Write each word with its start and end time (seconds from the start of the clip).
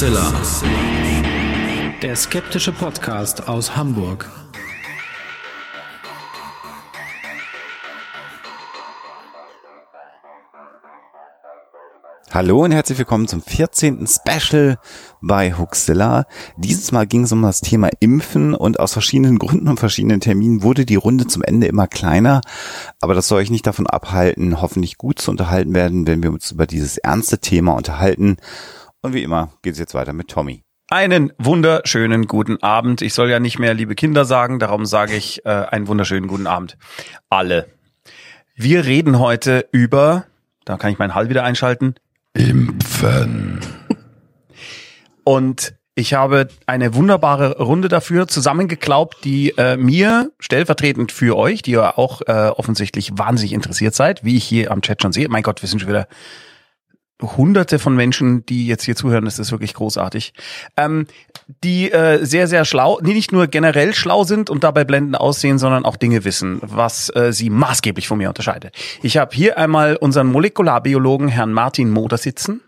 Huxilla. 0.00 0.32
Der 2.00 2.16
skeptische 2.16 2.72
Podcast 2.72 3.48
aus 3.48 3.76
Hamburg. 3.76 4.30
Hallo 12.30 12.64
und 12.64 12.72
herzlich 12.72 12.96
willkommen 12.96 13.28
zum 13.28 13.42
14. 13.42 14.06
Special 14.06 14.78
bei 15.20 15.52
Huxilla. 15.52 16.24
Dieses 16.56 16.92
Mal 16.92 17.06
ging 17.06 17.24
es 17.24 17.32
um 17.32 17.42
das 17.42 17.60
Thema 17.60 17.90
Impfen 18.00 18.54
und 18.54 18.80
aus 18.80 18.94
verschiedenen 18.94 19.38
Gründen 19.38 19.68
und 19.68 19.78
verschiedenen 19.78 20.20
Terminen 20.20 20.62
wurde 20.62 20.86
die 20.86 20.96
Runde 20.96 21.26
zum 21.26 21.42
Ende 21.42 21.66
immer 21.66 21.88
kleiner. 21.88 22.40
Aber 23.02 23.12
das 23.12 23.28
soll 23.28 23.40
euch 23.40 23.50
nicht 23.50 23.66
davon 23.66 23.86
abhalten, 23.86 24.62
hoffentlich 24.62 24.96
gut 24.96 25.20
zu 25.20 25.30
unterhalten 25.30 25.74
werden, 25.74 26.06
wenn 26.06 26.22
wir 26.22 26.32
uns 26.32 26.52
über 26.52 26.66
dieses 26.66 26.96
ernste 26.96 27.38
Thema 27.38 27.72
unterhalten. 27.72 28.38
Und 29.02 29.14
wie 29.14 29.22
immer 29.22 29.52
geht 29.62 29.74
es 29.74 29.78
jetzt 29.78 29.94
weiter 29.94 30.12
mit 30.12 30.28
Tommy. 30.28 30.62
Einen 30.88 31.32
wunderschönen 31.38 32.26
guten 32.26 32.62
Abend. 32.62 33.00
Ich 33.00 33.14
soll 33.14 33.30
ja 33.30 33.40
nicht 33.40 33.58
mehr 33.58 33.74
liebe 33.74 33.94
Kinder 33.94 34.24
sagen, 34.24 34.58
darum 34.58 34.84
sage 34.84 35.14
ich 35.14 35.44
äh, 35.46 35.48
einen 35.48 35.86
wunderschönen 35.86 36.26
guten 36.26 36.46
Abend. 36.46 36.76
Alle. 37.30 37.68
Wir 38.56 38.84
reden 38.84 39.18
heute 39.18 39.68
über, 39.72 40.26
da 40.64 40.76
kann 40.76 40.92
ich 40.92 40.98
meinen 40.98 41.14
Hall 41.14 41.28
wieder 41.28 41.44
einschalten, 41.44 41.94
Impfen. 42.34 43.60
Und 45.24 45.74
ich 45.94 46.14
habe 46.14 46.48
eine 46.66 46.94
wunderbare 46.94 47.58
Runde 47.58 47.88
dafür 47.88 48.26
zusammengeklaubt, 48.28 49.24
die 49.24 49.50
äh, 49.56 49.76
mir 49.76 50.32
stellvertretend 50.40 51.12
für 51.12 51.36
euch, 51.36 51.62
die 51.62 51.72
ihr 51.72 51.98
auch 51.98 52.20
äh, 52.26 52.48
offensichtlich 52.48 53.12
wahnsinnig 53.16 53.52
interessiert 53.52 53.94
seid, 53.94 54.24
wie 54.24 54.36
ich 54.36 54.44
hier 54.44 54.70
am 54.70 54.82
Chat 54.82 55.00
schon 55.00 55.12
sehe. 55.12 55.28
Mein 55.28 55.42
Gott, 55.42 55.62
wir 55.62 55.68
sind 55.68 55.78
schon 55.78 55.88
wieder 55.88 56.06
hunderte 57.20 57.78
von 57.78 57.94
Menschen, 57.94 58.44
die 58.46 58.66
jetzt 58.66 58.84
hier 58.84 58.96
zuhören, 58.96 59.24
das 59.24 59.38
ist 59.38 59.52
wirklich 59.52 59.74
großartig, 59.74 60.32
ähm, 60.76 61.06
die 61.64 61.90
äh, 61.90 62.24
sehr, 62.24 62.46
sehr 62.46 62.64
schlau, 62.64 63.00
die 63.00 63.14
nicht 63.14 63.32
nur 63.32 63.46
generell 63.46 63.94
schlau 63.94 64.24
sind 64.24 64.50
und 64.50 64.64
dabei 64.64 64.84
blendend 64.84 65.18
aussehen, 65.18 65.58
sondern 65.58 65.84
auch 65.84 65.96
Dinge 65.96 66.24
wissen, 66.24 66.58
was 66.62 67.14
äh, 67.14 67.32
sie 67.32 67.50
maßgeblich 67.50 68.08
von 68.08 68.18
mir 68.18 68.28
unterscheidet. 68.28 68.74
Ich 69.02 69.16
habe 69.16 69.34
hier 69.34 69.58
einmal 69.58 69.96
unseren 69.96 70.28
Molekularbiologen 70.28 71.28
Herrn 71.28 71.52
Martin 71.52 71.90
Moder 71.90 72.18
sitzen. 72.18 72.60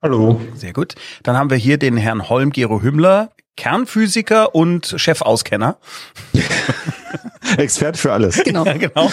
Hallo. 0.00 0.40
Sehr 0.54 0.72
gut. 0.72 0.94
Dann 1.24 1.36
haben 1.36 1.50
wir 1.50 1.56
hier 1.56 1.76
den 1.76 1.96
Herrn 1.96 2.28
Holm-Gero 2.28 2.82
Hümmler, 2.82 3.30
Kernphysiker 3.56 4.54
und 4.54 4.94
Chefauskenner. 4.96 5.78
Experte 7.56 7.98
für 7.98 8.12
alles. 8.12 8.40
Genau. 8.44 8.64
Ja, 8.64 8.74
genau. 8.74 9.10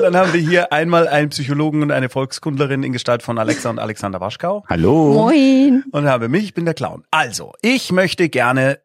Dann 0.00 0.16
haben 0.16 0.32
wir 0.32 0.40
hier 0.40 0.72
einmal 0.72 1.06
einen 1.06 1.28
Psychologen 1.28 1.82
und 1.82 1.90
eine 1.90 2.08
Volkskundlerin 2.08 2.82
in 2.82 2.92
Gestalt 2.94 3.22
von 3.22 3.38
Alexa 3.38 3.68
und 3.68 3.78
Alexander 3.78 4.22
Waschkau. 4.22 4.64
Hallo. 4.70 5.12
Moin. 5.12 5.84
Und 5.90 6.04
dann 6.04 6.10
haben 6.10 6.22
wir 6.22 6.30
mich, 6.30 6.44
ich 6.44 6.54
bin 6.54 6.64
der 6.64 6.72
Clown. 6.72 7.04
Also, 7.10 7.52
ich 7.60 7.92
möchte 7.92 8.30
gerne 8.30 8.78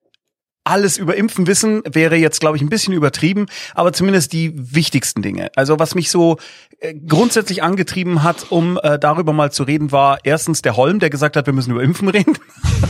alles 0.65 0.97
über 0.97 1.15
Impfen 1.15 1.47
wissen, 1.47 1.81
wäre 1.85 2.15
jetzt, 2.15 2.41
glaube 2.41 2.57
ich, 2.57 2.63
ein 2.63 2.69
bisschen 2.69 2.93
übertrieben, 2.93 3.45
aber 3.73 3.93
zumindest 3.93 4.33
die 4.33 4.51
wichtigsten 4.55 5.21
Dinge. 5.21 5.51
Also 5.55 5.79
was 5.79 5.95
mich 5.95 6.09
so 6.09 6.37
äh, 6.79 6.93
grundsätzlich 6.93 7.63
angetrieben 7.63 8.23
hat, 8.23 8.47
um 8.49 8.79
äh, 8.81 8.99
darüber 8.99 9.31
mal 9.31 9.51
zu 9.51 9.63
reden, 9.63 9.91
war 9.91 10.19
erstens 10.23 10.61
der 10.61 10.75
Holm, 10.75 10.99
der 10.99 11.09
gesagt 11.09 11.37
hat, 11.37 11.45
wir 11.45 11.53
müssen 11.53 11.71
über 11.71 11.83
Impfen 11.83 12.09
reden. 12.09 12.37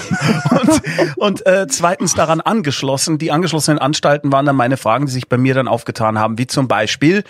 und 0.52 0.82
und 1.18 1.46
äh, 1.46 1.68
zweitens 1.68 2.14
daran 2.14 2.40
angeschlossen, 2.40 3.18
die 3.18 3.32
angeschlossenen 3.32 3.80
Anstalten 3.80 4.32
waren 4.32 4.46
dann 4.46 4.56
meine 4.56 4.78
Fragen, 4.78 5.06
die 5.06 5.12
sich 5.12 5.28
bei 5.28 5.38
mir 5.38 5.54
dann 5.54 5.68
aufgetan 5.68 6.18
haben, 6.18 6.38
wie 6.38 6.48
zum 6.48 6.68
Beispiel, 6.68 7.24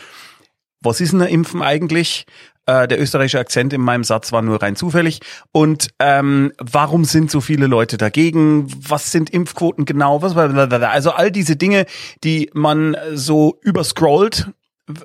was 0.82 1.02
ist 1.02 1.14
denn 1.14 1.22
ein 1.24 1.30
Impfen 1.30 1.64
eigentlich? 1.64 2.28
Äh, 2.68 2.88
der 2.88 3.00
österreichische 3.00 3.40
Akzent 3.40 3.74
in 3.74 3.82
meinem 3.82 4.04
Satz 4.04 4.32
war 4.32 4.42
nur 4.42 4.62
rein 4.62 4.76
zufällig. 4.76 5.20
Und 5.52 5.90
ähm, 6.00 6.52
warum 6.60 7.06
sind 7.06 7.30
so 7.30 7.42
viele 7.42 7.68
Leute 7.68 7.98
dagegen? 7.98 8.68
Was 8.90 9.12
sind 9.12 9.30
Impfquoten 9.30 9.86
genau? 9.86 10.22
Was, 10.22 10.36
also 10.36 11.12
all 11.12 11.32
diese 11.32 11.56
Dinge, 11.56 11.86
die 12.24 12.50
man 12.54 12.98
so 13.14 13.60
überscrollt 13.62 14.48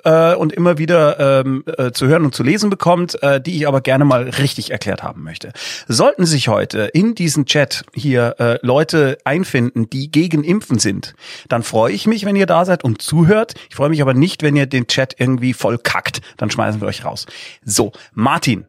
äh, 0.03 0.35
und 0.35 0.53
immer 0.53 0.77
wieder 0.77 1.41
ähm, 1.41 1.63
äh, 1.77 1.91
zu 1.91 2.07
hören 2.07 2.25
und 2.25 2.35
zu 2.35 2.43
lesen 2.43 2.69
bekommt, 2.69 3.21
äh, 3.23 3.41
die 3.41 3.57
ich 3.57 3.67
aber 3.67 3.81
gerne 3.81 4.05
mal 4.05 4.23
richtig 4.23 4.71
erklärt 4.71 5.03
haben 5.03 5.23
möchte. 5.23 5.51
Sollten 5.87 6.25
sich 6.25 6.47
heute 6.47 6.89
in 6.93 7.15
diesen 7.15 7.45
Chat 7.45 7.83
hier 7.93 8.35
äh, 8.39 8.59
Leute 8.61 9.17
einfinden, 9.25 9.89
die 9.89 10.11
gegen 10.11 10.43
Impfen 10.43 10.79
sind, 10.79 11.13
dann 11.49 11.63
freue 11.63 11.93
ich 11.93 12.07
mich, 12.07 12.25
wenn 12.25 12.35
ihr 12.35 12.45
da 12.45 12.65
seid 12.65 12.83
und 12.83 13.01
zuhört. 13.01 13.55
Ich 13.69 13.75
freue 13.75 13.89
mich 13.89 14.01
aber 14.01 14.13
nicht, 14.13 14.43
wenn 14.43 14.55
ihr 14.55 14.65
den 14.65 14.87
Chat 14.87 15.15
irgendwie 15.17 15.53
voll 15.53 15.77
kackt. 15.77 16.21
Dann 16.37 16.51
schmeißen 16.51 16.81
wir 16.81 16.87
euch 16.87 17.05
raus. 17.05 17.25
So, 17.63 17.91
Martin, 18.13 18.65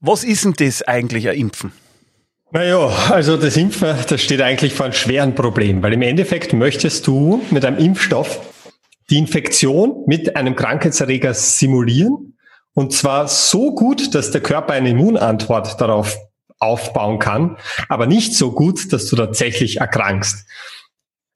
was 0.00 0.24
ist 0.24 0.44
denn 0.44 0.54
das 0.56 0.82
eigentlich, 0.82 1.28
ein 1.28 1.36
Impfen? 1.36 1.72
Naja, 2.50 2.88
also 3.10 3.36
das 3.36 3.56
Impfen, 3.56 3.94
das 4.08 4.22
steht 4.22 4.40
eigentlich 4.40 4.72
vor 4.72 4.86
einem 4.86 4.94
schweren 4.94 5.34
Problem, 5.34 5.82
weil 5.82 5.92
im 5.92 6.00
Endeffekt 6.00 6.54
möchtest 6.54 7.06
du 7.06 7.44
mit 7.50 7.64
einem 7.64 7.76
Impfstoff 7.76 8.40
die 9.10 9.18
Infektion 9.18 10.04
mit 10.06 10.36
einem 10.36 10.56
Krankheitserreger 10.56 11.34
simulieren. 11.34 12.36
Und 12.74 12.92
zwar 12.92 13.28
so 13.28 13.74
gut, 13.74 14.14
dass 14.14 14.30
der 14.30 14.40
Körper 14.40 14.74
eine 14.74 14.90
Immunantwort 14.90 15.80
darauf 15.80 16.16
aufbauen 16.60 17.18
kann, 17.18 17.56
aber 17.88 18.06
nicht 18.06 18.34
so 18.34 18.52
gut, 18.52 18.92
dass 18.92 19.06
du 19.06 19.16
tatsächlich 19.16 19.78
erkrankst. 19.78 20.46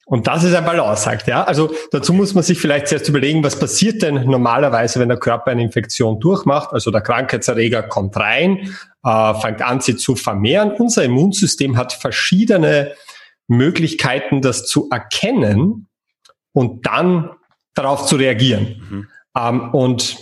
Und 0.04 0.26
das 0.26 0.44
ist 0.44 0.54
ein 0.54 0.64
Balanceakt, 0.64 1.28
ja. 1.28 1.44
Also 1.44 1.72
dazu 1.90 2.12
muss 2.12 2.34
man 2.34 2.42
sich 2.42 2.58
vielleicht 2.58 2.88
zuerst 2.88 3.08
überlegen, 3.08 3.44
was 3.44 3.58
passiert 3.58 4.02
denn 4.02 4.26
normalerweise, 4.26 5.00
wenn 5.00 5.08
der 5.08 5.18
Körper 5.18 5.52
eine 5.52 5.62
Infektion 5.62 6.18
durchmacht? 6.20 6.72
Also 6.72 6.90
der 6.90 7.00
Krankheitserreger 7.00 7.84
kommt 7.84 8.16
rein, 8.16 8.74
äh, 9.04 9.34
fängt 9.34 9.62
an, 9.62 9.80
sie 9.80 9.96
zu 9.96 10.16
vermehren. 10.16 10.72
Unser 10.72 11.04
Immunsystem 11.04 11.76
hat 11.76 11.92
verschiedene 11.92 12.92
Möglichkeiten, 13.46 14.42
das 14.42 14.66
zu 14.66 14.88
erkennen 14.90 15.86
und 16.52 16.84
dann 16.84 17.30
darauf 17.74 18.06
zu 18.06 18.16
reagieren. 18.16 18.82
Mhm. 18.90 19.08
Ähm, 19.36 19.74
und 19.74 20.16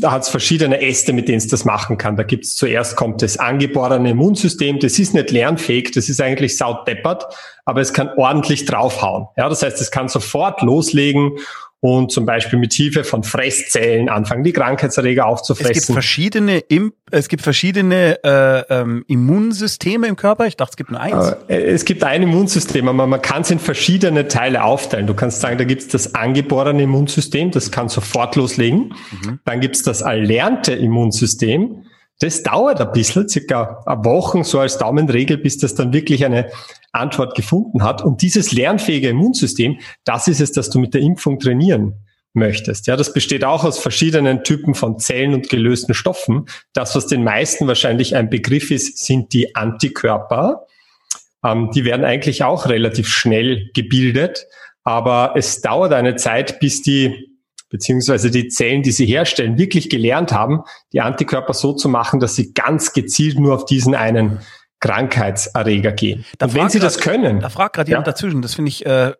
da 0.00 0.12
hat 0.12 0.22
es 0.22 0.28
verschiedene 0.28 0.82
Äste, 0.82 1.12
mit 1.12 1.28
denen 1.28 1.38
es 1.38 1.46
das 1.46 1.64
machen 1.64 1.96
kann. 1.96 2.16
Da 2.16 2.24
gibt 2.24 2.44
es 2.44 2.56
zuerst 2.56 2.96
kommt 2.96 3.22
das 3.22 3.36
angeborene 3.36 4.10
Immunsystem, 4.10 4.78
das 4.80 4.98
ist 4.98 5.14
nicht 5.14 5.30
lernfähig, 5.30 5.92
das 5.92 6.08
ist 6.08 6.20
eigentlich 6.20 6.56
sautdeppert, 6.56 7.24
aber 7.70 7.80
es 7.80 7.92
kann 7.92 8.10
ordentlich 8.16 8.64
draufhauen. 8.66 9.28
Ja, 9.36 9.48
das 9.48 9.62
heißt, 9.62 9.80
es 9.80 9.90
kann 9.90 10.08
sofort 10.08 10.60
loslegen 10.62 11.38
und 11.80 12.12
zum 12.12 12.26
Beispiel 12.26 12.58
mit 12.58 12.74
Hilfe 12.74 13.04
von 13.04 13.22
Fresszellen 13.22 14.10
anfangen, 14.10 14.44
die 14.44 14.52
Krankheitserreger 14.52 15.26
aufzufressen. 15.26 15.72
Es 15.72 15.86
gibt 15.86 15.94
verschiedene, 15.94 16.58
Imp 16.58 16.94
es 17.10 17.28
gibt 17.28 17.42
verschiedene 17.42 18.22
äh, 18.22 18.80
ähm, 18.80 19.04
Immunsysteme 19.08 20.06
im 20.06 20.16
Körper. 20.16 20.46
Ich 20.46 20.56
dachte, 20.56 20.72
es 20.72 20.76
gibt 20.76 20.90
nur 20.90 21.00
eins. 21.00 21.36
Äh, 21.48 21.62
es 21.62 21.84
gibt 21.84 22.04
ein 22.04 22.22
Immunsystem, 22.22 22.86
aber 22.86 23.06
man 23.06 23.22
kann 23.22 23.42
es 23.42 23.50
in 23.50 23.58
verschiedene 23.58 24.28
Teile 24.28 24.62
aufteilen. 24.62 25.06
Du 25.06 25.14
kannst 25.14 25.40
sagen, 25.40 25.56
da 25.56 25.64
gibt 25.64 25.82
es 25.82 25.88
das 25.88 26.14
angeborene 26.14 26.82
Immunsystem, 26.82 27.50
das 27.50 27.70
kann 27.70 27.88
sofort 27.88 28.36
loslegen. 28.36 28.94
Mhm. 29.10 29.40
Dann 29.44 29.60
gibt 29.60 29.76
es 29.76 29.82
das 29.82 30.02
erlernte 30.02 30.72
Immunsystem. 30.72 31.84
Das 32.20 32.42
dauert 32.42 32.80
ein 32.80 32.92
bisschen, 32.92 33.28
circa 33.28 33.82
eine 33.86 34.04
Woche, 34.04 34.44
so 34.44 34.60
als 34.60 34.78
Daumenregel, 34.78 35.38
bis 35.38 35.56
das 35.58 35.74
dann 35.74 35.92
wirklich 35.92 36.24
eine 36.24 36.50
Antwort 36.92 37.34
gefunden 37.34 37.82
hat. 37.82 38.02
Und 38.02 38.22
dieses 38.22 38.52
lernfähige 38.52 39.08
Immunsystem, 39.08 39.78
das 40.04 40.28
ist 40.28 40.40
es, 40.40 40.52
das 40.52 40.70
du 40.70 40.78
mit 40.78 40.94
der 40.94 41.00
Impfung 41.00 41.38
trainieren 41.38 41.94
möchtest. 42.34 42.86
Ja, 42.86 42.96
das 42.96 43.12
besteht 43.12 43.42
auch 43.42 43.64
aus 43.64 43.78
verschiedenen 43.78 44.44
Typen 44.44 44.74
von 44.74 44.98
Zellen 44.98 45.34
und 45.34 45.48
gelösten 45.48 45.94
Stoffen. 45.94 46.46
Das, 46.74 46.94
was 46.94 47.06
den 47.06 47.24
meisten 47.24 47.66
wahrscheinlich 47.66 48.14
ein 48.14 48.30
Begriff 48.30 48.70
ist, 48.70 48.98
sind 48.98 49.32
die 49.32 49.56
Antikörper. 49.56 50.66
Ähm, 51.44 51.70
die 51.74 51.84
werden 51.84 52.04
eigentlich 52.04 52.44
auch 52.44 52.66
relativ 52.66 53.08
schnell 53.08 53.70
gebildet, 53.74 54.46
aber 54.84 55.32
es 55.36 55.60
dauert 55.62 55.92
eine 55.92 56.16
Zeit, 56.16 56.60
bis 56.60 56.82
die 56.82 57.29
beziehungsweise 57.70 58.30
die 58.30 58.48
Zellen, 58.48 58.82
die 58.82 58.92
sie 58.92 59.06
herstellen, 59.06 59.56
wirklich 59.56 59.88
gelernt 59.88 60.32
haben, 60.32 60.64
die 60.92 61.00
Antikörper 61.00 61.54
so 61.54 61.72
zu 61.72 61.88
machen, 61.88 62.20
dass 62.20 62.36
sie 62.36 62.52
ganz 62.52 62.92
gezielt 62.92 63.38
nur 63.38 63.54
auf 63.54 63.64
diesen 63.64 63.94
einen 63.94 64.40
Krankheitserreger 64.80 65.92
gehen. 65.92 66.24
Da 66.38 66.46
Und 66.46 66.54
wenn 66.54 66.68
sie 66.68 66.78
grad, 66.78 66.86
das 66.86 66.98
können. 66.98 67.40
Da 67.40 67.48
fragt 67.48 67.76
gerade 67.76 67.88
jemand 67.88 68.06
ja. 68.06 68.12
dazwischen, 68.12 68.42
das 68.42 68.54
finde 68.54 68.70
ich 68.70 68.84
äh, 68.84 69.12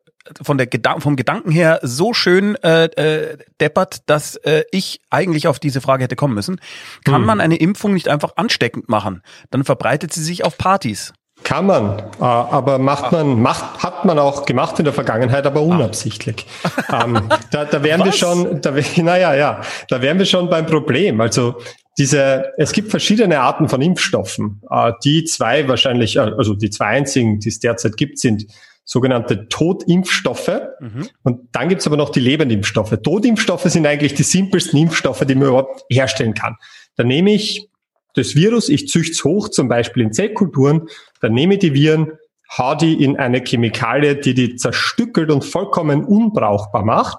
von 0.43 0.58
der 0.58 0.67
Gedan 0.67 1.00
vom 1.00 1.17
Gedanken 1.17 1.50
her 1.50 1.81
so 1.82 2.12
schön 2.12 2.56
äh, 2.56 2.85
äh, 2.85 3.38
deppert, 3.61 4.08
dass 4.08 4.37
äh, 4.37 4.64
ich 4.70 5.00
eigentlich 5.11 5.49
auf 5.49 5.58
diese 5.58 5.81
Frage 5.81 6.05
hätte 6.05 6.17
kommen 6.17 6.35
müssen. 6.35 6.61
Kann 7.05 7.17
hm. 7.17 7.25
man 7.25 7.41
eine 7.41 7.56
Impfung 7.56 7.94
nicht 7.94 8.08
einfach 8.08 8.32
ansteckend 8.37 8.88
machen? 8.88 9.23
Dann 9.50 9.64
verbreitet 9.64 10.12
sie 10.12 10.23
sich 10.23 10.44
auf 10.44 10.58
Partys. 10.58 11.12
Kann 11.50 11.67
man, 11.67 11.99
äh, 11.99 12.23
aber 12.23 12.79
macht 12.79 13.11
man, 13.11 13.43
macht, 13.43 13.82
hat 13.82 14.05
man 14.05 14.20
auch 14.20 14.47
gemacht 14.47 14.79
in 14.79 14.85
der 14.85 14.94
Vergangenheit, 14.94 15.47
aber 15.47 15.62
unabsichtlich. 15.62 16.47
ähm, 16.93 17.29
da, 17.50 17.64
da 17.64 17.82
wären 17.82 18.05
wir 18.05 18.12
schon, 18.12 18.61
da, 18.61 18.70
naja, 18.99 19.35
ja, 19.35 19.61
da 19.88 20.00
wären 20.00 20.20
wir 20.20 20.26
schon 20.26 20.49
beim 20.49 20.67
Problem. 20.67 21.20
Also 21.20 21.56
diese, 21.99 22.52
es 22.56 22.70
gibt 22.70 22.93
verschiedene 22.93 23.41
Arten 23.41 23.69
von 23.69 23.82
Impfstoffen. 23.82 24.62
Äh, 24.70 24.93
die 25.02 25.25
zwei 25.25 25.67
wahrscheinlich, 25.67 26.14
äh, 26.14 26.20
also 26.20 26.55
die 26.55 26.70
zwei 26.70 26.87
einzigen, 26.87 27.41
die 27.41 27.49
es 27.49 27.58
derzeit 27.58 27.96
gibt, 27.96 28.20
sind 28.20 28.46
sogenannte 28.85 29.49
Totimpfstoffe. 29.49 30.61
Mhm. 30.79 31.08
Und 31.25 31.49
dann 31.50 31.69
gibt's 31.69 31.85
aber 31.88 31.96
noch 31.96 32.11
die 32.11 32.20
Lebendimpfstoffe. 32.20 32.96
Totimpfstoffe 33.03 33.64
sind 33.64 33.88
eigentlich 33.88 34.14
die 34.14 34.23
simpelsten 34.23 34.79
Impfstoffe, 34.79 35.25
die 35.26 35.35
man 35.35 35.49
überhaupt 35.49 35.82
herstellen 35.91 36.35
kann. 36.35 36.58
Da 36.94 37.03
nehme 37.03 37.32
ich 37.32 37.69
das 38.14 38.34
Virus, 38.34 38.68
ich 38.68 38.88
züchte 38.88 39.24
hoch, 39.24 39.48
zum 39.48 39.68
Beispiel 39.68 40.02
in 40.02 40.12
Zellkulturen, 40.12 40.88
dann 41.20 41.32
nehme 41.32 41.54
ich 41.54 41.60
die 41.60 41.74
Viren, 41.74 42.12
hau 42.56 42.74
die 42.74 43.02
in 43.02 43.16
eine 43.16 43.42
Chemikalie, 43.42 44.16
die 44.16 44.34
die 44.34 44.56
zerstückelt 44.56 45.30
und 45.30 45.44
vollkommen 45.44 46.04
unbrauchbar 46.04 46.84
macht. 46.84 47.18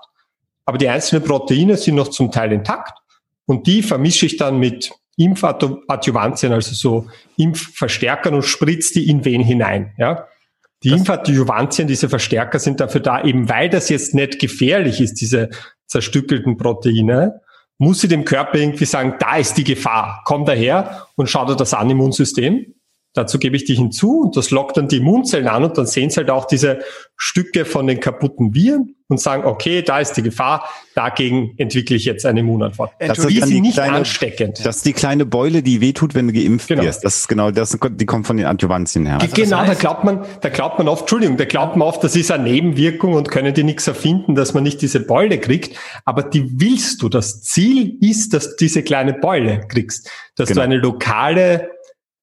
Aber 0.65 0.77
die 0.77 0.89
einzelnen 0.89 1.23
Proteine 1.23 1.77
sind 1.77 1.95
noch 1.95 2.09
zum 2.09 2.31
Teil 2.31 2.51
intakt 2.51 2.99
und 3.45 3.67
die 3.67 3.81
vermische 3.81 4.25
ich 4.25 4.38
dann 4.38 4.59
mit 4.59 4.91
Impfadjuvantien, 5.17 6.53
also 6.53 6.73
so 6.73 7.07
Impfverstärkern 7.38 8.33
und 8.33 8.43
spritze 8.43 8.93
die 8.93 9.09
in 9.09 9.25
wen 9.25 9.41
hinein. 9.41 9.93
Ja? 9.97 10.27
Die 10.83 10.89
Impfadjuvantien, 10.89 11.88
diese 11.88 12.09
Verstärker 12.09 12.59
sind 12.59 12.79
dafür 12.79 13.01
da, 13.01 13.23
eben 13.23 13.49
weil 13.49 13.69
das 13.69 13.89
jetzt 13.89 14.15
nicht 14.15 14.39
gefährlich 14.39 14.99
ist, 14.99 15.15
diese 15.21 15.49
zerstückelten 15.85 16.57
Proteine, 16.57 17.41
muss 17.81 18.00
sie 18.00 18.07
dem 18.07 18.25
Körper 18.25 18.60
irgendwie 18.60 18.86
sagen, 18.86 19.16
da 19.19 19.38
ist 19.38 19.57
die 19.57 19.63
Gefahr, 19.63 20.22
komm 20.25 20.45
daher 20.45 21.07
und 21.16 21.31
schau 21.31 21.45
dir 21.45 21.56
das 21.56 21.74
an, 21.74 21.89
Immunsystem. 21.89 22.75
Dazu 23.13 23.40
gebe 23.40 23.58
ich 23.58 23.66
die 23.66 23.75
hinzu 23.75 24.22
und 24.22 24.38
das 24.38 24.52
lockt 24.52 24.78
dann 24.78 24.88
die 24.88 24.98
Immunzellen 24.98 25.48
an 25.50 25.66
und 25.66 25.78
dann 25.78 25.86
sehen 25.86 26.10
sie 26.10 26.18
halt 26.18 26.30
auch 26.30 26.46
diese 26.46 26.80
Stücke 27.18 27.66
von 27.66 27.86
den 27.86 28.00
kaputten 28.00 28.54
Viren 28.56 28.96
und 29.10 29.19
sagen, 29.19 29.44
okay, 29.44 29.81
da 29.81 30.00
ist 30.00 30.13
die 30.13 30.22
Gefahr, 30.22 30.63
dagegen 30.96 31.54
entwickle 31.58 31.98
ich 31.98 32.06
jetzt 32.06 32.25
eine 32.25 32.40
Immunantwort. 32.40 32.92
Das 33.00 33.18
ist 33.19 33.28
die 33.50 33.60
nicht 33.60 33.74
kleine- 33.74 33.98
ansteckend. 33.98 34.66
Das 34.66 34.78
ist 34.78 34.86
die 34.86 34.94
kleine 34.94 35.25
Beule, 35.25 35.62
die 35.62 35.81
wehtut, 35.81 36.16
wenn 36.16 36.28
du 36.28 36.34
geimpft 36.34 36.69
Genau. 36.69 36.84
wirst. 36.84 37.04
Das 37.04 37.18
ist 37.18 37.28
genau, 37.28 37.52
das, 37.52 37.78
die 37.92 38.06
kommt 38.06 38.25
von 38.28 38.38
den 38.38 38.46
Adjuvantien 38.46 39.06
her. 39.06 39.18
Ge- 39.18 39.44
genau, 39.44 39.66
da 39.66 39.74
glaubt 39.74 40.06
man, 40.06 40.25
da 40.40 40.48
glaubt 40.48 40.78
man 40.78 40.88
oft, 40.88 41.02
Entschuldigung, 41.02 41.36
da 41.36 41.44
glaubt 41.44 41.75
man 41.75 41.86
oft, 41.90 42.02
das 42.06 42.16
ist 42.16 42.31
eine 42.31 42.46
Nebenwirkung 42.46 43.12
und 43.13 43.30
können 43.30 43.54
die 43.54 43.66
nichts 43.66 43.86
erfinden, 43.90 44.36
dass 44.36 44.54
man 44.54 44.63
nicht 44.63 44.81
diese 44.81 45.02
Beule 45.02 45.38
kriegt. 45.38 45.78
Aber 46.06 46.24
die 46.24 46.62
willst 46.62 47.02
du. 47.02 47.10
Das 47.10 47.42
Ziel 47.42 47.98
ist, 48.00 48.34
dass 48.34 48.52
du 48.52 48.56
diese 48.62 48.84
kleine 48.84 49.12
Beule 49.13 49.60
kriegst, 49.68 50.10
dass 50.38 50.48
Genau. 50.48 50.62
du 50.62 50.63
eine 50.63 50.78
lokale 50.78 51.68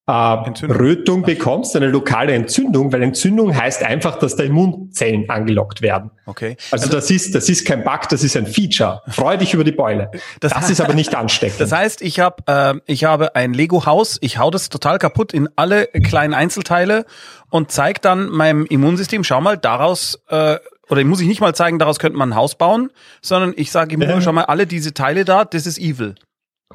äh, 0.08 0.46
Entzündung. 0.46 0.76
Rötung 0.78 1.22
bekommst, 1.22 1.76
eine 1.76 1.88
lokale 1.88 2.32
Entzündung, 2.32 2.92
weil 2.92 3.02
Entzündung 3.02 3.54
heißt 3.54 3.82
einfach, 3.84 4.18
dass 4.18 4.34
da 4.36 4.42
Immunzellen 4.44 5.28
angelockt 5.28 5.82
werden. 5.82 6.10
Okay. 6.26 6.56
Also, 6.70 6.88
das 6.90 7.10
ist, 7.10 7.34
das 7.34 7.48
ist 7.48 7.66
kein 7.66 7.84
Bug, 7.84 8.08
das 8.10 8.24
ist 8.24 8.36
ein 8.36 8.46
Feature. 8.46 9.02
Freu 9.08 9.36
dich 9.36 9.54
über 9.54 9.64
die 9.64 9.72
Beule. 9.72 10.10
Das- 10.40 10.52
Das, 10.54 10.70
ist 10.70 10.80
aber 10.80 10.94
nicht 10.94 11.14
ansteckend. 11.16 11.60
Das 11.60 11.72
heißt, 11.72 12.02
ich 12.02 12.20
habe 12.20 12.42
äh, 12.46 12.74
ich 12.86 13.04
habe 13.04 13.36
ein 13.36 13.52
Lego-Haus, 13.54 14.18
ich 14.20 14.38
hau 14.38 14.50
das 14.50 14.68
total 14.70 14.98
kaputt 14.98 15.32
in 15.34 15.48
alle 15.56 15.86
kleinen 15.86 16.34
Einzelteile 16.34 17.04
und 17.50 17.70
zeig 17.70 18.00
dann 18.02 18.28
meinem 18.30 18.64
Immunsystem, 18.66 19.24
schau 19.24 19.40
mal, 19.40 19.56
daraus 19.58 20.18
äh, 20.28 20.56
oder 20.90 21.04
muss 21.04 21.20
ich 21.20 21.28
nicht 21.28 21.42
mal 21.42 21.54
zeigen, 21.54 21.78
daraus 21.78 21.98
könnte 21.98 22.16
man 22.16 22.30
ein 22.30 22.34
Haus 22.34 22.54
bauen, 22.54 22.90
sondern 23.20 23.52
ich 23.56 23.70
sage 23.70 23.92
ihm 23.92 24.00
nur, 24.00 24.08
Ja. 24.08 24.20
schau 24.22 24.32
mal, 24.32 24.44
alle 24.44 24.66
diese 24.66 24.94
Teile 24.94 25.26
da, 25.26 25.44
das 25.44 25.66
ist 25.66 25.78
evil. 25.78 26.14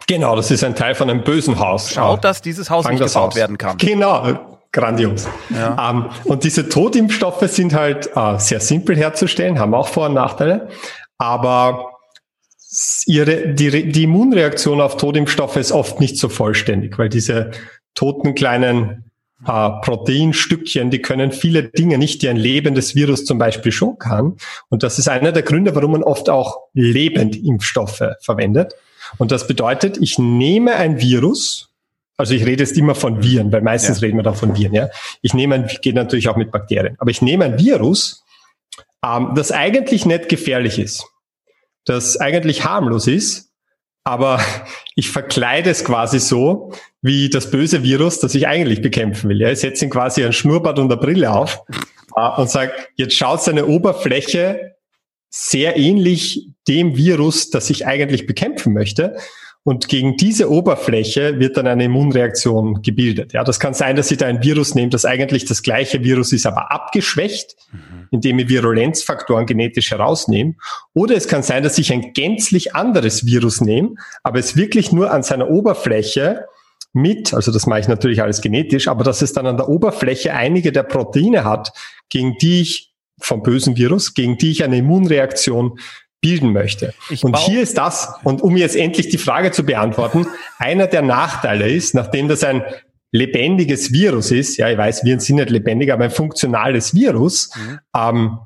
Genau, 0.07 0.35
das 0.35 0.51
ist 0.51 0.63
ein 0.63 0.75
Teil 0.75 0.95
von 0.95 1.09
einem 1.09 1.23
bösen 1.23 1.59
Haus. 1.59 1.91
Schaut, 1.91 2.23
dass 2.23 2.41
dieses 2.41 2.69
Haus 2.69 2.85
Fang 2.85 2.95
nicht 2.95 3.05
gebaut 3.05 3.29
aus. 3.29 3.35
werden 3.35 3.57
kann. 3.57 3.77
Genau, 3.77 4.57
grandios. 4.71 5.27
Ähm, 5.51 6.09
und 6.25 6.43
diese 6.43 6.67
Totimpfstoffe 6.67 7.47
sind 7.49 7.73
halt 7.73 8.09
äh, 8.15 8.37
sehr 8.39 8.59
simpel 8.59 8.95
herzustellen, 8.97 9.59
haben 9.59 9.73
auch 9.73 9.87
Vor- 9.87 10.07
und 10.07 10.15
Nachteile, 10.15 10.69
aber 11.17 11.91
ihre, 13.05 13.53
die, 13.53 13.91
die 13.91 14.03
Immunreaktion 14.03 14.81
auf 14.81 14.97
Totimpfstoffe 14.97 15.57
ist 15.57 15.71
oft 15.71 15.99
nicht 15.99 16.17
so 16.17 16.29
vollständig, 16.29 16.97
weil 16.97 17.09
diese 17.09 17.51
toten 17.93 18.33
kleinen 18.33 19.11
äh, 19.45 19.69
Proteinstückchen, 19.81 20.89
die 20.89 21.01
können 21.01 21.31
viele 21.31 21.63
Dinge 21.63 21.97
nicht, 21.97 22.21
die 22.21 22.29
ein 22.29 22.37
lebendes 22.37 22.95
Virus 22.95 23.25
zum 23.25 23.37
Beispiel 23.37 23.71
schon 23.71 23.97
kann. 23.99 24.37
Und 24.69 24.83
das 24.83 24.99
ist 24.99 25.07
einer 25.07 25.31
der 25.31 25.43
Gründe, 25.43 25.75
warum 25.75 25.91
man 25.91 26.03
oft 26.03 26.29
auch 26.29 26.57
Lebendimpfstoffe 26.73 28.03
verwendet. 28.21 28.73
Und 29.17 29.31
das 29.31 29.47
bedeutet, 29.47 29.97
ich 29.97 30.17
nehme 30.19 30.75
ein 30.75 30.99
Virus, 30.99 31.69
also 32.17 32.33
ich 32.33 32.45
rede 32.45 32.63
jetzt 32.63 32.77
immer 32.77 32.95
von 32.95 33.23
Viren, 33.23 33.51
weil 33.51 33.61
meistens 33.61 34.01
reden 34.01 34.17
wir 34.17 34.23
da 34.23 34.33
von 34.33 34.55
Viren, 34.55 34.73
ja. 34.73 34.89
Ich 35.21 35.33
nehme 35.33 35.55
ein, 35.55 35.67
geht 35.81 35.95
natürlich 35.95 36.29
auch 36.29 36.35
mit 36.35 36.51
Bakterien, 36.51 36.95
aber 36.99 37.11
ich 37.11 37.21
nehme 37.21 37.45
ein 37.45 37.59
Virus, 37.59 38.23
ähm, 39.03 39.31
das 39.35 39.51
eigentlich 39.51 40.05
nicht 40.05 40.29
gefährlich 40.29 40.79
ist, 40.79 41.05
das 41.85 42.17
eigentlich 42.17 42.65
harmlos 42.65 43.07
ist, 43.07 43.49
aber 44.03 44.39
ich 44.95 45.09
verkleide 45.09 45.69
es 45.69 45.83
quasi 45.83 46.19
so, 46.19 46.73
wie 47.01 47.29
das 47.29 47.51
böse 47.51 47.83
Virus, 47.83 48.19
das 48.19 48.35
ich 48.35 48.47
eigentlich 48.47 48.81
bekämpfen 48.81 49.29
will. 49.29 49.41
Ja, 49.41 49.51
ich 49.51 49.59
setze 49.59 49.85
ihm 49.85 49.91
quasi 49.91 50.23
ein 50.23 50.33
Schnurrbart 50.33 50.79
und 50.79 50.91
eine 50.91 50.99
Brille 50.99 51.31
auf 51.31 51.61
äh, 52.15 52.41
und 52.41 52.49
sage, 52.49 52.73
jetzt 52.95 53.15
schaut 53.15 53.43
seine 53.43 53.65
Oberfläche 53.65 54.75
sehr 55.29 55.77
ähnlich 55.77 56.47
dem 56.67 56.95
Virus, 56.95 57.49
das 57.49 57.69
ich 57.69 57.85
eigentlich 57.85 58.27
bekämpfen 58.27 58.73
möchte. 58.73 59.15
Und 59.65 59.87
gegen 59.87 60.17
diese 60.17 60.51
Oberfläche 60.51 61.39
wird 61.39 61.55
dann 61.55 61.67
eine 61.67 61.85
Immunreaktion 61.85 62.81
gebildet. 62.81 63.31
Ja, 63.31 63.45
das 63.45 63.61
kann 63.61 63.73
sein, 63.73 63.95
dass 63.95 64.11
ich 64.11 64.17
da 64.17 64.25
ein 64.25 64.43
Virus 64.43 64.75
nehme, 64.75 64.89
das 64.89 65.05
eigentlich 65.05 65.45
das 65.45 65.63
gleiche 65.63 66.03
Virus 66.03 66.33
ist, 66.33 66.45
aber 66.45 66.69
abgeschwächt, 66.69 67.55
indem 68.11 68.39
ich 68.39 68.49
Virulenzfaktoren 68.49 69.45
genetisch 69.45 69.91
herausnehme. 69.91 70.55
Oder 70.93 71.15
es 71.15 71.29
kann 71.29 71.43
sein, 71.43 71.63
dass 71.63 71.77
ich 71.77 71.93
ein 71.93 72.11
gänzlich 72.11 72.75
anderes 72.75 73.25
Virus 73.25 73.61
nehme, 73.61 73.95
aber 74.21 74.39
es 74.39 74.57
wirklich 74.57 74.91
nur 74.91 75.11
an 75.11 75.23
seiner 75.23 75.49
Oberfläche 75.49 76.45
mit, 76.91 77.33
also 77.33 77.51
das 77.51 77.65
mache 77.65 77.79
ich 77.79 77.87
natürlich 77.87 78.21
alles 78.21 78.41
genetisch, 78.41 78.89
aber 78.89 79.05
dass 79.05 79.21
es 79.21 79.31
dann 79.31 79.47
an 79.47 79.57
der 79.57 79.69
Oberfläche 79.69 80.33
einige 80.33 80.73
der 80.73 80.83
Proteine 80.83 81.45
hat, 81.45 81.71
gegen 82.09 82.37
die 82.37 82.61
ich 82.61 82.93
vom 83.19 83.41
bösen 83.41 83.77
Virus, 83.77 84.13
gegen 84.13 84.37
die 84.37 84.51
ich 84.51 84.63
eine 84.63 84.77
Immunreaktion 84.77 85.79
bilden 86.23 86.53
möchte. 86.53 86.93
Ich 87.09 87.23
und 87.23 87.37
hier 87.37 87.61
ist 87.61 87.77
das, 87.77 88.07
und 88.23 88.41
um 88.41 88.55
jetzt 88.57 88.75
endlich 88.75 89.09
die 89.09 89.17
Frage 89.17 89.51
zu 89.51 89.63
beantworten, 89.63 90.25
einer 90.57 90.87
der 90.87 91.03
Nachteile 91.03 91.69
ist, 91.69 91.93
nachdem 91.93 92.29
das 92.29 92.43
ein 92.43 92.63
lebendiges 93.11 93.91
Virus 93.91 94.31
ist, 94.31 94.57
ja, 94.57 94.69
ich 94.69 94.77
weiß, 94.77 95.03
Viren 95.03 95.19
sind 95.19 95.35
nicht 95.35 95.49
lebendig, 95.49 95.91
aber 95.91 96.05
ein 96.05 96.11
funktionales 96.11 96.95
Virus, 96.95 97.51
ähm, 97.95 98.39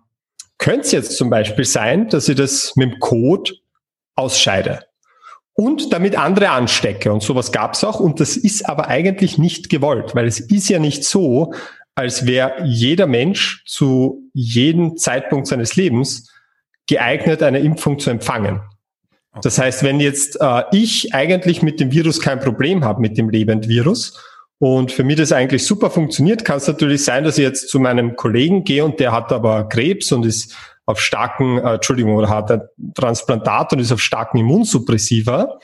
könnte 0.58 0.82
es 0.82 0.92
jetzt 0.92 1.18
zum 1.18 1.30
Beispiel 1.30 1.66
sein, 1.66 2.10
dass 2.10 2.28
ich 2.28 2.36
das 2.36 2.76
mit 2.76 2.92
dem 2.92 3.00
Code 3.00 3.54
ausscheide 4.16 4.82
und 5.54 5.94
damit 5.94 6.18
andere 6.18 6.50
anstecke. 6.50 7.14
Und 7.14 7.22
sowas 7.22 7.52
gab 7.52 7.76
es 7.76 7.84
auch. 7.84 8.00
Und 8.00 8.20
das 8.20 8.36
ist 8.38 8.68
aber 8.68 8.88
eigentlich 8.88 9.38
nicht 9.38 9.70
gewollt, 9.70 10.16
weil 10.16 10.26
es 10.26 10.40
ist 10.40 10.68
ja 10.68 10.80
nicht 10.80 11.04
so, 11.04 11.54
als 11.94 12.26
wäre 12.26 12.64
jeder 12.66 13.08
Mensch 13.08 13.64
zu 13.66 14.30
jedem 14.34 14.98
Zeitpunkt 14.98 15.48
seines 15.48 15.76
Lebens 15.76 16.32
geeignet, 16.88 17.44
eine 17.44 17.60
Impfung 17.60 18.00
zu 18.00 18.10
empfangen. 18.10 18.62
Das 19.42 19.60
heißt, 19.60 19.84
wenn 19.84 20.00
jetzt 20.00 20.40
äh, 20.42 20.64
ich 20.72 21.14
eigentlich 21.14 21.62
mit 21.62 21.80
dem 21.80 21.92
Virus 21.92 22.20
kein 22.20 22.40
Problem 22.40 22.84
habe, 22.84 23.02
mit 23.02 23.18
dem 23.18 23.30
Lebendvirus, 23.30 24.20
und 24.60 24.92
für 24.92 25.04
mich 25.04 25.18
das 25.18 25.32
eigentlich 25.32 25.66
super 25.66 25.92
funktioniert, 25.92 26.44
kann 26.44 26.58
es 26.58 26.68
natürlich 26.68 27.04
sein, 27.04 27.24
dass 27.24 27.38
ich 27.38 27.44
jetzt 27.44 27.70
zu 27.70 27.80
meinem 27.80 28.16
Kollegen 28.16 28.64
gehe 28.64 28.84
und 28.84 29.00
der 29.00 29.12
hat 29.12 29.32
aber 29.32 29.70
Krebs 29.70 30.12
und 30.12 30.26
ist 30.26 30.56
auf 30.86 31.00
starken, 31.00 31.60
äh, 31.60 31.76
Entschuldigung, 31.76 32.16
oder 32.16 32.30
hat 32.30 32.50
ein 32.50 32.62
Transplantat 32.96 33.74
und 33.74 33.80
ist 33.80 33.92
auf 33.92 34.02
starken 34.02 34.38
Immunsuppressiva. 34.38 35.60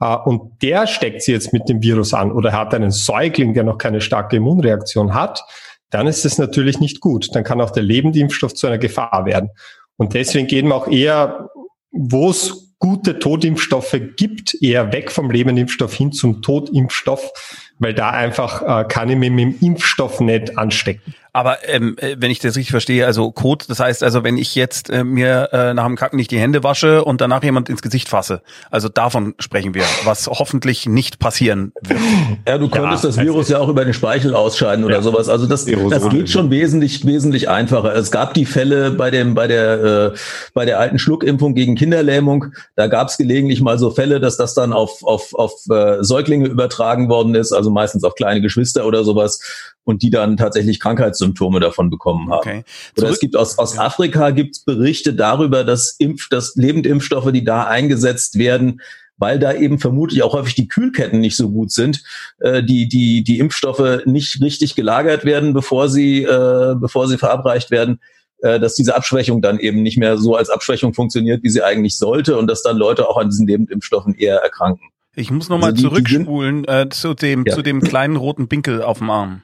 Äh, 0.00 0.16
und 0.26 0.62
der 0.62 0.86
steckt 0.86 1.22
sie 1.22 1.32
jetzt 1.32 1.52
mit 1.52 1.68
dem 1.68 1.82
Virus 1.82 2.12
an 2.12 2.30
oder 2.30 2.52
hat 2.52 2.74
einen 2.74 2.90
Säugling, 2.90 3.54
der 3.54 3.64
noch 3.64 3.78
keine 3.78 4.02
starke 4.02 4.36
Immunreaktion 4.36 5.14
hat, 5.14 5.42
dann 5.90 6.06
ist 6.06 6.26
es 6.26 6.36
natürlich 6.36 6.78
nicht 6.80 7.00
gut. 7.00 7.34
Dann 7.34 7.44
kann 7.44 7.60
auch 7.60 7.70
der 7.70 7.84
Lebendimpfstoff 7.84 8.54
zu 8.54 8.66
einer 8.66 8.78
Gefahr 8.78 9.24
werden. 9.24 9.50
Und 9.96 10.14
deswegen 10.14 10.46
gehen 10.46 10.68
wir 10.68 10.74
auch 10.76 10.88
eher, 10.88 11.50
wo 11.90 12.30
es 12.30 12.74
gute 12.78 13.18
Totimpfstoffe 13.18 13.96
gibt, 14.16 14.54
eher 14.62 14.92
weg 14.92 15.10
vom 15.10 15.30
Lebendimpfstoff 15.30 15.94
hin 15.94 16.12
zum 16.12 16.42
Totimpfstoff, 16.42 17.32
weil 17.78 17.94
da 17.94 18.10
einfach 18.10 18.62
äh, 18.62 18.84
kann 18.84 19.08
ich 19.08 19.16
mich 19.16 19.30
mit 19.30 19.44
dem 19.44 19.58
Impfstoff 19.60 20.20
nicht 20.20 20.58
anstecken. 20.58 21.14
Aber 21.36 21.68
ähm, 21.68 21.96
äh, 21.98 22.16
wenn 22.18 22.30
ich 22.30 22.38
das 22.38 22.56
richtig 22.56 22.70
verstehe, 22.70 23.04
also 23.04 23.30
Code, 23.30 23.66
das 23.68 23.78
heißt 23.78 24.02
also, 24.02 24.24
wenn 24.24 24.38
ich 24.38 24.54
jetzt 24.54 24.88
äh, 24.88 25.04
mir 25.04 25.50
äh, 25.52 25.74
nach 25.74 25.84
dem 25.84 25.94
Kacken 25.94 26.16
nicht 26.16 26.30
die 26.30 26.38
Hände 26.38 26.64
wasche 26.64 27.04
und 27.04 27.20
danach 27.20 27.44
jemand 27.44 27.68
ins 27.68 27.82
Gesicht 27.82 28.08
fasse, 28.08 28.40
also 28.70 28.88
davon 28.88 29.34
sprechen 29.38 29.74
wir, 29.74 29.82
was 30.04 30.28
hoffentlich 30.28 30.86
nicht 30.86 31.18
passieren 31.18 31.74
wird. 31.82 32.00
Ja, 32.48 32.56
du 32.56 32.70
könntest 32.70 33.04
Ja, 33.04 33.08
das 33.10 33.18
also- 33.18 33.20
Virus 33.20 33.50
ja 33.50 33.58
auch 33.58 33.68
über 33.68 33.84
den 33.84 33.92
Speichel 33.92 34.34
ausscheiden 34.34 34.82
oder 34.82 34.94
Ja. 34.96 35.02
sowas. 35.02 35.28
Also 35.28 35.44
das, 35.44 35.66
das 35.66 36.08
geht 36.08 36.30
schon 36.30 36.50
wesentlich, 36.50 37.04
wesentlich 37.04 37.50
einfacher. 37.50 37.94
Es 37.94 38.10
gab 38.10 38.32
die 38.32 38.46
Fälle 38.46 38.92
bei 38.92 39.10
dem, 39.10 39.34
bei 39.34 39.46
der, 39.46 40.12
äh, 40.14 40.18
bei 40.54 40.64
der 40.64 40.78
alten 40.80 40.98
Schluckimpfung 40.98 41.54
gegen 41.54 41.74
Kinderlähmung. 41.74 42.46
Da 42.76 42.86
gab 42.86 43.08
es 43.08 43.18
gelegentlich 43.18 43.60
mal 43.60 43.78
so 43.78 43.90
Fälle, 43.90 44.20
dass 44.20 44.38
das 44.38 44.54
dann 44.54 44.72
auf, 44.72 45.02
auf, 45.04 45.34
auf 45.34 45.52
äh, 45.70 46.02
Säuglinge 46.02 46.48
übertragen 46.48 47.10
worden 47.10 47.34
ist, 47.34 47.52
also 47.52 47.70
meistens 47.70 48.04
auf 48.04 48.14
kleine 48.14 48.40
Geschwister 48.40 48.86
oder 48.86 49.04
sowas, 49.04 49.38
und 49.84 50.02
die 50.02 50.10
dann 50.10 50.36
tatsächlich 50.36 50.80
Krankheitssymptome 51.26 51.60
davon 51.60 51.90
bekommen 51.90 52.30
haben. 52.30 52.38
Okay. 52.38 52.64
Oder 52.96 53.10
es 53.10 53.18
gibt 53.18 53.36
aus, 53.36 53.58
aus 53.58 53.78
Afrika 53.78 54.30
gibt's 54.30 54.60
Berichte 54.64 55.14
darüber, 55.14 55.64
dass 55.64 55.96
Impf, 55.98 56.28
dass 56.28 56.54
Lebendimpfstoffe, 56.56 57.32
die 57.32 57.44
da 57.44 57.64
eingesetzt 57.64 58.38
werden, 58.38 58.80
weil 59.18 59.38
da 59.38 59.52
eben 59.54 59.78
vermutlich 59.78 60.22
auch 60.22 60.34
häufig 60.34 60.54
die 60.54 60.68
Kühlketten 60.68 61.20
nicht 61.20 61.36
so 61.36 61.50
gut 61.50 61.72
sind, 61.72 62.02
äh, 62.38 62.62
die, 62.62 62.88
die, 62.88 63.24
die 63.24 63.38
Impfstoffe 63.38 64.04
nicht 64.04 64.40
richtig 64.42 64.74
gelagert 64.74 65.24
werden, 65.24 65.54
bevor 65.54 65.88
sie, 65.88 66.22
äh, 66.22 66.74
bevor 66.78 67.08
sie 67.08 67.16
verabreicht 67.16 67.70
werden, 67.70 68.00
äh, 68.42 68.60
dass 68.60 68.74
diese 68.74 68.94
Abschwächung 68.94 69.40
dann 69.40 69.58
eben 69.58 69.82
nicht 69.82 69.96
mehr 69.96 70.18
so 70.18 70.36
als 70.36 70.50
Abschwächung 70.50 70.92
funktioniert, 70.92 71.42
wie 71.42 71.48
sie 71.48 71.62
eigentlich 71.62 71.96
sollte 71.96 72.36
und 72.36 72.46
dass 72.46 72.62
dann 72.62 72.76
Leute 72.76 73.08
auch 73.08 73.16
an 73.16 73.30
diesen 73.30 73.46
Lebendimpfstoffen 73.46 74.14
eher 74.14 74.36
erkranken. 74.36 74.88
Ich 75.18 75.30
muss 75.30 75.48
nochmal 75.48 75.70
Also 75.70 75.88
zurückspulen 75.88 76.68
äh, 76.68 76.90
zu 76.90 77.14
dem 77.14 77.46
Ja. 77.46 77.54
zu 77.54 77.62
dem 77.62 77.80
kleinen 77.80 78.16
roten 78.16 78.48
Binkel 78.48 78.82
auf 78.82 78.98
dem 78.98 79.08
Arm. 79.08 79.42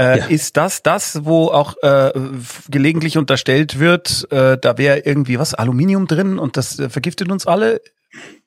Äh, 0.00 0.18
Ja. 0.18 0.26
Ist 0.26 0.56
das 0.56 0.82
das, 0.82 1.24
wo 1.24 1.48
auch 1.48 1.74
äh, 1.82 2.10
gelegentlich 2.70 3.18
unterstellt 3.18 3.78
wird, 3.78 4.26
äh, 4.30 4.56
da 4.60 4.78
wäre 4.78 5.00
irgendwie 5.00 5.38
was 5.38 5.52
Aluminium 5.54 6.06
drin 6.06 6.38
und 6.38 6.56
das 6.56 6.78
äh, 6.78 6.88
vergiftet 6.88 7.30
uns 7.30 7.46
alle? 7.46 7.80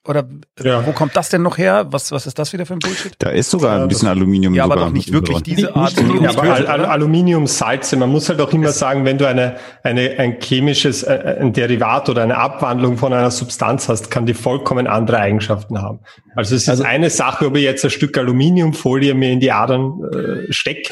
Oder 0.06 0.28
äh, 0.62 0.68
Ja. 0.68 0.86
wo 0.86 0.92
kommt 0.92 1.16
das 1.16 1.30
denn 1.30 1.42
noch 1.42 1.58
her? 1.58 1.86
Was 1.92 2.12
was 2.12 2.26
ist 2.28 2.38
das 2.38 2.52
wieder 2.52 2.66
für 2.66 2.74
ein 2.74 2.80
Bullshit? 2.80 3.14
Da 3.20 3.30
ist 3.30 3.50
sogar 3.50 3.78
Ja, 3.78 3.84
ein 3.84 3.88
bisschen 3.88 4.10
Aluminium 4.10 4.54
Ja, 4.54 4.66
aber 4.66 4.76
doch 4.76 4.90
nicht 4.92 5.14
wirklich 5.14 5.42
diese 5.44 5.62
Nicht- 5.62 5.76
Art. 5.78 5.96
nicht- 5.96 6.10
die 6.12 6.24
Ja, 6.24 6.30
uns 6.32 6.38
aber 6.38 6.54
Al 6.54 6.68
Al? 6.68 6.86
Aluminiumsalze, 6.86 7.96
man 7.96 8.10
muss 8.10 8.28
halt 8.28 8.42
auch 8.42 8.52
immer 8.52 8.72
sagen, 8.74 9.06
wenn 9.06 9.18
du 9.18 9.26
eine, 9.26 9.56
eine, 9.84 10.20
ein 10.20 10.38
chemisches, 10.42 11.04
äh, 11.04 11.38
ein 11.40 11.54
Derivat 11.54 12.10
oder 12.10 12.24
eine 12.24 12.36
Abwandlung 12.38 12.98
von 12.98 13.14
einer 13.14 13.32
Substanz 13.32 13.88
hast, 13.88 14.12
kann 14.12 14.26
die 14.26 14.34
vollkommen 14.34 14.88
andere 14.88 15.20
Eigenschaften 15.20 15.82
haben. 15.82 16.00
Also 16.36 16.56
es 16.56 16.64
ist 16.64 16.70
Also- 16.70 16.84
eine 16.84 17.10
Sache, 17.10 17.48
ob 17.48 17.56
ich 17.56 17.64
jetzt 17.64 17.86
ein 17.86 17.92
Stück 17.92 18.18
Aluminiumfolie 18.18 19.14
mir 19.14 19.32
in 19.32 19.40
die 19.40 19.52
Adern 19.54 20.02
äh, 20.50 20.52
stecke 20.52 20.92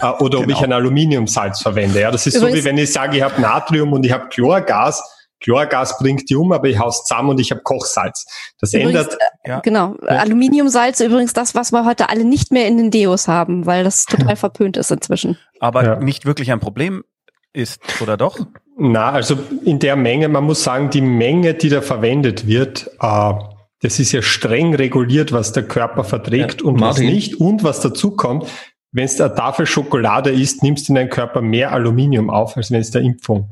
äh, 0.00 0.06
oder 0.20 0.38
ob 0.38 0.46
Genau. 0.46 0.58
ich 0.58 0.64
ein 0.64 0.72
Aluminiumsalz 0.72 1.60
verwende. 1.62 2.00
Ja, 2.00 2.10
das 2.10 2.26
ist 2.26 2.34
so 2.34 2.40
Übrigens- 2.40 2.60
wie 2.60 2.64
wenn 2.64 2.78
ich 2.78 2.92
sage, 2.92 3.16
ich 3.16 3.22
habe 3.22 3.40
Natrium 3.40 3.92
und 3.92 4.04
ich 4.04 4.12
habe 4.12 4.28
Chlorgas. 4.28 5.02
Chlorgas 5.40 5.98
bringt 5.98 6.28
die 6.28 6.34
um, 6.36 6.50
aber 6.50 6.66
ich 6.68 6.78
hau's 6.80 7.04
zusammen 7.04 7.30
und 7.30 7.38
ich 7.40 7.52
habe 7.52 7.60
Kochsalz. 7.62 8.26
Das 8.60 8.72
Übrigens, 8.74 9.02
ändert 9.02 9.18
Ja. 9.46 9.60
Genau. 9.60 9.94
Aluminiumsalz 10.06 10.98
übrigens 11.00 11.32
das, 11.32 11.54
was 11.54 11.70
wir 11.72 11.84
heute 11.84 12.08
alle 12.08 12.24
nicht 12.24 12.50
mehr 12.52 12.66
in 12.66 12.76
den 12.76 12.90
Deos 12.90 13.28
haben, 13.28 13.64
weil 13.64 13.84
das 13.84 14.04
total 14.04 14.34
verpönt 14.36 14.76
ist 14.76 14.90
inzwischen. 14.90 15.38
aber 15.60 15.84
Ja. 15.84 15.96
nicht 16.00 16.26
wirklich 16.26 16.50
ein 16.52 16.58
Problem 16.60 17.04
ist, 17.52 17.80
oder 18.02 18.16
doch? 18.16 18.38
Na, 18.76 19.10
also 19.10 19.36
in 19.64 19.78
der 19.78 19.96
Menge, 19.96 20.28
man 20.28 20.44
muss 20.44 20.62
sagen, 20.64 20.90
die 20.90 21.00
Menge, 21.00 21.54
die 21.54 21.68
da 21.68 21.82
verwendet 21.82 22.46
wird, 22.46 22.90
äh, 23.00 23.32
das 23.80 23.98
ist 24.00 24.10
ja 24.12 24.22
streng 24.22 24.74
reguliert, 24.74 25.32
was 25.32 25.52
der 25.52 25.62
Körper 25.62 26.02
verträgt 26.04 26.60
Ja, 26.62 26.66
und 26.66 26.74
was 26.80 26.96
Martin. 26.98 27.06
nicht. 27.14 27.40
Und 27.40 27.62
was 27.64 27.80
dazu 27.80 28.10
kommt, 28.16 28.46
wenn 28.92 29.04
es 29.04 29.20
eine 29.20 29.34
Tafel 29.34 29.66
Schokolade 29.66 30.30
isst, 30.30 30.62
nimmst 30.62 30.88
du 30.88 30.92
in 30.92 30.96
deinen 30.96 31.10
Körper 31.10 31.40
mehr 31.42 31.72
Aluminium 31.72 32.30
auf, 32.30 32.56
als 32.56 32.70
wenn 32.70 32.80
es 32.80 32.90
der 32.90 33.02
Impfung. 33.02 33.50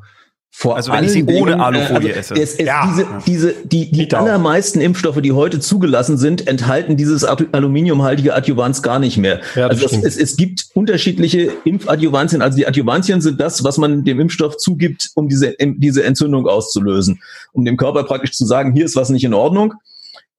Vor 0.59 0.75
Also 0.75 0.91
wenn 0.91 1.05
ich 1.05 1.13
sie 1.13 1.23
ohne 1.25 1.51
Dingen, 1.51 1.61
Alufolie 1.61 2.13
äh, 2.15 2.19
esse. 2.19 2.33
Es, 2.35 2.55
es, 2.55 2.65
Ja. 2.65 2.87
diese, 2.89 3.07
diese, 3.27 3.55
die, 3.67 3.91
die 3.91 4.05
Ich 4.05 4.17
auch. 4.17 4.21
allermeisten 4.21 4.81
Impfstoffe, 4.81 5.21
die 5.21 5.33
heute 5.33 5.61
zugelassen 5.61 6.17
sind, 6.17 6.49
enthalten 6.49 6.97
dieses 6.97 7.25
aluminiumhaltige 7.25 8.35
Adjuvans 8.35 8.83
gar 8.83 8.99
nicht 8.99 9.19
mehr. 9.19 9.43
Ja, 9.55 9.69
das 9.69 9.83
also 9.83 9.85
es, 9.85 9.91
stimmt. 9.91 10.05
es, 10.07 10.17
es 10.17 10.37
gibt 10.39 10.67
unterschiedliche 10.73 11.53
Impfadjuvantien. 11.65 12.41
Also 12.41 12.57
die 12.57 12.67
Adjuvantien 12.67 13.21
sind 13.21 13.39
das, 13.39 13.65
was 13.65 13.77
man 13.77 14.05
dem 14.05 14.19
Impfstoff 14.19 14.57
zugibt, 14.57 15.11
um 15.15 15.29
diese, 15.29 15.55
diese 15.61 16.05
Entzündung 16.05 16.47
auszulösen. 16.49 17.21
Um 17.53 17.67
dem 17.67 17.77
Körper 17.77 18.05
praktisch 18.05 18.33
zu 18.33 18.47
sagen, 18.47 18.73
hier 18.73 18.87
ist 18.87 18.97
was 18.97 19.11
nicht 19.11 19.25
in 19.25 19.35
Ordnung. 19.35 19.75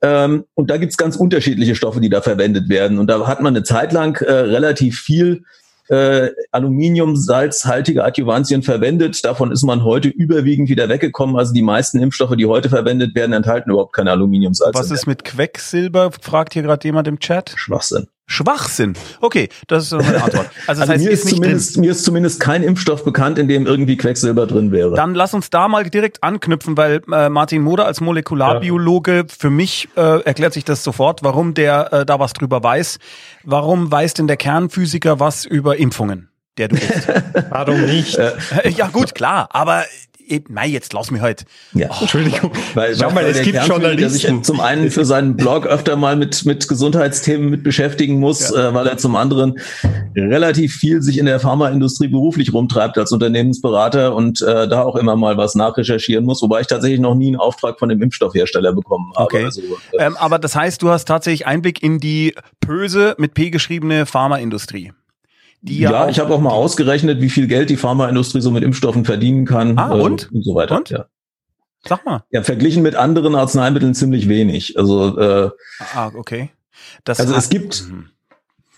Ähm, 0.02 0.46
und 0.54 0.70
da 0.70 0.78
gibt's 0.78 0.98
ganz 0.98 1.16
unterschiedliche 1.16 1.76
Stoffe, 1.76 2.02
die 2.02 2.10
da 2.10 2.22
verwendet 2.22 2.70
werden. 2.70 3.00
Und 3.00 3.08
da 3.08 3.26
hat 3.28 3.42
man 3.42 3.56
eine 3.56 3.64
Zeit 3.64 3.94
lang 3.94 4.20
äh, 4.22 4.32
relativ 4.32 5.00
viel 5.00 5.44
äh, 5.90 6.30
Aluminiumsalzhaltige 6.52 8.04
Adjuvantien 8.04 8.62
verwendet. 8.62 9.24
Davon 9.24 9.52
ist 9.52 9.64
man 9.64 9.84
heute 9.84 10.10
überwiegend 10.10 10.70
wieder 10.70 10.90
weggekommen. 10.90 11.38
Also 11.38 11.54
die 11.54 11.62
meisten 11.62 12.00
Impfstoffe, 12.00 12.36
die 12.36 12.46
heute 12.46 12.70
verwendet 12.70 13.16
werden, 13.16 13.34
enthalten 13.34 13.72
überhaupt 13.72 13.94
keine 13.94 14.12
Aluminiumsalze. 14.12 14.78
Was 14.78 14.92
ist 14.92 15.08
mit 15.08 15.24
Quecksilber? 15.24 16.12
Fragt 16.12 16.54
hier 16.54 16.64
gerade 16.64 16.86
jemand 16.86 17.08
im 17.08 17.20
Chat. 17.20 17.54
Schwachsinn? 17.56 18.08
Schwachsinn. 18.30 18.94
Okay, 19.22 19.48
das 19.68 19.86
ist 19.86 19.92
meine 19.94 20.22
Antwort. 20.22 20.50
Also 20.68 20.82
das 20.82 20.90
Also 20.90 20.94
heißt, 20.94 21.06
mir, 21.06 21.12
ist 21.12 21.24
ist 21.24 21.30
zumindest, 21.36 21.78
mir 21.78 21.92
ist 21.92 22.04
zumindest 22.04 22.40
kein 22.42 22.62
Impfstoff 22.62 23.06
bekannt, 23.06 23.40
in 23.40 23.48
dem 23.48 23.66
irgendwie 23.66 23.96
Quecksilber 23.96 24.46
drin 24.48 24.72
wäre. 24.74 24.96
Dann 24.96 25.16
lass 25.16 25.34
uns 25.34 25.50
da 25.50 25.70
mal 25.70 25.90
direkt 25.90 26.24
anknüpfen, 26.24 26.76
weil 26.76 27.02
äh, 27.12 27.30
Martin 27.30 27.62
Moder 27.62 27.86
als 27.86 28.02
Molekularbiologe, 28.02 29.26
für 29.30 29.50
mich 29.50 29.88
äh, 29.96 30.22
erklärt 30.24 30.54
sich 30.54 30.66
das 30.66 30.84
sofort, 30.84 31.24
warum 31.24 31.54
der 31.54 31.94
äh, 31.94 32.06
da 32.06 32.20
was 32.20 32.34
drüber 32.34 32.62
weiß. 32.62 33.00
Warum 33.44 33.90
weiß 33.92 34.16
denn 34.16 34.28
der 34.28 34.38
Kernphysiker 34.38 35.22
was 35.22 35.46
über 35.46 35.78
Impfungen, 35.78 36.30
der 36.58 36.68
du 36.68 36.76
bist? 36.76 37.08
Warum 37.50 37.82
nicht? 37.86 38.18
Äh, 38.18 38.34
ja 38.76 38.88
gut, 38.88 39.16
klar, 39.16 39.48
aber 39.52 39.86
mei, 40.50 40.68
jetzt 40.68 40.94
lass 40.94 41.12
mich 41.12 41.22
halt. 41.22 41.46
ja. 41.74 41.90
Entschuldigung. 42.00 42.52
Weil, 42.74 42.96
Schau 42.96 43.12
mal, 43.12 43.26
es 43.26 43.38
der 43.38 43.46
gibt 43.46 43.56
Kernphysiker 43.58 44.10
sich 44.10 44.24
Journalisten. 44.24 44.44
zum 44.44 44.60
einen 44.60 44.92
für 44.92 45.06
seinen 45.06 45.36
Blog 45.36 45.66
öfter 45.66 45.96
mal 45.96 46.16
mit, 46.16 46.46
mit 46.46 46.68
Gesundheitsthemen 46.68 47.50
mit 47.50 47.64
beschäftigen 47.64 48.20
muss, 48.20 48.52
äh, 48.52 48.74
weil 48.74 48.88
er 48.88 48.98
zum 48.98 49.16
anderen 49.16 49.60
relativ 50.16 50.76
viel 50.76 51.02
sich 51.02 51.18
in 51.18 51.26
der 51.26 51.40
Pharmaindustrie 51.40 52.08
beruflich 52.08 52.54
rumtreibt 52.54 52.98
als 52.98 53.12
Unternehmensberater 53.12 54.16
und 54.16 54.42
äh, 54.42 54.68
da 54.68 54.84
auch 54.84 54.96
immer 54.96 55.16
mal 55.16 55.38
was 55.38 55.56
nachrecherchieren 55.56 56.26
muss, 56.26 56.42
wobei 56.42 56.62
ich 56.62 56.68
tatsächlich 56.68 57.00
noch 57.00 57.16
nie 57.16 57.28
einen 57.28 57.38
Auftrag 57.38 57.80
von 57.80 57.90
dem 57.90 58.02
Impfstoffhersteller 58.02 58.74
bekommen 58.74 59.12
habe. 59.16 59.26
Okay. 59.26 59.46
Also, 59.46 59.62
äh, 59.62 59.98
Ähm, 60.00 60.18
aber 60.18 60.40
das 60.40 60.56
heißt, 60.56 60.82
du 60.82 60.90
hast 60.90 61.06
tatsächlich 61.06 61.46
Einblick 61.48 61.82
in 61.82 62.00
die 62.00 62.34
böse 62.60 63.16
mit 63.18 63.34
P 63.34 63.50
geschriebene 63.50 64.06
Pharmaindustrie. 64.06 64.92
Die 65.62 65.80
ja, 65.80 66.06
auch- 66.06 66.10
ich 66.10 66.20
habe 66.20 66.34
auch 66.34 66.40
mal 66.42 66.52
ausgerechnet, 66.52 67.20
wie 67.22 67.30
viel 67.30 67.48
Geld 67.48 67.70
die 67.70 67.78
Pharmaindustrie 67.78 68.42
so 68.42 68.52
mit 68.52 68.64
Impfstoffen 68.64 69.06
verdienen 69.06 69.46
kann. 69.46 69.78
Ah, 69.78 69.96
äh, 69.96 70.02
und? 70.02 70.32
Und 70.32 70.44
so 70.44 70.56
weiter. 70.56 70.78
Und? 70.78 70.90
Ja. 70.90 71.06
Sag 71.88 72.06
mal. 72.06 72.24
ja, 72.32 72.44
verglichen 72.44 72.84
mit 72.84 72.96
anderen 72.96 73.36
Arzneimitteln 73.36 73.94
ziemlich 73.94 74.28
wenig. 74.28 74.78
Also, 74.78 75.18
äh, 75.20 75.50
Ah, 75.96 76.12
okay. 76.16 76.50
Das 77.06 77.20
also 77.20 77.34
es 77.36 77.50
gibt 77.50 77.86
Mhm. 77.90 78.10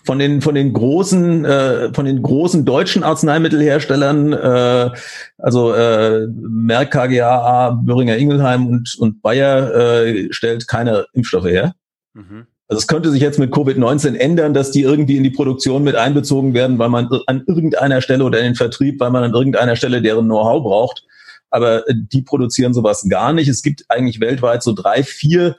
von 0.04 0.18
den 0.18 0.40
von 0.42 0.54
den 0.54 0.72
großen 0.72 1.44
äh, 1.44 1.92
von 1.92 2.04
den 2.06 2.22
großen 2.22 2.64
deutschen 2.64 3.02
Arzneimittelherstellern, 3.02 4.32
äh, 4.32 4.90
also 5.38 5.72
äh, 5.74 6.26
Merck, 6.28 6.92
KGaA, 6.92 7.70
Böhringer 7.82 8.16
Ingelheim 8.16 8.66
und 8.68 8.96
und 8.98 9.22
Bayer 9.22 9.74
äh, 10.04 10.28
stellt 10.32 10.66
keine 10.68 11.06
Impfstoffe 11.12 11.46
her. 11.46 11.74
Mhm. 12.14 12.46
Also 12.70 12.78
es 12.78 12.86
könnte 12.86 13.10
sich 13.10 13.20
jetzt 13.20 13.40
mit 13.40 13.52
Covid-19 13.52 14.14
ändern, 14.14 14.54
dass 14.54 14.70
die 14.70 14.82
irgendwie 14.82 15.16
in 15.16 15.24
die 15.24 15.30
Produktion 15.30 15.82
mit 15.82 15.96
einbezogen 15.96 16.54
werden, 16.54 16.78
weil 16.78 16.88
man 16.88 17.08
an 17.26 17.42
irgendeiner 17.48 18.00
Stelle 18.00 18.22
oder 18.22 18.38
in 18.38 18.44
den 18.44 18.54
Vertrieb, 18.54 19.00
weil 19.00 19.10
man 19.10 19.24
an 19.24 19.34
irgendeiner 19.34 19.74
Stelle 19.74 20.00
deren 20.00 20.26
Know-how 20.26 20.62
braucht. 20.62 21.04
Aber 21.50 21.88
äh, 21.88 21.94
die 21.96 22.22
produzieren 22.22 22.72
sowas 22.72 23.08
gar 23.08 23.32
nicht. 23.32 23.48
Es 23.48 23.62
gibt 23.62 23.86
eigentlich 23.88 24.20
weltweit 24.20 24.62
so 24.62 24.72
drei, 24.72 25.02
vier 25.02 25.56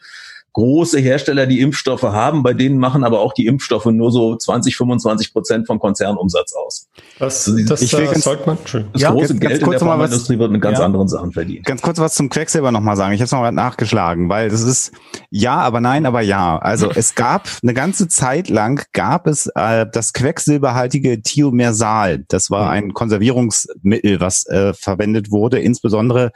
große 0.53 1.00
Hersteller, 1.00 1.46
die 1.46 1.62
Impfstoffe 1.62 2.03
haben. 2.03 2.43
Bei 2.43 2.53
denen 2.53 2.77
machen 2.77 3.03
aber 3.03 3.20
auch 3.22 3.34
die 3.34 3.46
Impfstoffe 3.46 3.86
nur 3.86 4.12
so 4.12 4.36
20, 4.36 4.75
25 4.75 5.31
Prozent 5.34 5.67
vom 5.67 5.79
Konzernumsatz 5.79 6.53
aus. 6.53 6.88
Das, 7.20 7.48
Also 7.48 7.65
das 7.65 7.81
ich 7.81 7.93
will 7.93 8.01
äh, 8.01 8.05
ganz- 8.05 8.24
sollte 8.24 8.46
man. 8.46 8.58
Entschuldigung. 8.58 8.93
Das 8.93 9.01
Ja, 9.01 9.12
große 9.12 9.27
ganz- 9.27 9.39
ganz 9.39 9.50
Geld 9.50 9.62
in 9.62 9.65
kurz 9.67 9.79
der 9.79 9.88
mal 9.88 9.91
was- 9.93 9.98
Pharmaindustrie 10.10 10.39
wird 10.39 10.51
mit 10.51 10.62
ganz 10.62 10.79
Ja. 10.79 10.86
anderen 10.86 11.08
Sachen 11.08 11.31
verdient. 11.31 11.65
Ganz 11.65 11.81
kurz 11.81 12.00
was 12.00 12.15
zum 12.15 12.29
Quecksilber 12.29 12.72
nochmal 12.72 12.98
sagen. 12.98 13.13
Ich 13.13 13.20
habe 13.22 13.25
es 13.25 13.31
noch 13.31 13.39
mal 13.39 13.51
nachgeschlagen, 13.51 14.27
weil 14.29 14.50
das 14.50 14.62
ist 14.62 14.91
ja, 15.29 15.55
aber 15.55 15.79
nein, 15.79 16.05
aber 16.05 16.22
ja. 16.22 16.58
Also 16.58 16.89
es 16.91 17.15
gab 17.15 17.48
eine 17.63 17.74
ganze 17.74 18.08
Zeit 18.10 18.50
lang 18.50 18.84
gab 18.93 19.27
es 19.27 19.48
äh, 19.55 19.86
das 19.91 20.12
quecksilberhaltige 20.13 21.22
Thiomersal. 21.22 22.25
Das 22.27 22.50
war 22.51 22.70
ein 22.70 22.93
Konservierungsmittel, 22.93 24.20
was 24.20 24.46
äh, 24.48 24.74
verwendet 24.74 25.31
wurde, 25.31 25.60
insbesondere 25.60 26.31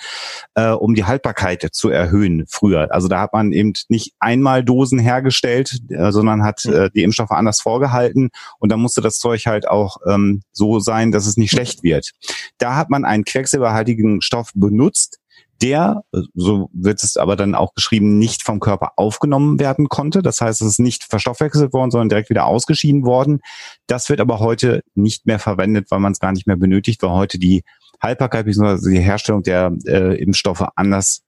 äh, 0.56 0.70
um 0.72 0.96
die 0.96 1.04
Haltbarkeit 1.06 1.68
zu 1.72 1.90
erhöhen 1.90 2.46
früher. 2.48 2.88
Also 2.92 3.08
da 3.08 3.22
hat 3.22 3.34
man 3.34 3.52
eben 3.52 3.74
nicht 3.90 4.05
einmal 4.20 4.64
Dosen 4.64 5.00
hergestellt, 5.00 5.80
äh, 5.90 6.12
sondern 6.12 6.44
hat 6.44 6.66
äh, 6.66 6.90
die 6.94 7.04
Impfstoffe 7.04 7.32
anders 7.32 7.62
vorgehalten 7.62 8.30
und 8.60 8.72
dann 8.72 8.80
musste 8.80 9.02
das 9.02 9.18
Zeug 9.18 9.46
halt 9.46 9.68
auch 9.68 9.98
ähm, 10.08 10.42
so 10.52 10.80
sein, 10.80 11.12
dass 11.12 11.26
es 11.26 11.38
nicht 11.38 11.52
schlecht 11.52 11.84
wird. 11.84 12.12
Da 12.58 12.76
hat 12.76 12.90
man 12.90 13.06
einen 13.06 13.26
quecksilberhaltigen 13.26 14.22
Stoff 14.22 14.52
benutzt, 14.54 15.20
der, 15.62 16.04
äh, 16.14 16.22
so 16.34 16.70
wird 16.74 17.04
es 17.04 17.18
aber 17.18 17.36
dann 17.36 17.56
auch 17.56 17.74
geschrieben, 17.74 18.18
nicht 18.18 18.44
vom 18.44 18.60
Körper 18.60 18.94
aufgenommen 18.98 19.60
werden 19.60 19.90
konnte. 19.90 20.22
Das 20.22 20.42
heißt, 20.42 20.62
es 20.62 20.68
ist 20.68 20.80
nicht 20.80 21.04
verstoffwechselt 21.04 21.74
worden, 21.74 21.92
sondern 21.92 22.10
direkt 22.10 22.30
wieder 22.30 22.46
ausgeschieden 22.46 23.06
worden. 23.06 23.40
Das 23.88 24.10
wird 24.10 24.20
aber 24.20 24.40
heute 24.40 24.84
nicht 24.96 25.26
mehr 25.26 25.40
verwendet, 25.40 25.92
weil 25.92 26.00
man 26.00 26.12
es 26.12 26.20
gar 26.20 26.32
nicht 26.32 26.48
mehr 26.48 26.58
benötigt, 26.58 27.02
weil 27.04 27.12
heute 27.12 27.40
die 27.40 27.64
Haltbarkeit 28.02 28.46
bzw. 28.46 28.92
die 28.92 29.00
Herstellung 29.00 29.44
der 29.44 29.72
äh, 29.86 30.22
Impfstoffe 30.22 30.66
anders 30.76 31.22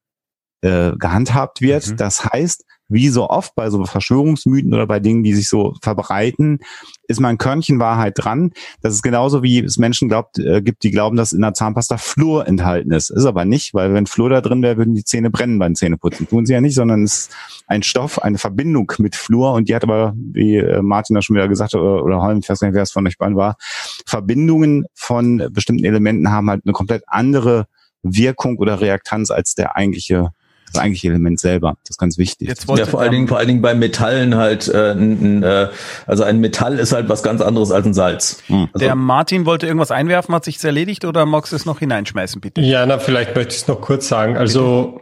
äh, 0.62 0.92
gehandhabt 0.98 1.62
wird. 1.62 1.92
Mhm. 1.92 1.98
Das 1.98 2.26
heißt, 2.26 2.66
wie 2.90 3.10
so 3.10 3.30
oft 3.30 3.54
bei 3.56 3.70
so 3.70 3.84
Verschwörungsmythen 3.86 4.74
oder 4.74 4.88
bei 4.88 5.00
Dingen, 5.00 5.24
die 5.24 5.34
sich 5.34 5.50
so 5.50 5.76
verbreiten, 5.82 6.60
ist 7.08 7.20
mal 7.20 7.30
ein 7.30 7.38
Körnchen 7.38 7.80
Wahrheit 7.80 8.14
dran. 8.18 8.52
Das 8.82 8.94
ist 8.94 9.02
genauso 9.02 9.44
wie 9.44 9.60
es 9.60 9.78
Menschen 9.78 10.08
glaubt, 10.08 10.40
äh, 10.40 10.62
gibt, 10.62 10.84
die 10.84 10.92
glauben, 10.92 11.18
dass 11.18 11.34
in 11.34 11.42
der 11.42 11.54
Zahnpasta 11.54 11.98
Fluor 11.98 12.48
enthalten 12.48 12.92
ist. 12.92 13.10
Ist 13.10 13.26
aber 13.26 13.44
nicht, 13.44 13.74
weil 13.74 13.94
wenn 13.94 14.06
Fluor 14.06 14.30
da 14.30 14.42
drin 14.42 14.62
wäre, 14.62 14.78
würden 14.78 14.96
die 14.96 15.04
Zähne 15.04 15.30
brennen 15.30 15.60
beim 15.60 15.76
Zähneputzen. 15.76 16.28
Tun 16.30 16.46
sie 16.46 16.54
ja 16.54 16.62
nicht, 16.62 16.76
sondern 16.76 17.04
es 17.04 17.18
ist 17.18 17.36
ein 17.68 17.84
Stoff, 17.84 18.22
eine 18.22 18.38
Verbindung 18.38 18.92
mit 19.00 19.16
Fluor 19.16 19.54
und 19.54 19.68
die 19.68 19.76
hat 19.76 19.84
aber, 19.84 20.14
wie 20.16 20.56
äh, 20.56 20.82
Martin 20.82 21.16
da 21.16 21.22
schon 21.22 21.36
wieder 21.36 21.50
gesagt 21.50 21.74
hat, 21.74 21.82
oder, 21.82 22.04
oder 22.04 22.22
Holm, 22.22 22.40
ich 22.40 22.50
weiß 22.50 22.62
nicht, 22.62 22.74
wer 22.74 22.84
es 22.84 22.92
von 22.92 23.06
euch 23.06 23.18
beiden 23.18 23.36
war, 23.36 23.58
Verbindungen 24.06 24.86
von 24.94 25.50
bestimmten 25.52 25.84
Elementen 25.84 26.32
haben 26.32 26.50
halt 26.50 26.62
eine 26.66 26.74
komplett 26.74 27.04
andere 27.08 27.68
Wirkung 28.04 28.58
oder 28.58 28.80
Reaktanz 28.80 29.32
als 29.32 29.56
der 29.56 29.76
eigentliche, 29.76 30.30
das 30.72 30.82
eigentliche 30.82 31.08
Element 31.08 31.40
selber. 31.40 31.78
Das 31.84 31.92
ist 31.92 31.98
ganz 31.98 32.18
wichtig. 32.18 32.48
Jetzt 32.48 32.70
Ja, 32.70 32.86
vor 32.86 33.02
allen 33.02 33.12
Dingen, 33.12 33.28
vor 33.28 33.38
allen 33.38 33.48
Dingen 33.48 33.62
bei 33.62 33.74
Metallen 33.74 34.36
halt, 34.36 34.68
äh, 34.68 34.92
n, 34.92 35.22
n, 35.22 35.44
äh, 35.44 35.68
also 36.06 36.24
ein 36.24 36.40
Metall 36.40 36.80
ist 36.80 36.92
halt 36.94 37.10
was 37.10 37.24
ganz 37.24 37.42
anderes 37.42 37.72
als 37.72 37.86
ein 37.86 37.94
Salz. 37.94 38.42
Hm. 38.48 38.70
Also, 38.74 38.86
der 38.86 38.96
Martin 38.96 39.46
wollte 39.46 39.66
irgendwas 39.66 39.92
einwerfen, 39.92 40.34
hat 40.36 40.46
sich's 40.46 40.64
erledigt 40.64 41.06
oder 41.06 41.26
magst 41.26 41.52
du 41.52 41.56
es 41.56 41.66
noch 41.66 41.80
hineinschmeißen, 41.80 42.42
bitte? 42.42 42.62
Ja, 42.62 42.86
na, 42.86 43.00
vielleicht 43.00 43.36
möchte 43.36 43.54
ich 43.56 43.62
es 43.62 43.68
noch 43.68 43.82
kurz 43.82 44.08
sagen. 44.08 44.38
Also 44.38 45.02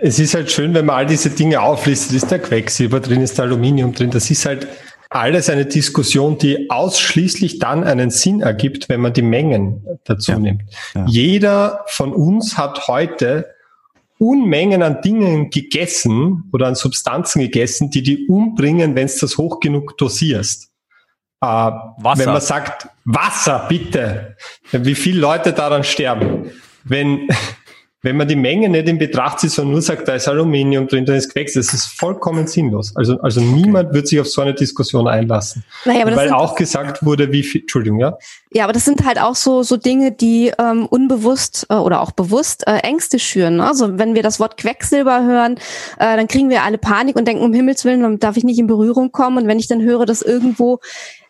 es 0.00 0.18
ist 0.18 0.34
halt 0.34 0.50
schön, 0.50 0.74
wenn 0.74 0.86
man 0.86 0.96
all 0.96 1.06
diese 1.06 1.30
Dinge 1.30 1.60
auflistet, 1.60 2.16
ist 2.16 2.30
da 2.30 2.38
Quecksilber 2.38 3.00
drin, 3.00 3.22
ist 3.22 3.38
da 3.38 3.44
Aluminium 3.44 3.92
drin, 3.94 4.10
das 4.10 4.30
ist 4.30 4.46
halt 4.46 4.68
alles 5.08 5.48
eine 5.48 5.66
Diskussion, 5.66 6.36
die 6.36 6.68
ausschließlich 6.68 7.58
dann 7.58 7.84
einen 7.84 8.10
Sinn 8.10 8.40
ergibt, 8.40 8.88
wenn 8.88 9.00
man 9.00 9.12
die 9.12 9.22
Mengen 9.22 9.84
dazu 10.04 10.32
Ja. 10.32 10.38
nimmt. 10.38 10.62
Ja. 10.94 11.06
Jeder 11.06 11.84
von 11.86 12.12
uns 12.12 12.58
hat 12.58 12.88
heute 12.88 13.46
Unmengen 14.18 14.82
an 14.82 15.02
Dingen 15.02 15.50
gegessen 15.50 16.48
oder 16.52 16.66
an 16.66 16.74
Substanzen 16.74 17.40
gegessen, 17.40 17.90
die 17.90 18.02
die 18.02 18.26
umbringen, 18.28 18.94
wenn 18.94 19.06
du 19.06 19.12
das 19.20 19.36
hoch 19.36 19.60
genug 19.60 19.96
dosierst. 19.98 20.70
Äh, 21.40 21.46
Wasser. 21.46 22.18
Wenn 22.18 22.32
man 22.32 22.40
sagt, 22.40 22.88
Wasser, 23.04 23.66
bitte, 23.68 24.36
wie 24.72 24.94
viele 24.94 25.20
Leute 25.20 25.52
daran 25.52 25.84
sterben. 25.84 26.50
Wenn, 26.84 27.28
wenn 28.02 28.16
man 28.16 28.28
die 28.28 28.36
Menge 28.36 28.68
nicht 28.68 28.88
in 28.88 28.98
Betracht 28.98 29.40
zieht, 29.40 29.50
sondern 29.50 29.72
nur 29.72 29.82
sagt, 29.82 30.06
da 30.06 30.14
ist 30.14 30.28
Aluminium 30.28 30.86
drin, 30.86 31.04
da 31.06 31.14
ist 31.14 31.32
Quecksilber, 31.32 31.64
das 31.66 31.74
ist 31.74 31.86
vollkommen 31.86 32.46
sinnlos. 32.46 32.94
Also, 32.94 33.18
also 33.20 33.40
niemand 33.40 33.94
wird 33.94 34.06
sich 34.06 34.20
auf 34.20 34.28
so 34.28 34.42
eine 34.42 34.54
Diskussion 34.54 35.08
einlassen. 35.08 35.64
Naja, 35.84 36.02
aber 36.02 36.10
das 36.10 36.20
Weil 36.20 36.30
auch 36.30 36.54
gesagt 36.54 37.04
wurde, 37.04 37.32
wie 37.32 37.42
viel, 37.42 37.62
Entschuldigung, 37.62 37.98
ja? 37.98 38.16
ja, 38.52 38.64
aber 38.64 38.72
das 38.72 38.84
sind 38.84 39.04
halt 39.04 39.20
auch 39.20 39.34
so, 39.34 39.62
so 39.62 39.76
Dinge, 39.76 40.12
die 40.12 40.52
ähm, 40.58 40.86
unbewusst 40.86 41.66
äh, 41.70 41.74
oder 41.74 42.00
auch 42.02 42.12
bewusst 42.12 42.66
äh, 42.66 42.76
Ängste 42.78 43.18
schüren. 43.18 43.56
Ne? 43.56 43.66
Also 43.66 43.98
wenn 43.98 44.14
wir 44.14 44.22
das 44.22 44.38
Wort 44.38 44.56
Quecksilber 44.56 45.24
hören, 45.24 45.56
äh, 45.98 46.16
dann 46.16 46.28
kriegen 46.28 46.50
wir 46.50 46.62
alle 46.62 46.78
Panik 46.78 47.16
und 47.16 47.26
denken, 47.26 47.42
um 47.42 47.52
Himmels 47.52 47.84
Willen, 47.84 48.02
damit 48.02 48.22
darf 48.22 48.36
ich 48.36 48.44
nicht 48.44 48.58
in 48.58 48.66
Berührung 48.66 49.10
kommen. 49.10 49.38
Und 49.38 49.48
wenn 49.48 49.58
ich 49.58 49.68
dann 49.68 49.82
höre, 49.82 50.06
dass 50.06 50.22
irgendwo 50.22 50.80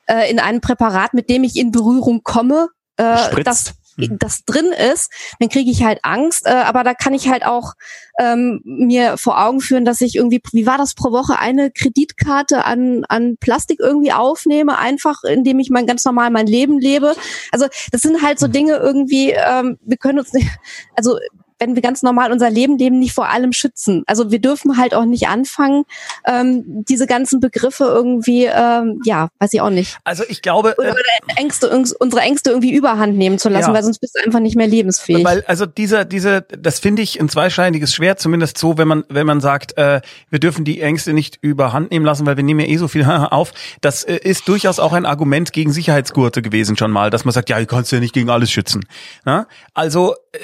äh, 0.06 0.30
in 0.30 0.38
einem 0.40 0.60
Präparat, 0.60 1.14
mit 1.14 1.30
dem 1.30 1.44
ich 1.44 1.56
in 1.56 1.70
Berührung 1.70 2.22
komme, 2.22 2.68
äh, 2.96 3.18
Spritzt. 3.18 3.46
das 3.46 3.74
das 3.96 4.44
drin 4.44 4.72
ist, 4.92 5.10
dann 5.38 5.48
kriege 5.48 5.70
ich 5.70 5.82
halt 5.82 6.00
Angst. 6.02 6.46
Äh, 6.46 6.50
aber 6.50 6.84
da 6.84 6.94
kann 6.94 7.14
ich 7.14 7.28
halt 7.28 7.44
auch 7.44 7.72
ähm, 8.18 8.60
mir 8.64 9.16
vor 9.16 9.42
Augen 9.42 9.60
führen, 9.60 9.84
dass 9.84 10.00
ich 10.00 10.16
irgendwie, 10.16 10.42
wie 10.52 10.66
war 10.66 10.78
das 10.78 10.94
pro 10.94 11.12
Woche, 11.12 11.38
eine 11.38 11.70
Kreditkarte 11.70 12.64
an, 12.64 13.04
an 13.08 13.36
Plastik 13.38 13.80
irgendwie 13.80 14.12
aufnehme, 14.12 14.78
einfach 14.78 15.22
indem 15.24 15.58
ich 15.58 15.70
mein 15.70 15.86
ganz 15.86 16.04
normal 16.04 16.30
mein 16.30 16.46
Leben 16.46 16.78
lebe. 16.78 17.14
Also 17.52 17.66
das 17.92 18.02
sind 18.02 18.22
halt 18.22 18.38
so 18.38 18.48
Dinge 18.48 18.76
irgendwie, 18.76 19.30
ähm, 19.30 19.78
wir 19.82 19.96
können 19.96 20.18
uns 20.18 20.32
nicht, 20.32 20.48
also 20.94 21.18
wenn 21.58 21.74
wir 21.74 21.82
ganz 21.82 22.02
normal 22.02 22.32
unser 22.32 22.50
Leben 22.50 22.78
leben, 22.78 22.98
nicht 22.98 23.12
vor 23.12 23.28
allem 23.28 23.52
schützen. 23.52 24.02
Also 24.06 24.30
wir 24.30 24.38
dürfen 24.40 24.76
halt 24.76 24.94
auch 24.94 25.04
nicht 25.04 25.28
anfangen, 25.28 25.84
ähm, 26.26 26.64
diese 26.88 27.06
ganzen 27.06 27.40
Begriffe 27.40 27.84
irgendwie, 27.84 28.44
ähm, 28.44 29.00
ja, 29.04 29.28
weiß 29.38 29.52
ich 29.52 29.60
auch 29.60 29.70
nicht, 29.70 29.98
Also 30.04 30.24
ich 30.28 30.42
glaube, 30.42 30.74
äh, 30.78 30.90
oder 30.90 31.00
Ängste, 31.36 31.68
unsere 31.70 32.20
Ängste 32.22 32.50
irgendwie 32.50 32.72
überhand 32.72 33.16
nehmen 33.16 33.38
zu 33.38 33.48
lassen, 33.48 33.70
Ja. 33.70 33.74
weil 33.74 33.82
sonst 33.82 33.98
bist 33.98 34.16
du 34.16 34.24
einfach 34.24 34.40
nicht 34.40 34.56
mehr 34.56 34.66
lebensfähig. 34.66 35.24
Weil, 35.24 35.44
also 35.46 35.66
dieser, 35.66 36.04
diese, 36.04 36.42
das 36.42 36.78
finde 36.78 37.02
ich 37.02 37.20
ein 37.20 37.28
zweischneidiges 37.28 37.94
Schwert, 37.94 38.20
zumindest 38.20 38.58
so, 38.58 38.78
wenn 38.78 38.88
man, 38.88 39.04
wenn 39.08 39.26
man 39.26 39.40
sagt, 39.40 39.76
äh, 39.78 40.00
wir 40.30 40.38
dürfen 40.38 40.64
die 40.64 40.80
Ängste 40.80 41.12
nicht 41.12 41.38
überhand 41.40 41.90
nehmen 41.90 42.04
lassen, 42.04 42.26
weil 42.26 42.36
wir 42.36 42.44
nehmen 42.44 42.60
ja 42.60 42.66
eh 42.66 42.76
so 42.76 42.88
viel 42.88 43.04
auf. 43.30 43.52
Das 43.80 44.04
äh, 44.04 44.16
ist 44.16 44.48
durchaus 44.48 44.78
auch 44.78 44.92
ein 44.92 45.06
Argument 45.06 45.52
gegen 45.52 45.72
Sicherheitsgurte 45.72 46.42
gewesen 46.42 46.76
schon 46.76 46.90
mal, 46.90 47.10
dass 47.10 47.24
man 47.24 47.32
sagt, 47.32 47.48
ja, 47.50 47.58
du 47.58 47.66
kannst 47.66 47.92
ja 47.92 48.00
nicht 48.00 48.14
gegen 48.14 48.30
alles 48.30 48.50
schützen. 48.50 48.86
Ja? 49.24 49.46
Also, 49.74 50.14
äh, 50.32 50.38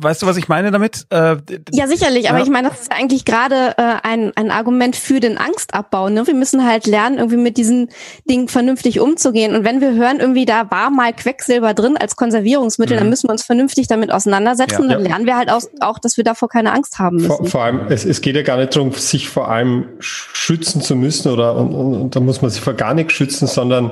weißt 0.00 0.22
du, 0.22 0.26
was 0.26 0.36
ich 0.36 0.48
meine 0.48 0.70
damit? 0.70 1.06
Äh, 1.10 1.36
Ja, 1.72 1.86
sicherlich, 1.86 2.28
aber 2.28 2.38
Ja. 2.38 2.44
ich 2.44 2.50
meine, 2.50 2.68
das 2.68 2.80
ist 2.82 2.92
ja 2.92 2.96
eigentlich 2.98 3.24
gerade 3.24 3.74
äh, 3.76 3.96
ein, 4.02 4.32
ein 4.36 4.50
Argument 4.50 4.94
für 4.96 5.20
den 5.20 5.36
Angstabbau. 5.38 6.08
Ne? 6.08 6.26
Wir 6.26 6.34
müssen 6.34 6.64
halt 6.66 6.86
lernen, 6.86 7.18
irgendwie 7.18 7.36
mit 7.36 7.56
diesen 7.56 7.88
Dingen 8.30 8.48
vernünftig 8.48 9.00
umzugehen. 9.00 9.54
Und 9.56 9.64
wenn 9.64 9.80
wir 9.80 9.92
hören, 9.94 10.20
irgendwie 10.20 10.44
da 10.46 10.70
war 10.70 10.90
mal 10.90 11.12
Quecksilber 11.12 11.74
drin 11.74 11.96
als 11.96 12.16
Konservierungsmittel, 12.16 12.96
Mhm. 12.96 13.00
dann 13.00 13.10
müssen 13.10 13.28
wir 13.28 13.32
uns 13.32 13.44
vernünftig 13.44 13.88
damit 13.88 14.12
auseinandersetzen. 14.12 14.88
Ja. 14.88 14.94
Dann 14.96 15.02
lernen 15.02 15.26
wir 15.26 15.36
halt 15.36 15.50
auch, 15.50 15.62
auch, 15.80 15.98
dass 15.98 16.16
wir 16.16 16.24
davor 16.24 16.48
keine 16.48 16.72
Angst 16.72 16.98
haben 16.98 17.20
Vor, 17.20 17.40
müssen. 17.40 17.50
vor 17.50 17.62
allem, 17.64 17.80
es, 17.88 18.04
es 18.04 18.20
geht 18.20 18.36
ja 18.36 18.42
gar 18.42 18.56
nicht 18.56 18.74
darum, 18.76 18.92
sich 18.92 19.28
vor 19.28 19.50
allem 19.50 19.86
sch- 19.98 20.28
schützen 20.32 20.80
zu 20.80 20.94
müssen 20.94 21.32
oder 21.32 21.56
und, 21.56 21.74
und, 21.74 21.94
und 22.00 22.16
da 22.16 22.20
muss 22.20 22.40
man 22.40 22.50
sich 22.50 22.60
vor 22.60 22.74
gar 22.74 22.94
nichts 22.94 23.14
schützen, 23.14 23.46
sondern 23.48 23.90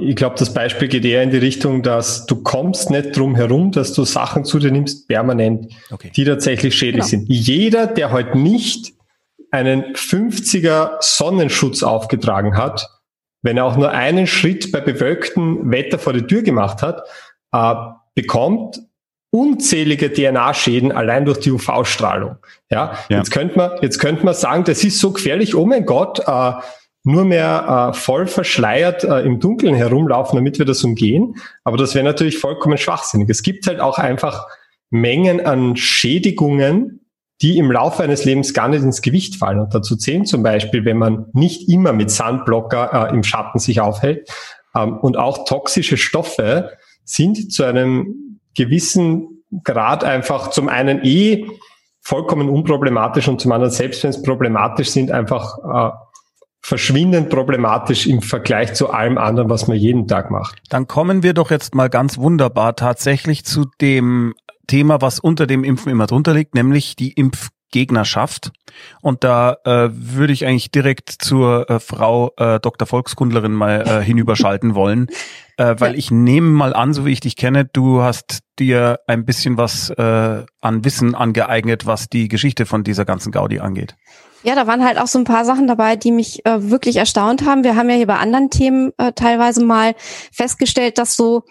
ich 0.00 0.16
glaube, 0.16 0.36
das 0.38 0.54
Beispiel 0.54 0.88
geht 0.88 1.04
eher 1.04 1.22
in 1.22 1.30
die 1.30 1.36
Richtung, 1.38 1.82
dass 1.82 2.24
du 2.26 2.42
kommst 2.42 2.90
nicht 2.90 3.16
drum 3.16 3.34
herum, 3.34 3.72
dass 3.72 3.92
du 3.92 4.04
Sachen 4.04 4.44
zu 4.44 4.58
dir 4.58 4.70
nimmst, 4.70 5.08
permanent, 5.08 5.72
Okay. 5.90 6.10
die 6.14 6.24
tatsächlich 6.24 6.74
schädlich 6.74 7.06
Genau. 7.10 7.24
sind. 7.24 7.28
Jeder, 7.28 7.86
der 7.86 8.12
heute 8.12 8.38
nicht 8.38 8.92
einen 9.50 9.94
50er 9.96 10.92
Sonnenschutz 11.00 11.82
aufgetragen 11.82 12.56
hat, 12.56 12.88
wenn 13.42 13.56
er 13.56 13.64
auch 13.64 13.76
nur 13.76 13.90
einen 13.90 14.26
Schritt 14.26 14.70
bei 14.70 14.80
bewölktem 14.80 15.70
Wetter 15.70 15.98
vor 15.98 16.12
die 16.12 16.26
Tür 16.26 16.42
gemacht 16.42 16.82
hat, 16.82 17.02
äh, 17.52 17.74
bekommt 18.14 18.80
unzählige 19.32 20.12
DNA-Schäden 20.12 20.92
allein 20.92 21.24
durch 21.24 21.38
die 21.38 21.50
UV-Strahlung. 21.52 22.36
Ja, 22.70 22.94
Ja. 23.08 23.18
jetzt 23.18 23.30
könnte 23.30 23.56
man, 23.56 23.70
jetzt 23.82 23.98
könnte 23.98 24.24
man 24.24 24.34
sagen, 24.34 24.64
das 24.64 24.84
ist 24.84 24.98
so 25.00 25.12
gefährlich. 25.12 25.54
Oh 25.54 25.66
mein 25.66 25.86
Gott, 25.86 26.20
äh, 26.26 26.52
nur 27.02 27.24
mehr 27.24 27.92
äh, 27.92 27.96
voll 27.96 28.26
verschleiert 28.26 29.04
äh, 29.04 29.20
im 29.20 29.40
Dunkeln 29.40 29.74
herumlaufen, 29.74 30.36
damit 30.36 30.58
wir 30.58 30.66
das 30.66 30.84
umgehen. 30.84 31.36
Aber 31.64 31.76
das 31.76 31.94
wäre 31.94 32.04
natürlich 32.04 32.38
vollkommen 32.38 32.76
schwachsinnig. 32.76 33.28
Es 33.30 33.42
gibt 33.42 33.66
halt 33.66 33.80
auch 33.80 33.98
einfach 33.98 34.46
Mengen 34.90 35.44
an 35.44 35.76
Schädigungen, 35.76 37.06
die 37.42 37.56
im 37.56 37.72
Laufe 37.72 38.02
eines 38.02 38.24
Lebens 38.24 38.52
gar 38.52 38.68
nicht 38.68 38.82
ins 38.82 39.00
Gewicht 39.00 39.36
fallen. 39.36 39.60
Und 39.60 39.74
dazu 39.74 39.96
zählen 39.96 40.26
zum 40.26 40.42
Beispiel, 40.42 40.84
wenn 40.84 40.98
man 40.98 41.26
nicht 41.32 41.70
immer 41.70 41.92
mit 41.92 42.10
Sandblocker 42.10 43.08
äh, 43.08 43.14
im 43.14 43.22
Schatten 43.22 43.58
sich 43.58 43.80
aufhält. 43.80 44.30
Ähm, 44.76 44.98
und 44.98 45.16
auch 45.16 45.46
toxische 45.46 45.96
Stoffe 45.96 46.72
sind 47.04 47.50
zu 47.50 47.64
einem 47.64 48.40
gewissen 48.54 49.44
Grad 49.64 50.04
einfach 50.04 50.50
zum 50.50 50.68
einen 50.68 51.02
eh 51.02 51.46
vollkommen 52.02 52.48
unproblematisch 52.48 53.28
und 53.28 53.40
zum 53.40 53.52
anderen, 53.52 53.72
selbst 53.72 54.02
wenn 54.02 54.10
es 54.10 54.22
problematisch 54.22 54.90
sind, 54.90 55.10
einfach 55.10 55.58
äh, 55.58 55.96
verschwindend 56.62 57.30
problematisch 57.30 58.06
im 58.06 58.22
Vergleich 58.22 58.74
zu 58.74 58.90
allem 58.90 59.18
anderen, 59.18 59.50
was 59.50 59.66
man 59.66 59.76
jeden 59.76 60.06
Tag 60.06 60.30
macht. 60.30 60.58
Dann 60.68 60.86
kommen 60.86 61.22
wir 61.22 61.34
doch 61.34 61.50
jetzt 61.50 61.74
mal 61.74 61.88
ganz 61.88 62.18
wunderbar 62.18 62.76
tatsächlich 62.76 63.44
zu 63.44 63.66
dem 63.80 64.34
Thema, 64.66 65.00
was 65.00 65.18
unter 65.18 65.46
dem 65.46 65.64
Impfen 65.64 65.90
immer 65.90 66.06
drunter 66.06 66.34
liegt, 66.34 66.54
nämlich 66.54 66.96
die 66.96 67.12
Impfgegnerschaft. 67.70 68.52
Und 69.00 69.24
da 69.24 69.56
äh, 69.64 69.88
würde 69.92 70.32
ich 70.32 70.46
eigentlich 70.46 70.70
direkt 70.70 71.10
zur 71.10 71.68
äh, 71.68 71.80
Frau 71.80 72.32
äh, 72.36 72.60
Dr. 72.60 72.86
Volkskundlerin 72.86 73.52
mal 73.52 73.86
äh, 73.86 74.04
hinüberschalten 74.04 74.74
wollen, 74.74 75.08
äh, 75.56 75.76
weil 75.78 75.98
ich 75.98 76.10
nehme 76.10 76.48
mal 76.48 76.74
an, 76.74 76.92
so 76.92 77.04
wie 77.06 77.12
ich 77.12 77.20
dich 77.20 77.36
kenne, 77.36 77.64
du 77.64 78.02
hast 78.02 78.40
dir 78.58 79.00
ein 79.06 79.24
bisschen 79.24 79.56
was 79.56 79.90
äh, 79.90 80.44
an 80.60 80.84
Wissen 80.84 81.14
angeeignet, 81.14 81.86
was 81.86 82.08
die 82.08 82.28
Geschichte 82.28 82.66
von 82.66 82.84
dieser 82.84 83.04
ganzen 83.04 83.32
Gaudi 83.32 83.60
angeht. 83.60 83.96
Ja, 84.42 84.54
da 84.54 84.66
waren 84.66 84.84
halt 84.84 84.98
auch 84.98 85.06
so 85.06 85.18
ein 85.18 85.24
paar 85.24 85.44
Sachen 85.44 85.66
dabei, 85.66 85.96
die 85.96 86.12
mich 86.12 86.46
äh, 86.46 86.70
wirklich 86.70 86.96
erstaunt 86.96 87.44
haben. 87.44 87.62
Wir 87.62 87.76
haben 87.76 87.90
ja 87.90 87.96
hier 87.96 88.06
bei 88.06 88.16
anderen 88.16 88.48
Themen 88.48 88.92
äh, 88.96 89.12
teilweise 89.12 89.62
mal 89.62 89.94
festgestellt, 90.32 90.96
dass 90.96 91.14
so, 91.14 91.42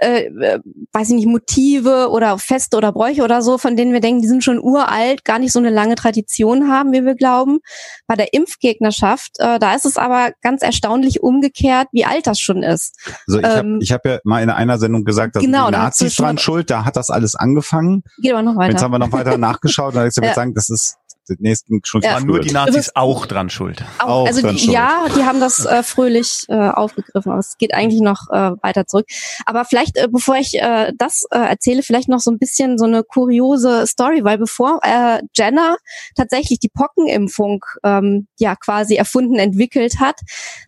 äh, 0.00 0.58
weiß 0.92 1.10
ich 1.10 1.14
nicht, 1.16 1.26
Motive 1.26 2.08
oder 2.10 2.38
Feste 2.38 2.76
oder 2.76 2.92
Bräuche 2.92 3.22
oder 3.22 3.42
so, 3.42 3.58
von 3.58 3.76
denen 3.76 3.92
wir 3.92 4.00
denken, 4.00 4.22
die 4.22 4.28
sind 4.28 4.42
schon 4.44 4.58
uralt, 4.58 5.24
gar 5.24 5.38
nicht 5.38 5.52
so 5.52 5.58
eine 5.58 5.70
lange 5.70 5.94
Tradition 5.94 6.68
haben, 6.70 6.92
wie 6.92 7.04
wir 7.04 7.14
glauben. 7.14 7.60
Bei 8.06 8.16
der 8.16 8.32
Impfgegnerschaft, 8.32 9.32
äh, 9.38 9.58
da 9.58 9.74
ist 9.74 9.86
es 9.86 9.96
aber 9.96 10.32
ganz 10.42 10.62
erstaunlich 10.62 11.22
umgekehrt, 11.22 11.88
wie 11.92 12.04
alt 12.04 12.26
das 12.26 12.40
schon 12.40 12.62
ist. 12.62 12.98
So, 13.26 13.38
ich 13.38 13.44
Ähm, 13.44 13.50
habe 13.52 13.78
ich 13.82 13.92
hab 13.92 14.04
ja 14.04 14.18
mal 14.24 14.42
in 14.42 14.50
einer 14.50 14.78
Sendung 14.78 15.04
gesagt, 15.04 15.36
dass 15.36 15.42
genau, 15.44 15.66
die 15.66 15.72
da 15.72 15.78
Nazis 15.84 16.16
dran 16.16 16.38
schuld, 16.38 16.70
da 16.70 16.84
hat 16.84 16.96
das 16.96 17.10
alles 17.10 17.34
angefangen. 17.34 18.02
Geht 18.18 18.32
aber 18.32 18.42
noch 18.42 18.52
Jetzt 18.52 18.58
weiter. 18.74 18.80
haben 18.84 18.92
wir 18.92 18.98
noch 18.98 19.12
weiter 19.12 19.38
nachgeschaut 19.38 19.94
und 19.94 19.96
dann 19.96 20.08
ich 20.08 20.16
Ja. 20.16 20.34
sagen, 20.34 20.54
das 20.54 20.70
ist 20.70 20.96
der 21.28 21.36
nächsten 21.40 21.80
schon 21.84 22.02
Ja. 22.02 22.14
Waren 22.14 22.26
nur 22.26 22.40
die. 22.40 22.52
Nazis 22.52 22.90
auch 22.94 23.26
dran 23.26 23.50
schuld. 23.50 23.84
Auch, 23.98 24.08
auch 24.08 24.26
also 24.26 24.48
die, 24.48 24.58
schon. 24.58 24.72
ja, 24.72 25.06
die 25.16 25.24
haben 25.24 25.40
das 25.40 25.64
äh, 25.64 25.82
fröhlich 25.82 26.44
äh, 26.48 26.54
aufgegriffen, 26.54 27.30
aber 27.32 27.40
es 27.40 27.56
geht 27.58 27.74
eigentlich 27.74 28.00
noch 28.00 28.28
äh, 28.30 28.52
weiter 28.62 28.86
zurück. 28.86 29.06
Aber 29.46 29.64
vielleicht, 29.64 29.96
äh, 29.96 30.08
bevor 30.10 30.36
ich 30.36 30.54
äh, 30.54 30.92
das 30.96 31.24
äh, 31.30 31.38
erzähle, 31.38 31.82
vielleicht 31.82 32.08
noch 32.08 32.20
so 32.20 32.30
ein 32.30 32.38
bisschen 32.38 32.78
so 32.78 32.84
eine 32.84 33.02
kuriose 33.02 33.86
Story, 33.86 34.24
weil 34.24 34.38
bevor 34.38 34.80
äh, 34.82 35.20
Jenner 35.36 35.76
tatsächlich 36.16 36.58
die 36.60 36.68
Pockenimpfung 36.68 37.64
ähm, 37.82 38.28
ja 38.38 38.54
quasi 38.56 38.94
erfunden, 38.96 39.38
entwickelt 39.38 40.00
hat, 40.00 40.20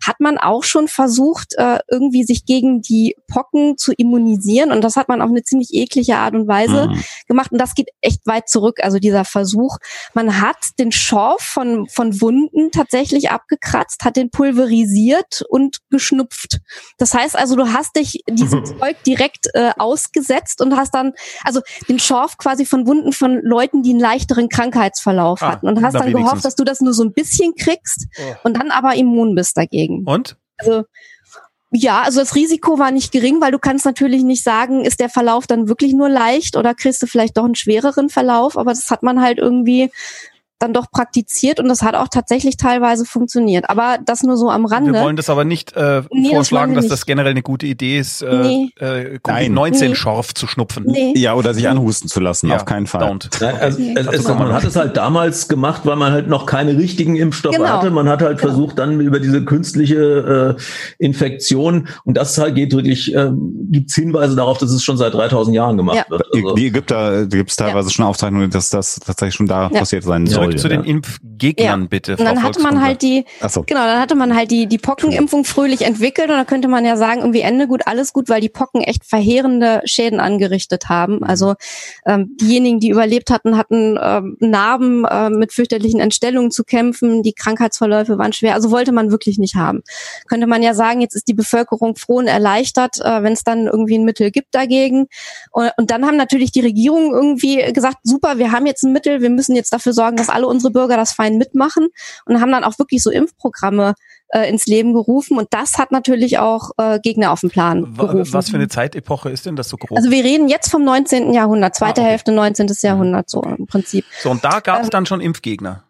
hat 0.04 0.20
man 0.20 0.38
auch 0.38 0.64
schon 0.64 0.88
versucht, 0.88 1.54
äh, 1.58 1.78
irgendwie 1.90 2.24
sich 2.24 2.44
gegen 2.46 2.82
die 2.82 3.14
Pocken 3.28 3.76
zu 3.76 3.92
immunisieren 3.92 4.72
und 4.72 4.82
das 4.82 4.96
hat 4.96 5.08
man 5.08 5.20
auf 5.22 5.30
eine 5.30 5.42
ziemlich 5.42 5.68
eklige 5.72 6.16
Art 6.16 6.34
und 6.34 6.48
Weise 6.48 6.88
Mhm. 6.88 7.02
gemacht 7.28 7.52
und 7.52 7.58
das 7.60 7.74
geht 7.74 7.88
echt 8.00 8.26
weit 8.26 8.48
zurück, 8.48 8.78
also 8.82 8.98
dieser 8.98 9.24
Versuch. 9.24 9.76
Man 10.14 10.40
hat 10.40 10.45
den 10.78 10.92
Schorf 10.92 11.42
von, 11.42 11.86
von 11.88 12.20
Wunden 12.20 12.70
tatsächlich 12.70 13.30
abgekratzt, 13.30 14.04
hat 14.04 14.16
den 14.16 14.30
pulverisiert 14.30 15.42
und 15.48 15.78
geschnupft. 15.90 16.58
Das 16.98 17.14
heißt 17.14 17.36
also, 17.36 17.56
du 17.56 17.72
hast 17.72 17.96
dich 17.96 18.22
diesem 18.28 18.64
Zeug 18.78 18.96
direkt 19.06 19.46
äh, 19.54 19.72
ausgesetzt 19.78 20.60
und 20.60 20.76
hast 20.76 20.94
dann, 20.94 21.12
also 21.44 21.60
den 21.88 21.98
Schorf 21.98 22.38
quasi 22.38 22.66
von 22.66 22.86
Wunden 22.86 23.12
von 23.12 23.40
Leuten, 23.42 23.82
die 23.82 23.90
einen 23.90 24.00
leichteren 24.00 24.48
Krankheitsverlauf 24.48 25.42
Ah, 25.42 25.52
hatten 25.52 25.68
und 25.68 25.82
hast 25.82 25.94
dann 25.94 26.02
wenigstens. 26.06 26.24
gehofft, 26.24 26.44
dass 26.44 26.54
du 26.56 26.64
das 26.64 26.80
nur 26.80 26.92
so 26.94 27.02
ein 27.04 27.12
bisschen 27.12 27.54
kriegst 27.54 28.06
und 28.44 28.56
dann 28.56 28.70
aber 28.70 28.94
immun 28.94 29.34
bist 29.34 29.56
dagegen. 29.56 30.04
Und? 30.06 30.36
Also 30.58 30.84
Ja, 31.72 32.02
also 32.02 32.20
das 32.20 32.34
Risiko 32.36 32.78
war 32.78 32.90
nicht 32.92 33.12
gering, 33.12 33.40
weil 33.40 33.50
du 33.50 33.58
kannst 33.58 33.84
natürlich 33.84 34.22
nicht 34.22 34.42
sagen, 34.44 34.84
ist 34.84 35.00
der 35.00 35.08
Verlauf 35.08 35.46
dann 35.46 35.68
wirklich 35.68 35.92
nur 35.94 36.08
leicht 36.08 36.56
oder 36.56 36.74
kriegst 36.74 37.02
du 37.02 37.06
vielleicht 37.06 37.36
doch 37.36 37.44
einen 37.44 37.56
schwereren 37.56 38.08
Verlauf, 38.08 38.56
aber 38.56 38.70
das 38.70 38.90
hat 38.90 39.02
man 39.02 39.20
halt 39.20 39.38
irgendwie 39.38 39.90
dann 40.58 40.72
doch 40.72 40.90
praktiziert 40.90 41.60
und 41.60 41.68
das 41.68 41.82
hat 41.82 41.94
auch 41.94 42.08
tatsächlich 42.08 42.56
teilweise 42.56 43.04
funktioniert. 43.04 43.68
Aber 43.68 43.98
das 44.04 44.22
nur 44.22 44.36
so 44.36 44.48
am 44.50 44.64
Rande. 44.64 44.92
Wir 44.92 45.02
wollen 45.02 45.16
das 45.16 45.28
aber 45.28 45.44
nicht 45.44 45.74
äh, 45.76 46.02
Nee, 46.10 46.22
das 46.24 46.30
vorschlagen, 46.30 46.72
wir 46.72 46.76
dass 46.76 46.84
nicht. 46.84 46.92
das 46.92 47.06
generell 47.06 47.32
eine 47.32 47.42
gute 47.42 47.66
Idee 47.66 47.98
ist, 47.98 48.22
äh, 48.22 48.42
Nee. 48.42 48.70
äh, 48.80 49.18
Nein. 49.26 49.54
Covid-19-Schorf 49.54 50.32
zu 50.34 50.46
schnupfen. 50.46 50.84
nee. 50.86 51.12
Ja, 51.16 51.34
oder 51.34 51.52
sich 51.54 51.68
anhusten 51.68 52.08
zu 52.08 52.20
lassen, 52.20 52.48
Ja, 52.48 52.56
auf 52.56 52.64
keinen 52.64 52.86
Fall. 52.86 53.02
Don't. 53.02 53.28
Nein, 53.40 53.56
also, 53.60 53.78
wir 53.78 54.34
man 54.34 54.52
hat 54.52 54.64
es 54.64 54.76
halt 54.76 54.96
damals 54.96 55.48
gemacht, 55.48 55.82
weil 55.84 55.96
man 55.96 56.12
halt 56.12 56.28
noch 56.28 56.46
keine 56.46 56.76
richtigen 56.78 57.16
Impfstoffe 57.16 57.56
Genau. 57.56 57.68
hatte. 57.68 57.90
Man 57.90 58.08
hat 58.08 58.22
halt 58.22 58.38
Genau. 58.38 58.52
versucht, 58.52 58.78
dann 58.78 59.00
über 59.00 59.20
diese 59.20 59.44
künstliche 59.44 60.56
äh, 60.58 61.04
Infektion 61.10 61.88
und 62.04 62.16
das 62.16 62.36
halt 62.38 62.54
geht 62.54 62.74
wirklich, 62.74 63.14
äh, 63.14 63.30
gibt 63.70 63.92
Hinweise 63.92 64.36
darauf, 64.36 64.58
dass 64.58 64.70
es 64.70 64.82
schon 64.82 64.96
seit 64.96 65.14
3000 65.14 65.54
Jahren 65.54 65.76
gemacht 65.76 65.96
Ja. 65.96 66.04
wird. 66.08 66.22
Die, 66.34 66.42
Also, 66.42 66.54
die 66.54 66.66
Ägypter 66.66 67.26
gibt 67.26 67.50
es 67.50 67.56
teilweise 67.56 67.90
schon 67.90 68.04
Aufzeichnungen, 68.04 68.50
dass 68.50 68.70
das 68.70 69.00
tatsächlich 69.04 69.34
schon 69.34 69.46
da 69.46 69.64
Ja. 69.72 69.78
passiert 69.80 70.04
sein 70.04 70.26
soll. 70.26 70.45
Zurück 70.50 70.60
zu 70.60 70.68
den 70.68 70.84
ja. 70.84 70.90
Impfgegnern 70.90 71.82
Ja. 71.82 71.86
bitte. 71.88 72.16
Und 72.16 72.24
dann 72.24 72.38
Frau 72.38 72.48
hatte 72.48 72.60
man 72.60 72.80
halt 72.82 73.02
die, 73.02 73.24
so. 73.48 73.62
genau, 73.62 73.84
dann 73.84 74.00
hatte 74.00 74.14
man 74.14 74.34
halt 74.34 74.50
die, 74.50 74.66
die 74.66 74.78
Pockenimpfung 74.78 75.44
fröhlich 75.44 75.82
entwickelt 75.82 76.30
und 76.30 76.36
da 76.36 76.44
könnte 76.44 76.68
man 76.68 76.84
ja 76.84 76.96
sagen, 76.96 77.20
irgendwie 77.20 77.40
Ende 77.40 77.66
gut, 77.66 77.86
alles 77.86 78.12
gut, 78.12 78.28
weil 78.28 78.40
die 78.40 78.48
Pocken 78.48 78.82
echt 78.82 79.04
verheerende 79.04 79.82
Schäden 79.84 80.20
angerichtet 80.20 80.88
haben. 80.88 81.22
Also 81.22 81.54
ähm, 82.06 82.36
diejenigen, 82.40 82.80
die 82.80 82.90
überlebt 82.90 83.30
hatten, 83.30 83.56
hatten 83.56 83.98
ähm, 84.00 84.36
Narben 84.40 85.04
äh, 85.04 85.30
mit 85.30 85.52
fürchterlichen 85.52 86.00
Entstellungen 86.00 86.50
zu 86.50 86.64
kämpfen, 86.64 87.22
die 87.22 87.32
Krankheitsverläufe 87.32 88.18
waren 88.18 88.32
schwer, 88.32 88.54
also 88.54 88.70
wollte 88.70 88.92
man 88.92 89.10
wirklich 89.10 89.38
nicht 89.38 89.54
haben. 89.54 89.82
Könnte 90.28 90.46
man 90.46 90.62
ja 90.62 90.74
sagen, 90.74 91.00
jetzt 91.00 91.14
ist 91.14 91.28
die 91.28 91.34
Bevölkerung 91.34 91.96
froh 91.96 92.16
und 92.16 92.26
erleichtert, 92.26 92.98
äh, 93.00 93.22
wenn 93.22 93.32
es 93.32 93.44
dann 93.44 93.66
irgendwie 93.66 93.98
ein 93.98 94.04
Mittel 94.04 94.30
gibt 94.30 94.54
dagegen. 94.54 95.06
Und, 95.50 95.70
und 95.76 95.90
dann 95.90 96.06
haben 96.06 96.16
natürlich 96.16 96.52
die 96.52 96.60
Regierungen 96.60 97.12
irgendwie 97.12 97.72
gesagt, 97.72 97.98
super, 98.02 98.38
wir 98.38 98.52
haben 98.52 98.66
jetzt 98.66 98.82
ein 98.84 98.92
Mittel, 98.92 99.20
wir 99.22 99.30
müssen 99.30 99.54
jetzt 99.54 99.72
dafür 99.72 99.92
sorgen, 99.92 100.16
dass 100.16 100.28
alle 100.36 100.46
unsere 100.46 100.72
Bürger 100.72 100.96
das 100.96 101.12
fein 101.12 101.36
mitmachen 101.38 101.88
und 102.26 102.40
haben 102.40 102.52
dann 102.52 102.62
auch 102.62 102.78
wirklich 102.78 103.02
so 103.02 103.10
Impfprogramme 103.10 103.94
äh, 104.28 104.48
ins 104.48 104.66
Leben 104.66 104.92
gerufen 104.92 105.38
und 105.38 105.48
das 105.50 105.78
hat 105.78 105.90
natürlich 105.92 106.38
auch 106.38 106.70
äh, 106.78 107.00
Gegner 107.00 107.32
auf 107.32 107.40
den 107.40 107.50
Plan 107.50 107.96
Wa- 107.96 108.06
gerufen. 108.06 108.32
Was 108.32 108.50
für 108.50 108.56
eine 108.56 108.68
Zeitepoche 108.68 109.30
ist 109.30 109.46
denn 109.46 109.56
das 109.56 109.68
so 109.68 109.76
grob? 109.76 109.96
also 109.96 110.10
wir 110.10 110.22
reden 110.22 110.48
jetzt 110.48 110.70
vom 110.70 110.84
19. 110.84 111.32
Jahrhundert, 111.32 111.74
zweite 111.74 112.00
Ah, 112.00 112.04
okay. 112.04 112.10
Hälfte 112.10 112.32
19. 112.32 112.68
Jahrhundert 112.82 113.28
so 113.30 113.42
im 113.42 113.66
Prinzip. 113.66 114.04
so, 114.22 114.30
und 114.30 114.44
da 114.44 114.60
gab 114.60 114.80
es 114.80 114.86
ähm, 114.86 114.90
dann 114.90 115.06
schon 115.06 115.20
Impfgegner. 115.20 115.82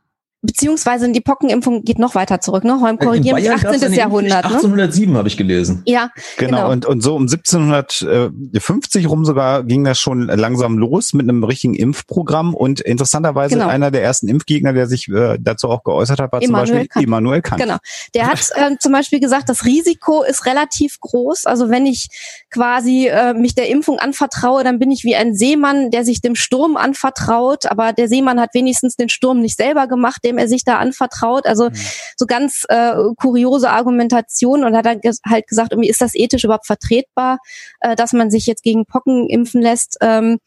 Beziehungsweise 0.43 1.11
die 1.11 1.21
Pockenimpfung 1.21 1.83
geht 1.83 1.99
noch 1.99 2.15
weiter 2.15 2.41
zurück, 2.41 2.63
ne? 2.65 2.81
Holm 2.81 2.99
in 3.01 3.07
korrigieren 3.07 3.37
mich, 3.37 3.47
Bayern 3.47 3.61
gab's 3.61 3.75
18. 3.77 3.87
eine 3.89 3.97
Jahrhundert, 3.97 4.45
Impfpflicht, 4.45 4.65
ne? 4.65 4.83
1807 4.83 5.17
habe 5.17 5.29
ich 5.29 5.37
gelesen. 5.37 5.83
Ja, 5.87 6.11
Genau, 6.37 6.57
Genau. 6.57 6.71
Und, 6.71 6.87
und 6.87 7.01
so 7.03 7.17
um 7.17 7.23
1750 7.23 9.09
rum 9.09 9.25
sogar 9.25 9.65
ging 9.65 9.85
das 9.85 9.99
schon 9.99 10.27
langsam 10.27 10.79
los 10.79 11.13
mit 11.15 11.29
einem 11.29 11.43
richtigen 11.43 11.75
Impfprogramm 11.75 12.55
und 12.55 12.81
interessanterweise 12.81 13.55
Genau. 13.55 13.69
einer 13.69 13.91
der 13.91 14.03
ersten 14.03 14.29
Impfgegner, 14.29 14.73
der 14.73 14.87
sich 14.87 15.09
äh, 15.09 15.39
dazu 15.41 15.69
auch 15.69 15.83
geäußert 15.85 16.21
hat, 16.21 16.33
war 16.33 16.43
Immanuel 16.43 16.67
zum 16.67 16.75
Beispiel 16.77 16.89
Kant. 16.89 17.05
Immanuel 17.05 17.43
Kant. 17.43 17.61
Genau. 17.63 17.77
Der 18.15 18.27
hat 18.29 18.51
ähm, 18.57 18.77
zum 18.79 18.93
Beispiel 18.93 19.21
gesagt, 19.21 19.49
das 19.49 19.65
Risiko 19.65 20.23
ist 20.23 20.47
relativ 20.47 21.01
groß. 21.01 21.47
Also 21.47 21.71
wenn 21.71 21.87
ich 21.87 22.09
quasi 22.51 23.09
äh, 23.09 23.35
mich 23.35 23.55
der 23.55 23.69
Impfung 23.69 23.99
anvertraue, 23.99 24.65
dann 24.65 24.79
bin 24.79 24.91
ich 24.91 25.05
wie 25.05 25.17
ein 25.17 25.35
Seemann, 25.35 25.91
der 25.91 26.05
sich 26.05 26.21
dem 26.21 26.35
Sturm 26.35 26.77
anvertraut. 26.77 27.67
Aber 27.67 27.93
der 27.93 28.09
Seemann 28.09 28.41
hat 28.41 28.55
wenigstens 28.55 28.97
den 28.97 29.09
Sturm 29.09 29.41
nicht 29.41 29.57
selber 29.57 29.87
gemacht, 29.87 30.25
dem 30.27 30.39
er 30.39 30.49
sich 30.49 30.65
da 30.65 30.79
anvertraut. 30.79 31.47
Also 31.47 31.71
so 32.17 32.27
ganz 32.27 32.65
äh, 32.69 32.95
kuriose 33.17 33.71
Argumentation 33.71 34.65
und 34.65 34.77
hat 34.77 34.87
dann 34.87 35.01
halt 35.25 35.47
gesagt, 35.47 35.73
irgendwie 35.73 35.89
ist 35.89 36.03
das 36.03 36.15
ethisch 36.15 36.45
überhaupt 36.45 36.67
vertretbar, 36.67 37.39
äh, 37.81 37.97
dass 37.97 38.13
man 38.13 38.31
sich 38.31 38.47
jetzt 38.47 38.63
gegen 38.63 38.85
Pocken 38.85 39.29
impfen 39.29 39.63
lässt. 39.63 39.97
Ähm, 40.01 40.39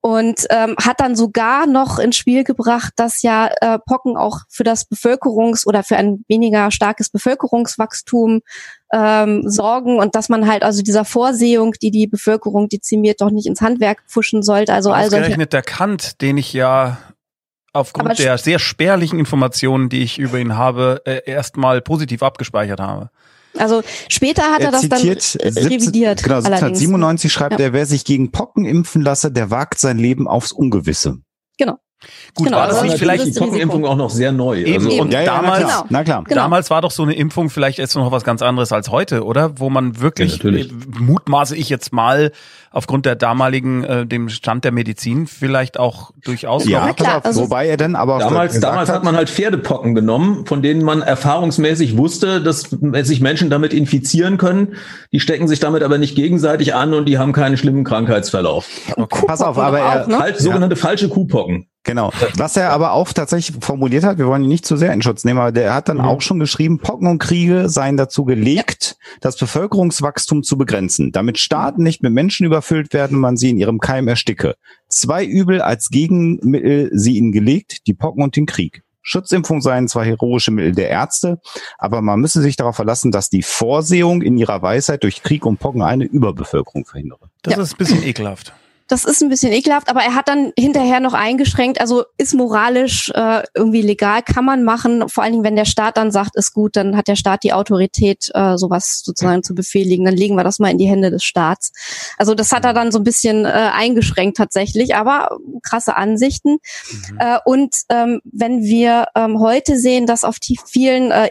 und 0.00 0.46
ähm, 0.50 0.76
hat 0.80 1.00
dann 1.00 1.16
sogar 1.16 1.66
noch 1.66 1.98
ins 1.98 2.16
Spiel 2.16 2.44
gebracht, 2.44 2.92
dass 2.96 3.22
ja 3.22 3.50
äh, 3.60 3.78
Pocken 3.78 4.16
auch 4.16 4.40
für 4.48 4.62
das 4.62 4.88
Bevölkerungs- 4.88 5.66
oder 5.66 5.82
für 5.82 5.96
ein 5.96 6.24
weniger 6.28 6.70
starkes 6.70 7.10
Bevölkerungswachstum 7.10 8.40
ähm, 8.92 9.42
sorgen 9.44 9.98
und 9.98 10.14
dass 10.14 10.28
man 10.28 10.48
halt 10.48 10.62
also 10.62 10.82
dieser 10.82 11.04
Vorsehung, 11.04 11.72
die 11.82 11.90
die 11.90 12.06
Bevölkerung 12.06 12.68
dezimiert, 12.68 13.20
doch 13.20 13.30
nicht 13.30 13.46
ins 13.46 13.60
Handwerk 13.60 14.04
pfuschen 14.06 14.42
sollte. 14.42 14.72
Also 14.72 14.92
all 14.92 15.10
solche 15.10 15.46
der 15.46 15.62
Kant, 15.62 16.22
den 16.22 16.38
ich 16.38 16.52
ja 16.52 16.98
aufgrund 17.72 18.06
Aber 18.06 18.14
der 18.14 18.38
sehr 18.38 18.58
spärlichen 18.58 19.18
Informationen, 19.18 19.88
die 19.88 20.02
ich 20.02 20.18
über 20.18 20.38
ihn 20.38 20.56
habe, 20.56 21.02
äh, 21.04 21.22
erstmal 21.26 21.80
positiv 21.80 22.22
abgespeichert 22.22 22.80
habe. 22.80 23.10
Also 23.56 23.82
später 24.08 24.42
hat 24.52 24.60
er, 24.60 24.70
das 24.70 24.88
dann 24.88 25.00
äh, 25.06 25.20
17 25.20 25.66
revidiert. 25.66 26.22
Genau, 26.22 26.36
allerdings. 26.36 26.80
1797 26.80 27.32
schreibt 27.32 27.58
Ja. 27.58 27.66
er, 27.66 27.72
wer 27.72 27.86
sich 27.86 28.04
gegen 28.04 28.30
Pocken 28.30 28.64
impfen 28.64 29.02
lasse, 29.02 29.32
der 29.32 29.50
wagt 29.50 29.78
sein 29.80 29.98
Leben 29.98 30.28
aufs 30.28 30.52
Ungewisse. 30.52 31.18
Gut, 32.34 32.46
Genau, 32.46 32.58
war 32.58 32.66
das 32.68 32.76
also 32.76 32.86
nicht 32.90 32.98
vielleicht 32.98 33.26
die. 33.26 33.32
Pockenimpfung 33.38 33.84
auch 33.84 33.96
noch 33.96 34.10
sehr 34.10 34.30
neu. 34.30 34.60
Eben, 34.62 34.86
Also, 34.86 35.00
und 35.02 35.12
ja, 35.12 35.20
ja, 35.22 35.26
damals, 35.40 35.60
na 35.60 35.66
klar. 35.66 35.86
Na 35.90 36.04
klar. 36.04 36.24
Genau. 36.24 36.42
damals 36.42 36.70
war 36.70 36.80
doch 36.80 36.92
so 36.92 37.02
eine 37.02 37.14
Impfung 37.14 37.50
vielleicht 37.50 37.78
jetzt 37.78 37.96
noch 37.96 38.12
was 38.12 38.22
ganz 38.22 38.40
anderes 38.40 38.70
als 38.72 38.90
heute, 38.90 39.24
oder? 39.24 39.58
Wo 39.58 39.68
man 39.68 40.00
wirklich, 40.00 40.40
Ja, 40.42 40.50
äh, 40.50 40.68
mutmaße 41.00 41.56
ich 41.56 41.68
jetzt 41.68 41.92
mal, 41.92 42.30
aufgrund 42.70 43.06
der 43.06 43.16
damaligen, 43.16 43.82
äh, 43.82 44.06
dem 44.06 44.28
Stand 44.28 44.62
der 44.64 44.70
Medizin 44.72 45.26
vielleicht 45.26 45.78
auch 45.80 46.12
durchaus 46.24 46.68
Ja, 46.68 46.86
noch. 46.86 46.94
Klar, 46.96 47.24
also- 47.24 47.42
wobei 47.42 47.66
er 47.66 47.76
dann 47.76 47.96
aber 47.96 48.18
Damals, 48.18 48.60
damals 48.60 48.90
hat 48.90 49.02
man 49.02 49.16
halt 49.16 49.28
Pferdepocken 49.30 49.94
genommen, 49.96 50.46
von 50.46 50.62
denen 50.62 50.84
man 50.84 51.02
erfahrungsmäßig 51.02 51.96
wusste, 51.96 52.40
dass 52.42 52.70
sich 53.02 53.20
Menschen 53.20 53.50
damit 53.50 53.72
infizieren 53.74 54.36
können. 54.38 54.74
Die 55.12 55.18
stecken 55.18 55.48
sich 55.48 55.58
damit 55.60 55.82
aber 55.82 55.98
nicht 55.98 56.14
gegenseitig 56.14 56.74
an 56.74 56.94
und 56.94 57.06
die 57.06 57.18
haben 57.18 57.32
keinen 57.32 57.56
schlimmen 57.56 57.82
Krankheitsverlauf. 57.84 58.68
Pass 59.26 59.40
auf, 59.42 59.58
aber 59.58 59.80
er, 59.80 60.02
auch, 60.02 60.06
ne? 60.06 60.16
Falsch, 60.16 60.38
sogenannte 60.38 60.76
falsche 60.76 61.08
Kuhpocken. 61.08 61.66
Genau. 61.88 62.12
Was 62.36 62.56
er 62.56 62.70
aber 62.70 62.92
auch 62.92 63.12
tatsächlich 63.12 63.56
formuliert 63.64 64.04
hat, 64.04 64.18
wir 64.18 64.26
wollen 64.26 64.42
ihn 64.44 64.48
nicht 64.48 64.66
zu 64.66 64.76
sehr 64.76 64.92
in 64.92 65.02
Schutz 65.02 65.24
nehmen, 65.24 65.40
aber 65.40 65.52
der 65.52 65.72
hat 65.74 65.88
dann 65.88 65.96
Mhm. 65.96 66.04
auch 66.04 66.20
schon 66.20 66.38
geschrieben, 66.38 66.78
Pocken 66.78 67.08
und 67.08 67.18
Kriege 67.18 67.68
seien 67.68 67.96
dazu 67.96 68.24
gelegt, 68.24 68.96
das 69.20 69.36
Bevölkerungswachstum 69.38 70.42
zu 70.42 70.56
begrenzen, 70.58 71.12
damit 71.12 71.38
Staaten 71.38 71.82
nicht 71.82 72.02
mit 72.02 72.12
Menschen 72.12 72.46
überfüllt 72.46 72.92
werden 72.92 73.16
und 73.16 73.20
man 73.22 73.36
sie 73.36 73.50
in 73.50 73.56
ihrem 73.56 73.78
Keim 73.80 74.06
ersticke. 74.06 74.54
Zwei 74.88 75.24
Übel 75.24 75.60
als 75.62 75.88
Gegenmittel 75.88 76.90
sie 76.92 77.16
ihnen 77.16 77.32
gelegt, 77.32 77.86
die 77.86 77.94
Pocken 77.94 78.22
und 78.22 78.36
den 78.36 78.46
Krieg. 78.46 78.82
Schutzimpfung 79.02 79.62
seien 79.62 79.88
zwar 79.88 80.04
heroische 80.04 80.50
Mittel 80.50 80.72
der 80.72 80.90
Ärzte, 80.90 81.40
aber 81.78 82.02
man 82.02 82.20
müsse 82.20 82.42
sich 82.42 82.56
darauf 82.56 82.76
verlassen, 82.76 83.10
dass 83.10 83.30
die 83.30 83.42
Vorsehung 83.42 84.20
in 84.20 84.36
ihrer 84.36 84.60
Weisheit 84.60 85.02
durch 85.02 85.22
Krieg 85.22 85.46
und 85.46 85.58
Pocken 85.58 85.80
eine 85.80 86.04
Überbevölkerung 86.04 86.84
verhindere. 86.84 87.30
Das 87.42 87.54
Ja. 87.56 87.62
ist 87.62 87.72
ein 87.72 87.78
bisschen 87.78 88.02
ekelhaft. 88.02 88.52
Das 88.88 89.04
ist 89.04 89.22
ein 89.22 89.28
bisschen 89.28 89.52
ekelhaft, 89.52 89.90
aber 89.90 90.00
er 90.00 90.14
hat 90.14 90.28
dann 90.28 90.52
hinterher 90.58 91.00
noch 91.00 91.12
eingeschränkt, 91.12 91.80
also 91.80 92.04
ist 92.16 92.34
moralisch 92.34 93.10
äh, 93.14 93.42
irgendwie 93.54 93.82
legal, 93.82 94.22
kann 94.22 94.44
man 94.44 94.64
machen. 94.64 95.08
Vor 95.08 95.22
allen 95.22 95.32
Dingen, 95.32 95.44
wenn 95.44 95.56
der 95.56 95.66
Staat 95.66 95.98
dann 95.98 96.10
sagt, 96.10 96.36
ist 96.36 96.54
gut, 96.54 96.74
dann 96.74 96.96
hat 96.96 97.06
der 97.06 97.16
Staat 97.16 97.42
die 97.42 97.52
Autorität, 97.52 98.30
äh, 98.34 98.56
sowas 98.56 99.02
sozusagen 99.04 99.42
zu 99.42 99.54
befehligen. 99.54 100.06
Dann 100.06 100.16
legen 100.16 100.36
wir 100.36 100.44
das 100.44 100.58
mal 100.58 100.70
in 100.70 100.78
die 100.78 100.88
Hände 100.88 101.10
des 101.10 101.22
Staats. 101.22 101.72
Also 102.16 102.34
das 102.34 102.50
hat 102.50 102.64
er 102.64 102.72
dann 102.72 102.90
so 102.90 102.98
ein 102.98 103.04
bisschen 103.04 103.44
äh, 103.44 103.48
eingeschränkt 103.48 104.38
tatsächlich, 104.38 104.94
aber 104.94 105.36
krasse 105.62 105.96
Ansichten. 105.96 106.58
Äh, 107.18 107.38
und 107.44 107.74
ähm, 107.90 108.20
wenn 108.24 108.62
wir 108.62 109.08
ähm, 109.14 109.38
heute 109.38 109.78
sehen, 109.78 110.06
dass 110.06 110.24
auf 110.24 110.38
die 110.38 110.58
vielen 110.64 111.10
äh, 111.10 111.28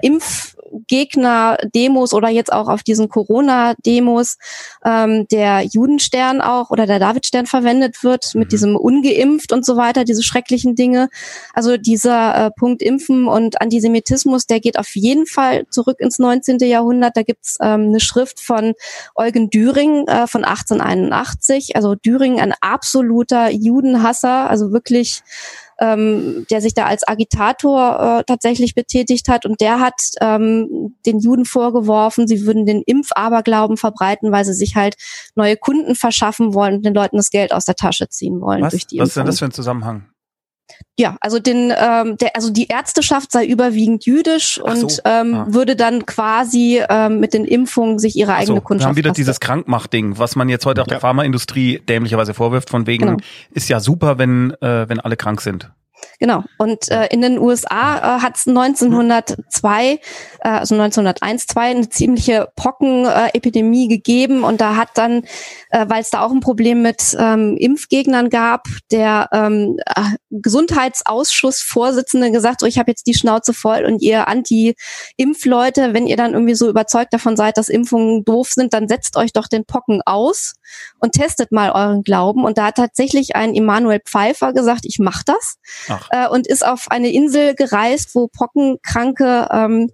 Impfgegner-Demos 0.87 2.13
oder 2.13 2.29
jetzt 2.29 2.51
auch 2.51 2.67
auf 2.67 2.83
diesen 2.83 3.09
Corona-Demos 3.09 4.37
ähm, 4.85 5.27
der 5.29 5.63
Judenstern 5.63 6.41
auch 6.41 6.69
oder 6.69 6.85
der 6.85 6.99
Davidstern 6.99 7.45
verwendet 7.45 8.03
wird 8.03 8.33
mit 8.35 8.51
diesem 8.51 8.75
ungeimpft 8.75 9.51
und 9.51 9.65
so 9.65 9.77
weiter, 9.77 10.03
diese 10.03 10.23
schrecklichen 10.23 10.75
Dinge. 10.75 11.09
Also 11.53 11.77
dieser 11.77 12.47
äh, 12.47 12.51
Punkt 12.51 12.81
Impfen 12.81 13.27
und 13.27 13.61
Antisemitismus, 13.61 14.45
der 14.45 14.59
geht 14.59 14.79
auf 14.79 14.95
jeden 14.95 15.25
Fall 15.25 15.65
zurück 15.69 15.99
ins 15.99 16.19
19. 16.19 16.59
Jahrhundert. 16.59 17.17
Da 17.17 17.23
gibt's 17.23 17.57
ähm, 17.61 17.87
eine 17.87 17.99
Schrift 17.99 18.39
von 18.39 18.73
Eugen 19.15 19.49
Düring 19.49 20.07
äh, 20.07 20.27
von 20.27 20.43
1881. 20.43 21.75
Also 21.75 21.95
Düring, 21.95 22.39
ein 22.39 22.53
absoluter 22.61 23.49
Judenhasser, 23.51 24.49
also 24.49 24.71
wirklich 24.71 25.21
ähm, 25.79 26.45
der 26.49 26.61
sich 26.61 26.73
da 26.73 26.85
als 26.85 27.07
Agitator 27.07 28.19
äh, 28.19 28.23
tatsächlich 28.25 28.75
betätigt 28.75 29.27
hat 29.27 29.45
und 29.45 29.61
der 29.61 29.79
hat 29.79 29.93
ähm, 30.21 30.95
den 31.05 31.19
Juden 31.19 31.45
vorgeworfen, 31.45 32.27
sie 32.27 32.45
würden 32.45 32.65
den 32.65 32.81
Impfaberglauben 32.85 33.77
verbreiten, 33.77 34.31
weil 34.31 34.45
sie 34.45 34.53
sich 34.53 34.75
halt 34.75 34.95
neue 35.35 35.57
Kunden 35.57 35.95
verschaffen 35.95 36.53
wollen 36.53 36.75
und 36.75 36.85
den 36.85 36.93
Leuten 36.93 37.17
das 37.17 37.29
Geld 37.29 37.53
aus 37.53 37.65
der 37.65 37.75
Tasche 37.75 38.09
ziehen 38.09 38.41
wollen 38.41 38.61
Was, 38.61 38.71
durch 38.71 38.87
die 38.87 38.99
was 38.99 39.09
ist 39.09 39.17
denn 39.17 39.25
das 39.25 39.39
für 39.39 39.45
ein 39.45 39.51
Zusammenhang? 39.51 40.05
Ja, 40.99 41.15
also 41.21 41.39
den, 41.39 41.71
ähm, 41.77 42.17
der, 42.17 42.35
also 42.35 42.49
die 42.51 42.67
Ärzteschaft 42.67 43.31
sei 43.31 43.45
überwiegend 43.45 44.05
jüdisch 44.05 44.59
Ach 44.65 44.75
so, 44.75 44.87
und 44.87 45.01
ähm, 45.05 45.33
ah. 45.35 45.45
würde 45.49 45.75
dann 45.75 46.05
quasi 46.05 46.81
ähm, 46.89 47.19
mit 47.19 47.33
den 47.33 47.45
Impfungen 47.45 47.99
sich 47.99 48.15
ihre 48.15 48.33
Ach 48.33 48.37
eigene 48.37 48.47
so, 48.47 48.55
wir 48.55 48.61
Kundschaft 48.61 48.89
haben 48.89 48.97
wieder 48.97 49.11
dieses 49.11 49.39
Krankmachding, 49.39 50.17
was 50.17 50.35
man 50.35 50.49
jetzt 50.49 50.65
heute 50.65 50.81
auch 50.81 50.87
der 50.87 50.97
Ja. 50.97 51.01
Pharmaindustrie 51.01 51.79
dämlicherweise 51.87 52.33
vorwirft, 52.33 52.69
von 52.69 52.87
wegen, 52.87 53.05
Genau. 53.05 53.17
ist 53.51 53.69
ja 53.69 53.79
super, 53.79 54.17
wenn, 54.17 54.51
äh, 54.61 54.89
wenn 54.89 54.99
alle 54.99 55.17
krank 55.17 55.41
sind. 55.41 55.71
Genau. 56.19 56.43
Und 56.57 56.89
äh, 56.89 57.07
in 57.07 57.21
den 57.21 57.37
USA 57.37 58.17
äh, 58.17 58.21
hat 58.21 58.37
es 58.37 58.47
1902, 58.47 59.93
äh, 59.93 59.97
also 60.41 60.75
1901, 60.75 61.47
2 61.47 61.61
eine 61.61 61.89
ziemliche 61.89 62.49
Pockenepidemie 62.55 63.85
äh, 63.85 63.87
gegeben 63.87 64.43
und 64.43 64.61
da 64.61 64.75
hat 64.75 64.89
dann, 64.95 65.23
äh, 65.69 65.85
weil 65.87 66.01
es 66.01 66.09
da 66.09 66.21
auch 66.21 66.31
ein 66.31 66.39
Problem 66.39 66.81
mit 66.81 67.15
ähm, 67.19 67.55
Impfgegnern 67.57 68.29
gab, 68.29 68.67
der 68.91 69.29
ähm, 69.31 69.77
äh, 69.85 70.01
Gesundheitsausschussvorsitzende 70.29 72.31
gesagt, 72.31 72.59
so 72.59 72.65
ich 72.65 72.77
habe 72.77 72.91
jetzt 72.91 73.07
die 73.07 73.13
Schnauze 73.13 73.53
voll 73.53 73.85
und 73.85 74.01
ihr 74.01 74.27
Anti-Impfleute, 74.27 75.93
wenn 75.93 76.07
ihr 76.07 76.17
dann 76.17 76.33
irgendwie 76.33 76.55
so 76.55 76.69
überzeugt 76.69 77.13
davon 77.13 77.37
seid, 77.37 77.57
dass 77.57 77.69
Impfungen 77.69 78.25
doof 78.25 78.51
sind, 78.51 78.73
dann 78.73 78.87
setzt 78.87 79.17
euch 79.17 79.33
doch 79.33 79.47
den 79.47 79.65
Pocken 79.65 80.01
aus 80.05 80.55
und 80.99 81.13
testet 81.13 81.51
mal 81.51 81.71
euren 81.71 82.03
Glauben. 82.03 82.45
Und 82.45 82.57
da 82.57 82.67
hat 82.67 82.75
tatsächlich 82.75 83.35
ein 83.35 83.53
Immanuel 83.53 84.01
Pfeiffer 84.05 84.53
gesagt, 84.53 84.85
ich 84.85 84.99
mach 84.99 85.23
das 85.23 85.57
äh, 86.11 86.27
und 86.27 86.47
ist 86.47 86.65
auf 86.65 86.89
eine 86.89 87.11
Insel 87.11 87.55
gereist, 87.55 88.15
wo 88.15 88.27
Pockenkranke 88.27 89.47
ähm, 89.51 89.91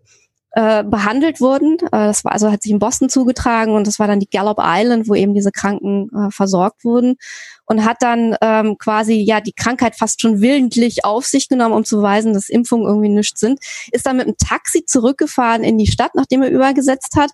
äh, 0.56 0.84
behandelt 0.84 1.42
wurden. 1.42 1.78
Äh, 1.80 1.90
das 1.92 2.24
war 2.24 2.32
also 2.32 2.52
hat 2.52 2.64
sich 2.64 2.72
in 2.72 2.80
Boston 2.80 3.10
zugetragen 3.10 3.74
und 3.74 3.88
das 3.88 4.00
war 4.00 4.08
dann 4.08 4.20
die 4.20 4.30
Gallop 4.30 4.60
Island, 4.62 5.08
wo 5.10 5.16
eben 5.16 5.34
diese 5.34 5.52
Kranken 5.52 6.10
äh, 6.16 6.32
versorgt 6.32 6.86
wurden 6.86 7.16
und 7.66 7.86
hat 7.86 7.98
dann 8.02 8.36
ähm, 8.42 8.78
quasi 8.78 9.16
ja 9.16 9.42
die 9.42 9.54
Krankheit 9.54 9.96
fast 9.96 10.22
schon 10.22 10.42
willentlich 10.42 11.06
auf 11.06 11.26
sich 11.26 11.50
genommen, 11.50 11.74
um 11.74 11.86
zu 11.86 12.02
weisen, 12.02 12.34
dass 12.34 12.50
Impfungen 12.50 12.88
irgendwie 12.88 13.10
nichts 13.10 13.40
sind. 13.40 13.60
Ist 13.92 14.06
dann 14.06 14.18
mit 14.18 14.28
dem 14.28 14.38
Taxi 14.38 14.86
zurückgefahren 14.86 15.64
in 15.64 15.78
die 15.78 15.88
Stadt, 15.88 16.12
nachdem 16.14 16.44
er 16.44 16.52
übergesetzt 16.52 17.16
hat 17.16 17.32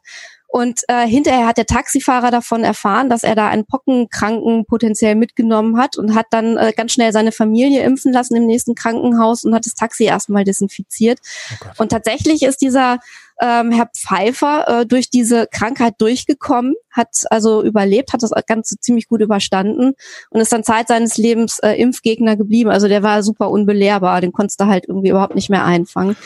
und 0.51 0.81
äh, 0.87 1.07
hinterher 1.07 1.45
hat 1.45 1.57
der 1.57 1.67
Taxifahrer 1.67 2.31
davon 2.31 2.63
erfahren, 2.63 3.07
dass 3.07 3.23
er 3.23 3.35
da 3.35 3.49
einen 3.49 3.65
Pockenkranken 3.65 4.65
potenziell 4.65 5.13
mitgenommen 5.13 5.77
hat 5.77 5.95
und 5.95 6.15
hat 6.15 6.25
dann 6.31 6.57
äh, 6.57 6.73
ganz 6.75 6.91
schnell 6.91 7.13
seine 7.13 7.31
Familie 7.31 7.83
impfen 7.83 8.11
lassen 8.11 8.35
im 8.35 8.47
nächsten 8.47 8.73
Krankenhaus 8.73 9.43
und 9.43 9.53
hat 9.53 9.67
das 9.67 9.75
Taxi 9.75 10.05
erstmal 10.05 10.43
desinfiziert. 10.45 11.19
Oh 11.61 11.83
und 11.83 11.89
tatsächlich 11.89 12.41
ist 12.41 12.61
dieser 12.61 12.97
ähm, 13.39 13.71
Herr 13.71 13.91
Pfeiffer 13.95 14.81
äh, 14.81 14.85
durch 14.87 15.11
diese 15.11 15.45
Krankheit 15.45 15.95
durchgekommen, 15.99 16.73
hat 16.91 17.09
also 17.29 17.63
überlebt, 17.63 18.11
hat 18.11 18.23
das 18.23 18.31
Ganze 18.47 18.79
ziemlich 18.79 19.07
gut 19.07 19.21
überstanden 19.21 19.93
und 20.31 20.41
ist 20.41 20.51
dann 20.51 20.63
Zeit 20.63 20.87
seines 20.87 21.17
Lebens 21.17 21.59
äh, 21.59 21.73
Impfgegner 21.73 22.35
geblieben. 22.35 22.71
Also 22.71 22.87
der 22.87 23.03
war 23.03 23.21
super 23.21 23.51
unbelehrbar, 23.51 24.19
den 24.19 24.31
konntest 24.31 24.59
du 24.59 24.65
halt 24.65 24.85
irgendwie 24.87 25.09
überhaupt 25.09 25.35
nicht 25.35 25.51
mehr 25.51 25.63
einfangen. 25.63 26.17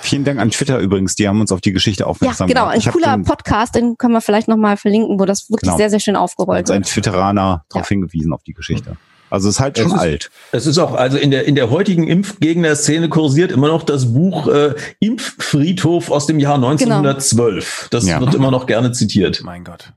Vielen 0.00 0.24
Dank 0.24 0.40
an 0.40 0.50
Twitter 0.50 0.78
übrigens, 0.78 1.14
die 1.14 1.28
haben 1.28 1.40
uns 1.40 1.52
auf 1.52 1.60
die 1.60 1.72
Geschichte 1.72 2.06
aufmerksam 2.06 2.48
gemacht. 2.48 2.56
Ja, 2.56 2.72
genau, 2.72 2.86
ein 2.86 2.92
cooler 2.92 3.18
Podcast, 3.18 3.74
den 3.74 3.96
können 3.96 4.12
wir 4.12 4.20
vielleicht 4.20 4.48
nochmal 4.48 4.76
verlinken, 4.76 5.18
wo 5.18 5.24
das 5.24 5.48
wirklich 5.50 5.68
genau. 5.68 5.76
sehr, 5.76 5.90
sehr 5.90 6.00
schön 6.00 6.16
aufgerollt 6.16 6.68
wird. 6.68 6.76
Ein 6.76 6.82
Twitteraner 6.82 7.64
darauf 7.68 7.86
ja. 7.86 7.94
hingewiesen 7.94 8.32
auf 8.32 8.42
die 8.42 8.54
Geschichte. 8.54 8.96
Also 9.28 9.48
es 9.48 9.56
ist 9.56 9.60
halt 9.60 9.78
schon 9.78 9.88
es 9.88 9.92
ist, 9.92 9.98
alt. 9.98 10.30
Es 10.52 10.66
ist 10.66 10.78
auch, 10.78 10.94
also 10.94 11.18
in 11.18 11.30
der, 11.30 11.46
in 11.46 11.56
der 11.56 11.70
heutigen 11.70 12.06
Impfgegner-Szene 12.06 13.08
kursiert 13.08 13.50
immer 13.50 13.68
noch 13.68 13.82
das 13.82 14.12
Buch 14.12 14.46
äh, 14.46 14.74
Impffriedhof 15.00 16.10
aus 16.10 16.26
dem 16.26 16.38
Jahr 16.38 16.54
1912. 16.54 17.78
Genau. 17.78 17.88
Das 17.90 18.06
ja. 18.06 18.20
wird 18.20 18.34
immer 18.34 18.50
noch 18.50 18.66
gerne 18.66 18.92
zitiert. 18.92 19.42
Mein 19.42 19.64
Gott. 19.64 19.92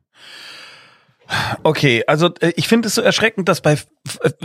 Okay, 1.63 2.03
also 2.07 2.29
äh, 2.39 2.53
ich 2.55 2.67
finde 2.67 2.87
es 2.87 2.95
so 2.95 3.01
erschreckend, 3.01 3.49
dass 3.49 3.61
bei 3.61 3.77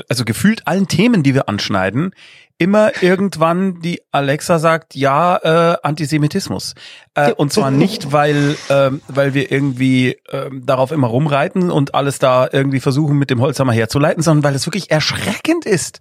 also 0.09 0.25
gefühlt 0.25 0.67
allen 0.67 0.89
Themen, 0.89 1.23
die 1.23 1.35
wir 1.35 1.49
anschneiden, 1.49 2.15
immer 2.59 3.03
irgendwann 3.03 3.81
die 3.81 4.03
Alexa 4.13 4.59
sagt, 4.59 4.95
ja, 4.95 5.37
äh, 5.73 5.77
Antisemitismus. 5.83 6.75
Äh, 7.15 7.33
und 7.33 7.53
zwar 7.53 7.71
nicht, 7.73 8.13
weil, 8.13 8.57
äh, 8.69 8.91
weil 9.09 9.35
wir 9.35 9.51
irgendwie 9.51 10.19
äh, 10.29 10.51
darauf 10.53 10.93
immer 10.93 11.09
rumreiten 11.09 11.71
und 11.71 11.95
alles 11.95 12.19
da 12.19 12.49
irgendwie 12.51 12.81
versuchen, 12.81 13.19
mit 13.19 13.31
dem 13.31 13.41
Holzhammer 13.41 13.73
herzuleiten, 13.73 14.23
sondern 14.23 14.45
weil 14.45 14.55
es 14.55 14.67
wirklich 14.67 14.91
erschreckend 14.91 15.67
ist, 15.67 16.01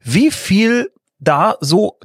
wie 0.00 0.30
viel 0.30 0.90
da 1.22 1.56
so 1.60 1.98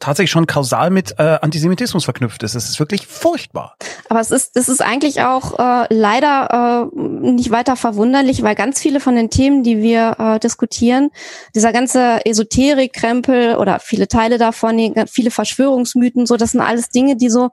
tatsächlich 0.00 0.30
schon 0.30 0.46
kausal 0.46 0.90
mit 0.90 1.14
äh, 1.18 1.38
Antisemitismus 1.40 2.04
verknüpft 2.04 2.42
ist. 2.42 2.54
Es 2.54 2.68
ist 2.68 2.78
wirklich 2.78 3.06
furchtbar. 3.06 3.76
Aber 4.10 4.20
es 4.20 4.30
ist, 4.30 4.56
es 4.56 4.68
ist 4.68 4.82
eigentlich 4.82 5.22
auch 5.22 5.58
äh, 5.58 5.86
leider 5.88 6.90
äh, 6.92 6.96
nicht 6.98 7.50
weiter 7.50 7.76
verwunderlich, 7.76 8.42
weil 8.42 8.54
ganz 8.54 8.78
viele 8.78 9.00
von 9.00 9.16
den 9.16 9.30
Themen, 9.30 9.62
die 9.62 9.80
wir 9.80 10.16
äh, 10.18 10.38
diskutieren, 10.38 11.10
dieser 11.54 11.72
ganze 11.72 12.24
Esoterik-Krempel 12.26 13.56
oder 13.56 13.80
viele 13.80 14.08
Teile 14.08 14.36
davon, 14.36 14.94
viele 15.08 15.30
Verschwörungsmythen, 15.30 16.26
so, 16.26 16.36
das 16.36 16.52
sind 16.52 16.60
alles 16.60 16.90
Dinge, 16.90 17.16
die 17.16 17.30
so 17.30 17.50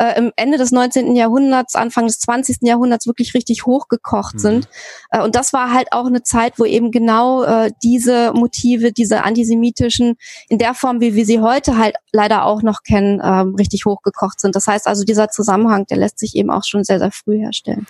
äh, 0.00 0.18
im 0.18 0.32
Ende 0.36 0.56
des 0.56 0.72
19. 0.72 1.14
Jahrhunderts, 1.14 1.74
Anfang 1.74 2.06
des 2.06 2.18
20. 2.20 2.58
Jahrhunderts 2.62 3.06
wirklich 3.06 3.34
richtig 3.34 3.66
hochgekocht 3.66 4.36
mhm. 4.36 4.38
sind. 4.38 4.68
Äh, 5.10 5.22
und 5.22 5.34
das 5.34 5.52
war 5.52 5.72
halt 5.72 5.92
auch 5.92 6.06
eine 6.06 6.22
Zeit, 6.22 6.54
wo 6.56 6.64
eben 6.64 6.90
genau 6.90 7.44
äh, 7.44 7.70
diese 7.82 8.32
Motive, 8.32 8.92
diese 8.92 9.24
antisemitischen, 9.24 10.16
in 10.48 10.58
der 10.58 10.72
Form, 10.74 11.00
wie 11.00 11.14
wir 11.14 11.26
sie 11.26 11.40
heute 11.40 11.76
halt 11.76 11.96
leider 12.12 12.46
auch 12.46 12.62
noch 12.62 12.82
kennen, 12.82 13.20
ähm, 13.22 13.54
richtig 13.56 13.84
hochgekocht 13.84 14.40
sind. 14.40 14.56
Das 14.56 14.66
heißt 14.66 14.86
also, 14.86 15.04
dieser 15.04 15.28
Zusammenhang, 15.28 15.86
der 15.86 15.98
lässt 15.98 16.18
sich 16.18 16.34
eben 16.34 16.50
auch 16.50 16.64
schon 16.64 16.82
sehr, 16.82 16.98
sehr 16.98 17.10
früh 17.10 17.38
herstellen. 17.38 17.86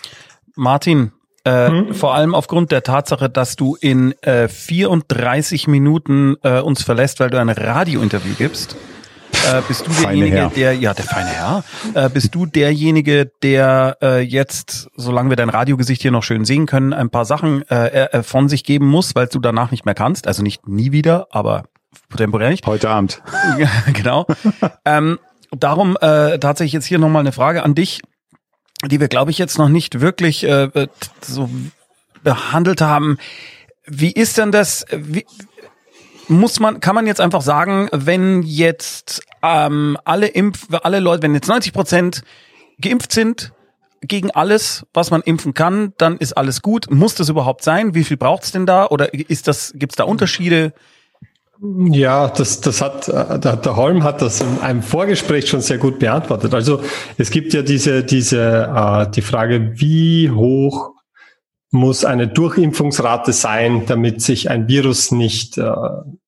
Martin, 0.57 1.13
äh, 1.45 1.69
hm? 1.69 1.95
Vor 1.95 2.15
allem 2.15 2.35
aufgrund 2.35 2.73
der 2.73 2.83
Tatsache, 2.83 3.31
dass 3.31 3.57
du 3.57 3.77
in 3.81 4.13
äh, 4.23 4.49
34 4.49 5.69
Minuten 5.69 6.37
äh, 6.43 6.61
uns 6.61 6.83
verlässt, 6.83 7.21
weil 7.21 7.31
du 7.31 7.41
ein 7.41 7.49
Radiointerview 7.49 8.35
gibst 8.37 8.77
äh, 9.47 9.63
bist 9.67 9.87
du 9.87 9.91
derjenige, 9.93 10.51
der, 10.55 10.75
ja, 10.75 10.95
der 10.95 11.05
feine 11.05 11.29
Herr, 11.29 11.65
äh, 11.95 12.09
bist 12.09 12.35
du 12.35 12.47
derjenige, 12.47 13.31
der 13.43 13.97
äh, 14.03 14.21
jetzt, 14.21 14.89
solange 14.97 15.31
wir 15.31 15.37
dein 15.37 15.51
Radiogesicht 15.51 16.03
hier 16.03 16.11
noch 16.11 16.23
schön 16.23 16.45
sehen 16.45 16.67
können, 16.67 16.93
ein 16.93 17.11
paar 17.11 17.25
Sachen 17.25 17.69
äh, 17.71 18.07
äh, 18.07 18.23
von 18.23 18.49
sich 18.49 18.65
geben 18.65 18.87
muss, 18.87 19.15
weil 19.15 19.27
du 19.27 19.39
danach 19.39 19.71
nicht 19.71 19.85
mehr 19.85 19.95
kannst. 19.95 20.27
Also 20.27 20.43
nicht 20.43 20.69
nie 20.69 20.93
wieder, 20.93 21.29
aber 21.31 21.65
temporär 22.17 22.51
nicht. 22.51 22.67
Heute 22.67 22.91
Abend. 22.91 23.23
genau. 23.93 24.27
ähm, 24.85 25.19
darum 25.51 25.97
äh, 26.01 26.39
tatsächlich 26.39 26.73
jetzt 26.73 26.87
hier 26.87 26.99
nochmal 26.99 27.21
eine 27.21 27.33
Frage 27.33 27.63
an 27.63 27.75
dich, 27.75 28.01
die 28.85 29.01
wir, 29.01 29.09
glaube 29.09 29.31
ich, 29.31 29.39
jetzt 29.39 29.59
noch 29.59 29.69
nicht 29.69 30.01
wirklich 30.01 30.45
äh, 30.45 30.65
äh 30.65 30.89
so 31.21 31.51
behandelt 32.23 32.81
haben. 32.81 33.19
Wie 33.87 34.13
ist 34.13 34.39
denn 34.39 34.53
das? 34.53 34.85
Wie, 34.91 35.27
muss 36.31 36.61
man, 36.61 36.81
kann 36.81 36.95
man 36.95 37.07
jetzt 37.07 37.21
einfach 37.21 37.43
sagen, 37.43 37.89
wenn 37.93 38.43
jetzt 38.43 39.23
ähm, 39.43 39.99
alle 40.05 40.29
Impf, 40.29 40.69
alle 40.83 41.01
Leute, 41.01 41.23
wenn 41.25 41.35
jetzt 41.35 41.49
90 41.49 41.73
Prozent 41.73 42.23
geimpft 42.81 43.13
sind 43.13 43.53
gegen 44.01 44.31
alles, 44.31 44.87
was 44.95 45.11
man 45.11 45.21
impfen 45.23 45.53
kann, 45.53 45.93
dann 45.99 46.17
ist 46.17 46.33
alles 46.33 46.63
gut. 46.63 46.91
Muss 46.91 47.15
das 47.17 47.29
überhaupt 47.29 47.63
sein? 47.63 47.95
Wie 47.95 48.05
viel 48.05 48.17
braucht's 48.17 48.53
denn 48.53 48.65
da? 48.65 48.87
Oder 48.87 49.13
ist 49.13 49.49
das, 49.49 49.73
gibt's 49.75 49.97
da 49.97 50.05
Unterschiede? 50.05 50.73
Ja, 51.91 52.29
das, 52.29 52.63
das 52.63 52.81
hat, 52.81 53.09
der, 53.09 53.77
Holm 53.77 54.03
hat 54.03 54.23
das 54.23 54.41
in 54.41 54.61
einem 54.61 54.83
Vorgespräch 54.83 55.47
schon 55.47 55.61
sehr 55.61 55.77
gut 55.77 55.99
beantwortet. 55.99 56.55
Also 56.55 56.81
es 57.19 57.31
gibt 57.31 57.53
ja 57.53 57.61
diese, 57.61 58.03
diese, 58.03 58.73
äh, 58.75 59.11
die 59.11 59.21
Frage, 59.21 59.73
wie 59.75 60.31
hoch 60.31 60.93
muss 61.71 62.07
eine 62.07 62.29
Durchimpfungsrate 62.29 63.35
sein, 63.35 63.85
damit 63.87 64.23
sich 64.23 64.49
ein 64.49 64.69
Virus 64.69 65.13
nicht 65.13 65.59
äh, 65.59 65.71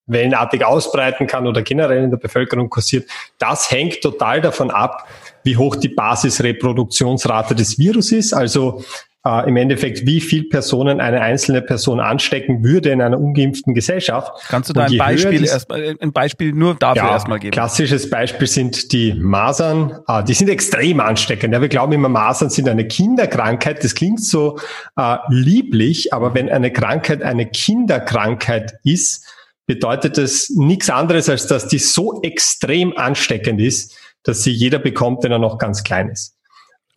wellenartig 0.07 0.65
ausbreiten 0.65 1.27
kann 1.27 1.47
oder 1.47 1.63
generell 1.63 2.05
in 2.05 2.11
der 2.11 2.19
Bevölkerung 2.19 2.69
kursiert. 2.71 3.09
Das 3.39 3.71
hängt 3.71 4.01
total 4.01 4.41
davon 4.41 4.71
ab, 4.71 5.07
wie 5.45 5.57
hoch 5.57 5.77
die 5.77 5.89
Basisreproduktionsrate 5.89 7.55
des 7.55 7.79
Virus 7.79 8.13
ist. 8.13 8.33
Also 8.33 8.83
äh, 9.25 9.49
im 9.49 9.57
Endeffekt, 9.57 10.05
wie 10.05 10.21
viel 10.21 10.49
Personen 10.49 11.01
eine 11.01 11.21
einzelne 11.21 11.63
Person 11.63 12.01
anstecken 12.01 12.65
würde 12.65 12.91
in 12.91 13.01
einer 13.01 13.19
ungeimpften 13.21 13.75
Gesellschaft. 13.75 14.33
Kannst 14.49 14.71
du 14.71 14.75
da 14.75 14.85
ein 14.85 14.99
Beispiel 14.99 15.45
erstmal, 15.45 15.95
ein 16.01 16.13
Beispiel 16.13 16.53
nur 16.53 16.75
dafür 16.75 17.05
ja, 17.05 17.11
erstmal 17.11 17.39
geben? 17.39 17.53
Klassisches 17.53 18.11
Beispiel 18.11 18.49
sind 18.49 18.93
die 18.93 19.15
Masern. 19.15 20.01
Äh, 20.09 20.25
die 20.25 20.35
sind 20.35 20.49
extrem 20.49 20.99
ansteckend. 21.01 21.55
Ja, 21.55 21.61
wir 21.61 21.69
glauben 21.69 21.93
immer, 21.93 22.09
Masern 22.09 22.51
sind 22.51 22.69
eine 22.69 22.87
Kinderkrankheit. 22.87 23.85
Das 23.85 23.95
klingt 23.95 24.25
so 24.25 24.59
äh, 24.97 25.19
lieblich, 25.29 26.13
aber 26.13 26.35
wenn 26.35 26.49
eine 26.49 26.73
Krankheit 26.73 27.23
eine 27.23 27.47
Kinderkrankheit 27.47 28.75
ist, 28.83 29.25
bedeutet 29.67 30.19
es 30.19 30.51
nichts 30.51 30.91
anderes, 30.91 31.29
als 31.29 31.47
dass 31.47 31.69
die 31.69 31.79
so 31.79 32.21
extrem 32.23 32.97
ansteckend 32.97 33.61
ist, 33.61 33.97
dass 34.23 34.43
sie 34.43 34.53
jeder 34.53 34.79
bekommt, 34.79 35.25
wenn 35.25 35.33
er 35.33 35.39
noch 35.39 35.59
ganz 35.59 35.83
klein 35.83 36.09
ist. 36.09 36.37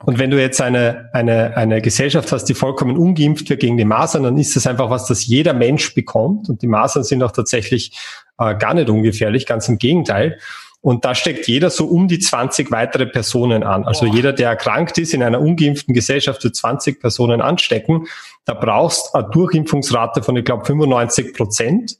Und 0.03 0.19
wenn 0.19 0.29
du 0.29 0.39
jetzt 0.39 0.61
eine, 0.61 1.09
eine, 1.13 1.55
eine 1.55 1.81
Gesellschaft 1.81 2.31
hast, 2.31 2.45
die 2.45 2.53
vollkommen 2.53 2.97
ungeimpft 2.97 3.49
wird 3.49 3.61
gegen 3.61 3.77
die 3.77 3.85
Masern, 3.85 4.23
dann 4.23 4.37
ist 4.37 4.55
das 4.55 4.67
einfach 4.67 4.89
was, 4.89 5.07
das 5.07 5.25
jeder 5.25 5.53
Mensch 5.53 5.95
bekommt. 5.95 6.49
Und 6.49 6.61
die 6.61 6.67
Masern 6.67 7.03
sind 7.03 7.23
auch 7.23 7.31
tatsächlich 7.31 7.97
äh, 8.37 8.55
gar 8.55 8.73
nicht 8.73 8.89
ungefährlich, 8.89 9.45
ganz 9.45 9.69
im 9.69 9.77
Gegenteil. 9.77 10.37
Und 10.81 11.03
da 11.05 11.15
steckt 11.15 11.47
jeder 11.47 11.71
so 11.71 11.85
um 11.85 12.07
die 12.07 12.19
20 12.19 12.69
weitere 12.69 13.07
Personen 13.07 13.63
an. 13.63 13.85
Also 13.85 14.05
jeder, 14.05 14.33
der 14.33 14.49
erkrankt 14.49 14.99
ist 14.99 15.15
in 15.15 15.23
einer 15.23 15.41
ungeimpften 15.41 15.95
Gesellschaft, 15.95 16.43
wird 16.43 16.55
20 16.55 16.99
Personen 16.99 17.41
anstecken. 17.41 18.05
Da 18.43 18.53
brauchst 18.53 19.15
eine 19.15 19.27
Durchimpfungsrate 19.29 20.21
von, 20.21 20.35
ich 20.35 20.45
glaube, 20.45 20.65
95 20.65 21.33
Prozent 21.33 21.97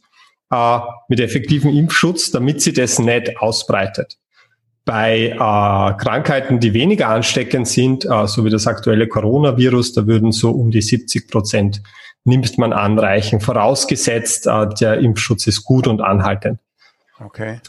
äh, 0.51 0.79
mit 1.09 1.19
effektivem 1.19 1.75
Impfschutz, 1.75 2.31
damit 2.31 2.61
sie 2.61 2.73
das 2.73 2.99
nicht 2.99 3.37
ausbreitet. 3.39 4.17
Bei 4.85 5.29
äh, 5.29 6.03
Krankheiten, 6.03 6.59
die 6.59 6.73
weniger 6.73 7.09
ansteckend 7.09 7.67
sind, 7.67 8.05
äh, 8.05 8.27
so 8.27 8.45
wie 8.45 8.51
das 8.51 8.67
aktuelle 8.67 9.07
Coronavirus, 9.07 9.93
da 9.93 10.05
würden 10.05 10.31
so 10.31 10.51
um 10.51 10.69
die 10.69 10.81
70 10.81 11.29
Prozent 11.29 11.81
nimmt 12.23 12.57
man 12.57 12.73
anreichen, 12.73 13.39
vorausgesetzt, 13.39 14.47
äh, 14.47 14.67
der 14.79 14.99
Impfschutz 14.99 15.47
ist 15.47 15.63
gut 15.63 15.87
und 15.87 16.01
anhaltend. 16.01 16.59
Okay. 17.19 17.59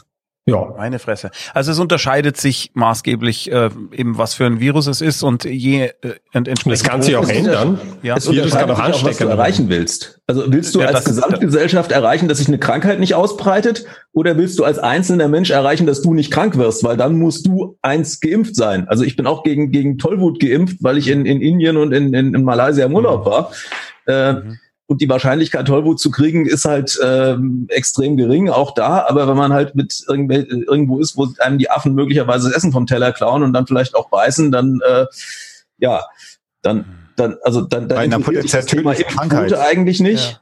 Ja. 0.49 0.73
Meine 0.77 0.97
Fresse. 0.97 1.29
Also 1.53 1.73
es 1.73 1.79
unterscheidet 1.79 2.37
sich 2.37 2.71
maßgeblich 2.73 3.51
äh, 3.51 3.69
eben, 3.91 4.17
was 4.17 4.33
für 4.33 4.45
ein 4.45 4.61
Virus 4.61 4.87
es 4.87 5.01
ist 5.01 5.21
und 5.21 5.43
je 5.43 5.87
äh, 6.01 6.13
ent 6.31 6.47
entsprechend 6.47 6.71
Das 6.71 6.83
kann 6.89 7.01
sich 7.01 7.17
auch 7.17 7.21
Das 7.27 7.31
ändern. 7.31 7.81
Ja. 8.01 8.15
Es 8.15 8.31
Virus 8.31 8.51
kann 8.53 8.69
unterscheidet 8.69 8.71
auch 8.71 8.85
sich 8.95 9.03
auch, 9.03 9.09
was 9.09 9.17
du 9.17 9.27
erreichen 9.27 9.67
willst. 9.67 10.21
Also 10.25 10.43
willst 10.47 10.73
du 10.73 10.79
Ja, 10.79 10.85
als 10.87 11.03
das 11.03 11.07
ist- 11.07 11.15
Gesamtgesellschaft 11.21 11.91
erreichen, 11.91 12.29
dass 12.29 12.37
sich 12.37 12.47
eine 12.47 12.59
Krankheit 12.59 13.01
nicht 13.01 13.13
ausbreitet? 13.13 13.85
Oder 14.13 14.37
willst 14.37 14.57
du 14.57 14.63
als 14.63 14.79
einzelner 14.79 15.27
Mensch 15.27 15.49
erreichen, 15.49 15.85
dass 15.85 16.01
du 16.01 16.13
nicht 16.13 16.31
krank 16.31 16.57
wirst? 16.57 16.81
Weil 16.85 16.95
dann 16.95 17.19
musst 17.19 17.45
du 17.45 17.77
eins 17.81 18.21
geimpft 18.21 18.55
sein. 18.55 18.87
Also 18.87 19.03
ich 19.03 19.17
bin 19.17 19.27
auch 19.27 19.43
gegen, 19.43 19.71
gegen 19.71 19.97
Tollwut 19.97 20.39
geimpft, 20.39 20.77
weil 20.81 20.97
ich 20.97 21.09
in, 21.09 21.25
in 21.25 21.41
Indien 21.41 21.75
und 21.75 21.91
in, 21.91 22.13
in, 22.13 22.33
in 22.33 22.43
Malaysia 22.45 22.85
im 22.85 22.95
Urlaub 22.95 23.25
war. 23.25 23.51
Äh, 24.05 24.33
Mhm. 24.33 24.59
Und 24.89 25.01
die 25.01 25.09
Wahrscheinlichkeit, 25.09 25.67
Tollwut 25.67 25.99
zu 25.99 26.09
kriegen, 26.11 26.45
ist 26.45 26.63
halt 26.63 26.97
ähm, 27.03 27.67
extrem 27.69 28.15
gering, 28.15 28.49
auch 28.49 28.73
da. 28.73 29.05
Aber 29.07 29.27
wenn 29.27 29.35
man 29.35 29.51
halt 29.51 29.75
mit 29.75 29.91
irgendwel- 30.07 30.63
irgendwo 30.65 30.99
ist, 30.99 31.17
wo 31.17 31.27
einem 31.39 31.57
die 31.57 31.69
Affen 31.69 31.93
möglicherweise 31.93 32.47
das 32.47 32.57
Essen 32.57 32.71
vom 32.71 32.87
Teller 32.87 33.11
klauen 33.11 33.43
und 33.43 33.51
dann 33.51 33.67
vielleicht 33.67 33.95
auch 33.95 34.09
beißen, 34.09 34.49
dann 34.51 34.79
äh, 34.87 35.05
ja, 35.77 36.05
dann, 36.61 36.85
dann, 37.17 37.35
also 37.43 37.61
dann, 37.61 37.89
Bei 37.89 38.07
dann 38.07 38.13
einer 38.13 38.17
dich 38.17 38.25
das 38.51 38.65
potenziell 38.65 38.83
tödlichen 38.83 39.17
Krankheit. 39.17 39.53
eigentlich 39.53 39.99
nicht. 39.99 40.31
Ja. 40.31 40.39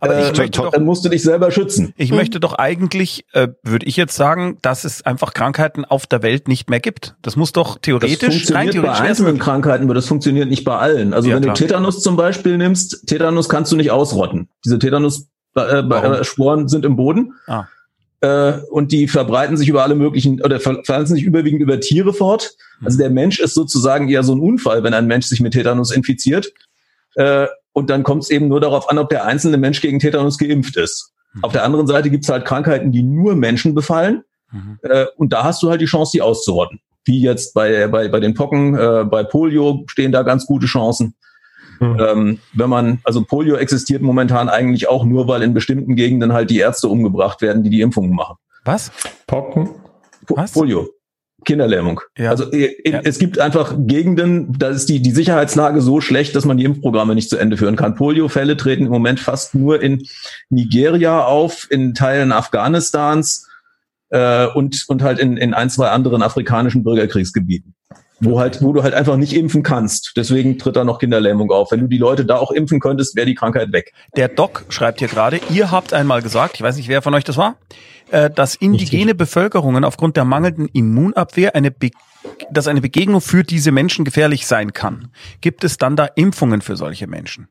Aber 0.00 0.14
Äh, 0.16 0.30
ich 0.30 0.36
möchte 0.38 0.60
doch 0.62 0.70
dann 0.70 0.84
musst 0.84 1.04
du 1.04 1.08
dich 1.08 1.22
selber 1.22 1.50
schützen. 1.50 1.92
Ich 1.96 2.10
möchte 2.12 2.40
doch 2.40 2.54
eigentlich, 2.54 3.24
äh, 3.32 3.48
würde 3.62 3.86
ich 3.86 3.96
jetzt 3.96 4.16
sagen, 4.16 4.58
dass 4.62 4.84
es 4.84 5.04
einfach 5.04 5.34
Krankheiten 5.34 5.84
auf 5.84 6.06
der 6.06 6.22
Welt 6.22 6.48
nicht 6.48 6.70
mehr 6.70 6.80
gibt. 6.80 7.14
Das 7.22 7.36
muss 7.36 7.52
doch 7.52 7.74
Das 7.74 7.82
theoretisch, 7.82 8.22
rein 8.22 8.30
funktioniert 8.30 8.66
bei 8.66 8.72
theoretisch 8.72 9.00
es 9.00 9.08
einzelnen. 9.08 9.38
Krankheiten, 9.38 9.84
aber 9.84 9.94
das 9.94 10.06
funktioniert 10.06 10.48
nicht 10.48 10.64
bei 10.64 10.76
allen. 10.78 11.12
Also 11.14 11.28
Ja, 11.28 11.36
wenn 11.36 11.42
klar. 11.42 11.54
du 11.54 11.60
Tetanus 11.60 12.02
zum 12.02 12.16
Beispiel 12.16 12.56
nimmst, 12.56 13.06
Tetanus 13.06 13.48
kannst 13.48 13.72
du 13.72 13.76
nicht 13.76 13.90
ausrotten. 13.90 14.48
Diese? 14.64 14.78
Tetanus-Sporen 14.78 16.68
sind 16.68 16.84
im 16.84 16.96
Boden. 16.96 17.34
Ah. 17.46 17.64
Äh, 18.20 18.58
und 18.70 18.92
die 18.92 19.06
verbreiten 19.08 19.56
sich 19.56 19.68
über 19.68 19.82
alle 19.82 19.94
möglichen 19.94 20.40
oder 20.42 20.58
ver- 20.60 20.82
pflanzen 20.82 21.14
sich 21.16 21.24
überwiegend 21.24 21.60
über 21.60 21.78
Tiere 21.80 22.14
fort. 22.14 22.52
Also 22.84 22.96
der 22.98 23.10
Mensch 23.10 23.38
ist 23.38 23.54
sozusagen 23.54 24.08
eher 24.08 24.22
so 24.22 24.34
ein 24.34 24.40
Unfall, 24.40 24.82
wenn 24.82 24.94
ein 24.94 25.06
Mensch 25.06 25.26
sich 25.26 25.40
mit 25.40 25.52
Tetanus 25.52 25.90
infiziert. 25.92 26.52
Äh, 27.14 27.46
und 27.72 27.90
dann 27.90 28.02
kommt 28.02 28.22
es 28.22 28.30
eben 28.30 28.48
nur 28.48 28.60
darauf 28.60 28.90
an, 28.90 28.98
ob 28.98 29.08
der 29.08 29.24
einzelne 29.24 29.56
Mensch 29.56 29.80
gegen 29.80 29.98
Tetanus 29.98 30.38
geimpft 30.38 30.76
ist. 30.76 31.12
Mhm. 31.34 31.44
Auf 31.44 31.52
der 31.52 31.64
anderen 31.64 31.86
Seite 31.86 32.10
gibt 32.10 32.24
es 32.24 32.30
halt 32.30 32.44
Krankheiten, 32.44 32.92
die 32.92 33.02
nur 33.02 33.34
Menschen 33.34 33.74
befallen. 33.74 34.22
Mhm. 34.52 34.78
Äh, 34.82 35.06
und 35.16 35.32
da 35.32 35.44
hast 35.44 35.62
du 35.62 35.70
halt 35.70 35.80
die 35.80 35.86
Chance, 35.86 36.12
die 36.14 36.22
auszurotten. 36.22 36.80
Wie 37.04 37.20
jetzt 37.20 37.52
bei, 37.52 37.86
bei, 37.88 38.08
bei 38.08 38.20
den 38.20 38.34
Pocken, 38.34 38.76
äh, 38.76 39.04
bei 39.04 39.24
Polio 39.24 39.84
stehen 39.88 40.12
da 40.12 40.22
ganz 40.22 40.46
gute 40.46 40.66
Chancen. 40.66 41.16
Mhm. 41.80 42.00
Ähm, 42.00 42.38
wenn 42.52 42.70
man, 42.70 43.00
also 43.04 43.24
Polio 43.24 43.56
existiert 43.56 44.02
momentan 44.02 44.48
eigentlich 44.48 44.88
auch 44.88 45.04
nur, 45.04 45.28
weil 45.28 45.42
in 45.42 45.54
bestimmten 45.54 45.96
Gegenden 45.96 46.32
halt 46.32 46.50
die 46.50 46.58
Ärzte 46.58 46.88
umgebracht 46.88 47.42
werden, 47.42 47.62
die 47.62 47.70
die 47.70 47.80
Impfungen 47.80 48.14
machen. 48.14 48.36
Was? 48.64 48.92
Pocken. 49.26 49.70
Po 50.26 50.36
Was? 50.36 50.52
Polio. 50.52 50.88
Kinderlähmung. 51.44 52.00
Ja. 52.18 52.30
Also 52.30 52.50
äh, 52.52 52.74
Ja. 52.88 53.00
es 53.04 53.18
gibt 53.18 53.38
einfach 53.38 53.74
Gegenden, 53.78 54.56
da 54.58 54.68
ist 54.68 54.88
die, 54.88 55.00
die 55.00 55.10
Sicherheitslage 55.10 55.80
so 55.80 56.00
schlecht, 56.00 56.34
dass 56.36 56.44
man 56.44 56.56
die 56.56 56.64
Impfprogramme 56.64 57.14
nicht 57.14 57.30
zu 57.30 57.36
Ende 57.36 57.56
führen 57.56 57.76
kann. 57.76 57.94
Polio-Fälle 57.94 58.56
treten 58.56 58.86
im 58.86 58.92
Moment 58.92 59.20
fast 59.20 59.54
nur 59.54 59.82
in 59.82 60.02
Nigeria 60.50 61.24
auf, 61.24 61.66
in 61.70 61.94
Teilen 61.94 62.32
Afghanistans 62.32 63.48
äh, 64.10 64.46
und, 64.46 64.84
und 64.88 65.02
halt 65.02 65.18
in, 65.18 65.36
in 65.36 65.54
ein, 65.54 65.70
zwei 65.70 65.88
anderen 65.90 66.22
afrikanischen 66.22 66.84
Bürgerkriegsgebieten. 66.84 67.74
Wo 68.20 68.38
halt, 68.38 68.62
wo 68.62 68.72
du 68.72 68.84
halt 68.84 68.94
einfach 68.94 69.16
nicht 69.16 69.34
impfen 69.34 69.64
kannst. 69.64 70.12
Deswegen 70.16 70.56
tritt 70.56 70.76
da 70.76 70.84
noch 70.84 71.00
Kinderlähmung 71.00 71.50
auf. 71.50 71.72
Wenn 71.72 71.80
du 71.80 71.88
die 71.88 71.98
Leute 71.98 72.24
da 72.24 72.36
auch 72.36 72.52
impfen 72.52 72.78
könntest, 72.78 73.16
wäre 73.16 73.26
die 73.26 73.34
Krankheit 73.34 73.72
weg. 73.72 73.92
Der 74.16 74.28
Doc 74.28 74.64
schreibt 74.68 75.00
hier 75.00 75.08
gerade, 75.08 75.40
ihr 75.50 75.72
habt 75.72 75.92
einmal 75.92 76.22
gesagt, 76.22 76.54
ich 76.54 76.62
weiß 76.62 76.76
nicht, 76.76 76.88
wer 76.88 77.02
von 77.02 77.12
euch 77.12 77.24
das 77.24 77.36
war, 77.36 77.56
äh, 78.10 78.30
dass 78.30 78.54
indigene 78.54 79.14
Bevölkerungen 79.14 79.84
aufgrund 79.84 80.16
der 80.16 80.24
mangelnden 80.24 80.68
Immunabwehr 80.68 81.54
eine 81.54 81.70
Be 81.70 81.90
dass 82.50 82.68
eine 82.68 82.80
Begegnung 82.80 83.20
für 83.20 83.42
diese 83.42 83.70
Menschen 83.70 84.04
gefährlich 84.04 84.46
sein 84.46 84.72
kann. 84.72 85.10
Gibt 85.42 85.62
es 85.62 85.76
dann 85.76 85.94
da 85.94 86.06
Impfungen 86.06 86.62
für 86.62 86.74
solche 86.74 87.06
Menschen? 87.06 87.48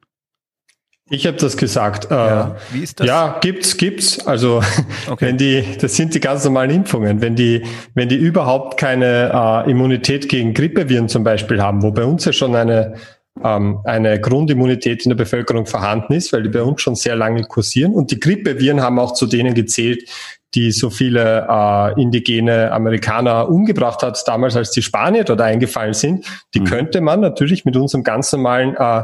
Ich 1.09 1.27
habe 1.27 1.37
das 1.37 1.57
gesagt. 1.57 2.09
Äh, 2.09 2.15
Ja. 2.15 2.55
Wie 2.71 2.81
ist 2.81 2.99
das? 2.99 3.07
Ja, 3.07 3.37
gibt's, 3.39 3.77
gibt's. 3.77 4.25
Also 4.25 4.63
Okay. 5.07 5.27
wenn 5.27 5.37
die, 5.37 5.63
das 5.79 5.95
sind 5.95 6.15
die 6.15 6.19
ganz 6.19 6.43
normalen 6.43 6.71
Impfungen. 6.71 7.21
Wenn 7.21 7.35
die, 7.35 7.63
wenn 7.93 8.09
die 8.09 8.15
überhaupt 8.15 8.79
keine 8.79 9.63
äh, 9.67 9.69
Immunität 9.71 10.27
gegen 10.27 10.53
Grippeviren 10.53 11.07
zum 11.07 11.23
Beispiel 11.23 11.61
haben, 11.61 11.83
wo 11.83 11.91
bei 11.91 12.03
uns 12.03 12.25
ja 12.25 12.33
schon 12.33 12.55
eine 12.55 12.95
ähm, 13.43 13.79
eine 13.83 14.19
Grundimmunität 14.21 15.05
in 15.05 15.09
der 15.09 15.15
Bevölkerung 15.15 15.65
vorhanden 15.65 16.13
ist, 16.13 16.31
weil 16.33 16.43
die 16.43 16.49
bei 16.49 16.61
uns 16.61 16.81
schon 16.81 16.95
sehr 16.95 17.15
lange 17.15 17.43
kursieren. 17.43 17.93
Und 17.93 18.11
die 18.11 18.19
Grippeviren 18.19 18.81
haben 18.81 18.99
auch 18.99 19.13
zu 19.13 19.25
denen 19.25 19.53
gezählt, 19.53 20.07
die 20.55 20.71
so 20.71 20.89
viele 20.89 21.47
äh, 21.49 22.01
indigene 22.01 22.71
Amerikaner 22.71 23.49
umgebracht 23.49 24.03
hat, 24.03 24.21
damals 24.27 24.55
als 24.55 24.71
die 24.71 24.81
Spanier 24.81 25.23
dort 25.23 25.41
eingefallen 25.41 25.93
sind. 25.93 26.25
Die 26.53 26.59
Mhm. 26.59 26.65
könnte 26.65 27.01
man 27.01 27.19
natürlich 27.21 27.65
mit 27.65 27.75
unserem 27.75 28.03
ganz 28.03 28.31
normalen 28.31 28.75
äh, 28.75 29.03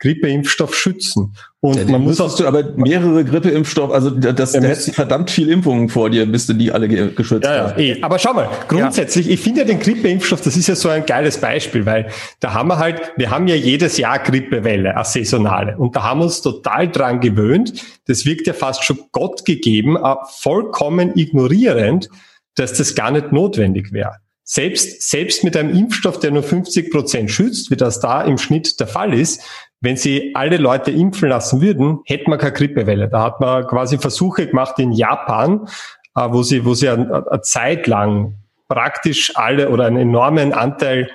Grippeimpfstoff 0.00 0.74
schützen. 0.76 1.34
Und 1.60 1.88
man 1.88 2.02
muss 2.02 2.20
auch 2.20 2.36
du 2.36 2.46
aber 2.46 2.62
mehrere 2.76 3.24
Grippeimpfstoffe, 3.24 3.90
also 3.92 4.10
das, 4.10 4.52
Ja, 4.52 4.60
da 4.60 4.66
mit- 4.66 4.70
hättest 4.70 4.88
du 4.88 4.92
verdammt 4.92 5.28
viel 5.30 5.48
Impfungen 5.48 5.88
vor 5.88 6.08
dir, 6.08 6.24
bis 6.24 6.46
du 6.46 6.52
die 6.52 6.70
alle 6.70 6.86
ge- 6.86 7.12
geschützt 7.14 7.44
Ja, 7.44 7.54
ja, 7.56 7.62
hast. 7.70 7.78
eh. 7.78 8.00
Aber 8.02 8.18
schau 8.20 8.32
mal, 8.32 8.48
grundsätzlich, 8.68 9.28
ich 9.28 9.40
finde 9.40 9.60
ja 9.62 9.66
den 9.66 9.80
Grippeimpfstoff, 9.80 10.40
das 10.40 10.56
ist 10.56 10.68
ja 10.68 10.76
so 10.76 10.88
ein 10.88 11.04
geiles 11.04 11.38
Beispiel, 11.38 11.84
weil 11.84 12.10
da 12.38 12.54
haben 12.54 12.68
wir 12.68 12.78
halt, 12.78 13.12
wir 13.16 13.30
haben 13.30 13.48
ja 13.48 13.56
jedes 13.56 13.98
Jahr 13.98 14.20
Grippewelle, 14.20 14.94
eine 14.94 15.04
saisonale. 15.04 15.76
Und 15.76 15.96
da 15.96 16.04
haben 16.04 16.20
wir 16.20 16.24
uns 16.26 16.42
total 16.42 16.88
dran 16.88 17.18
gewöhnt. 17.20 17.72
Das 18.06 18.24
wirkt 18.24 18.46
ja 18.46 18.52
fast 18.52 18.84
schon 18.84 19.00
Gott 19.10 19.44
gegeben, 19.44 19.96
äh, 19.96 20.14
vollkommen 20.38 21.16
ignorierend, 21.16 22.08
dass 22.54 22.72
das 22.74 22.94
gar 22.94 23.10
nicht 23.10 23.32
notwendig 23.32 23.92
wäre. 23.92 24.12
Selbst, 24.44 25.02
selbst 25.10 25.44
mit 25.44 25.56
einem 25.58 25.74
Impfstoff, 25.76 26.20
der 26.20 26.30
nur 26.30 26.42
50 26.42 26.90
Prozent 26.90 27.30
schützt, 27.30 27.70
wie 27.70 27.76
das 27.76 28.00
da 28.00 28.22
im 28.22 28.38
Schnitt 28.38 28.80
der 28.80 28.86
Fall 28.86 29.12
ist, 29.12 29.42
wenn 29.80 29.96
sie 29.96 30.32
alle 30.34 30.56
Leute 30.56 30.90
impfen 30.90 31.28
lassen 31.28 31.60
würden, 31.60 32.00
hätten 32.04 32.30
wir 32.30 32.38
keine 32.38 32.52
Grippewelle. 32.52 33.08
Da 33.08 33.22
hat 33.22 33.40
man 33.40 33.66
quasi 33.66 33.98
Versuche 33.98 34.46
gemacht 34.46 34.78
in 34.78 34.92
Japan, 34.92 35.68
äh, 36.16 36.26
wo 36.30 36.42
sie, 36.42 36.64
wo 36.64 36.74
sie 36.74 36.88
eine, 36.88 37.40
Zeit 37.42 37.86
lang 37.86 38.34
praktisch 38.68 39.32
alle 39.36 39.70
oder 39.70 39.86
einen 39.86 39.96
enormen 39.96 40.52
Anteil 40.52 41.10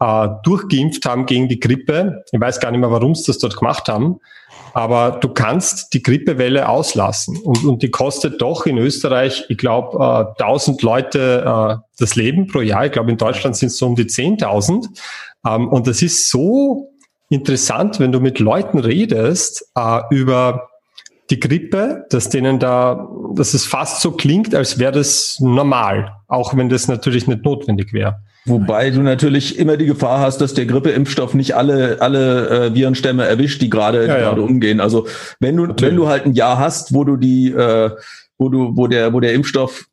äh, 0.00 0.28
durchgeimpft 0.44 1.06
haben 1.06 1.26
gegen 1.26 1.48
die 1.48 1.60
Grippe. 1.60 2.24
Ich 2.30 2.40
weiß 2.40 2.60
gar 2.60 2.70
nicht 2.70 2.80
mehr, 2.80 2.90
warum 2.90 3.14
sie 3.14 3.26
das 3.26 3.38
dort 3.38 3.56
gemacht 3.56 3.88
haben. 3.88 4.18
Aber 4.74 5.12
du 5.12 5.28
kannst 5.28 5.94
die 5.94 6.02
Grippewelle 6.02 6.68
auslassen 6.68 7.38
und, 7.38 7.64
und 7.64 7.82
die 7.82 7.90
kostet 7.90 8.40
doch 8.40 8.66
in 8.66 8.76
Österreich, 8.76 9.46
ich 9.48 9.58
glaube, 9.58 10.34
äh, 10.38 10.42
1000 10.42 10.82
Leute 10.82 11.80
äh, 11.80 11.82
das 11.98 12.16
Leben 12.16 12.46
pro 12.46 12.60
Jahr. 12.60 12.86
Ich 12.86 12.92
glaube, 12.92 13.10
in 13.10 13.16
Deutschland 13.16 13.56
sind 13.56 13.68
es 13.68 13.78
so 13.78 13.86
um 13.86 13.96
die 13.96 14.04
10.000. 14.04 14.86
Ähm, 15.46 15.68
und 15.68 15.86
das 15.86 16.02
ist 16.02 16.30
so 16.30 16.90
interessant, 17.28 18.00
wenn 18.00 18.12
du 18.12 18.20
mit 18.20 18.38
Leuten 18.38 18.78
redest 18.78 19.70
äh, 19.74 20.00
über 20.10 20.68
die 21.30 21.40
Grippe, 21.40 22.06
dass 22.10 22.30
denen 22.30 22.58
da, 22.58 23.06
dass 23.34 23.52
es 23.52 23.66
fast 23.66 24.00
so 24.00 24.12
klingt, 24.12 24.54
als 24.54 24.78
wäre 24.78 24.92
das 24.92 25.38
normal, 25.40 26.12
auch 26.26 26.56
wenn 26.56 26.68
das 26.70 26.88
natürlich 26.88 27.26
nicht 27.26 27.44
notwendig 27.44 27.92
wäre. 27.92 28.16
Wobei 28.46 28.90
du 28.90 29.02
natürlich 29.02 29.58
immer 29.58 29.76
die 29.76 29.84
Gefahr 29.84 30.20
hast, 30.20 30.40
dass 30.40 30.54
der 30.54 30.64
Grippeimpfstoff 30.64 31.34
nicht 31.34 31.54
alle 31.54 31.98
alle 32.00 32.68
äh, 32.68 32.74
Virenstämme 32.74 33.26
erwischt, 33.26 33.60
die 33.60 33.68
gerade 33.68 34.06
Ja, 34.06 34.14
ja. 34.14 34.18
gerade 34.20 34.40
umgehen. 34.42 34.80
Also 34.80 35.06
wenn 35.38 35.56
du 35.56 35.66
Natürlich. 35.66 35.90
wenn 35.90 35.96
du 35.96 36.08
halt 36.08 36.24
ein 36.24 36.32
Jahr 36.32 36.58
hast, 36.58 36.94
wo 36.94 37.04
du 37.04 37.16
die 37.16 37.50
äh, 37.50 37.90
wo 38.38 38.48
du 38.48 38.74
wo 38.74 38.86
der 38.86 39.12
wo 39.12 39.20
der 39.20 39.34
Impfstoff 39.34 39.87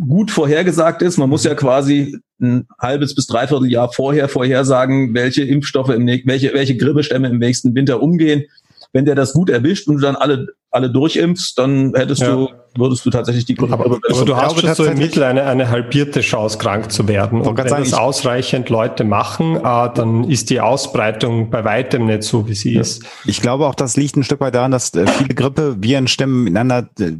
gut 0.00 0.30
vorhergesagt 0.30 1.02
ist, 1.02 1.18
man 1.18 1.28
muss 1.28 1.44
ja 1.44 1.54
quasi 1.54 2.18
ein 2.40 2.66
halbes 2.80 3.14
bis 3.14 3.26
dreiviertel 3.26 3.70
Jahr 3.70 3.92
vorher 3.92 4.28
vorhersagen, 4.28 5.14
welche 5.14 5.42
Impfstoffe 5.42 5.90
im 5.90 6.06
welche 6.06 6.54
welche 6.54 6.76
Grippestämme 6.76 7.28
im 7.28 7.38
nächsten 7.38 7.74
Winter 7.74 8.02
umgehen. 8.02 8.44
Wenn 8.92 9.04
der 9.04 9.14
das 9.14 9.32
gut 9.32 9.50
erwischt 9.50 9.88
und 9.88 9.96
du 9.96 10.00
dann 10.00 10.16
alle 10.16 10.48
alle 10.78 10.90
durchimpfst, 10.90 11.54
dann 11.56 11.92
hättest 11.94 12.22
Ja. 12.22 12.32
du 12.34 12.48
würdest 12.76 13.04
du 13.04 13.10
tatsächlich 13.10 13.44
die 13.44 13.56
Grippe 13.56 13.72
Aber, 13.72 13.86
aber 13.86 13.96
ich 14.08 14.18
du 14.18 14.36
hast 14.36 14.54
glaube 14.54 14.60
schon 14.60 14.74
so 14.76 14.84
im 14.84 14.98
Mittel 14.98 15.24
eine, 15.24 15.42
eine 15.44 15.68
halbierte 15.68 16.20
Chance, 16.20 16.58
krank 16.58 16.92
zu 16.92 17.08
werden. 17.08 17.40
Und 17.40 17.58
wenn 17.58 17.66
sagen, 17.68 17.82
das 17.82 17.92
ich- 17.92 17.98
ausreichend 17.98 18.68
Leute 18.68 19.02
machen, 19.02 19.56
äh, 19.56 19.60
dann 19.94 20.22
ist 20.24 20.50
die 20.50 20.60
Ausbreitung 20.60 21.50
bei 21.50 21.64
weitem 21.64 22.06
nicht 22.06 22.22
so, 22.22 22.46
wie 22.48 22.54
sie 22.54 22.76
ist. 22.76 23.04
Ich 23.24 23.40
glaube 23.42 23.66
auch, 23.66 23.74
das 23.74 23.96
liegt 23.96 24.16
ein 24.16 24.22
Stück 24.22 24.40
weit 24.40 24.54
daran, 24.54 24.70
dass 24.70 24.94
äh, 24.94 25.06
viele 25.08 25.34
Grippevirenstämme 25.34 26.32
miteinander 26.32 26.88
äh, 27.00 27.12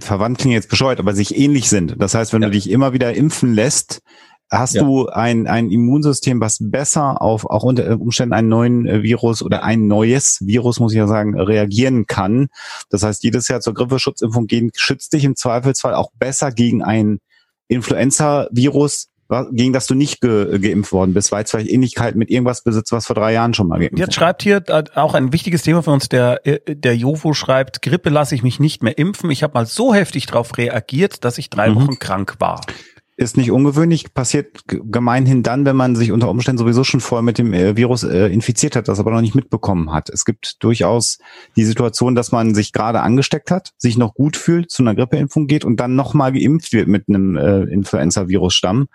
verwandt 0.00 0.38
klingen 0.38 0.54
jetzt 0.54 0.68
bescheuert, 0.68 1.00
aber 1.00 1.14
sich 1.14 1.36
ähnlich 1.38 1.68
sind. 1.70 1.94
Das 1.98 2.14
heißt, 2.14 2.32
wenn 2.34 2.42
Ja. 2.42 2.48
du 2.48 2.52
dich 2.52 2.68
immer 2.70 2.92
wieder 2.92 3.14
impfen 3.14 3.54
lässt, 3.54 4.00
hast 4.50 4.74
Ja. 4.74 4.82
du 4.82 5.08
ein, 5.08 5.46
ein 5.46 5.70
Immunsystem, 5.70 6.40
was 6.40 6.58
besser 6.60 7.20
auf 7.20 7.46
auch 7.46 7.64
unter 7.64 8.00
Umständen 8.00 8.32
einen 8.32 8.48
neuen 8.48 8.86
äh, 8.86 9.02
Virus 9.02 9.42
oder 9.42 9.62
ein 9.62 9.86
neues 9.86 10.38
Virus, 10.40 10.78
muss 10.80 10.92
ich 10.92 10.98
ja 10.98 11.06
sagen, 11.06 11.38
reagieren 11.38 12.06
kann. 12.06 12.48
Das 12.90 13.02
heißt, 13.02 13.24
jedes 13.24 13.48
Jahr 13.48 13.60
zur 13.60 13.74
Grippeschutzimpfung 13.74 14.46
gehen 14.46 14.70
schützt 14.74 15.12
dich 15.12 15.24
im 15.24 15.36
Zweifelsfall 15.36 15.94
auch 15.94 16.10
besser 16.18 16.52
gegen 16.52 16.82
ein 16.82 17.18
Influenza-Virus 17.68 19.08
gegen 19.50 19.72
das 19.72 19.88
du 19.88 19.94
nicht 19.94 20.20
ge 20.20 20.56
geimpft 20.60 20.92
worden 20.92 21.12
bist, 21.12 21.32
weil 21.32 21.42
es 21.42 21.50
vielleicht 21.50 21.68
Ähnlichkeit 21.68 22.14
mit 22.14 22.30
irgendwas 22.30 22.62
besitzt, 22.62 22.92
was 22.92 23.06
vor 23.06 23.16
drei 23.16 23.32
Jahren 23.32 23.54
schon 23.54 23.66
mal 23.66 23.80
geimpft 23.80 23.98
Jetzt 23.98 24.14
schreibt 24.14 24.42
hier 24.44 24.62
äh, 24.68 24.84
auch 24.94 25.14
ein 25.14 25.32
wichtiges 25.32 25.62
Thema 25.62 25.82
für 25.82 25.90
uns, 25.90 26.08
der, 26.08 26.46
äh, 26.46 26.76
der 26.76 26.96
Jovo 26.96 27.32
schreibt, 27.34 27.82
Grippe 27.82 28.08
lasse 28.08 28.36
ich 28.36 28.44
mich 28.44 28.60
nicht 28.60 28.84
mehr 28.84 28.96
impfen. 28.96 29.28
Ich 29.32 29.42
habe 29.42 29.54
mal 29.54 29.66
so 29.66 29.92
heftig 29.92 30.26
darauf 30.26 30.56
reagiert, 30.56 31.24
dass 31.24 31.38
ich 31.38 31.50
drei 31.50 31.70
mhm. 31.70 31.74
Wochen 31.74 31.98
krank 31.98 32.36
war 32.38 32.60
ist 33.16 33.36
nicht 33.36 33.50
ungewöhnlich, 33.50 34.12
passiert 34.12 34.62
gemeinhin 34.66 35.42
dann, 35.42 35.64
wenn 35.64 35.76
man 35.76 35.96
sich 35.96 36.12
unter 36.12 36.28
Umständen 36.28 36.58
sowieso 36.58 36.84
schon 36.84 37.00
vorher 37.00 37.22
mit 37.22 37.38
dem 37.38 37.54
äh, 37.54 37.76
Virus 37.76 38.02
äh, 38.02 38.26
infiziert 38.26 38.76
hat, 38.76 38.88
das 38.88 39.00
aber 39.00 39.10
noch 39.10 39.22
nicht 39.22 39.34
mitbekommen 39.34 39.92
hat. 39.92 40.10
Es 40.10 40.24
gibt 40.24 40.62
durchaus 40.62 41.18
die 41.56 41.64
Situation, 41.64 42.14
dass 42.14 42.30
man 42.30 42.54
sich 42.54 42.72
gerade 42.72 43.00
angesteckt 43.00 43.50
hat, 43.50 43.70
sich 43.78 43.96
noch 43.96 44.14
gut 44.14 44.36
fühlt, 44.36 44.70
zu 44.70 44.82
einer 44.82 44.94
Grippeimpfung 44.94 45.46
geht 45.46 45.64
und 45.64 45.80
dann 45.80 45.94
nochmal 45.94 46.32
geimpft 46.32 46.72
wird 46.72 46.88
mit 46.88 47.08
einem 47.08 47.36
äh, 47.36 47.62
Influenza-Virusstamm. 47.62 48.86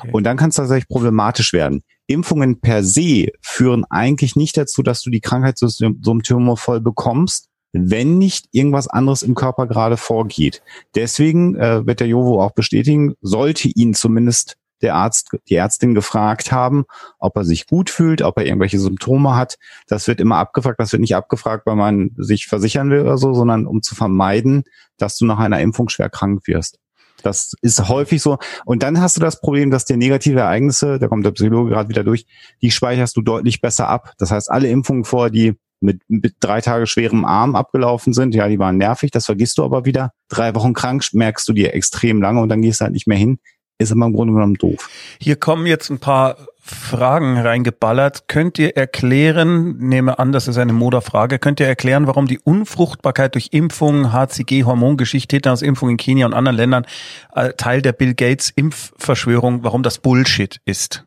Okay. 0.00 0.10
Und 0.12 0.24
dann 0.24 0.36
kann 0.36 0.50
es 0.50 0.56
tatsächlich 0.56 0.88
problematisch 0.88 1.52
werden. 1.52 1.82
Impfungen 2.06 2.60
per 2.60 2.82
se 2.82 3.28
führen 3.40 3.84
eigentlich 3.88 4.34
nicht 4.34 4.56
dazu, 4.56 4.82
dass 4.82 5.00
du 5.00 5.10
die 5.10 5.20
Krankheitssymptome 5.20 6.56
voll 6.56 6.80
bekommst, 6.80 7.49
wenn 7.72 8.18
nicht 8.18 8.46
irgendwas 8.52 8.88
anderes 8.88 9.22
im 9.22 9.34
Körper 9.34 9.66
gerade 9.66 9.96
vorgeht. 9.96 10.62
Deswegen 10.94 11.56
äh, 11.56 11.86
wird 11.86 12.00
der 12.00 12.08
Jovo 12.08 12.42
auch 12.42 12.52
bestätigen, 12.52 13.14
sollte 13.20 13.68
ihn 13.68 13.94
zumindest 13.94 14.56
der 14.82 14.94
Arzt, 14.94 15.36
die 15.48 15.56
Ärztin 15.56 15.94
gefragt 15.94 16.52
haben, 16.52 16.84
ob 17.18 17.36
er 17.36 17.44
sich 17.44 17.66
gut 17.66 17.90
fühlt, 17.90 18.22
ob 18.22 18.38
er 18.38 18.46
irgendwelche 18.46 18.78
Symptome 18.78 19.36
hat. 19.36 19.58
Das 19.88 20.08
wird 20.08 20.20
immer 20.20 20.36
abgefragt. 20.36 20.80
Das 20.80 20.92
wird 20.92 21.00
nicht 21.00 21.14
abgefragt, 21.14 21.66
weil 21.66 21.76
man 21.76 22.10
sich 22.16 22.46
versichern 22.46 22.90
will 22.90 23.00
oder 23.00 23.18
so, 23.18 23.34
sondern 23.34 23.66
um 23.66 23.82
zu 23.82 23.94
vermeiden, 23.94 24.64
dass 24.96 25.16
du 25.16 25.26
nach 25.26 25.38
einer 25.38 25.60
Impfung 25.60 25.88
schwer 25.88 26.08
krank 26.08 26.46
wirst. 26.46 26.78
Das 27.22 27.52
ist 27.60 27.88
häufig 27.88 28.22
so. 28.22 28.38
Und 28.64 28.82
dann 28.82 29.00
hast 29.00 29.16
du 29.16 29.20
das 29.20 29.40
Problem, 29.40 29.70
dass 29.70 29.84
dir 29.84 29.98
negative 29.98 30.40
Ereignisse, 30.40 30.98
da 30.98 31.08
kommt 31.08 31.26
der 31.26 31.32
Psychologe 31.32 31.70
gerade 31.70 31.90
wieder 31.90 32.02
durch, 32.02 32.24
die 32.62 32.70
speicherst 32.70 33.14
du 33.16 33.20
deutlich 33.20 33.60
besser 33.60 33.88
ab. 33.88 34.14
Das 34.16 34.30
heißt, 34.30 34.50
alle 34.50 34.68
Impfungen 34.68 35.04
vor, 35.04 35.28
die 35.28 35.56
mit, 35.80 36.02
mit 36.08 36.34
drei 36.40 36.60
Tage 36.60 36.86
schwerem 36.86 37.24
Arm 37.24 37.56
abgelaufen 37.56 38.12
sind. 38.12 38.34
Ja, 38.34 38.48
die 38.48 38.58
waren 38.58 38.78
nervig, 38.78 39.10
das 39.10 39.26
vergisst 39.26 39.58
du 39.58 39.64
aber 39.64 39.84
wieder. 39.84 40.12
Drei 40.28 40.54
Wochen 40.54 40.74
krank 40.74 41.04
merkst 41.12 41.48
du 41.48 41.52
dir 41.52 41.74
extrem 41.74 42.20
lange 42.20 42.40
und 42.40 42.48
dann 42.48 42.62
gehst 42.62 42.80
du 42.80 42.84
halt 42.84 42.92
nicht 42.92 43.06
mehr 43.06 43.18
hin. 43.18 43.38
Ist 43.78 43.92
aber 43.92 44.04
im 44.04 44.12
Grunde 44.12 44.34
genommen 44.34 44.54
doof. 44.54 44.90
Hier 45.18 45.36
kommen 45.36 45.66
jetzt 45.66 45.88
ein 45.88 45.98
paar 45.98 46.36
Fragen 46.62 47.38
reingeballert. 47.38 48.28
Könnt 48.28 48.58
ihr 48.58 48.76
erklären, 48.76 49.78
nehme 49.78 50.18
an, 50.18 50.32
das 50.32 50.48
ist 50.48 50.58
eine 50.58 50.74
Moderfrage, 50.74 51.38
könnt 51.38 51.60
ihr 51.60 51.66
erklären, 51.66 52.06
warum 52.06 52.26
die 52.26 52.38
Unfruchtbarkeit 52.38 53.34
durch 53.34 53.48
Impfung, 53.52 54.12
HCG, 54.12 54.64
Hormongeschichte, 54.64 55.36
Tetanusimpfung 55.36 55.88
in 55.88 55.96
Kenia 55.96 56.26
und 56.26 56.34
anderen 56.34 56.56
Ländern 56.56 56.86
äh, 57.34 57.54
Teil 57.54 57.80
der 57.80 57.92
Bill 57.92 58.14
Gates 58.14 58.50
Impfverschwörung, 58.50 59.64
warum 59.64 59.82
das 59.82 59.98
Bullshit 59.98 60.60
ist? 60.66 61.06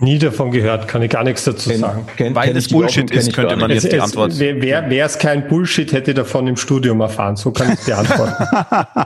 Nie 0.00 0.18
davon 0.18 0.50
gehört, 0.50 0.88
kann 0.88 1.02
ich 1.02 1.10
gar 1.10 1.22
nichts 1.22 1.44
dazu 1.44 1.70
kenn, 1.70 1.78
sagen. 1.78 2.06
Kenn, 2.16 2.34
Weil 2.34 2.56
es 2.56 2.68
Bullshit 2.68 3.08
ist, 3.12 3.32
könnte 3.32 3.54
man 3.54 3.70
jetzt 3.70 3.84
es, 3.84 3.90
die 3.90 4.00
Antwort. 4.00 4.32
Wer 4.38 4.60
wäre 4.60 5.06
es 5.06 5.18
kein 5.18 5.46
Bullshit, 5.46 5.92
hätte 5.92 6.14
davon 6.14 6.48
im 6.48 6.56
Studium 6.56 7.00
erfahren. 7.00 7.36
So 7.36 7.52
kann 7.52 7.72
ich 7.72 7.80
beantworten. 7.86 8.44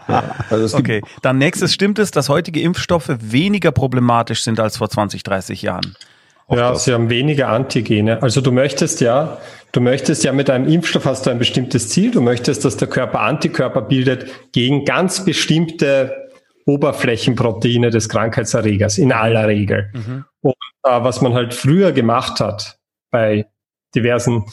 ja, 0.09 0.35
also 0.49 0.79
okay, 0.79 1.03
dann 1.21 1.37
nächstes 1.37 1.75
stimmt 1.75 1.99
es, 1.99 2.11
dass 2.11 2.31
heutige 2.31 2.63
Impfstoffe 2.63 3.11
weniger 3.21 3.71
problematisch 3.71 4.43
sind 4.43 4.61
als 4.61 4.79
vor 4.79 4.89
20, 4.89 5.23
30 5.23 5.61
Jahren. 5.61 5.95
Ja, 6.51 6.75
sie 6.75 6.95
haben 6.95 7.11
weniger 7.11 7.49
Antigene. 7.49 8.23
Also 8.23 8.41
du 8.41 8.51
möchtest 8.51 9.03
ja, 9.03 9.37
du 9.73 9.83
möchtest 9.83 10.25
ja 10.25 10.33
mit 10.33 10.49
einem 10.49 10.67
Impfstoff 10.67 11.05
hast 11.05 11.27
du 11.27 11.31
ein 11.31 11.39
bestimmtes 11.39 11.91
Ziel. 11.91 12.13
Du 12.13 12.23
möchtest, 12.23 12.65
dass 12.65 12.79
der 12.79 12.89
Körper 12.89 13.21
Antikörper 13.21 13.83
bildet 13.83 14.31
gegen 14.53 14.87
ganz 14.87 15.23
bestimmte 15.27 16.28
Oberflächenproteine 16.69 17.91
des 17.91 18.09
Krankheitserregers 18.09 18.99
in 18.99 19.11
aller 19.11 19.49
Regel. 19.49 19.91
Mhm. 19.95 20.25
Und 20.41 20.55
äh, 20.85 21.03
was 21.03 21.23
man 21.23 21.33
halt 21.33 21.55
früher 21.55 21.93
gemacht 21.93 22.41
hat 22.41 22.79
bei 23.11 23.47
diversen 23.95 24.45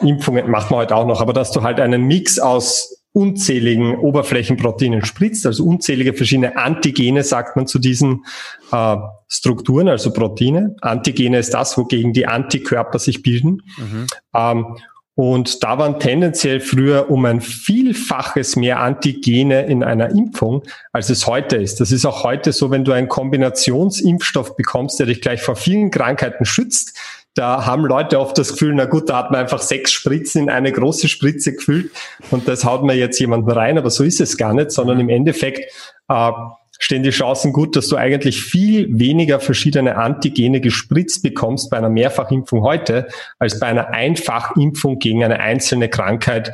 Impfungen, 0.00 0.50
macht 0.50 0.70
man 0.70 0.80
heute 0.80 0.94
auch 0.94 1.06
noch, 1.06 1.22
aber 1.22 1.32
dass 1.32 1.52
du 1.52 1.62
halt 1.62 1.80
einen 1.80 2.02
Mix 2.02 2.38
aus 2.38 3.02
unzähligen 3.12 3.96
Oberflächenproteinen 3.96 5.04
spritzt, 5.04 5.46
also 5.46 5.64
unzählige 5.64 6.14
verschiedene 6.14 6.56
Antigene, 6.56 7.22
sagt 7.22 7.56
man 7.56 7.66
zu 7.66 7.78
diesen 7.78 8.24
äh, 8.72 8.96
Strukturen, 9.28 9.88
also 9.88 10.12
Proteine. 10.12 10.76
Antigene 10.80 11.38
ist 11.38 11.54
das, 11.54 11.78
wogegen 11.78 12.12
die 12.12 12.26
Antikörper 12.26 12.98
sich 12.98 13.22
bilden. 13.22 13.62
Mhm. 13.78 14.06
Ähm, 14.34 14.76
und 15.16 15.62
da 15.62 15.78
waren 15.78 16.00
tendenziell 16.00 16.58
früher 16.58 17.08
um 17.08 17.24
ein 17.24 17.40
Vielfaches 17.40 18.56
mehr 18.56 18.80
Antigene 18.80 19.64
in 19.66 19.84
einer 19.84 20.10
Impfung, 20.10 20.64
als 20.92 21.08
es 21.08 21.28
heute 21.28 21.56
ist. 21.56 21.80
Das 21.80 21.92
ist 21.92 22.04
auch 22.04 22.24
heute 22.24 22.52
so, 22.52 22.72
wenn 22.72 22.84
du 22.84 22.90
einen 22.90 23.08
Kombinationsimpfstoff 23.08 24.56
bekommst, 24.56 24.98
der 24.98 25.06
dich 25.06 25.20
gleich 25.20 25.40
vor 25.40 25.54
vielen 25.54 25.92
Krankheiten 25.92 26.44
schützt. 26.44 26.98
Da 27.34 27.64
haben 27.64 27.84
Leute 27.84 28.18
oft 28.18 28.36
das 28.38 28.52
Gefühl, 28.52 28.74
na 28.74 28.86
gut, 28.86 29.08
da 29.08 29.18
hat 29.18 29.30
man 29.30 29.40
einfach 29.40 29.62
sechs 29.62 29.92
Spritzen 29.92 30.42
in 30.42 30.50
eine 30.50 30.72
große 30.72 31.08
Spritze 31.08 31.54
gefüllt 31.54 31.90
und 32.30 32.48
das 32.48 32.64
haut 32.64 32.82
man 32.82 32.96
jetzt 32.96 33.18
jemanden 33.18 33.50
rein, 33.50 33.78
aber 33.78 33.90
so 33.90 34.04
ist 34.04 34.20
es 34.20 34.36
gar 34.36 34.54
nicht, 34.54 34.70
sondern 34.72 35.00
im 35.00 35.08
Endeffekt 35.08 35.72
äh, 36.08 36.32
stehen 36.78 37.02
die 37.02 37.10
Chancen 37.10 37.52
gut, 37.52 37.76
dass 37.76 37.88
du 37.88 37.96
eigentlich 37.96 38.42
viel 38.42 38.98
weniger 38.98 39.40
verschiedene 39.40 39.96
Antigene 39.96 40.60
gespritzt 40.60 41.22
bekommst 41.22 41.70
bei 41.70 41.78
einer 41.78 41.88
Mehrfachimpfung 41.88 42.62
heute, 42.62 43.08
als 43.38 43.60
bei 43.60 43.66
einer 43.66 43.88
Einfachimpfung 43.88 44.98
gegen 44.98 45.24
eine 45.24 45.40
einzelne 45.40 45.88
Krankheit 45.88 46.52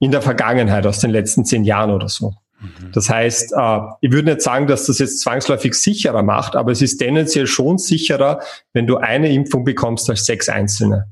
in 0.00 0.10
der 0.10 0.22
Vergangenheit 0.22 0.86
aus 0.86 1.00
den 1.00 1.10
letzten 1.10 1.44
zehn 1.44 1.64
Jahren 1.64 1.90
oder 1.90 2.08
so. 2.08 2.34
Mhm. 2.60 2.92
Das 2.92 3.08
heißt, 3.08 3.52
äh, 3.52 3.78
ich 4.00 4.12
würde 4.12 4.30
nicht 4.30 4.42
sagen, 4.42 4.66
dass 4.66 4.86
das 4.86 4.98
jetzt 4.98 5.20
zwangsläufig 5.20 5.74
sicherer 5.74 6.22
macht, 6.22 6.56
aber 6.56 6.72
es 6.72 6.82
ist 6.82 6.98
tendenziell 6.98 7.46
schon 7.46 7.78
sicherer, 7.78 8.40
wenn 8.72 8.86
du 8.86 8.96
eine 8.96 9.30
Impfung 9.30 9.64
bekommst 9.64 10.08
als 10.10 10.24
sechs 10.24 10.48
einzelne. 10.48 11.08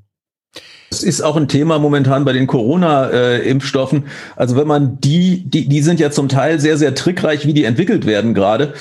Es 0.91 1.03
ist 1.03 1.20
auch 1.20 1.37
ein 1.37 1.49
Thema 1.49 1.78
momentan 1.78 2.24
bei 2.24 2.32
den 2.32 2.47
Corona-Impfstoffen. 2.47 4.05
also 4.37 4.57
wenn 4.57 4.66
man 4.66 5.01
die, 5.01 5.45
die, 5.49 5.68
die 5.68 5.82
sind 5.82 6.01
ja 6.01 6.11
zum 6.11 6.28
Teil 6.28 6.61
sehr, 6.61 6.76
sehr 6.76 6.95
trickreich, 6.95 7.47
wie 7.47 7.55
die 7.55 7.64
entwickelt 7.64 8.07
werden 8.07 8.34
gerade. 8.34 8.74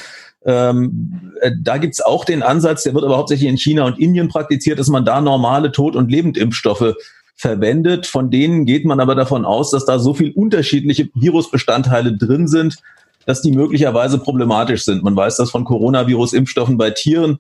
Ähm, 0.46 1.34
äh, 1.42 1.52
da 1.60 1.78
gibt's 1.78 2.02
auch 2.02 2.24
den 2.24 2.44
Ansatz, 2.44 2.84
der 2.84 2.94
wird 2.94 3.04
aber 3.04 3.18
hauptsächlich 3.18 3.50
in 3.50 3.58
China 3.58 3.86
und 3.86 4.00
Indien 4.00 4.28
praktiziert, 4.28 4.78
dass 4.78 4.90
man 4.90 5.04
da 5.04 5.20
normale 5.20 5.72
Tod- 5.72 5.96
und 5.96 6.12
Lebendimpfstoffe 6.12 6.94
verwendet. 7.36 8.06
Von 8.06 8.30
denen 8.30 8.66
geht 8.66 8.86
man 8.86 9.00
aber 9.00 9.16
davon 9.16 9.44
aus, 9.44 9.72
dass 9.72 9.86
da 9.86 9.98
so 9.98 10.14
viel 10.14 10.32
unterschiedliche 10.32 11.10
Virusbestandteile 11.16 12.16
drin 12.16 12.48
sind, 12.48 12.78
dass 13.26 13.42
die 13.42 13.52
möglicherweise 13.52 14.20
problematisch 14.20 14.86
sind. 14.86 15.04
Man 15.04 15.16
weiß 15.16 15.38
das 15.38 15.50
von 15.50 15.66
Coronavirus-Impfstoffen 15.66 16.78
bei 16.78 16.92
Tieren 16.92 17.40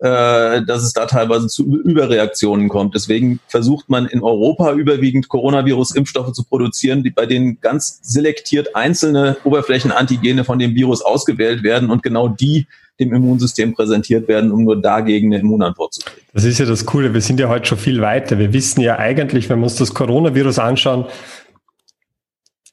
äh, 0.00 0.62
dass 0.64 0.82
es 0.82 0.92
da 0.92 1.06
teilweise 1.06 1.46
zu 1.46 1.64
Überreaktionen 1.64 2.68
kommt. 2.68 2.94
Deswegen 2.94 3.40
versucht 3.46 3.88
man 3.88 4.06
in 4.06 4.22
Europa 4.22 4.72
überwiegend 4.72 5.28
Coronavirus-Impfstoffe 5.28 6.32
zu 6.32 6.44
produzieren, 6.44 7.02
die, 7.02 7.10
bei 7.10 7.26
denen 7.26 7.60
ganz 7.60 8.00
selektiert 8.02 8.74
einzelne 8.74 9.36
Oberflächenantigene 9.44 10.44
von 10.44 10.58
dem 10.58 10.74
Virus 10.74 11.00
ausgewählt 11.00 11.62
werden 11.62 11.90
und 11.90 12.02
genau 12.02 12.28
die 12.28 12.66
dem 13.00 13.12
Immunsystem 13.12 13.74
präsentiert 13.74 14.28
werden, 14.28 14.52
um 14.52 14.64
nur 14.64 14.80
dagegen 14.80 15.32
eine 15.32 15.40
Immunantwort 15.40 15.94
zu 15.94 16.00
kriegen. 16.00 16.26
Das 16.32 16.44
ist 16.44 16.58
ja 16.58 16.66
das 16.66 16.86
Coole. 16.86 17.12
Wir 17.12 17.20
sind 17.20 17.40
ja 17.40 17.48
heute 17.48 17.66
schon 17.66 17.78
viel 17.78 18.00
weiter. 18.00 18.38
Wir 18.38 18.52
wissen 18.52 18.80
ja 18.80 18.98
eigentlich, 18.98 19.48
wenn 19.48 19.58
wir 19.58 19.64
uns 19.64 19.76
das 19.76 19.94
Coronavirus 19.94 20.58
anschauen, 20.60 21.06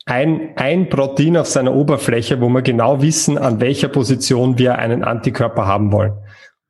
ein, 0.06 0.50
ein 0.58 0.90
Protein 0.90 1.38
auf 1.38 1.48
seiner 1.48 1.74
Oberfläche, 1.74 2.42
wo 2.42 2.50
wir 2.50 2.62
genau 2.62 3.02
wissen, 3.02 3.38
an 3.38 3.60
welcher 3.62 3.88
Position 3.88 4.58
wir 4.58 4.78
einen 4.78 5.04
Antikörper 5.04 5.66
haben 5.66 5.92
wollen. 5.92 6.14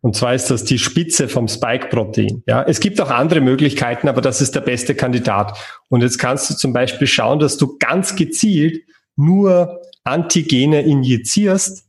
Und 0.02 0.16
zwar 0.16 0.34
ist 0.34 0.50
das 0.50 0.64
die 0.64 0.80
Spitze 0.80 1.30
vom 1.30 1.48
Spike-Protein. 1.48 2.44
Ja, 2.48 2.64
es 2.64 2.80
gibt 2.80 3.00
auch 3.00 3.12
andere 3.12 3.40
Möglichkeiten, 3.40 4.08
aber 4.08 4.22
das 4.22 4.42
ist 4.42 4.56
der 4.56 4.62
beste 4.62 4.96
Kandidat. 4.96 5.58
Und 5.90 6.02
jetzt 6.02 6.18
kannst 6.18 6.50
du 6.50 6.56
zum 6.56 6.74
Beispiel 6.74 7.08
schauen, 7.08 7.38
dass 7.40 7.58
du 7.58 7.78
ganz 7.78 8.16
gezielt 8.16 8.84
nur 9.16 9.80
Antigene 10.04 10.82
injizierst, 10.82 11.86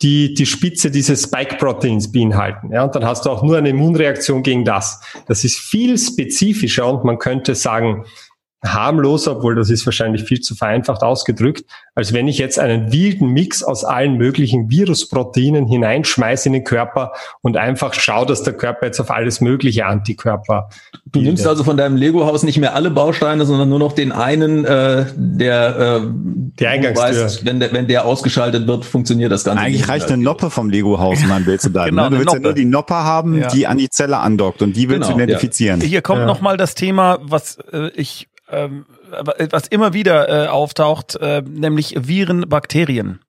die 0.00 0.32
die 0.34 0.46
Spitze 0.46 0.90
dieses 0.90 1.24
Spike-Proteins 1.24 2.10
beinhalten. 2.10 2.72
Ja, 2.72 2.84
und 2.84 2.94
dann 2.94 3.04
hast 3.04 3.26
du 3.26 3.30
auch 3.30 3.42
nur 3.42 3.58
eine 3.58 3.68
Immunreaktion 3.68 4.42
gegen 4.42 4.64
das. 4.64 5.00
Das 5.28 5.44
ist 5.44 5.58
viel 5.58 5.98
spezifischer 5.98 6.86
und 6.90 7.04
man 7.04 7.18
könnte 7.18 7.54
sagen, 7.54 8.04
harmlos, 8.64 9.26
obwohl 9.26 9.56
das 9.56 9.70
ist 9.70 9.84
wahrscheinlich 9.86 10.22
viel 10.24 10.40
zu 10.40 10.54
vereinfacht 10.54 11.02
ausgedrückt, 11.02 11.64
als 11.94 12.12
wenn 12.12 12.28
ich 12.28 12.38
jetzt 12.38 12.58
einen 12.58 12.92
wilden 12.92 13.28
Mix 13.28 13.62
aus 13.62 13.84
allen 13.84 14.16
möglichen 14.16 14.70
Virusproteinen 14.70 15.66
hineinschmeiße 15.66 16.48
in 16.48 16.52
den 16.52 16.64
Körper 16.64 17.12
und 17.40 17.56
einfach 17.56 17.92
schaue, 17.94 18.26
dass 18.26 18.44
der 18.44 18.52
Körper 18.52 18.86
jetzt 18.86 19.00
auf 19.00 19.10
alles 19.10 19.40
mögliche 19.40 19.86
Antikörper. 19.86 20.68
Du 20.92 21.10
bildet. 21.10 21.28
nimmst 21.28 21.46
also 21.46 21.64
von 21.64 21.76
deinem 21.76 21.96
Lego-Haus 21.96 22.44
nicht 22.44 22.58
mehr 22.58 22.74
alle 22.74 22.90
Bausteine, 22.90 23.44
sondern 23.46 23.68
nur 23.68 23.80
noch 23.80 23.92
den 23.92 24.12
einen, 24.12 24.64
äh, 24.64 25.06
der 25.16 26.00
äh, 26.04 26.06
die 26.06 26.66
Eingangstür. 26.66 27.24
Weißt, 27.24 27.44
wenn, 27.44 27.58
der, 27.58 27.72
wenn 27.72 27.88
der 27.88 28.04
ausgeschaltet 28.04 28.68
wird, 28.68 28.84
funktioniert 28.84 29.32
das 29.32 29.44
Ganze. 29.44 29.62
Eigentlich 29.64 29.88
reicht 29.88 30.06
eine 30.10 30.22
Noppe 30.22 30.50
vom 30.50 30.70
Lego-Haus, 30.70 31.22
um 31.24 31.32
ein 31.32 31.44
Bild 31.44 31.60
zu 31.60 31.72
bleiben. 31.72 31.96
genau, 31.96 32.04
ne? 32.04 32.10
Du 32.10 32.16
willst 32.18 32.26
Noppe. 32.26 32.38
ja 32.38 32.42
nur 32.42 32.54
die 32.54 32.64
Noppe 32.64 32.94
haben, 32.94 33.38
ja. 33.40 33.48
die 33.48 33.66
an 33.66 33.78
die 33.78 33.88
Zelle 33.88 34.18
andockt 34.18 34.62
und 34.62 34.76
die 34.76 34.88
willst 34.88 35.08
genau, 35.08 35.18
du 35.18 35.24
identifizieren. 35.24 35.80
Ja. 35.80 35.86
Hier 35.86 36.02
kommt 36.02 36.20
ja. 36.20 36.26
noch 36.26 36.40
mal 36.40 36.56
das 36.56 36.74
Thema, 36.74 37.18
was 37.22 37.58
äh, 37.72 37.88
ich 37.94 38.28
ähm, 38.52 38.86
was 39.10 39.68
immer 39.68 39.92
wieder 39.92 40.28
äh, 40.28 40.48
auftaucht, 40.48 41.16
äh, 41.16 41.42
nämlich 41.42 41.94
Viren, 41.98 42.48
Bakterien. 42.48 43.20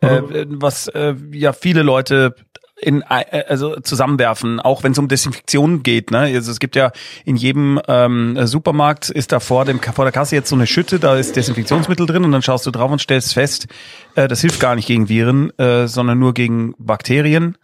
Äh, 0.00 0.20
mhm. 0.20 0.60
was 0.60 0.88
äh, 0.88 1.14
ja 1.32 1.52
viele 1.52 1.82
Leute 1.82 2.34
in 2.82 3.02
äh, 3.08 3.44
also 3.48 3.78
zusammenwerfen, 3.80 4.60
auch 4.60 4.82
wenn 4.82 4.92
es 4.92 4.98
um 4.98 5.08
Desinfektion 5.08 5.82
geht. 5.82 6.10
Ne? 6.10 6.18
Also 6.18 6.50
es 6.50 6.58
gibt 6.58 6.74
ja 6.76 6.90
in 7.24 7.36
jedem 7.36 7.80
ähm, 7.86 8.36
Supermarkt 8.46 9.08
ist 9.10 9.32
da 9.32 9.40
vor 9.40 9.64
dem 9.64 9.80
vor 9.80 10.04
der 10.04 10.12
Kasse 10.12 10.34
jetzt 10.34 10.48
so 10.48 10.56
eine 10.56 10.66
Schütte, 10.66 10.98
da 10.98 11.16
ist 11.16 11.36
Desinfektionsmittel 11.36 12.06
drin 12.06 12.24
und 12.24 12.32
dann 12.32 12.42
schaust 12.42 12.66
du 12.66 12.70
drauf 12.70 12.90
und 12.90 13.00
stellst 13.00 13.34
fest, 13.34 13.68
äh, 14.16 14.26
das 14.26 14.40
hilft 14.40 14.60
gar 14.60 14.74
nicht 14.74 14.88
gegen 14.88 15.08
Viren, 15.08 15.56
äh, 15.58 15.86
sondern 15.86 16.18
nur 16.18 16.34
gegen 16.34 16.74
Bakterien. 16.78 17.56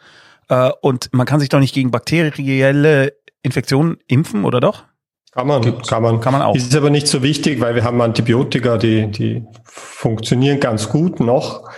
Äh, 0.48 0.70
und 0.80 1.10
man 1.12 1.26
kann 1.26 1.40
sich 1.40 1.48
doch 1.48 1.60
nicht 1.60 1.74
gegen 1.74 1.90
bakterielle 1.90 3.14
Infektionen 3.42 3.98
impfen, 4.06 4.44
oder 4.44 4.60
doch? 4.60 4.84
Kann 5.32 5.46
man, 5.46 5.62
Gibt's. 5.62 5.88
kann 5.88 6.02
man. 6.02 6.20
Kann 6.20 6.32
man 6.32 6.42
auch. 6.42 6.54
Ist 6.54 6.74
aber 6.74 6.90
nicht 6.90 7.06
so 7.06 7.22
wichtig, 7.22 7.60
weil 7.60 7.74
wir 7.74 7.84
haben 7.84 8.00
Antibiotika, 8.00 8.78
die, 8.78 9.10
die 9.10 9.44
funktionieren 9.64 10.58
ganz 10.58 10.88
gut 10.88 11.20
noch. 11.20 11.70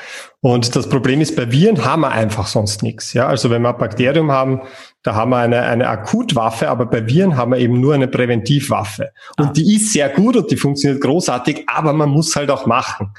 Und 0.43 0.75
das 0.75 0.89
Problem 0.89 1.21
ist, 1.21 1.37
bei 1.37 1.53
Viren 1.53 1.85
haben 1.85 2.01
wir 2.01 2.13
einfach 2.13 2.47
sonst 2.47 2.83
nichts. 2.83 3.13
Ja, 3.13 3.27
also 3.27 3.51
wenn 3.51 3.61
wir 3.61 3.71
ein 3.71 3.79
Bakterium 3.79 4.33
haben, 4.33 4.63
da 5.03 5.15
haben 5.15 5.31
wir 5.31 5.39
eine, 5.39 5.63
eine 5.63 5.89
Akutwaffe, 5.89 6.71
aber 6.71 6.87
bei 6.87 7.07
Viren 7.07 7.37
haben 7.37 7.53
wir 7.53 7.59
eben 7.59 7.79
nur 7.79 7.95
eine 7.95 8.09
Präventivwaffe. 8.09 9.13
Und 9.39 9.49
ah. 9.49 9.53
die 9.53 9.77
ist 9.77 9.93
sehr 9.93 10.09
gut 10.09 10.37
und 10.37 10.51
die 10.51 10.57
funktioniert 10.57 11.03
großartig, 11.03 11.65
aber 11.69 11.93
man 11.93 12.09
muss 12.09 12.35
halt 12.37 12.51
auch 12.51 12.65
machen. 12.65 13.13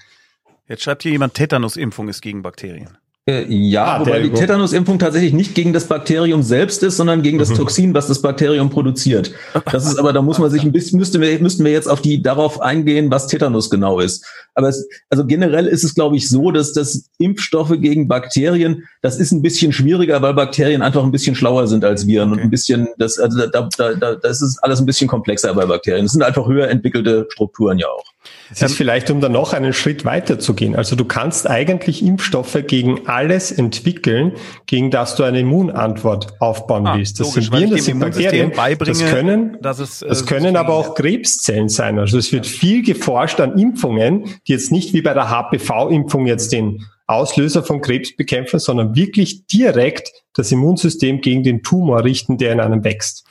Jetzt 0.67 0.83
schreibt 0.83 1.03
hier 1.03 1.11
jemand, 1.11 1.35
Tetanusimpfung 1.35 2.07
ist 2.09 2.21
gegen 2.21 2.41
Bakterien. 2.41 2.97
Äh, 3.29 3.45
ja, 3.53 3.85
ah, 3.85 3.99
wobei 3.99 4.19
die 4.19 4.31
Tetanusimpfung 4.31 4.97
tatsächlich 4.97 5.31
nicht 5.31 5.53
gegen 5.53 5.73
das 5.73 5.85
Bakterium 5.87 6.41
selbst 6.41 6.81
ist, 6.81 6.97
sondern 6.97 7.21
gegen 7.21 7.37
das 7.37 7.49
mhm. 7.49 7.55
Toxin, 7.55 7.93
was 7.93 8.07
das 8.07 8.19
Bakterium 8.19 8.71
produziert. 8.71 9.31
Das 9.71 9.85
ist 9.85 9.99
aber, 9.99 10.11
da 10.11 10.23
muss 10.23 10.39
man 10.39 10.49
sich 10.49 10.63
ein 10.63 10.71
bisschen, 10.71 10.97
müssten 10.97 11.21
wir, 11.21 11.39
müssten 11.39 11.63
wir 11.63 11.71
jetzt 11.71 11.87
auf 11.87 12.01
die, 12.01 12.23
darauf 12.23 12.59
eingehen, 12.61 13.11
was 13.11 13.27
Tetanus 13.27 13.69
genau 13.69 13.99
ist. 13.99 14.25
Aber 14.53 14.69
es, 14.69 14.87
also 15.09 15.25
generell 15.25 15.67
ist 15.67 15.83
es, 15.83 15.95
glaube 15.95 16.17
ich, 16.17 16.29
so, 16.29 16.51
dass 16.51 16.73
das 16.73 17.09
Impfstoffe 17.17 17.73
gegen 17.79 18.07
Bakterien, 18.07 18.83
das 19.01 19.17
ist 19.17 19.31
ein 19.31 19.41
bisschen 19.41 19.71
schwieriger, 19.71 20.21
weil 20.21 20.33
Bakterien 20.33 20.81
einfach 20.81 21.03
ein 21.03 21.11
bisschen 21.11 21.35
schlauer 21.35 21.67
sind 21.67 21.85
als 21.85 22.05
Viren 22.05 22.31
okay. 22.31 22.41
und 22.41 22.45
ein 22.45 22.49
bisschen, 22.49 22.87
das, 22.97 23.17
also 23.17 23.47
da, 23.47 23.69
da, 23.77 23.93
da, 23.93 24.15
das 24.15 24.41
ist 24.41 24.59
alles 24.63 24.79
ein 24.79 24.85
bisschen 24.85 25.07
komplexer 25.07 25.53
bei 25.53 25.65
Bakterien. 25.65 26.05
Das 26.05 26.13
sind 26.13 26.23
einfach 26.23 26.47
höher 26.47 26.69
entwickelte 26.69 27.27
Strukturen 27.31 27.79
ja 27.79 27.87
auch. 27.87 28.05
Es 28.51 28.61
ist 28.61 28.75
vielleicht, 28.75 29.09
um 29.09 29.21
dann 29.21 29.31
noch 29.31 29.53
einen 29.53 29.73
Schritt 29.73 30.03
weiter 30.03 30.37
zu 30.37 30.53
gehen. 30.53 30.75
Also 30.75 30.95
du 30.95 31.05
kannst 31.05 31.49
eigentlich 31.49 32.03
Impfstoffe 32.03 32.57
gegen 32.67 33.07
alles 33.07 33.51
entwickeln, 33.51 34.33
gegen 34.65 34.91
das 34.91 35.15
du 35.15 35.23
eine 35.23 35.39
Immunantwort 35.39 36.39
aufbauen 36.39 36.85
ah, 36.85 36.97
willst. 36.97 37.19
Das 37.19 37.27
logisch, 37.27 37.45
sind 37.45 37.57
Viren, 37.57 37.71
das 37.71 37.85
sind 37.85 37.99
Bakterien. 37.99 38.51
Das 38.79 39.05
können, 39.05 39.57
das, 39.61 39.79
ist, 39.79 40.03
äh, 40.03 40.09
das 40.09 40.25
können 40.25 40.57
aber 40.57 40.73
auch 40.73 40.95
Krebszellen 40.95 41.69
sein. 41.69 41.97
Also 41.97 42.17
es 42.17 42.31
wird 42.31 42.45
viel 42.45 42.83
geforscht 42.83 43.39
an 43.39 43.57
Impfungen, 43.57 44.25
die 44.47 44.53
jetzt 44.53 44.71
nicht 44.71 44.93
wie 44.93 45.01
bei 45.01 45.13
der 45.13 45.29
HPV-Impfung 45.29 46.27
jetzt 46.27 46.51
den 46.51 46.85
Auslöser 47.07 47.63
von 47.63 47.81
Krebs 47.81 48.15
bekämpfen, 48.15 48.59
sondern 48.59 48.95
wirklich 48.95 49.45
direkt 49.47 50.09
das 50.33 50.51
Immunsystem 50.51 51.21
gegen 51.21 51.43
den 51.43 51.61
Tumor 51.61 52.03
richten, 52.03 52.37
der 52.37 52.53
in 52.53 52.59
einem 52.59 52.83
wächst. 52.83 53.25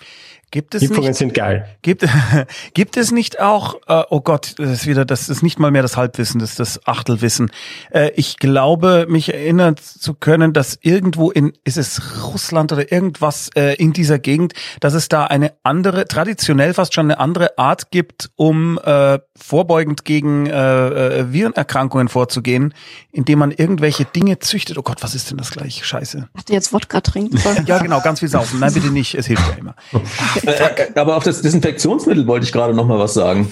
Gibt 0.53 0.75
es 0.75 0.83
Impfungen 0.83 1.11
nicht, 1.11 1.19
sind 1.19 1.35
geil. 1.35 1.69
Gibt, 1.83 2.05
gibt 2.75 2.97
es 2.97 3.13
nicht 3.13 3.41
auch, 3.41 3.77
äh, 3.87 4.03
oh 4.11 4.21
Gott, 4.21 4.55
das 4.59 4.71
ist 4.71 4.87
wieder, 4.87 5.05
das 5.05 5.29
ist 5.29 5.45
nicht 5.45 5.61
mal 5.61 5.71
mehr 5.71 5.83
das 5.83 5.97
Halbwissen, 5.97 6.41
das 6.41 6.51
ist 6.51 6.59
das 6.59 6.87
Achtelwissen. 6.89 7.53
Äh, 7.91 8.11
ich 8.17 8.37
glaube, 8.39 9.07
mich 9.09 9.33
erinnern 9.33 9.77
zu 9.77 10.15
können, 10.15 10.53
dass 10.53 10.77
irgendwo 10.81 11.31
in, 11.31 11.53
ist 11.63 11.77
es 11.77 12.25
Russland 12.25 12.73
oder 12.73 12.91
irgendwas 12.91 13.51
äh, 13.55 13.75
in 13.75 13.93
dieser 13.93 14.19
Gegend, 14.19 14.55
dass 14.81 14.95
es 14.95 15.09
da 15.09 15.25
eine 15.25 15.53
andere, 15.63 16.09
traditionell 16.09 16.75
fast 16.75 16.95
schon 16.95 17.07
eine 17.07 17.21
andere 17.21 17.57
Art 17.57 17.93
gibt, 17.93 18.31
um 18.35 18.77
äh, 18.83 19.21
vorbeugend 19.37 20.05
gegen 20.05 20.47
äh, 20.47 21.21
äh, 21.21 21.33
Virenerkrankungen 21.33 22.09
vorzugehen, 22.09 22.75
indem 23.13 23.39
man 23.39 23.53
irgendwelche 23.53 24.05
Dinge 24.05 24.41
züchtet. 24.41 24.79
Oh 24.79 24.83
Gott, 24.83 25.05
was 25.05 25.15
ist 25.15 25.31
denn 25.31 25.39
das 25.39 25.53
gleich? 25.53 25.85
Scheiße. 25.85 26.29
Hat 26.37 26.51
ihr 26.51 26.57
jetzt 26.57 26.73
Wodka 26.73 27.01
trinken? 27.01 27.39
ja, 27.67 27.79
genau, 27.79 28.01
ganz 28.01 28.19
viel 28.19 28.29
saufen. 28.29 28.59
Nein, 28.59 28.75
bitte 28.75 28.91
nicht, 28.91 29.15
es 29.15 29.27
hilft 29.27 29.47
ja 29.47 29.55
immer. 29.55 29.77
äh, 30.47 30.87
aber 30.95 31.17
auf 31.17 31.25
das 31.25 31.43
Desinfektionsmittel 31.43 32.27
wollte 32.27 32.45
ich 32.45 32.53
gerade 32.53 32.75
noch 32.75 32.87
mal 32.87 32.99
was 32.99 33.15
sagen. 33.15 33.49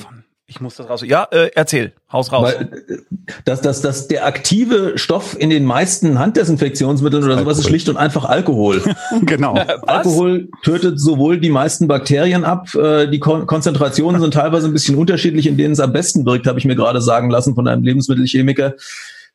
Ich 0.50 0.62
muss 0.62 0.76
das 0.76 0.88
raus. 0.88 1.02
Ja, 1.04 1.28
äh, 1.30 1.50
erzähl, 1.54 1.92
haus 2.10 2.32
raus. 2.32 2.54
Weil, 2.54 2.70
äh, 2.88 2.96
dass, 3.44 3.60
dass, 3.60 3.82
dass 3.82 4.08
der 4.08 4.24
aktive 4.24 4.96
Stoff 4.96 5.36
in 5.38 5.50
den 5.50 5.66
meisten 5.66 6.18
Handdesinfektionsmitteln 6.18 7.22
oder 7.22 7.38
sowas 7.38 7.58
ist 7.58 7.66
schlicht 7.66 7.90
und 7.90 7.98
einfach 7.98 8.24
Alkohol. 8.24 8.82
genau. 9.26 9.56
Alkohol 9.86 10.48
tötet 10.62 10.98
sowohl 10.98 11.38
die 11.38 11.50
meisten 11.50 11.86
Bakterien 11.86 12.44
ab, 12.44 12.74
äh, 12.74 13.08
die 13.08 13.18
Kon 13.18 13.46
Konzentrationen 13.46 14.22
sind 14.22 14.32
teilweise 14.32 14.68
ein 14.68 14.72
bisschen 14.72 14.96
unterschiedlich, 14.96 15.46
in 15.46 15.58
denen 15.58 15.72
es 15.72 15.80
am 15.80 15.92
besten 15.92 16.24
wirkt, 16.24 16.46
habe 16.46 16.58
ich 16.58 16.64
mir 16.64 16.76
gerade 16.76 17.02
sagen 17.02 17.28
lassen 17.28 17.54
von 17.54 17.68
einem 17.68 17.82
Lebensmittelchemiker. 17.82 18.74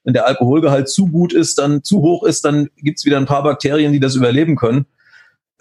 Wenn 0.04 0.16
der 0.16 0.26
Alkoholgehalt 0.26 0.90
zu 0.90 1.06
gut 1.06 1.32
ist, 1.32 1.60
dann 1.60 1.84
zu 1.84 2.02
hoch 2.02 2.24
ist, 2.24 2.44
dann 2.44 2.70
gibt's 2.78 3.06
wieder 3.06 3.18
ein 3.18 3.28
paar 3.28 3.44
Bakterien, 3.44 3.94
die 3.94 4.00
das 4.00 4.16
überleben 4.16 4.56
können. 4.56 4.88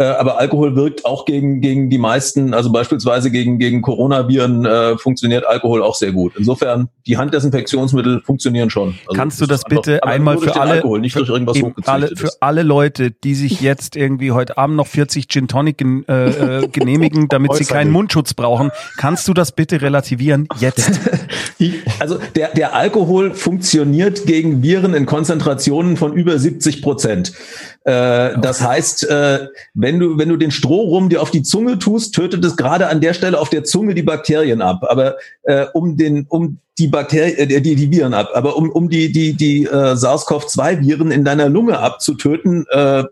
Äh, 0.02 0.06
aber 0.06 0.40
Alkohol 0.40 0.74
wirkt 0.74 1.04
auch 1.04 1.26
gegen, 1.26 1.60
gegen 1.60 1.88
die 1.88 1.98
meisten, 1.98 2.54
also 2.54 2.72
beispielsweise 2.72 3.30
gegen, 3.30 3.60
gegen 3.60 3.82
Coronaviren 3.82 4.64
äh, 4.64 4.98
funktioniert 4.98 5.46
Alkohol 5.46 5.80
auch 5.80 5.94
sehr 5.94 6.10
gut. 6.10 6.32
Insofern, 6.36 6.88
die 7.06 7.18
Handdesinfektionsmittel 7.18 8.20
funktionieren 8.22 8.68
schon. 8.68 8.96
Also 9.06 9.16
Kannst 9.16 9.40
du 9.40 9.46
das 9.46 9.62
bitte 9.62 10.02
einmal 10.02 10.38
für 10.38 10.60
alle, 10.60 10.72
Alkohol, 10.72 11.00
nicht 11.00 11.14
durch 11.14 11.28
irgendwas 11.28 11.56
alle, 11.86 12.08
für 12.16 12.30
alle 12.40 12.64
Leute, 12.64 13.12
die 13.12 13.36
sich 13.36 13.60
jetzt 13.60 13.94
irgendwie 13.94 14.32
heute 14.32 14.58
Abend 14.58 14.74
noch 14.74 14.88
40 14.88 15.28
Gin 15.28 15.46
Tonic 15.46 15.80
äh, 15.80 16.62
äh, 16.62 16.66
genehmigen, 16.66 17.28
damit 17.30 17.54
sie 17.54 17.64
keinen 17.64 17.92
Mundschutz 17.92 18.34
brauchen, 18.34 18.72
kannst 18.96 19.28
du 19.28 19.34
das 19.34 19.52
bitte 19.52 19.82
relativieren 19.82 20.48
jetzt? 20.58 20.90
also 22.00 22.18
der, 22.34 22.48
der 22.48 22.74
Alkohol 22.74 23.34
funktioniert 23.34 24.26
gegen 24.26 24.64
Viren 24.64 24.94
in 24.94 25.06
Konzentrationen 25.06 25.96
von 25.96 26.12
über 26.12 26.40
70 26.40 26.82
Prozent. 26.82 27.32
Äh, 27.84 28.38
das 28.38 28.60
heißt, 28.60 29.08
äh, 29.08 29.48
wenn 29.74 29.98
du, 29.98 30.18
wenn 30.18 30.28
du 30.28 30.36
den 30.36 30.50
Strohrum 30.50 31.08
dir 31.08 31.20
auf 31.20 31.30
die 31.30 31.42
Zunge 31.42 31.78
tust, 31.78 32.14
tötet 32.14 32.44
es 32.44 32.56
gerade 32.56 32.88
an 32.88 33.00
der 33.00 33.14
Stelle 33.14 33.40
auf 33.40 33.50
der 33.50 33.64
Zunge 33.64 33.94
die 33.94 34.02
Bakterien 34.02 34.62
ab. 34.62 34.84
Aber 34.88 35.16
äh, 35.42 35.66
um 35.72 35.96
den, 35.96 36.26
um 36.28 36.58
die 36.78 36.86
Bakterien, 36.86 37.50
äh, 37.50 37.60
die, 37.60 37.74
die 37.74 37.90
Viren 37.90 38.14
ab. 38.14 38.30
Aber 38.34 38.56
um, 38.56 38.70
um 38.70 38.88
die, 38.88 39.10
die, 39.10 39.34
die 39.34 39.64
äh, 39.64 39.94
SARS-CoV-2-Viren 39.94 41.10
in 41.10 41.24
deiner 41.24 41.48
Lunge 41.48 41.78
abzutöten, 41.78 42.66
äh, 42.70 43.00
äh, 43.00 43.04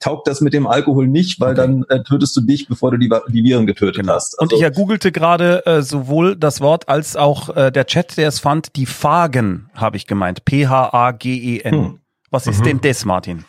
taugt 0.00 0.28
das 0.28 0.40
mit 0.40 0.52
dem 0.52 0.66
Alkohol 0.66 1.08
nicht, 1.08 1.40
weil 1.40 1.52
okay. 1.52 1.62
dann 1.62 1.84
äh, 1.88 2.02
tötest 2.02 2.36
du 2.36 2.42
dich, 2.42 2.68
bevor 2.68 2.90
du 2.90 2.98
die, 2.98 3.10
die 3.28 3.42
Viren 3.42 3.66
getötet 3.66 4.02
genau. 4.02 4.14
hast. 4.14 4.38
Also, 4.38 4.42
Und 4.42 4.52
ich 4.52 4.60
ja 4.60 4.70
googelte 4.70 5.12
gerade 5.12 5.64
äh, 5.66 5.82
sowohl 5.82 6.36
das 6.36 6.60
Wort 6.60 6.88
als 6.88 7.16
auch 7.16 7.54
äh, 7.56 7.72
der 7.72 7.86
Chat, 7.86 8.16
der 8.16 8.28
es 8.28 8.38
fand, 8.38 8.76
die 8.76 8.86
Phagen, 8.86 9.70
habe 9.74 9.96
ich 9.96 10.06
gemeint. 10.06 10.44
P-H-A-G-E-N. 10.44 11.74
Hm. 11.74 11.98
Was 12.30 12.46
ist 12.46 12.60
mhm. 12.60 12.64
denn 12.64 12.80
das, 12.82 13.04
Martin? 13.04 13.44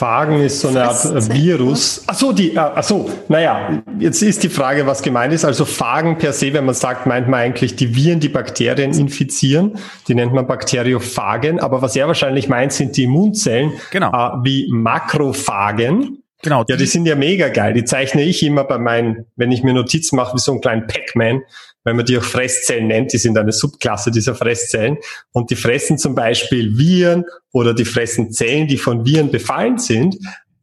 Phagen 0.00 0.40
ist 0.40 0.60
so 0.60 0.68
eine 0.68 0.84
Art 0.84 1.30
Virus. 1.30 2.04
Ach 2.06 2.14
so, 2.14 2.32
die, 2.32 2.56
ach 2.56 2.82
so, 2.82 3.10
naja, 3.28 3.82
jetzt 3.98 4.22
ist 4.22 4.42
die 4.42 4.48
Frage, 4.48 4.86
was 4.86 5.02
gemeint 5.02 5.34
ist. 5.34 5.44
Also 5.44 5.66
Phagen 5.66 6.16
per 6.16 6.32
se, 6.32 6.54
wenn 6.54 6.64
man 6.64 6.74
sagt, 6.74 7.04
meint 7.04 7.28
man 7.28 7.40
eigentlich 7.40 7.76
die 7.76 7.94
Viren, 7.94 8.18
die 8.18 8.30
Bakterien 8.30 8.94
infizieren. 8.94 9.78
Die 10.08 10.14
nennt 10.14 10.32
man 10.32 10.46
Bakteriophagen. 10.46 11.60
Aber 11.60 11.82
was 11.82 11.96
er 11.96 12.06
wahrscheinlich 12.06 12.48
meint, 12.48 12.72
sind 12.72 12.96
die 12.96 13.02
Immunzellen 13.02 13.74
genau. 13.90 14.08
äh, 14.08 14.42
wie 14.42 14.68
Makrophagen. 14.72 16.22
Genau. 16.42 16.64
Ja, 16.66 16.76
die 16.76 16.86
sind 16.86 17.04
ja 17.04 17.14
mega 17.14 17.48
geil. 17.48 17.74
Die 17.74 17.84
zeichne 17.84 18.22
ich 18.22 18.42
immer 18.42 18.64
bei 18.64 18.78
meinen, 18.78 19.26
wenn 19.36 19.52
ich 19.52 19.62
mir 19.62 19.74
Notizen 19.74 20.16
mache, 20.16 20.34
wie 20.34 20.40
so 20.40 20.52
einen 20.52 20.62
kleinen 20.62 20.86
Pac-Man 20.86 21.42
weil 21.84 21.94
man 21.94 22.04
die 22.04 22.18
auch 22.18 22.22
Fresszellen 22.22 22.88
nennt, 22.88 23.12
die 23.12 23.18
sind 23.18 23.38
eine 23.38 23.52
Subklasse 23.52 24.10
dieser 24.10 24.34
Fresszellen. 24.34 24.98
Und 25.32 25.50
die 25.50 25.56
fressen 25.56 25.98
zum 25.98 26.14
Beispiel 26.14 26.76
Viren 26.76 27.24
oder 27.52 27.74
die 27.74 27.84
fressen 27.84 28.32
Zellen, 28.32 28.68
die 28.68 28.78
von 28.78 29.04
Viren 29.06 29.30
befallen 29.30 29.78
sind. 29.78 30.16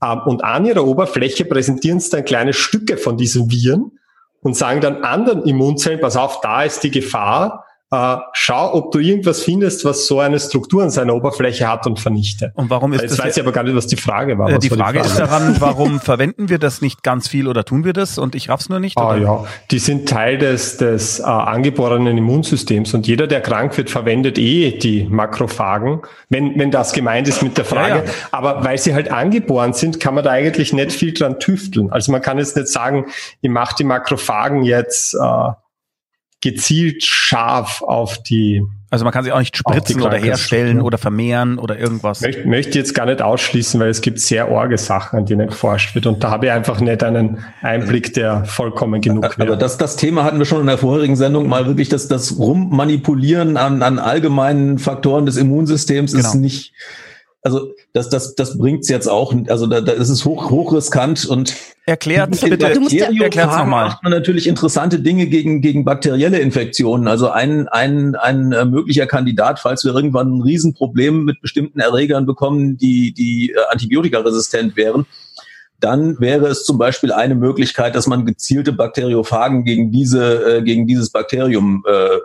Ähm, 0.03 0.21
und 0.25 0.43
an 0.43 0.65
ihrer 0.65 0.85
Oberfläche 0.85 1.45
präsentieren 1.45 1.99
sie 1.99 2.11
dann 2.11 2.25
kleine 2.25 2.53
Stücke 2.53 2.97
von 2.97 3.17
diesen 3.17 3.51
Viren 3.51 3.91
und 4.41 4.55
sagen 4.55 4.81
dann 4.81 5.03
anderen 5.03 5.43
Immunzellen, 5.43 5.99
pass 5.99 6.15
auf, 6.15 6.41
da 6.41 6.63
ist 6.63 6.83
die 6.83 6.91
Gefahr, 6.91 7.65
äh, 7.89 8.17
schau, 8.33 8.73
ob 8.73 8.91
du 8.91 8.99
irgendwas 8.99 9.43
findest, 9.43 9.85
was 9.85 10.07
so 10.07 10.19
eine 10.19 10.39
Struktur 10.39 10.83
an 10.83 10.89
seiner 10.89 11.15
Oberfläche 11.15 11.69
hat 11.69 11.87
und 11.87 11.99
vernichte. 11.99 12.51
Und 12.55 12.69
warum 12.69 12.91
ist 12.91 13.01
Jetzt 13.01 13.11
das? 13.11 13.25
weiß 13.25 13.37
ich 13.37 13.43
aber 13.43 13.53
gar 13.53 13.63
nicht, 13.63 13.75
was 13.75 13.87
die 13.87 13.95
Frage 13.95 14.37
war. 14.37 14.49
Äh, 14.49 14.59
die, 14.59 14.69
Frage 14.69 14.99
die, 14.99 15.07
Frage 15.07 15.07
ist 15.07 15.17
daran, 15.17 15.55
warum 15.59 15.99
verwenden 16.01 16.49
wir 16.49 16.59
das 16.59 16.81
nicht 16.81 17.01
ganz 17.01 17.29
viel 17.29 17.47
oder 17.47 17.63
tun 17.63 17.85
wir 17.85 17.93
das? 17.93 18.17
Und 18.17 18.35
ich 18.35 18.49
raff's 18.49 18.67
nur 18.67 18.81
nicht. 18.81 18.97
Ah, 18.97 19.15
ja, 19.15 19.45
die 19.71 19.79
sind 19.79 20.09
Teil 20.09 20.37
des, 20.37 20.75
des 20.75 21.19
äh, 21.19 21.23
angeborenen 21.23 22.17
Immunsystems 22.17 22.93
und 22.93 23.07
jeder, 23.07 23.25
der 23.25 23.39
krank 23.39 23.77
wird, 23.77 23.89
verwendet 23.89 24.37
eh 24.37 24.77
die 24.77 25.05
Makrophagen, 25.05 26.01
wenn, 26.27 26.59
wenn 26.59 26.71
das 26.71 26.91
gemeint 26.91 27.29
ist 27.29 27.41
mit 27.41 27.57
der 27.57 27.65
Frage. 27.65 27.99
Ja, 27.99 28.03
ja. 28.03 28.11
Aber 28.31 28.65
weil 28.65 28.77
sie 28.77 28.93
halt 28.93 29.11
angeboren 29.11 29.71
sind, 29.71 30.01
kann 30.01 30.13
man 30.13 30.25
da 30.25 30.31
eigentlich 30.31 30.73
nicht 30.73 30.91
viel 30.91 31.13
dran 31.13 31.39
tüfteln. 31.39 31.89
Also 31.89 32.11
man 32.11 32.21
kann 32.21 32.37
jetzt 32.37 32.57
nicht 32.57 32.67
sagen, 32.67 33.05
ich 33.39 33.49
mache 33.49 33.75
die 33.79 33.85
Makrophagen 33.85 34.63
jetzt 34.63 35.13
äh, 35.13 35.51
gezielt 36.41 37.03
scharf 37.03 37.81
auf 37.81 38.21
die. 38.21 38.63
Also 38.89 39.03
man 39.03 39.11
kann 39.11 39.25
sie 39.25 39.33
auch 39.33 39.39
nicht 39.39 39.57
spritzen 39.57 40.01
oder 40.01 40.17
herstellen 40.17 40.79
oder 40.79 40.97
vermehren 40.97 41.59
oder 41.59 41.77
irgendwas. 41.77 42.21
Möchte, 42.21 42.47
möchte 42.47 42.77
jetzt 42.77 42.93
gar 42.93 43.05
nicht 43.05 43.21
ausschließen, 43.21 43.81
weil 43.81 43.89
es 43.89 43.99
gibt 43.99 44.19
sehr 44.19 44.49
orge 44.49 44.77
Sachen, 44.77 45.19
an 45.19 45.25
denen 45.25 45.47
geforscht 45.47 45.93
wird. 45.93 46.05
Und 46.05 46.23
da 46.23 46.29
habe 46.29 46.45
ich 46.45 46.51
einfach 46.53 46.79
nicht 46.79 47.03
einen 47.03 47.43
Einblick, 47.61 48.13
der 48.13 48.45
vollkommen 48.45 49.01
genug 49.01 49.37
wäre. 49.37 49.49
Aber 49.49 49.57
das, 49.57 49.77
das 49.77 49.97
Thema 49.97 50.23
hatten 50.23 50.37
wir 50.37 50.45
schon 50.45 50.61
in 50.61 50.67
der 50.67 50.77
vorherigen 50.77 51.17
Sendung 51.17 51.49
mal 51.49 51.65
wirklich, 51.65 51.89
dass 51.89 52.07
das 52.07 52.37
Rummanipulieren 52.39 53.57
an, 53.57 53.81
an 53.81 53.99
allgemeinen 53.99 54.79
Faktoren 54.79 55.25
des 55.25 55.35
Immunsystems 55.35 56.13
genau. 56.13 56.25
ist 56.25 56.35
nicht 56.35 56.73
also 57.47 57.71
das, 57.93 58.09
das, 58.09 58.35
das 58.35 58.57
bringt's 58.57 58.89
jetzt 58.89 59.07
auch, 59.07 59.33
also 59.47 59.65
da, 59.67 59.81
da 59.81 59.93
ist 59.93 60.09
es 60.09 60.25
hoch, 60.25 60.49
hochriskant 60.51 61.25
und 61.25 61.55
Erklärt 61.85 62.31
bitte, 62.31 62.57
Du 62.73 62.81
musst 62.81 62.91
ja- 62.93 63.05
erklärt's 63.09 63.55
nochmal. 63.55 63.85
macht 63.87 64.03
man 64.03 64.11
natürlich 64.11 64.45
interessante 64.47 64.99
Dinge 64.99 65.27
gegen, 65.27 65.61
gegen 65.61 65.85
bakterielle 65.85 66.39
Infektionen. 66.39 67.07
Also 67.07 67.29
ein, 67.29 67.69
ein, 67.69 68.15
ein 68.15 68.51
äh, 68.51 68.65
möglicher 68.65 69.07
Kandidat, 69.07 69.59
falls 69.59 69.85
wir 69.85 69.95
irgendwann 69.95 70.37
ein 70.37 70.41
Riesenproblem 70.41 71.23
mit 71.23 71.39
bestimmten 71.41 71.79
Erregern 71.79 72.25
bekommen, 72.25 72.77
die, 72.77 73.13
die 73.13 73.51
äh, 73.55 73.71
antibiotikaresistent 73.71 74.75
wären, 74.75 75.05
dann 75.79 76.19
wäre 76.19 76.47
es 76.47 76.65
zum 76.65 76.77
Beispiel 76.77 77.13
eine 77.13 77.35
Möglichkeit, 77.35 77.95
dass 77.95 78.05
man 78.07 78.25
gezielte 78.25 78.73
Bakteriophagen 78.73 79.63
gegen 79.63 79.91
diese, 79.91 80.57
äh, 80.57 80.61
gegen 80.63 80.87
dieses 80.87 81.09
Bakterium 81.11 81.83
äh, 81.87 82.17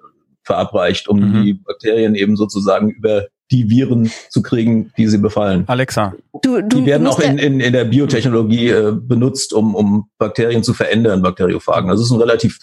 verabreicht, 0.42 1.06
um 1.08 1.20
Mhm. 1.20 1.44
die 1.44 1.54
Bakterien 1.54 2.16
eben 2.16 2.34
sozusagen 2.36 2.90
über 2.90 3.26
die 3.52 3.70
Viren 3.70 4.10
zu 4.30 4.42
kriegen, 4.42 4.92
die 4.96 5.06
sie 5.06 5.18
befallen. 5.18 5.64
Alexa. 5.68 6.14
Du, 6.42 6.60
du 6.62 6.80
Die 6.80 6.86
werden 6.86 7.06
auch 7.06 7.20
ja- 7.20 7.28
in, 7.28 7.38
in, 7.38 7.60
in 7.60 7.72
der 7.72 7.84
Biotechnologie 7.84 8.68
äh, 8.70 8.92
benutzt, 8.92 9.52
um, 9.52 9.74
um 9.74 10.08
Bakterien 10.18 10.64
zu 10.64 10.74
verändern, 10.74 11.22
Bakteriophagen. 11.22 11.90
Also 11.90 12.02
es 12.02 12.08
ist 12.10 12.16
ein 12.16 12.20
relativ 12.20 12.58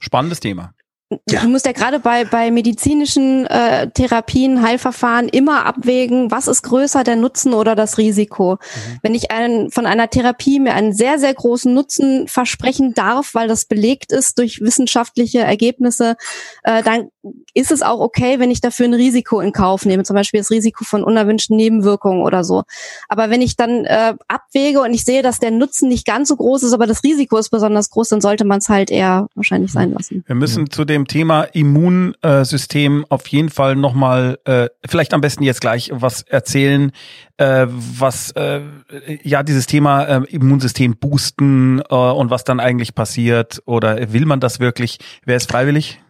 Spannendes 0.00 0.40
Thema. 0.40 0.74
Ja. 1.28 1.42
Du 1.42 1.48
musst 1.48 1.66
ja 1.66 1.72
gerade 1.72 1.98
bei, 1.98 2.24
bei 2.24 2.50
medizinischen 2.50 3.46
äh, 3.46 3.90
Therapien, 3.90 4.62
Heilverfahren 4.62 5.28
immer 5.28 5.66
abwägen, 5.66 6.30
was 6.30 6.48
ist 6.48 6.62
größer, 6.62 7.04
der 7.04 7.16
Nutzen 7.16 7.52
oder 7.52 7.74
das 7.74 7.98
Risiko. 7.98 8.58
Wenn 9.02 9.14
ich 9.14 9.30
einen, 9.30 9.70
von 9.70 9.84
einer 9.84 10.08
Therapie 10.08 10.58
mir 10.58 10.72
einen 10.74 10.94
sehr, 10.94 11.18
sehr 11.18 11.34
großen 11.34 11.72
Nutzen 11.72 12.28
versprechen 12.28 12.94
darf, 12.94 13.34
weil 13.34 13.46
das 13.48 13.66
belegt 13.66 14.10
ist 14.10 14.38
durch 14.38 14.60
wissenschaftliche 14.62 15.40
Ergebnisse, 15.40 16.16
äh, 16.62 16.82
dann 16.82 17.08
ist 17.54 17.70
es 17.70 17.82
auch 17.82 18.00
okay, 18.00 18.38
wenn 18.38 18.50
ich 18.50 18.60
dafür 18.60 18.86
ein 18.86 18.94
Risiko 18.94 19.40
in 19.40 19.52
Kauf 19.52 19.84
nehme, 19.84 20.02
zum 20.02 20.14
Beispiel 20.14 20.40
das 20.40 20.50
Risiko 20.50 20.84
von 20.84 21.04
unerwünschten 21.04 21.56
Nebenwirkungen 21.56 22.22
oder 22.22 22.44
so. 22.44 22.62
Aber 23.08 23.30
wenn 23.30 23.40
ich 23.40 23.56
dann 23.56 23.84
äh, 23.84 24.14
abwäge 24.28 24.80
und 24.80 24.92
ich 24.94 25.04
sehe, 25.04 25.22
dass 25.22 25.38
der 25.38 25.50
Nutzen 25.50 25.88
nicht 25.88 26.06
ganz 26.06 26.28
so 26.28 26.36
groß 26.36 26.62
ist, 26.64 26.72
aber 26.72 26.86
das 26.86 27.04
Risiko 27.04 27.36
ist 27.38 27.50
besonders 27.50 27.90
groß, 27.90 28.08
dann 28.08 28.20
sollte 28.20 28.44
man 28.44 28.58
es 28.58 28.68
halt 28.68 28.90
eher 28.90 29.28
wahrscheinlich 29.34 29.72
sein 29.72 29.92
lassen. 29.92 30.24
Wir 30.26 30.34
müssen 30.34 30.70
zu 30.70 30.84
dem 30.84 31.06
Thema 31.06 31.42
Immunsystem 31.42 33.04
auf 33.08 33.26
jeden 33.28 33.50
Fall 33.50 33.76
nochmal, 33.76 34.38
äh, 34.44 34.68
vielleicht 34.86 35.14
am 35.14 35.20
besten 35.20 35.44
jetzt 35.44 35.60
gleich 35.60 35.90
was 35.92 36.22
erzählen, 36.22 36.92
äh, 37.36 37.66
was 37.68 38.32
äh, 38.32 38.60
ja 39.22 39.42
dieses 39.42 39.66
Thema 39.66 40.04
äh, 40.04 40.24
Immunsystem 40.28 40.96
boosten 40.96 41.80
äh, 41.88 41.94
und 41.94 42.30
was 42.30 42.44
dann 42.44 42.60
eigentlich 42.60 42.94
passiert 42.94 43.62
oder 43.66 44.12
will 44.12 44.26
man 44.26 44.40
das 44.40 44.60
wirklich? 44.60 44.98
Wer 45.24 45.36
ist 45.36 45.50
freiwillig? 45.50 46.01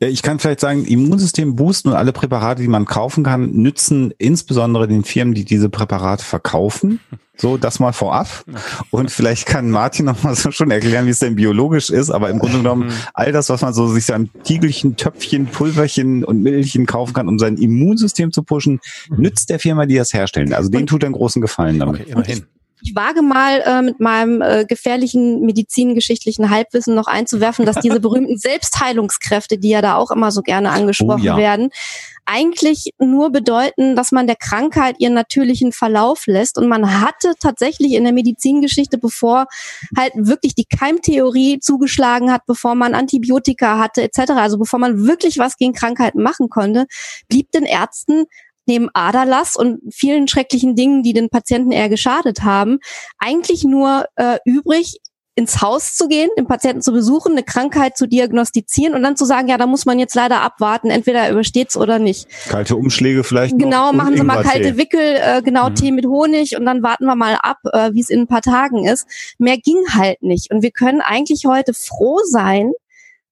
Ich 0.00 0.22
kann 0.22 0.38
vielleicht 0.38 0.60
sagen, 0.60 0.84
Immunsystem 0.84 1.54
boosten 1.54 1.90
und 1.90 1.94
alle 1.94 2.12
Präparate, 2.12 2.62
die 2.62 2.68
man 2.68 2.84
kaufen 2.84 3.22
kann, 3.24 3.52
nützen 3.52 4.12
insbesondere 4.18 4.88
den 4.88 5.04
Firmen, 5.04 5.34
die 5.34 5.44
diese 5.44 5.68
Präparate 5.68 6.24
verkaufen. 6.24 7.00
So, 7.36 7.56
das 7.56 7.78
mal 7.78 7.92
vorab. 7.92 8.44
Und 8.90 9.12
vielleicht 9.12 9.46
kann 9.46 9.70
Martin 9.70 10.06
noch 10.06 10.24
mal 10.24 10.34
so 10.34 10.50
schon 10.50 10.72
erklären, 10.72 11.06
wie 11.06 11.10
es 11.10 11.20
denn 11.20 11.36
biologisch 11.36 11.88
ist. 11.88 12.10
Aber 12.10 12.30
im 12.30 12.40
Grunde 12.40 12.58
genommen, 12.58 12.92
all 13.14 13.30
das, 13.30 13.48
was 13.48 13.62
man 13.62 13.72
so 13.72 13.86
sich 13.86 14.12
an 14.12 14.28
Tiegelchen, 14.42 14.96
Töpfchen, 14.96 15.46
Pulverchen 15.46 16.24
und 16.24 16.42
Mittelchen 16.42 16.84
kaufen 16.86 17.12
kann, 17.12 17.28
um 17.28 17.38
sein 17.38 17.56
Immunsystem 17.56 18.32
zu 18.32 18.42
pushen, 18.42 18.80
nützt 19.16 19.50
der 19.50 19.60
Firma, 19.60 19.86
die 19.86 19.94
das 19.94 20.12
herstellen. 20.12 20.52
Also 20.52 20.68
denen 20.68 20.88
tut 20.88 21.04
er 21.04 21.06
einen 21.06 21.14
großen 21.14 21.40
Gefallen 21.40 21.78
damit. 21.78 22.00
Okay, 22.00 22.10
immerhin. 22.10 22.46
Ich 22.82 22.94
wage 22.94 23.22
mal 23.22 23.60
äh, 23.60 23.82
mit 23.82 24.00
meinem 24.00 24.40
äh, 24.42 24.64
gefährlichen 24.64 25.40
medizingeschichtlichen 25.40 26.50
Halbwissen 26.50 26.94
noch 26.94 27.06
einzuwerfen, 27.06 27.66
dass 27.66 27.80
diese 27.80 28.00
berühmten 28.00 28.38
Selbstheilungskräfte, 28.38 29.58
die 29.58 29.70
ja 29.70 29.82
da 29.82 29.96
auch 29.96 30.10
immer 30.10 30.30
so 30.30 30.42
gerne 30.42 30.70
angesprochen 30.70 31.22
Oh 31.22 31.24
ja. 31.24 31.36
werden, 31.36 31.70
eigentlich 32.26 32.92
nur 32.98 33.30
bedeuten, 33.32 33.96
dass 33.96 34.12
man 34.12 34.26
der 34.26 34.36
Krankheit 34.36 34.96
ihren 34.98 35.14
natürlichen 35.14 35.72
Verlauf 35.72 36.26
lässt. 36.26 36.58
Und 36.58 36.68
man 36.68 37.00
hatte 37.00 37.32
tatsächlich 37.40 37.92
in 37.94 38.04
der 38.04 38.12
Medizingeschichte, 38.12 38.98
bevor 38.98 39.46
halt 39.96 40.12
wirklich 40.14 40.54
die 40.54 40.66
Keimtheorie 40.66 41.58
zugeschlagen 41.60 42.30
hat, 42.30 42.42
bevor 42.46 42.74
man 42.74 42.94
Antibiotika 42.94 43.78
hatte 43.78 44.02
etc., 44.02 44.32
also 44.36 44.58
bevor 44.58 44.78
man 44.78 45.06
wirklich 45.06 45.38
was 45.38 45.56
gegen 45.56 45.72
Krankheiten 45.72 46.22
machen 46.22 46.50
konnte, 46.50 46.86
blieb 47.28 47.50
den 47.52 47.64
Ärzten 47.64 48.26
neben 48.68 48.88
Aderlass 48.92 49.56
und 49.56 49.80
vielen 49.90 50.28
schrecklichen 50.28 50.76
Dingen, 50.76 51.02
die 51.02 51.12
den 51.12 51.30
Patienten 51.30 51.72
eher 51.72 51.88
geschadet 51.88 52.42
haben, 52.42 52.78
eigentlich 53.18 53.64
nur 53.64 54.04
äh, 54.16 54.38
übrig, 54.44 55.00
ins 55.38 55.62
Haus 55.62 55.94
zu 55.94 56.08
gehen, 56.08 56.28
den 56.36 56.48
Patienten 56.48 56.82
zu 56.82 56.90
besuchen, 56.92 57.30
eine 57.32 57.44
Krankheit 57.44 57.96
zu 57.96 58.08
diagnostizieren 58.08 58.94
und 58.94 59.04
dann 59.04 59.16
zu 59.16 59.24
sagen, 59.24 59.46
ja, 59.46 59.56
da 59.56 59.66
muss 59.66 59.86
man 59.86 60.00
jetzt 60.00 60.16
leider 60.16 60.40
abwarten, 60.42 60.90
entweder 60.90 61.20
er 61.20 61.30
übersteht's 61.30 61.76
oder 61.76 62.00
nicht. 62.00 62.26
Kalte 62.48 62.74
Umschläge 62.74 63.22
vielleicht 63.22 63.56
Genau, 63.56 63.92
machen 63.92 64.16
Sie 64.16 64.24
mal 64.24 64.42
kalte 64.42 64.76
Wickel, 64.76 65.00
äh, 65.00 65.40
genau 65.40 65.70
Mhm. 65.70 65.74
Tee 65.76 65.92
mit 65.92 66.06
Honig 66.06 66.56
und 66.56 66.66
dann 66.66 66.82
warten 66.82 67.04
wir 67.04 67.14
mal 67.14 67.38
ab, 67.40 67.58
äh, 67.72 67.92
wie 67.92 68.00
es 68.00 68.10
in 68.10 68.22
ein 68.22 68.26
paar 68.26 68.42
Tagen 68.42 68.84
ist. 68.84 69.06
Mehr 69.38 69.58
ging 69.58 69.76
halt 69.90 70.22
nicht. 70.22 70.50
Und 70.50 70.62
wir 70.62 70.72
können 70.72 71.00
eigentlich 71.00 71.44
heute 71.46 71.72
froh 71.72 72.18
sein, 72.24 72.72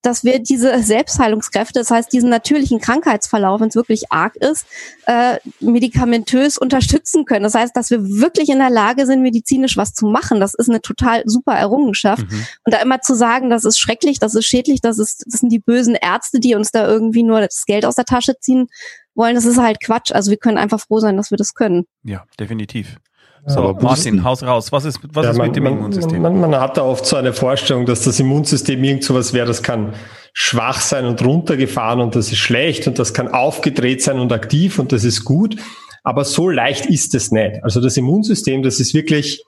dass 0.03 0.24
wir 0.24 0.38
diese 0.38 0.82
Selbstheilungskräfte, 0.82 1.80
das 1.80 1.90
heißt 1.90 2.12
diesen 2.12 2.30
natürlichen 2.30 2.80
Krankheitsverlauf, 2.80 3.61
wenn 3.61 3.68
es 3.68 3.74
wirklich 3.74 4.12
arg 4.12 4.36
ist, 4.36 4.66
äh, 5.07 5.38
medikamentös 5.61 6.59
unterstützen 6.59 7.24
können. 7.24 7.42
Das 7.42 7.55
heißt, 7.55 7.76
dass 7.76 7.90
wir 7.90 8.05
wirklich 8.09 8.49
in 8.49 8.59
der 8.59 8.70
Lage 8.70 9.07
sind, 9.07 9.22
medizinisch 9.22 9.76
was 9.76 9.94
zu 9.94 10.07
machen. 10.07 10.38
Das 10.38 10.55
ist 10.55 10.68
eine 10.68 10.80
total 10.80 11.22
super 11.26 11.55
Errungenschaft. 11.55 12.30
Mhm. 12.30 12.47
Und 12.64 12.74
da 12.74 12.78
immer 12.78 13.01
zu 13.01 13.14
sagen, 13.14 13.51
das 13.51 13.64
ist 13.64 13.78
schrecklich, 13.78 14.18
das 14.18 14.34
ist 14.34 14.47
schädlich, 14.47 14.80
das 14.80 14.99
ist, 14.99 15.24
das 15.26 15.40
sind 15.40 15.51
die 15.51 15.59
bösen 15.59 15.94
Ärzte, 15.94 16.38
die 16.38 16.55
uns 16.55 16.70
da 16.70 16.86
irgendwie 16.86 17.22
nur 17.22 17.40
das 17.40 17.64
Geld 17.66 17.84
aus 17.84 17.97
der 17.97 18.05
Tasche 18.05 18.38
ziehen 18.38 18.68
wollen, 19.16 19.34
das 19.34 19.47
ist 19.47 19.59
halt 19.59 19.80
Quatsch. 19.82 20.12
Also 20.12 20.30
wir 20.30 20.38
können 20.38 20.59
einfach 20.59 20.80
froh 20.80 21.01
sein, 21.01 21.16
dass 21.16 21.30
wir 21.30 21.38
das 21.38 21.55
können. 21.55 21.86
Ja, 22.05 22.24
definitiv. 22.38 22.99
So, 23.47 23.76
Martin. 23.80 24.24
Haus 24.24 24.42
raus. 24.42 24.72
Was 24.72 24.84
ist, 24.84 24.99
was 25.12 25.24
Ja, 25.24 25.30
ist 25.30 25.38
man, 25.38 25.47
mit 25.47 25.57
dem 25.57 25.64
man, 25.64 25.72
Immunsystem? 25.74 26.20
Man, 26.20 26.40
man 26.40 26.61
hat 26.61 26.76
da 26.76 26.82
oft 26.82 27.07
so 27.07 27.16
eine 27.16 27.32
Vorstellung, 27.32 27.86
dass 27.86 28.03
das 28.03 28.18
Immunsystem 28.18 28.82
irgend 28.82 29.05
sowas 29.05 29.32
wäre, 29.32 29.47
das 29.47 29.62
kann 29.62 29.94
schwach 30.32 30.80
sein 30.80 31.07
und 31.07 31.24
runtergefahren 31.24 32.01
und 32.01 32.16
das 32.16 32.32
ist 32.32 32.38
schlecht 32.38 32.88
und 32.88 32.99
das 32.99 33.14
kann 33.14 33.28
aufgedreht 33.28 34.03
sein 34.03 34.18
und 34.18 34.32
aktiv 34.32 34.80
und 34.80 34.90
das 34.90 35.05
ist 35.05 35.24
gut. 35.24 35.57
Aber 36.03 36.24
so 36.24 36.49
leicht 36.49 36.86
ist 36.86 37.14
es 37.14 37.30
nicht. 37.30 37.62
Also 37.62 37.80
das 37.80 37.97
Immunsystem, 37.97 38.62
das 38.62 38.80
ist 38.80 38.94
wirklich 38.94 39.44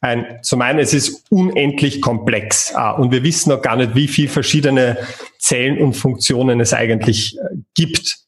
ein, 0.00 0.38
zum 0.42 0.62
einen, 0.62 0.78
es 0.78 0.94
ist 0.94 1.24
unendlich 1.30 2.00
komplex 2.00 2.74
ah, 2.74 2.92
und 2.92 3.12
wir 3.12 3.22
wissen 3.22 3.50
noch 3.50 3.62
gar 3.62 3.76
nicht, 3.76 3.94
wie 3.94 4.08
viel 4.08 4.28
verschiedene 4.28 4.96
Zellen 5.38 5.78
und 5.78 5.92
Funktionen 5.92 6.60
es 6.60 6.74
eigentlich 6.74 7.36
äh, 7.38 7.56
gibt 7.74 8.18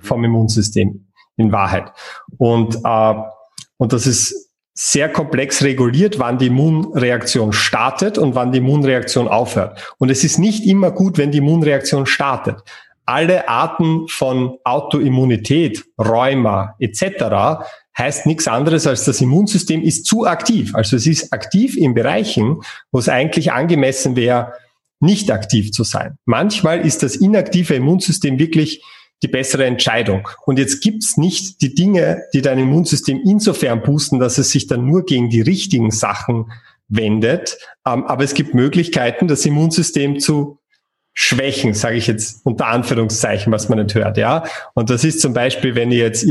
vom 0.00 0.24
Immunsystem 0.24 1.06
in 1.36 1.52
Wahrheit. 1.52 1.90
Und, 2.36 2.76
äh, 2.84 3.14
und 3.78 3.92
das 3.92 4.06
ist 4.06 4.51
sehr 4.84 5.08
komplex 5.08 5.62
reguliert, 5.62 6.18
wann 6.18 6.38
die 6.38 6.48
Immunreaktion 6.48 7.52
startet 7.52 8.18
und 8.18 8.34
wann 8.34 8.50
die 8.50 8.58
Immunreaktion 8.58 9.28
aufhört. 9.28 9.94
Und 9.98 10.10
es 10.10 10.24
ist 10.24 10.40
nicht 10.40 10.66
immer 10.66 10.90
gut, 10.90 11.18
wenn 11.18 11.30
die 11.30 11.38
Immunreaktion 11.38 12.04
startet. 12.04 12.56
Alle 13.06 13.48
Arten 13.48 14.08
von 14.08 14.58
Autoimmunität, 14.64 15.84
Rheuma 15.98 16.74
etc. 16.80 17.64
heißt 17.96 18.26
nichts 18.26 18.48
anderes 18.48 18.88
als 18.88 19.04
das 19.04 19.20
Immunsystem 19.20 19.82
ist 19.82 20.04
zu 20.06 20.26
aktiv. 20.26 20.74
Also 20.74 20.96
es 20.96 21.06
ist 21.06 21.32
aktiv 21.32 21.76
in 21.76 21.94
Bereichen, 21.94 22.60
wo 22.90 22.98
es 22.98 23.08
eigentlich 23.08 23.52
angemessen 23.52 24.16
wäre, 24.16 24.52
nicht 24.98 25.30
aktiv 25.30 25.70
zu 25.70 25.84
sein. 25.84 26.16
Manchmal 26.24 26.84
ist 26.84 27.04
das 27.04 27.14
inaktive 27.14 27.74
Immunsystem 27.74 28.40
wirklich 28.40 28.82
die 29.22 29.28
bessere 29.28 29.64
Entscheidung. 29.64 30.28
Und 30.44 30.58
jetzt 30.58 30.82
gibt's 30.82 31.16
nicht 31.16 31.62
die 31.62 31.74
Dinge, 31.74 32.22
die 32.34 32.42
dein 32.42 32.58
Immunsystem 32.58 33.20
insofern 33.24 33.82
boosten, 33.82 34.18
dass 34.18 34.38
es 34.38 34.50
sich 34.50 34.66
dann 34.66 34.84
nur 34.84 35.04
gegen 35.04 35.30
die 35.30 35.40
richtigen 35.40 35.90
Sachen 35.90 36.50
wendet. 36.88 37.58
Ähm, 37.86 38.04
aber 38.04 38.24
es 38.24 38.34
gibt 38.34 38.54
Möglichkeiten, 38.54 39.28
das 39.28 39.46
Immunsystem 39.46 40.18
zu 40.18 40.58
schwächen, 41.14 41.74
sage 41.74 41.96
ich 41.96 42.06
jetzt 42.06 42.44
unter 42.44 42.66
Anführungszeichen, 42.66 43.52
was 43.52 43.68
man 43.68 43.78
nicht 43.78 43.94
hört. 43.94 44.16
Ja, 44.16 44.44
und 44.74 44.90
das 44.90 45.04
ist 45.04 45.20
zum 45.20 45.34
Beispiel, 45.34 45.74
wenn 45.74 45.92
ich 45.92 45.98
jetzt 45.98 46.24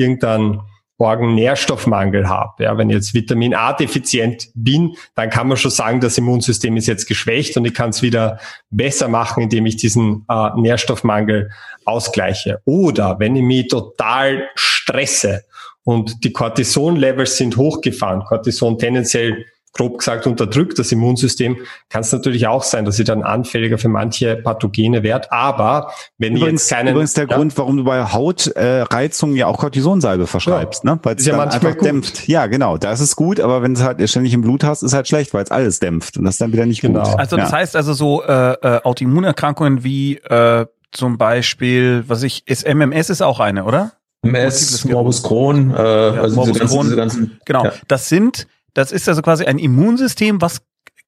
irgendeinen 1.02 1.32
Organnährstoffmangel 1.32 2.30
habe. 2.30 2.64
Ja, 2.64 2.78
wenn 2.78 2.90
ich 2.90 2.96
jetzt 2.96 3.14
Vitamin 3.14 3.54
A 3.54 3.74
defizient 3.74 4.50
bin, 4.54 4.96
dann 5.16 5.30
kann 5.30 5.48
man 5.48 5.58
schon 5.58 5.72
sagen, 5.72 6.00
das 6.00 6.18
Immunsystem 6.18 6.78
ist 6.78 6.88
jetzt 6.88 7.08
geschwächt 7.08 7.58
und 7.58 7.66
ich 7.66 7.74
kann 7.74 7.90
es 7.90 8.02
wieder 8.02 8.40
besser 8.70 9.08
machen, 9.08 9.44
indem 9.44 9.66
ich 9.66 9.78
diesen 9.78 10.26
äh, 10.30 10.50
Nährstoffmangel 10.56 11.52
ausgleiche. 11.86 12.62
Oder 12.66 13.20
wenn 13.20 13.36
ich 13.36 13.44
mich 13.44 13.68
total 13.68 14.50
stresse 14.56 15.44
und 15.84 16.24
die 16.24 16.32
Cortison-Levels 16.32 17.38
sind 17.38 17.58
hochgefahren, 17.58 18.24
Cortison 18.24 18.78
tendenziell 18.78 19.46
grob 19.74 20.00
gesagt 20.00 20.28
unterdrückt 20.28 20.78
das 20.80 20.92
Immunsystem, 20.92 21.58
kann 21.90 22.02
es 22.02 22.12
natürlich 22.12 22.48
auch 22.48 22.64
sein, 22.64 22.84
dass 22.86 23.00
ich 23.00 23.06
dann 23.06 23.24
anfälliger 23.24 23.78
für 23.78 23.88
manche 23.88 24.36
Pathogene 24.36 25.02
werde. 25.04 25.32
Aber 25.32 25.92
wenn 26.18 26.36
Übrigens, 26.36 26.70
jetzt 26.70 26.78
keinen... 26.78 26.90
übrigens 26.90 27.14
der 27.14 27.28
Ja? 27.30 27.36
Grund, 27.38 27.58
warum 27.58 27.78
du 27.78 27.84
bei 27.84 28.04
Hautreizungen 28.04 29.36
ja 29.36 29.48
auch 29.48 29.58
Cortisonsalbe 29.58 30.28
verschreibst, 30.28 30.84
ne? 30.84 31.00
Weil 31.04 31.16
es 31.16 31.26
ja 31.26 31.32
dann 31.32 31.48
manchmal 31.48 31.66
einfach 31.72 31.78
gut. 31.80 31.88
dämpft. 31.88 32.28
Ja, 32.28 32.48
genau. 32.48 32.78
Da 32.78 32.92
ist 32.92 33.00
es 33.00 33.16
gut, 33.16 33.40
aber 33.40 33.62
wenn 33.62 33.74
es 33.74 33.84
halt 33.84 34.08
ständig 34.10 34.34
im 34.34 34.42
Blut 34.42 34.64
hast, 34.64 34.84
ist 34.84 34.94
halt 34.94 35.08
schlecht, 35.08 35.34
weil 35.34 35.44
es 35.44 35.52
alles 35.52 35.80
dämpft 35.80 36.18
und 36.18 36.26
das 36.26 36.36
ist 36.36 36.42
dann 36.42 36.52
wieder 36.52 36.66
nicht 36.66 36.82
Genau. 36.82 37.04
gut. 37.04 37.20
Also 37.20 37.38
das 37.38 37.52
ja. 37.52 37.58
heißt 37.58 37.76
also 37.76 37.94
so 37.94 38.24
äh, 38.24 38.54
äh, 38.54 38.82
Autoimmunerkrankungen 38.84 39.84
wie 39.84 40.18
äh, 40.18 40.66
zum 40.92 41.18
Beispiel, 41.18 42.04
was 42.08 42.24
ich, 42.24 42.48
ist 42.48 42.68
MMS 42.68 43.10
ist 43.10 43.22
auch 43.22 43.40
eine, 43.40 43.64
oder? 43.64 43.94
MS, 44.24 44.86
Morbus 44.86 45.24
Crohn, 45.24 45.72
äh, 45.72 45.78
also 45.78 46.36
Morbus 46.36 46.54
diese 46.54 46.60
ganzen, 46.60 46.76
Crohn. 46.76 46.86
diese 46.86 46.96
ganzen 46.96 47.40
Genau. 47.46 47.64
Ja. 47.66 47.74
Das 47.88 48.10
sind, 48.10 48.48
das 48.74 48.92
ist 48.92 49.08
also 49.10 49.22
quasi 49.22 49.46
ein 49.46 49.58
Immunsystem, 49.58 50.42
was 50.42 50.62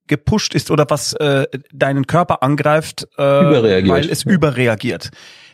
gepusht 0.07 0.53
ist 0.53 0.69
oder 0.69 0.85
was 0.89 1.13
äh, 1.13 1.47
deinen 1.71 2.07
Körper 2.07 2.43
angreift, 2.43 3.07
äh, 3.17 3.21
weil 3.23 4.09
es 4.09 4.23
überreagiert. 4.23 5.11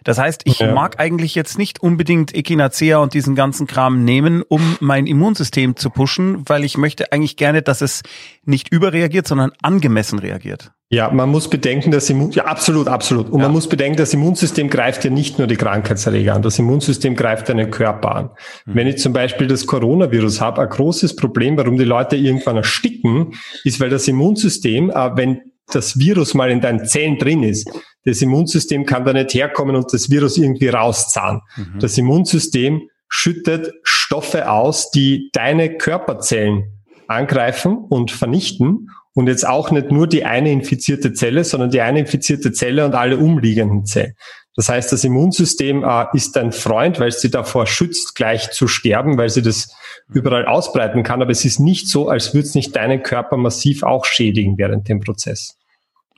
Das 0.10 0.18
heißt, 0.18 0.41
ich 0.45 0.57
Ja. 0.57 0.74
mag 0.74 0.99
eigentlich 0.99 1.36
jetzt 1.36 1.60
nicht 1.60 1.84
unbedingt 1.84 2.34
Echinacea 2.34 2.97
und 2.97 3.14
diesen 3.14 3.36
ganzen 3.36 3.68
Kram 3.68 4.03
nehmen, 4.03 4.41
um 4.41 4.76
mein 4.80 5.05
Immunsystem 5.05 5.76
zu 5.76 5.91
pushen, 5.91 6.41
weil 6.47 6.64
ich 6.64 6.80
möchte 6.80 7.12
eigentlich 7.12 7.38
gerne, 7.38 7.62
dass 7.62 7.82
es 7.82 8.01
nicht 8.43 8.70
überreagiert, 8.74 9.28
sondern 9.28 9.51
angemessen 9.62 10.18
reagiert. 10.18 10.72
Ja, 10.89 11.12
man 11.12 11.30
muss 11.30 11.47
bedenken, 11.47 11.91
das 11.91 12.10
Immun, 12.10 12.32
ja, 12.32 12.45
absolut, 12.45 12.88
absolut. 12.88 13.30
Und 13.30 13.38
Ja. 13.39 13.45
man 13.45 13.51
muss 13.51 13.70
bedenken, 13.70 13.97
das 13.97 14.12
Immunsystem 14.12 14.72
greift 14.72 15.03
ja 15.05 15.12
nicht 15.12 15.38
nur 15.38 15.45
die 15.45 15.57
Krankheitserreger 15.57 16.34
an. 16.34 16.41
Das 16.41 16.57
Immunsystem 16.57 17.16
greift 17.16 17.47
deinen 17.47 17.70
Körper 17.70 18.16
an. 18.16 18.30
Mhm. 18.66 18.74
Wenn 18.76 18.88
ich 18.88 18.97
zum 18.97 19.14
Beispiel 19.14 19.45
das 19.45 19.68
Coronavirus 19.68 20.41
habe, 20.41 20.64
ein 20.64 20.70
großes 20.70 21.18
Problem, 21.18 21.55
warum 21.55 21.78
die 21.78 21.84
Leute 21.84 22.16
irgendwann 22.16 22.57
ersticken, 22.57 23.36
ist, 23.64 23.80
weil 23.80 23.91
das 23.91 24.07
Immunsystem, 24.07 24.89
äh, 24.89 25.12
wenn 25.16 25.41
das 25.72 25.99
Virus 25.99 26.34
mal 26.34 26.49
in 26.49 26.62
deinen 26.62 26.84
Zellen 26.88 27.20
drin 27.20 27.43
ist, 27.43 27.70
das 28.10 28.22
Immunsystem 28.22 28.86
kann 28.86 29.05
da 29.05 29.14
nicht 29.14 29.34
herkommen 29.34 29.76
und 29.76 29.93
das 29.93 30.10
Virus 30.10 30.38
irgendwie 30.38 30.70
rauszahlen. 30.70 31.41
Mhm. 31.55 31.80
Das 31.80 31.97
Immunsystem 31.97 32.89
schüttet 33.07 33.74
Stoffe 33.84 34.49
aus, 34.49 34.91
die 34.91 35.30
deine 35.34 35.78
Körperzellen 35.78 36.64
angreifen 37.07 37.78
und 37.78 38.12
vernichten. 38.12 38.89
Und 39.14 39.28
jetzt 39.28 39.45
auch 39.45 39.72
nicht 39.72 39.91
nur 39.91 40.07
die 40.07 40.24
eine 40.24 40.51
infizierte 40.51 41.14
Zelle, 41.14 41.43
sondern 41.43 41.72
die 41.72 41.82
eine 41.82 42.01
infizierte 42.01 42.53
Zelle 42.53 42.86
und 42.86 42.95
alle 42.95 43.18
umliegenden 43.18 43.86
Zellen. 43.86 44.14
Das 44.55 44.70
heißt, 44.70 44.91
das 44.91 45.03
Immunsystem 45.03 45.84
äh, 45.84 46.05
ist 46.14 46.36
dein 46.36 46.51
Freund, 46.51 46.99
weil 46.99 47.10
es 47.10 47.22
sie 47.22 47.32
davor 47.32 47.66
schützt, 47.66 48.16
gleich 48.16 48.51
zu 48.51 48.68
sterben, 48.68 49.18
weil 49.18 49.30
sie 49.30 49.41
das 49.41 49.74
überall 50.14 50.45
ausbreiten 50.45 51.03
kann. 51.03 51.22
Aber 51.22 51.32
es 51.32 51.45
ist 51.45 51.60
nicht 51.60 51.88
so, 51.88 52.10
als 52.10 52.34
würde 52.34 52.47
es 52.47 52.55
nicht 52.55 52.76
deinen 52.76 53.01
Körper 53.03 53.38
massiv 53.38 53.84
auch 53.84 54.05
schädigen 54.05 54.57
während 54.57 54.88
dem 54.88 54.99
Prozess. 54.99 55.59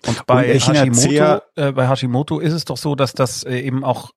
Und 0.07 0.25
bei 0.25 0.53
Echinacea- 0.55 0.91
Hashimoto, 0.91 1.41
äh, 1.55 1.71
bei 1.71 1.87
Hashimoto 1.87 2.39
ist 2.39 2.53
es 2.53 2.65
doch 2.65 2.77
so, 2.77 2.95
dass 2.95 3.13
das 3.13 3.43
äh, 3.43 3.59
eben 3.59 3.83
auch 3.83 4.11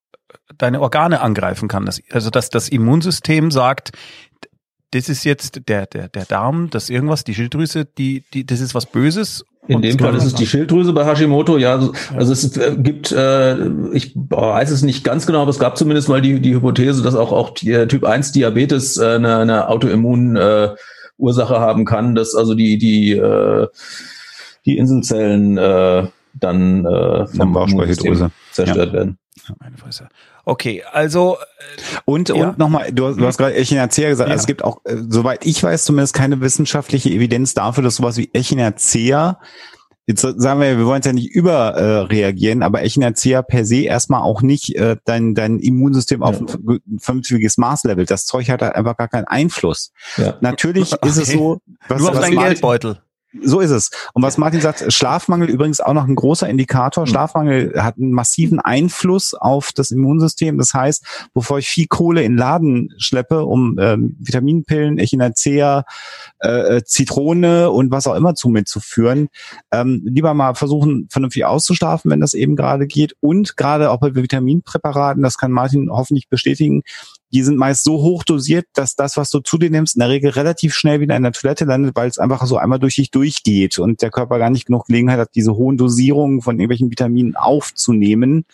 deine 0.57 0.81
Organe 0.81 1.21
angreifen 1.21 1.69
kann. 1.69 1.87
Das, 1.87 2.01
also 2.11 2.31
dass 2.31 2.51
das 2.51 2.69
Immunsystem 2.69 3.51
sagt, 3.51 3.93
das 4.93 5.09
ist 5.09 5.25
jetzt 5.25 5.69
der, 5.69 5.87
der, 5.87 6.09
der 6.09 6.25
Darm, 6.25 6.71
das 6.71 6.89
irgendwas, 6.89 7.25
die 7.25 7.35
Schilddrüse, 7.35 7.85
die, 7.85 8.23
die, 8.33 8.47
das 8.47 8.61
ist 8.61 8.75
was 8.75 8.87
Böses. 8.87 9.45
In 9.67 9.77
Und 9.77 9.83
dem 9.83 9.99
Fall 9.99 10.15
ist 10.15 10.25
es 10.25 10.35
die 10.35 10.47
Schilddrüse 10.47 10.93
bei 10.93 11.05
Hashimoto. 11.05 11.59
Ja, 11.59 11.73
also, 11.73 11.93
also 12.15 12.33
es 12.33 12.57
äh, 12.57 12.77
gibt, 12.79 13.11
äh, 13.13 13.67
ich 13.93 14.13
weiß 14.15 14.71
es 14.71 14.83
nicht 14.83 15.03
ganz 15.03 15.27
genau, 15.27 15.41
aber 15.43 15.51
es 15.51 15.59
gab 15.59 15.77
zumindest 15.77 16.09
mal 16.09 16.21
die, 16.21 16.39
die 16.41 16.55
Hypothese, 16.55 17.03
dass 17.03 17.15
auch, 17.17 17.33
auch 17.33 17.51
die, 17.51 17.73
äh, 17.73 17.89
Typ 17.89 18.05
1 18.05 18.33
Diabetes 18.33 18.99
äh, 18.99 19.15
eine, 19.15 19.39
eine 19.39 19.69
Autoimmun 19.69 20.37
äh, 20.37 20.75
Ursache 21.17 21.59
haben 21.59 21.85
kann, 21.85 22.15
dass 22.15 22.35
also 22.35 22.55
die, 22.55 22.79
die, 22.79 23.13
äh, 23.13 23.67
die 24.67 24.77
Inselzellen 24.79 25.59
äh, 25.59 26.07
dann 26.35 26.85
äh, 26.85 27.27
vom 27.27 27.53
Bauchspeicheldrüse. 27.53 28.31
Zerstört 28.53 28.93
werden. 28.93 29.19
Meine 29.61 29.77
Fresse. 29.77 30.09
Okay, 30.47 30.83
also 30.93 31.37
Und, 32.05 32.29
Ja. 32.29 32.51
und 32.51 32.59
nochmal, 32.59 32.93
du, 32.93 33.13
du 33.15 33.27
hast 33.27 33.39
gerade 33.39 33.55
Echinacea 33.55 34.09
gesagt, 34.09 34.29
Ja. 34.29 34.33
also 34.33 34.43
es 34.43 34.47
gibt 34.47 34.63
auch, 34.65 34.81
äh, 34.85 34.97
soweit 35.09 35.45
ich 35.47 35.63
weiß, 35.63 35.85
zumindest 35.85 36.15
keine 36.15 36.41
wissenschaftliche 36.41 37.11
Evidenz 37.11 37.55
dafür, 37.55 37.83
dass 37.83 37.97
sowas 37.97 38.17
wie 38.17 38.31
Echinacea, 38.33 39.39
jetzt 40.07 40.21
sagen 40.21 40.61
wir, 40.61 40.77
wir 40.79 40.87
wollen 40.87 41.01
es 41.01 41.07
ja 41.07 41.13
nicht 41.15 41.31
überreagieren, 41.31 42.07
äh, 42.11 42.15
reagieren, 42.15 42.63
aber 42.63 42.83
Echinacea 42.83 43.43
per 43.43 43.65
se 43.65 43.83
erstmal 43.85 44.23
auch 44.23 44.43
nicht 44.43 44.75
äh, 44.77 44.97
dein, 45.05 45.35
dein 45.35 45.59
Immunsystem 45.59 46.23
auf 46.23 46.41
ein 46.41 46.81
vernünftiges 46.99 47.57
Maß 47.59 47.85
levelt. 47.85 48.11
Das 48.11 48.27
Zeug 48.27 48.49
hat 48.51 48.61
halt 48.63 48.75
einfach 48.75 48.97
gar 48.97 49.09
keinen 49.09 49.25
Einfluss. 49.27 49.93
Ja. 50.17 50.37
Natürlich 50.41 50.93
ist 51.05 51.17
es 51.17 51.29
so, 51.31 51.59
was, 51.89 52.01
nur 52.01 52.11
auf 52.11 52.17
was 52.17 52.23
deinen 52.23 52.35
Martin- 52.35 52.51
Geldbeutel. 52.53 52.99
So 53.43 53.61
ist 53.61 53.71
es. 53.71 53.91
Und 54.13 54.23
was 54.23 54.39
Martin 54.39 54.61
sagt, 54.61 54.93
Schlafmangel 54.93 55.49
übrigens 55.49 55.81
auch 55.81 55.93
noch 55.93 56.07
ein 56.07 56.15
großer 56.15 56.49
Indikator. 56.49 57.07
Schlafmangel 57.07 57.83
hat 57.83 57.97
einen 57.97 58.13
massiven 58.13 58.61
Einfluss 58.61 59.35
auf 59.35 59.73
das 59.73 59.91
Immunsystem. 59.91 60.59
Das 60.59 60.75
heißt, 60.75 61.05
bevor 61.35 61.59
ich 61.59 61.69
viel 61.69 61.87
Kohle 61.87 62.23
in 62.23 62.33
den 62.33 62.39
Laden 62.39 62.95
schleppe, 62.99 63.45
um 63.45 63.79
ähm, 63.81 64.17
Vitaminpillen, 64.21 64.99
Echinacea, 64.99 65.85
äh, 66.41 66.77
äh, 66.77 66.85
Zitrone 66.85 67.71
und 67.71 67.91
was 67.91 68.07
auch 68.07 68.15
immer 68.15 68.35
zu 68.35 68.49
mir 68.49 68.65
zu 68.65 68.81
führen, 68.81 69.29
ähm, 69.73 70.03
lieber 70.05 70.35
mal 70.35 70.55
versuchen, 70.55 71.09
vernünftig 71.11 71.45
auszuschlafen, 71.45 72.11
wenn 72.11 72.21
das 72.21 72.35
eben 72.35 72.57
gerade 72.57 72.87
geht. 72.87 73.17
Und 73.21 73.57
gerade 73.57 73.91
auch 73.91 73.99
bei 73.99 74.15
Vitaminpräparaten, 74.15 75.23
das 75.23 75.39
kann 75.39 75.53
Martin 75.53 75.91
hoffentlich 75.91 76.29
bestätigen, 76.29 76.83
die 77.35 77.43
sind 77.43 77.59
meist 77.59 77.83
so 77.83 77.95
hoch 77.95 78.23
dosiert, 78.23 78.67
dass 78.75 78.95
das, 78.95 79.17
was 79.17 79.29
du 79.29 79.41
zu 79.41 79.59
dir 79.59 79.69
nimmst, 79.69 79.97
in 79.97 80.01
der 80.01 80.09
Regel 80.09 80.31
relativ 80.31 80.73
schnell 80.73 81.01
wieder 81.01 81.17
in 81.17 81.25
der 81.25 81.33
Toilette 81.33 81.65
landet, 81.65 81.97
weil 81.97 82.09
es 82.09 82.19
einfach 82.19 82.47
so 82.47 82.57
einmal 82.59 82.79
durch 82.79 82.95
dich 82.95 83.11
durchgeht 83.11 83.81
und 83.81 84.03
der 84.03 84.11
Körper 84.11 84.39
gar 84.39 84.51
nicht 84.51 84.67
genug 84.67 84.87
Gelegenheit 84.87 85.19
hat, 85.19 85.31
diese 85.35 85.55
hohen 85.55 85.77
Dosierungen 85.77 86.43
von 86.43 86.55
irgendwelchen 86.55 86.93
Vitaminen 86.93 87.35
aufzunehmen. 87.35 88.45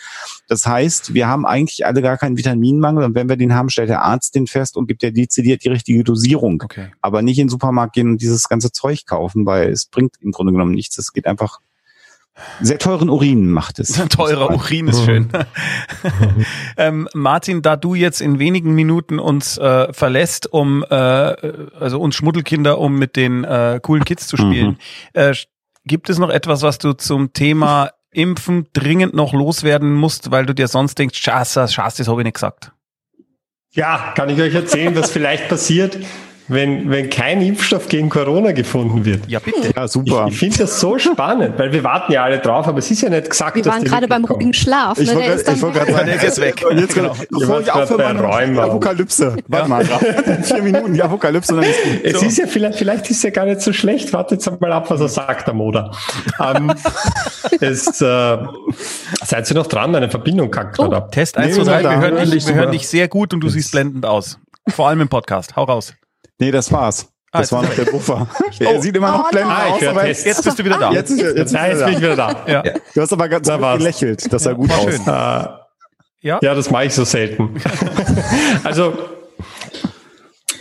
Das 0.49 0.66
heißt, 0.66 1.12
wir 1.12 1.28
haben 1.28 1.45
eigentlich 1.45 1.85
alle 1.85 2.01
gar 2.01 2.16
keinen 2.16 2.39
Vitaminmangel 2.39 3.05
und 3.05 3.14
wenn 3.14 3.28
wir 3.28 3.37
den 3.37 3.55
haben, 3.55 3.68
stellt 3.68 3.91
der 3.91 4.03
Arzt 4.03 4.35
den 4.35 4.47
fest 4.47 4.78
und 4.78 4.87
gibt 4.87 5.03
ja 5.03 5.11
dezidiert 5.11 5.62
die 5.62 5.68
richtige 5.68 6.03
Dosierung. 6.03 6.62
Okay. 6.64 6.89
Aber 7.03 7.20
nicht 7.20 7.39
in 7.39 7.49
den 7.49 7.51
Supermarkt 7.51 7.93
gehen 7.93 8.09
und 8.09 8.22
dieses 8.22 8.49
ganze 8.49 8.72
Zeug 8.72 9.05
kaufen, 9.05 9.45
weil 9.45 9.68
es 9.68 9.85
bringt 9.85 10.14
im 10.22 10.33
Grunde 10.33 10.53
genommen 10.53 10.72
nichts. 10.72 10.97
Es 10.97 11.12
geht 11.12 11.26
einfach 11.26 11.61
sehr 12.61 12.78
teuren 12.78 13.11
Urin 13.11 13.51
macht 13.51 13.78
es. 13.78 13.93
Teurer 14.09 14.51
Urin 14.51 14.89
ist 14.89 15.05
schön. 15.05 15.28
ähm, 16.76 17.09
Martin, 17.14 17.62
da 17.62 17.76
du 17.76 17.95
jetzt 17.95 18.20
in 18.20 18.39
wenigen 18.39 18.74
Minuten 18.74 19.18
uns 19.18 19.59
äh, 19.59 19.93
verlässt, 19.93 20.53
um 20.53 20.85
äh, 20.85 20.95
also 20.95 22.01
uns 22.01 22.14
Schmuddelkinder, 22.14 22.78
um 22.78 22.99
mit 22.99 23.16
den 23.16 23.45
äh, 23.45 23.81
coolen 23.83 24.05
Kids 24.05 24.26
zu 24.26 24.37
spielen, 24.37 24.78
äh, 25.12 25.35
gibt 25.85 26.11
es 26.11 26.18
noch 26.18 26.31
etwas, 26.31 26.62
was 26.62 26.78
du 26.78 26.93
zum 26.93 27.33
Thema 27.33 27.91
Impfen 28.12 28.66
dringend 28.72 29.14
noch 29.14 29.33
loswerden 29.33 29.95
musst, 29.95 30.31
weil 30.31 30.47
du 30.47 30.55
dir 30.55 30.68
sonst 30.68 30.99
denkst, 30.99 31.18
scheiße, 31.18 31.68
scheiße, 31.68 31.99
das 31.99 32.09
habe 32.09 32.20
ich 32.20 32.24
nicht 32.24 32.35
gesagt. 32.35 32.72
Ja, 33.72 34.12
kann 34.16 34.28
ich 34.31 34.41
euch 34.41 34.55
erzählen, 34.55 34.97
was 34.97 35.12
vielleicht 35.12 35.49
passiert, 35.49 35.99
wenn, 36.51 36.90
wenn 36.90 37.09
kein 37.11 37.40
Impfstoff 37.42 37.88
gegen 37.88 38.09
Corona 38.11 38.53
gefunden 38.53 39.05
wird. 39.05 39.28
Ja, 39.28 39.38
bitte. 39.38 39.72
Ja, 39.74 39.84
Ich, 39.84 39.90
super. 39.92 40.26
ich 40.28 40.38
finde 40.38 40.59
das 40.59 40.80
so 40.80 40.98
spannend, 40.98 41.59
weil 41.59 41.72
wir 41.72 41.82
warten 41.84 42.12
ja 42.12 42.24
alle 42.24 42.38
drauf, 42.38 42.66
aber 42.68 42.78
es 42.78 42.90
ist 42.90 43.01
ja 43.03 43.09
nicht 43.09 43.30
gesagt, 43.30 43.57
Wir 43.57 43.62
dass 43.62 43.72
waren 43.74 43.84
die 43.84 43.88
gerade 43.90 44.09
beim 44.09 44.24
ruhigen 44.24 44.53
Schlaf. 44.53 44.98
Ich 44.98 45.09
Ne? 45.09 45.16
wollte 45.16 45.32
ich 45.53 45.61
gerade 45.61 45.92
sagen, 45.92 46.07
Der 46.07 46.16
ist 46.16 46.22
jetzt 46.22 46.40
weg. 46.40 46.64
Und 46.68 46.78
jetzt 46.78 46.94
Genau. 46.94 47.14
bevor 47.30 47.57
Ihr 47.57 47.62
ich 47.62 47.72
aufhöre, 47.72 48.03
meine 48.03 48.22
Räumen. 48.22 48.59
Apokalypse. 48.59 49.36
Warte 49.48 49.68
mal, 49.68 49.82
in 50.26 50.44
vier 50.44 50.62
Minuten 50.62 50.94
die 50.94 51.03
Apokalypse 51.03 51.55
dann 51.55 51.64
ist 51.64 51.82
gut. 51.82 52.01
Es 52.05 52.22
ist 52.22 52.38
ja 52.38 52.46
vielleicht, 52.46 52.78
vielleicht 52.78 53.11
ist 53.11 53.22
ja 53.24 53.30
gar 53.30 53.46
nicht 53.46 53.61
so 53.61 53.72
schlecht. 53.72 54.12
Wartet 54.12 54.44
jetzt 54.44 54.61
mal 54.61 54.72
ab, 54.72 54.90
was 54.90 55.01
er 55.01 55.09
sagt, 55.09 55.46
der 55.46 55.55
Moder. 55.55 55.90
ähm, 56.40 56.72
es, 57.61 58.01
äh, 58.01 58.38
seid 59.24 59.51
ihr 59.51 59.55
noch 59.57 59.66
dran? 59.66 59.90
Meine 59.92 60.11
Verbindung 60.11 60.51
kackt 60.51 60.76
gerade 60.76 60.96
ab. 60.96 61.12
Test 61.12 61.36
Nee, 61.36 61.44
1, 61.44 61.57
wir 61.57 61.64
2, 61.64 61.70
3, 61.70 61.80
sind 61.82 61.90
wir 62.48 62.55
hören 62.55 62.66
wir 62.66 62.70
dich 62.72 62.88
sehr 62.88 63.09
gut 63.09 63.32
und 63.34 63.40
du 63.40 63.48
siehst 63.48 63.72
blendend 63.72 64.05
aus. 64.07 64.38
Vor 64.68 64.88
allem 64.88 65.01
im 65.01 65.09
Podcast. 65.09 65.57
Hau 65.57 65.64
raus. 65.64 65.94
Nee, 66.41 66.51
das 66.51 66.72
war's. 66.72 67.07
Ah, 67.32 67.38
Das 67.38 67.51
jetzt 67.51 67.53
war 67.53 67.62
noch 67.62 67.74
der 67.74 67.84
Buffer. 67.84 68.26
Er 68.59 68.82
sieht 68.82 68.97
immer 68.97 69.12
noch 69.12 69.26
Oh 69.26 69.30
blendend. 69.30 69.53
Ah, 69.53 69.66
aus, 69.68 69.76
ich 69.76 69.82
höre 69.82 69.91
aber 69.91 70.03
Test. 70.03 70.26
Jetzt 70.26 70.45
bist 70.45 70.59
du 70.59 70.64
wieder 70.64 70.78
da. 70.78 70.91
jetzt, 70.93 71.11
jetzt, 71.11 71.36
ist 71.36 71.53
Ja, 71.53 71.66
jetzt 71.68 71.84
bin 71.84 71.95
ich 71.95 72.01
wieder 72.01 72.16
da. 72.16 72.45
Ja. 72.49 72.62
Du 72.95 73.01
hast 73.01 73.12
aber 73.12 73.28
ganz 73.28 73.47
Da 73.47 73.57
gut 73.57 73.78
gelächelt. 73.78 74.32
Das 74.32 74.43
sah 74.43 74.53
gut 74.53 74.68
war 74.68 74.78
aus. 74.78 74.95
schön. 74.97 75.07
Äh, 75.07 75.61
Ja. 76.22 76.38
Ja, 76.43 76.55
das 76.55 76.70
mache 76.70 76.86
ich 76.86 76.95
so 76.95 77.05
selten. 77.05 77.55
also, 78.64 78.95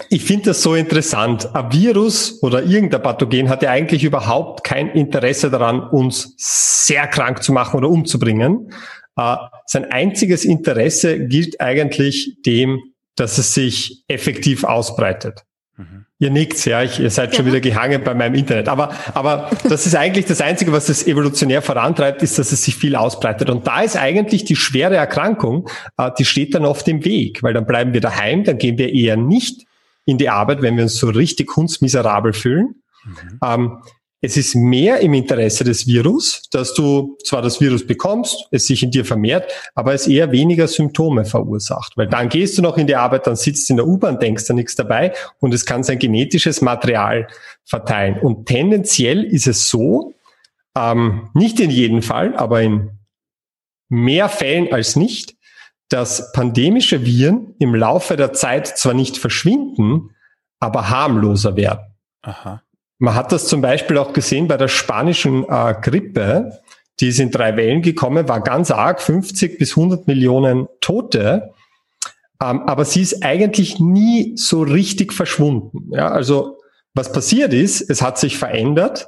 ich 0.09 0.23
finde 0.23 0.45
das 0.45 0.61
so 0.61 0.75
interessant. 0.75 1.53
Ein 1.55 1.71
Virus 1.71 2.41
oder 2.43 2.63
irgendein 2.63 3.01
Pathogen 3.01 3.49
hat 3.49 3.61
ja 3.63 3.71
eigentlich 3.71 4.03
überhaupt 4.03 4.63
kein 4.63 4.89
Interesse 4.89 5.49
daran, 5.49 5.81
uns 5.89 6.33
sehr 6.37 7.07
krank 7.07 7.43
zu 7.43 7.51
machen 7.51 7.77
oder 7.77 7.89
umzubringen. 7.89 8.71
Äh, 9.17 9.35
sein 9.65 9.85
einziges 9.91 10.45
Interesse 10.45 11.25
gilt 11.27 11.59
eigentlich 11.59 12.37
dem, 12.45 12.79
dass 13.15 13.37
es 13.37 13.53
sich 13.53 14.03
effektiv 14.07 14.63
ausbreitet. 14.63 15.43
Ihr 16.19 16.29
nickt, 16.31 16.65
ja, 16.65 16.83
ich, 16.83 16.99
ihr 16.99 17.09
seid 17.09 17.35
schon 17.35 17.45
Ja. 17.45 17.51
wieder 17.53 17.61
gehangen 17.61 18.03
bei 18.03 18.13
meinem 18.13 18.35
Internet. 18.35 18.67
Aber, 18.67 18.93
aber 19.13 19.49
das 19.63 19.85
ist 19.85 19.95
eigentlich 19.95 20.25
das 20.25 20.41
Einzige, 20.41 20.73
was 20.73 20.89
es 20.89 21.07
evolutionär 21.07 21.61
vorantreibt, 21.61 22.21
ist, 22.21 22.37
dass 22.37 22.51
es 22.51 22.63
sich 22.65 22.75
viel 22.75 22.95
ausbreitet. 22.97 23.49
Und 23.49 23.65
da 23.65 23.81
ist 23.81 23.95
eigentlich 23.95 24.43
die 24.43 24.57
schwere 24.57 24.97
Erkrankung, 24.97 25.69
äh, 25.97 26.11
die 26.19 26.25
steht 26.25 26.53
dann 26.55 26.65
auf 26.65 26.83
dem 26.83 27.05
Weg, 27.05 27.41
weil 27.43 27.53
dann 27.53 27.65
bleiben 27.65 27.93
wir 27.93 28.01
daheim, 28.01 28.43
dann 28.43 28.57
gehen 28.57 28.77
wir 28.77 28.93
eher 28.93 29.15
nicht 29.15 29.65
in 30.05 30.17
die 30.17 30.29
Arbeit, 30.29 30.61
wenn 30.61 30.75
wir 30.75 30.83
uns 30.83 30.97
so 30.97 31.07
richtig 31.09 31.55
hundsmiserabel 31.55 32.33
fühlen. 32.33 32.75
Ähm, 33.43 33.77
es 34.21 34.35
ist 34.35 34.55
mehr 34.55 34.99
im 34.99 35.13
Interesse 35.13 35.63
des 35.63 35.87
Virus, 35.87 36.43
dass 36.51 36.73
du 36.73 37.17
zwar 37.23 37.41
das 37.41 37.61
Virus 37.61 37.87
bekommst, 37.87 38.47
es 38.51 38.67
sich 38.67 38.83
in 38.83 38.91
dir 38.91 39.05
vermehrt, 39.05 39.49
aber 39.75 39.93
es 39.93 40.07
eher 40.07 40.31
weniger 40.31 40.67
Symptome 40.67 41.23
verursacht. 41.23 41.95
Weil 41.95 42.07
dann 42.07 42.27
gehst 42.27 42.57
du 42.57 42.61
noch 42.61 42.77
in 42.77 42.87
die 42.87 42.95
Arbeit, 42.95 43.27
dann 43.27 43.37
sitzt 43.37 43.69
du 43.69 43.73
in 43.73 43.77
der 43.77 43.87
U-Bahn, 43.87 44.19
denkst 44.19 44.45
da 44.45 44.53
nichts 44.53 44.75
dabei 44.75 45.13
und 45.39 45.53
es 45.53 45.65
kann 45.65 45.83
sein 45.83 45.99
genetisches 45.99 46.61
Material 46.61 47.27
verteilen. 47.63 48.19
Und 48.19 48.45
tendenziell 48.45 49.23
ist 49.23 49.47
es 49.47 49.69
so, 49.69 50.13
ähm, 50.75 51.29
nicht 51.33 51.59
in 51.61 51.69
jedem 51.69 52.01
Fall, 52.01 52.35
aber 52.35 52.61
in 52.61 52.99
mehr 53.87 54.27
Fällen 54.27 54.73
als 54.73 54.97
nicht, 54.97 55.35
dass 55.87 56.31
pandemische 56.33 57.05
Viren 57.05 57.55
im 57.57 57.73
Laufe 57.73 58.17
der 58.17 58.33
Zeit 58.33 58.67
zwar 58.67 58.93
nicht 58.93 59.17
verschwinden, 59.17 60.11
aber 60.59 60.89
harmloser 60.89 61.55
werden. 61.55 61.95
Aha. 62.21 62.61
Man 62.99 63.15
hat 63.15 63.31
das 63.31 63.47
zum 63.47 63.61
Beispiel 63.61 63.97
auch 63.97 64.13
gesehen 64.13 64.47
bei 64.47 64.57
der 64.57 64.67
spanischen 64.67 65.45
äh, 65.49 65.73
Grippe. 65.81 66.59
Die 66.99 67.07
ist 67.07 67.19
in 67.19 67.31
drei 67.31 67.55
Wellen 67.55 67.81
gekommen, 67.81 68.27
war 68.27 68.41
ganz 68.41 68.71
arg, 68.71 69.01
50 69.01 69.57
bis 69.57 69.71
100 69.71 70.05
Millionen 70.05 70.67
Tote. 70.81 71.51
Ähm, 72.41 72.61
aber 72.61 72.83
sie 72.85 73.01
ist 73.01 73.23
eigentlich 73.23 73.79
nie 73.79 74.33
so 74.35 74.61
richtig 74.61 75.13
verschwunden. 75.13 75.91
Ja, 75.91 76.09
also 76.09 76.57
was 76.93 77.11
passiert 77.11 77.53
ist, 77.53 77.89
es 77.89 78.01
hat 78.01 78.19
sich 78.19 78.37
verändert 78.37 79.07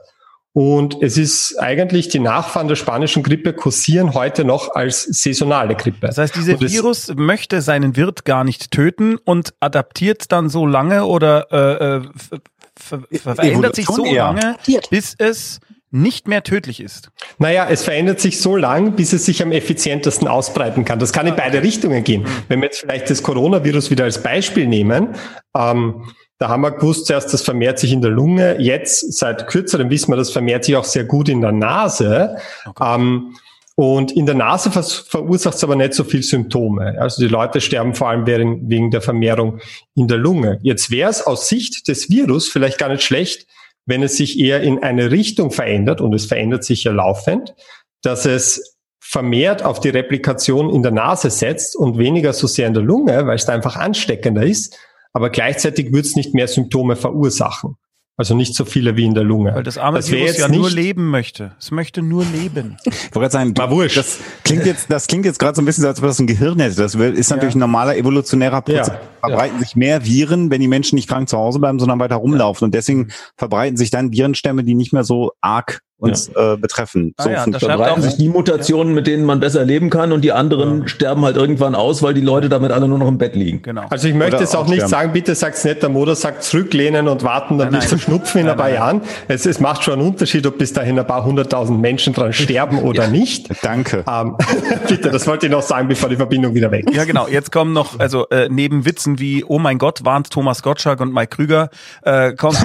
und 0.54 1.02
es 1.02 1.18
ist 1.18 1.58
eigentlich 1.60 2.10
die 2.10 2.20
Nachfahren 2.20 2.68
der 2.68 2.76
spanischen 2.76 3.24
Grippe 3.24 3.54
kursieren 3.54 4.14
heute 4.14 4.44
noch 4.44 4.76
als 4.76 5.04
saisonale 5.04 5.76
Grippe. 5.76 6.08
Das 6.08 6.18
heißt, 6.18 6.36
dieser 6.36 6.60
Virus 6.60 7.14
möchte 7.16 7.62
seinen 7.62 7.96
Wirt 7.96 8.26
gar 8.26 8.44
nicht 8.44 8.72
töten 8.72 9.16
und 9.16 9.54
adaptiert 9.62 10.32
dann 10.34 10.50
so 10.50 10.66
lange 10.66 11.06
oder 11.06 11.48
äh, 11.52 11.98
äh, 11.98 12.39
ver- 12.82 12.99
ver- 13.11 13.17
ver- 13.19 13.36
verändert 13.36 13.75
sich 13.75 13.86
so 13.86 14.05
eher. 14.05 14.25
lange, 14.34 14.55
bis 14.89 15.15
es 15.17 15.59
nicht 15.93 16.27
mehr 16.27 16.41
tödlich 16.43 16.79
ist. 16.79 17.09
Naja, 17.38 17.67
es 17.69 17.84
verändert 17.84 18.21
sich 18.21 18.39
so 18.39 18.55
lang, 18.55 18.95
bis 18.95 19.11
es 19.11 19.25
sich 19.25 19.43
am 19.43 19.51
effizientesten 19.51 20.27
ausbreiten 20.27 20.86
kann. 20.86 20.99
Das 20.99 21.11
kann 21.11 21.27
in 21.27 21.36
beide 21.36 21.61
Richtungen 21.61 22.03
gehen. 22.03 22.25
Wenn 22.47 22.59
wir 22.61 22.67
jetzt 22.67 22.79
vielleicht 22.79 23.09
das 23.09 23.21
Coronavirus 23.21 23.91
wieder 23.91 24.05
als 24.05 24.23
Beispiel 24.23 24.67
nehmen, 24.67 25.09
ähm, 25.55 26.05
da 26.38 26.47
haben 26.47 26.61
wir 26.61 26.71
gewusst, 26.71 27.05
zuerst, 27.07 27.34
das 27.34 27.43
vermehrt 27.43 27.77
sich 27.77 27.91
in 27.91 28.01
der 28.01 28.09
Lunge. 28.09 28.55
Jetzt, 28.59 29.13
seit 29.19 29.47
kürzerem 29.47 29.89
wissen 29.89 30.11
wir, 30.11 30.15
das 30.17 30.32
vermehrt 30.32 30.63
sich 30.63 30.75
auch 30.75 30.86
sehr 30.86 31.03
gut 31.03 31.29
in 31.29 31.41
der 31.41 31.51
Nase. 31.51 32.38
Ähm, 32.82 33.36
und 33.82 34.11
in 34.11 34.27
der 34.27 34.36
Nase 34.36 34.69
verursacht 34.69 35.55
es 35.55 35.63
aber 35.63 35.75
nicht 35.75 35.95
so 35.95 36.03
viel 36.03 36.21
Symptome. 36.21 37.01
Also 37.01 37.19
die 37.19 37.27
Leute 37.27 37.59
sterben 37.61 37.95
vor 37.95 38.09
allem 38.09 38.27
wegen, 38.27 38.69
wegen 38.69 38.91
der 38.91 39.01
Vermehrung 39.01 39.59
in 39.95 40.07
der 40.07 40.19
Lunge. 40.19 40.59
Jetzt 40.61 40.91
wäre 40.91 41.09
es 41.09 41.25
aus 41.25 41.49
Sicht 41.49 41.88
des 41.88 42.07
Virus 42.07 42.47
vielleicht 42.47 42.77
gar 42.77 42.89
nicht 42.89 43.01
schlecht, 43.01 43.47
wenn 43.88 44.03
es 44.03 44.17
sich 44.17 44.38
eher 44.38 44.61
in 44.61 44.84
eine 44.84 45.09
Richtung 45.09 45.49
verändert, 45.49 45.99
und 45.99 46.13
es 46.13 46.27
verändert 46.27 46.63
sich 46.63 46.84
ja 46.84 46.91
laufend, 46.91 47.55
dass 48.03 48.27
es 48.27 48.77
vermehrt 48.99 49.63
auf 49.65 49.79
die 49.79 49.89
Replikation 49.89 50.69
in 50.69 50.84
der 50.84 50.91
Nase 50.91 51.32
setzt 51.32 51.75
und 51.75 51.97
weniger 51.97 52.34
so 52.34 52.45
sehr 52.45 52.67
in 52.67 52.75
der 52.75 52.84
Lunge, 52.84 53.25
weil 53.25 53.38
es 53.38 53.47
da 53.47 53.53
einfach 53.53 53.77
ansteckender 53.77 54.43
ist, 54.43 54.77
aber 55.11 55.32
gleichzeitig 55.32 55.91
wird 55.91 56.05
es 56.05 56.15
nicht 56.15 56.36
mehr 56.36 56.47
Symptome 56.47 56.95
verursachen. 56.95 57.77
Also 58.18 58.36
nicht 58.36 58.53
so 58.55 58.66
viele 58.66 58.97
wie 58.97 59.05
in 59.05 59.14
der 59.16 59.24
Lunge. 59.24 59.55
Weil 59.55 59.64
das 59.64 59.78
arme 59.78 59.97
das 59.97 60.12
Virus 60.12 60.28
jetzt 60.28 60.39
ja 60.39 60.47
nur 60.47 60.70
leben 60.70 61.09
möchte. 61.09 61.53
Es 61.59 61.72
möchte 61.72 62.01
nur 62.01 62.26
leben. 62.26 62.78
Ich 62.86 63.16
wollte 63.16 63.32
sagen, 63.32 63.57
War 63.57 63.70
wurscht. 63.72 63.97
das 63.97 64.20
klingt 64.43 64.66
jetzt, 64.66 64.89
das 64.89 65.07
klingt 65.07 65.26
jetzt 65.26 65.38
gerade 65.39 65.55
so 65.55 65.62
ein 65.62 65.66
bisschen, 65.66 65.86
als 65.86 65.99
ob 65.99 66.05
das 66.05 66.20
ein 66.20 66.28
Gehirn 66.28 66.59
hätte. 66.59 66.76
Das 66.76 66.95
ist 66.95 67.30
natürlich 67.30 67.55
ein 67.55 67.59
normaler 67.59 67.95
evolutionärer 67.97 68.62
Prozess. 68.62 68.88
Ja, 68.88 68.99
verbreiten 69.22 69.59
sich 69.59 69.76
mehr 69.76 70.05
Viren, 70.05 70.51
wenn 70.51 70.59
die 70.61 70.67
Menschen 70.67 70.95
nicht 70.95 71.07
krank 71.07 71.30
zu 71.30 71.38
Hause 71.38 71.59
bleiben, 71.59 71.80
sondern 71.80 71.99
weiter 71.99 72.15
rumlaufen. 72.17 72.65
Und 72.65 72.74
deswegen 72.76 73.09
verbreiten 73.38 73.78
sich 73.78 73.89
dann 73.91 74.11
Virenstämme, 74.11 74.63
die 74.63 74.76
nicht 74.76 74.91
mehr 74.93 75.03
so 75.03 75.32
arg 75.41 75.80
uns 76.01 76.30
äh, 76.30 76.57
betreffen. 76.57 77.13
Ah 77.17 77.24
so 77.24 77.30
ja, 77.30 77.43
verbreiten 77.43 77.99
auch- 77.99 78.01
sich 78.01 78.17
die 78.17 78.28
Mutationen, 78.28 78.95
mit 78.95 79.05
denen 79.05 79.24
man 79.24 79.39
besser 79.39 79.63
leben 79.63 79.91
kann 79.91 80.11
und 80.11 80.22
die 80.24 80.32
anderen 80.32 80.88
sterben 80.88 81.24
halt 81.24 81.38
irgendwann 81.38 81.76
aus, 81.76 82.01
weil 82.01 82.15
die 82.15 82.22
Leute 82.22 82.49
damit 82.49 82.72
alle 82.72 82.88
nur 82.88 82.97
noch 82.97 83.07
im 83.07 83.19
Bett 83.19 83.36
liegen. 83.36 83.61
Genau. 83.61 83.84
Also 83.91 84.07
ich 84.07 84.15
möchte 84.15 84.38
Oder 84.38 84.43
es 84.43 84.55
auch 84.55 84.61
auch 84.61 84.65
nicht 84.65 84.78
sterben. 84.78 84.89
sagen, 84.89 85.13
bitte 85.13 85.36
sagt's 85.36 85.63
nicht, 85.63 85.84
der 85.84 85.89
Moder 85.89 86.15
sagt 86.15 86.41
zurücklehnen 86.41 87.07
und 87.07 87.22
warten, 87.24 87.59
dann 87.59 87.72
wirst 87.72 87.91
du 87.91 87.97
nein. 87.97 88.03
schnupfen 88.03 88.41
in 88.41 88.47
Nein, 88.47 88.53
ein 88.55 88.57
paar 88.57 88.69
nein, 88.69 88.76
Jahren. 88.76 89.01
Es, 89.28 89.45
es 89.45 89.59
macht 89.59 89.84
schon 89.84 89.99
einen 89.99 90.07
Unterschied, 90.07 90.47
ob 90.47 90.57
bis 90.57 90.74
dahin 90.74 90.97
ein 90.97 91.05
paar 91.05 91.24
hunderttausend 91.24 91.80
Menschen 91.80 92.13
dran 92.13 92.34
sterben 92.34 92.80
oder 92.82 93.07
nicht. 93.07 93.49
Danke. 93.63 94.03
Ähm, 94.09 94.38
bitte, 94.88 95.11
das 95.11 95.28
wollte 95.28 95.45
ich 95.45 95.51
noch 95.51 95.61
sagen, 95.61 95.88
bevor 95.88 96.09
die 96.09 96.15
Verbindung 96.15 96.55
wieder 96.55 96.72
weg 96.72 96.89
ist. 96.89 96.95
Ja, 96.95 97.05
genau. 97.05 97.28
Jetzt 97.28 97.51
kommen 97.51 97.74
noch, 97.74 97.99
also 97.99 98.28
äh, 98.30 98.47
neben 98.49 98.86
Witzen 98.88 99.11
wie 99.20 99.43
Oh 99.43 99.59
mein 99.59 99.78
Gott, 99.78 100.03
warnt 100.05 100.30
Thomas 100.30 100.62
Gottschalk 100.64 100.99
und 101.01 101.14
Mike 101.14 101.36
Krüger, 101.36 101.70
äh, 102.03 102.34
kommt, 102.36 102.57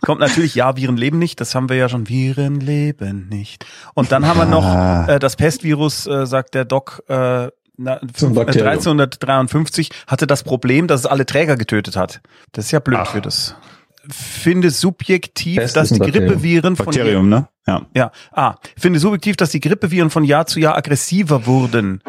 kommt 0.00 0.20
natürlich, 0.20 0.54
ja, 0.54 0.76
Viren 0.76 0.96
leben 0.96 1.18
nicht. 1.18 1.40
Das 1.40 1.54
haben 1.54 1.68
wir 1.68 1.76
ja 1.76 1.88
schon. 1.88 2.08
Viren 2.08 2.60
leben 2.60 3.28
nicht. 3.28 3.64
Und 3.94 4.12
dann 4.12 4.26
haben 4.26 4.38
wir 4.38 4.46
noch 4.46 5.08
äh, 5.08 5.18
das 5.18 5.36
Pestvirus, 5.36 6.06
äh, 6.06 6.26
sagt 6.26 6.54
der 6.54 6.64
Doc, 6.64 7.02
äh, 7.08 7.48
na, 7.76 7.98
So 7.98 8.06
ein 8.06 8.08
fünf- 8.14 8.32
äh, 8.32 8.34
Bakterium. 8.34 8.68
1353 8.68 9.90
hatte 10.06 10.26
das 10.26 10.42
Problem, 10.44 10.86
dass 10.86 11.00
es 11.00 11.06
alle 11.06 11.26
Träger 11.26 11.56
getötet 11.56 11.96
hat. 11.96 12.20
Das 12.52 12.66
ist 12.66 12.70
ja 12.70 12.78
blöd 12.80 13.00
Ach. 13.02 13.10
für 13.12 13.20
das. 13.20 13.54
Finde 14.08 14.68
subjektiv, 14.70 15.56
Pest 15.56 15.76
dass 15.76 15.88
die 15.88 15.98
Bakterium. 15.98 16.28
Grippeviren 16.28 16.76
von 16.76 16.86
Bakterium, 16.86 17.28
ne? 17.28 17.48
Ja. 17.66 17.86
ja, 17.94 18.12
ah, 18.32 18.56
finde 18.76 18.98
subjektiv, 19.00 19.36
dass 19.36 19.48
die 19.48 19.60
Grippeviren 19.60 20.10
von 20.10 20.24
Jahr 20.24 20.44
zu 20.44 20.60
Jahr 20.60 20.76
aggressiver 20.76 21.46
wurden. 21.46 22.02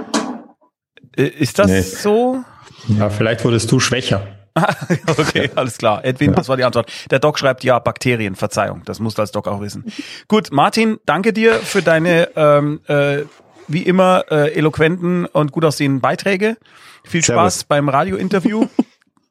Äh, 1.16 1.24
Ist 1.28 1.58
das 1.58 1.68
Nee. 1.72 1.80
so? 1.82 2.44
Ja, 2.88 3.10
vielleicht 3.10 3.44
wurdest 3.44 3.72
du 3.72 3.80
schwächer. 3.80 4.28
okay, 5.08 5.50
alles 5.56 5.78
klar. 5.78 6.06
Edwin, 6.06 6.34
das 6.34 6.48
war 6.48 6.56
die 6.56 6.64
Antwort. 6.64 6.90
Der 7.12 7.20
Doc 7.20 7.38
schreibt 7.40 7.64
ja 7.66 7.78
Bakterien, 7.80 8.36
Verzeihung. 8.36 8.84
Das 8.86 9.00
musst 9.00 9.18
du 9.18 9.22
als 9.22 9.32
Doc 9.32 9.48
auch 9.48 9.60
wissen. 9.60 9.84
Gut, 10.30 10.52
Martin, 10.52 11.00
danke 11.06 11.34
dir 11.34 11.56
für 11.56 11.82
deine 11.82 12.30
ähm, 12.38 12.80
äh, 12.88 13.24
wie 13.68 13.82
immer 13.82 14.24
äh, 14.32 14.54
eloquenten 14.54 15.26
und 15.26 15.52
gut 15.52 15.66
aussehenden 15.66 16.00
Beiträge. 16.00 16.56
Viel 17.04 17.24
Servus. 17.24 17.56
Spaß 17.56 17.64
beim 17.66 17.90
Radiointerview. 17.90 18.68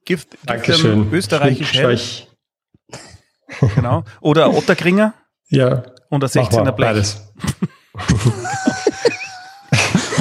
Gift, 0.04 0.32
Gift 0.32 0.38
Dankeschön. 0.44 1.10
Österreichisch 1.12 1.72
hell, 1.72 1.98
genau. 3.74 4.04
Oder 4.20 4.52
Otterkringer 4.52 5.14
Ja, 5.48 5.84
und 6.10 6.22
das 6.22 6.34
mach 6.34 6.50
16er 6.50 6.64
mal 6.64 6.70
Blech. 6.72 6.88
beides. 6.88 7.32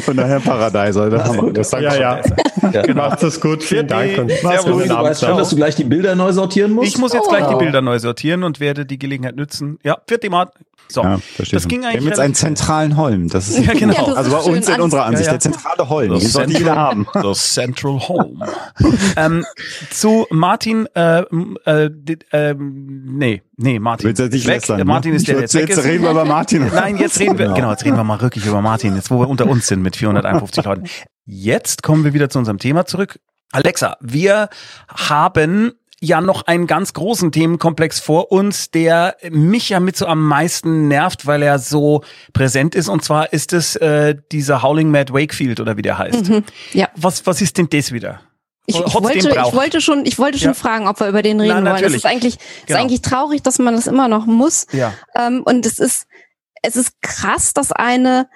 Von 0.03 0.17
daher 0.17 0.39
Paradeiser. 0.39 1.09
Das. 1.09 1.31
Das 1.53 1.69
sagt 1.69 1.83
Ja, 1.83 2.21
schon. 2.23 2.35
Ja. 2.73 2.81
Genau. 2.81 3.09
Macht 3.09 3.23
es 3.23 3.39
gut. 3.39 3.63
Vielen 3.63 3.87
Dank 3.87 4.17
und 4.17 4.29
Servus. 4.29 4.43
mach's 4.43 4.63
gut. 4.65 4.73
Guten 4.73 4.87
Du 4.89 4.95
Abend 4.95 5.09
weißt 5.11 5.19
schon, 5.21 5.29
noch. 5.29 5.37
dass 5.37 5.49
du 5.49 5.55
gleich 5.55 5.75
die 5.75 5.83
Bilder 5.83 6.15
neu 6.15 6.31
sortieren 6.31 6.71
musst? 6.71 6.87
Ich 6.89 6.97
muss 6.97 7.13
jetzt 7.13 7.29
gleich 7.29 7.47
die 7.47 7.55
Oh. 7.55 7.57
Bilder 7.57 7.81
neu 7.81 7.99
sortieren 7.99 8.43
und 8.43 8.59
werde 8.59 8.85
die 8.85 8.99
Gelegenheit 8.99 9.35
nützen. 9.35 9.77
Ja, 9.83 9.97
vierte 10.07 10.29
Mal. 10.29 10.49
So, 10.89 11.01
Ja, 11.01 11.17
verstehe 11.17 11.55
das 11.55 11.63
schon. 11.63 11.69
ging 11.69 11.81
Wir 11.81 11.87
eigentlich 11.87 12.01
haben 12.01 12.07
jetzt 12.09 12.19
einen 12.19 12.35
zentralen 12.35 12.97
Holm. 12.97 13.29
Das 13.29 13.47
ist 13.49 13.65
Ja, 13.65 13.73
genau. 13.73 13.93
Ja, 13.93 14.03
das 14.05 14.15
also 14.17 14.31
bei 14.31 14.37
ist 14.39 14.43
schön 14.45 14.53
uns 14.55 14.69
in 14.69 14.81
unserer 14.81 15.05
Ansicht 15.05 15.25
Ja, 15.27 15.31
ja. 15.33 15.37
der 15.37 15.39
zentrale 15.39 15.89
Holm. 15.89 16.09
Das 16.13 16.31
sollte 16.33 16.51
jeder 16.51 16.75
haben. 16.75 17.07
Das 17.13 17.53
Central 17.53 17.99
Home. 18.09 18.45
ähm, 19.15 19.45
zu 19.89 20.27
Martin, 20.29 20.87
äh, 20.93 21.21
äh, 21.65 21.89
ähm, 22.33 23.03
nee, 23.17 23.41
nee, 23.55 23.79
Martin. 23.79 24.07
Willst 24.07 24.19
du 24.19 24.23
jetzt 24.25 24.33
nicht 24.33 24.45
weg. 24.45 24.55
lästern, 24.55 24.81
Äh, 24.81 24.83
Martin 24.83 25.11
ne? 25.11 25.17
ist 25.17 25.27
der, 25.27 25.35
der 25.35 25.41
Jetzt- 25.43 25.53
jetzt 25.53 25.77
ist. 25.77 25.85
reden 25.85 26.03
wir 26.03 26.11
über 26.11 26.25
Martin. 26.25 26.69
Nein, 26.73 26.97
jetzt 26.97 27.17
reden 27.19 27.37
wir, 27.39 27.47
genau, 27.53 27.71
jetzt 27.71 27.85
reden 27.85 27.95
wir 27.95 28.03
mal 28.03 28.19
wirklich 28.21 28.45
über 28.45 28.61
Martin, 28.61 28.95
jetzt 28.95 29.09
wo 29.09 29.19
wir 29.19 29.29
unter 29.29 29.47
uns 29.47 29.67
sind 29.67 29.81
mit 29.81 29.95
451 29.95 30.65
Leuten. 30.65 30.83
Jetzt 31.25 31.83
kommen 31.83 32.03
wir 32.03 32.13
wieder 32.13 32.29
zu 32.29 32.39
unserem 32.39 32.59
Thema 32.59 32.85
zurück. 32.85 33.19
Alexa, 33.51 33.97
wir 34.01 34.49
haben 34.89 35.73
ja 36.01 36.19
noch 36.19 36.47
einen 36.47 36.67
ganz 36.67 36.93
großen 36.93 37.31
Themenkomplex 37.31 38.01
vor 38.01 38.31
uns, 38.31 38.71
der 38.71 39.15
mich 39.29 39.69
ja 39.69 39.79
mit 39.79 39.95
so 39.95 40.05
am 40.05 40.21
meisten 40.27 40.89
nervt, 40.89 41.25
weil 41.25 41.41
er 41.43 41.59
so 41.59 42.03
präsent 42.33 42.75
ist. 42.75 42.89
Und 42.89 43.05
zwar 43.05 43.31
ist 43.31 43.53
es 43.53 43.77
äh, 43.77 44.15
dieser 44.31 44.63
Howling 44.63 44.91
Mad 44.91 45.13
Wakefield 45.13 45.61
oder 45.61 45.77
wie 45.77 45.81
der 45.81 45.97
heißt. 45.97 46.29
Mhm. 46.29 46.43
Ja. 46.73 46.89
Was, 46.95 47.25
was 47.25 47.41
ist 47.41 47.57
denn 47.57 47.69
das 47.69 47.93
wieder? 47.93 48.19
Ich, 48.65 48.77
ich, 48.79 48.93
wollte, 48.93 49.17
ich 49.29 49.53
wollte 49.53 49.81
schon, 49.81 50.05
ich 50.05 50.19
wollte 50.19 50.39
schon 50.39 50.49
Ja. 50.49 50.53
fragen, 50.53 50.87
ob 50.87 50.99
wir 50.99 51.07
über 51.07 51.21
den 51.21 51.39
reden 51.39 51.49
Na, 51.49 51.55
wollen. 51.55 51.81
Natürlich. 51.81 51.95
ist 51.97 52.05
eigentlich, 52.05 52.37
Genau. 52.65 52.79
ist 52.79 52.83
eigentlich 52.83 53.01
traurig, 53.01 53.43
dass 53.43 53.59
man 53.59 53.75
das 53.75 53.87
immer 53.87 54.07
noch 54.07 54.25
muss. 54.25 54.67
Ja. 54.71 54.93
Ähm, 55.15 55.43
und 55.45 55.65
es 55.65 55.79
ist, 55.79 56.07
es 56.61 56.75
ist 56.75 57.01
krass, 57.01 57.53
dass 57.53 57.71
eine 57.71 58.27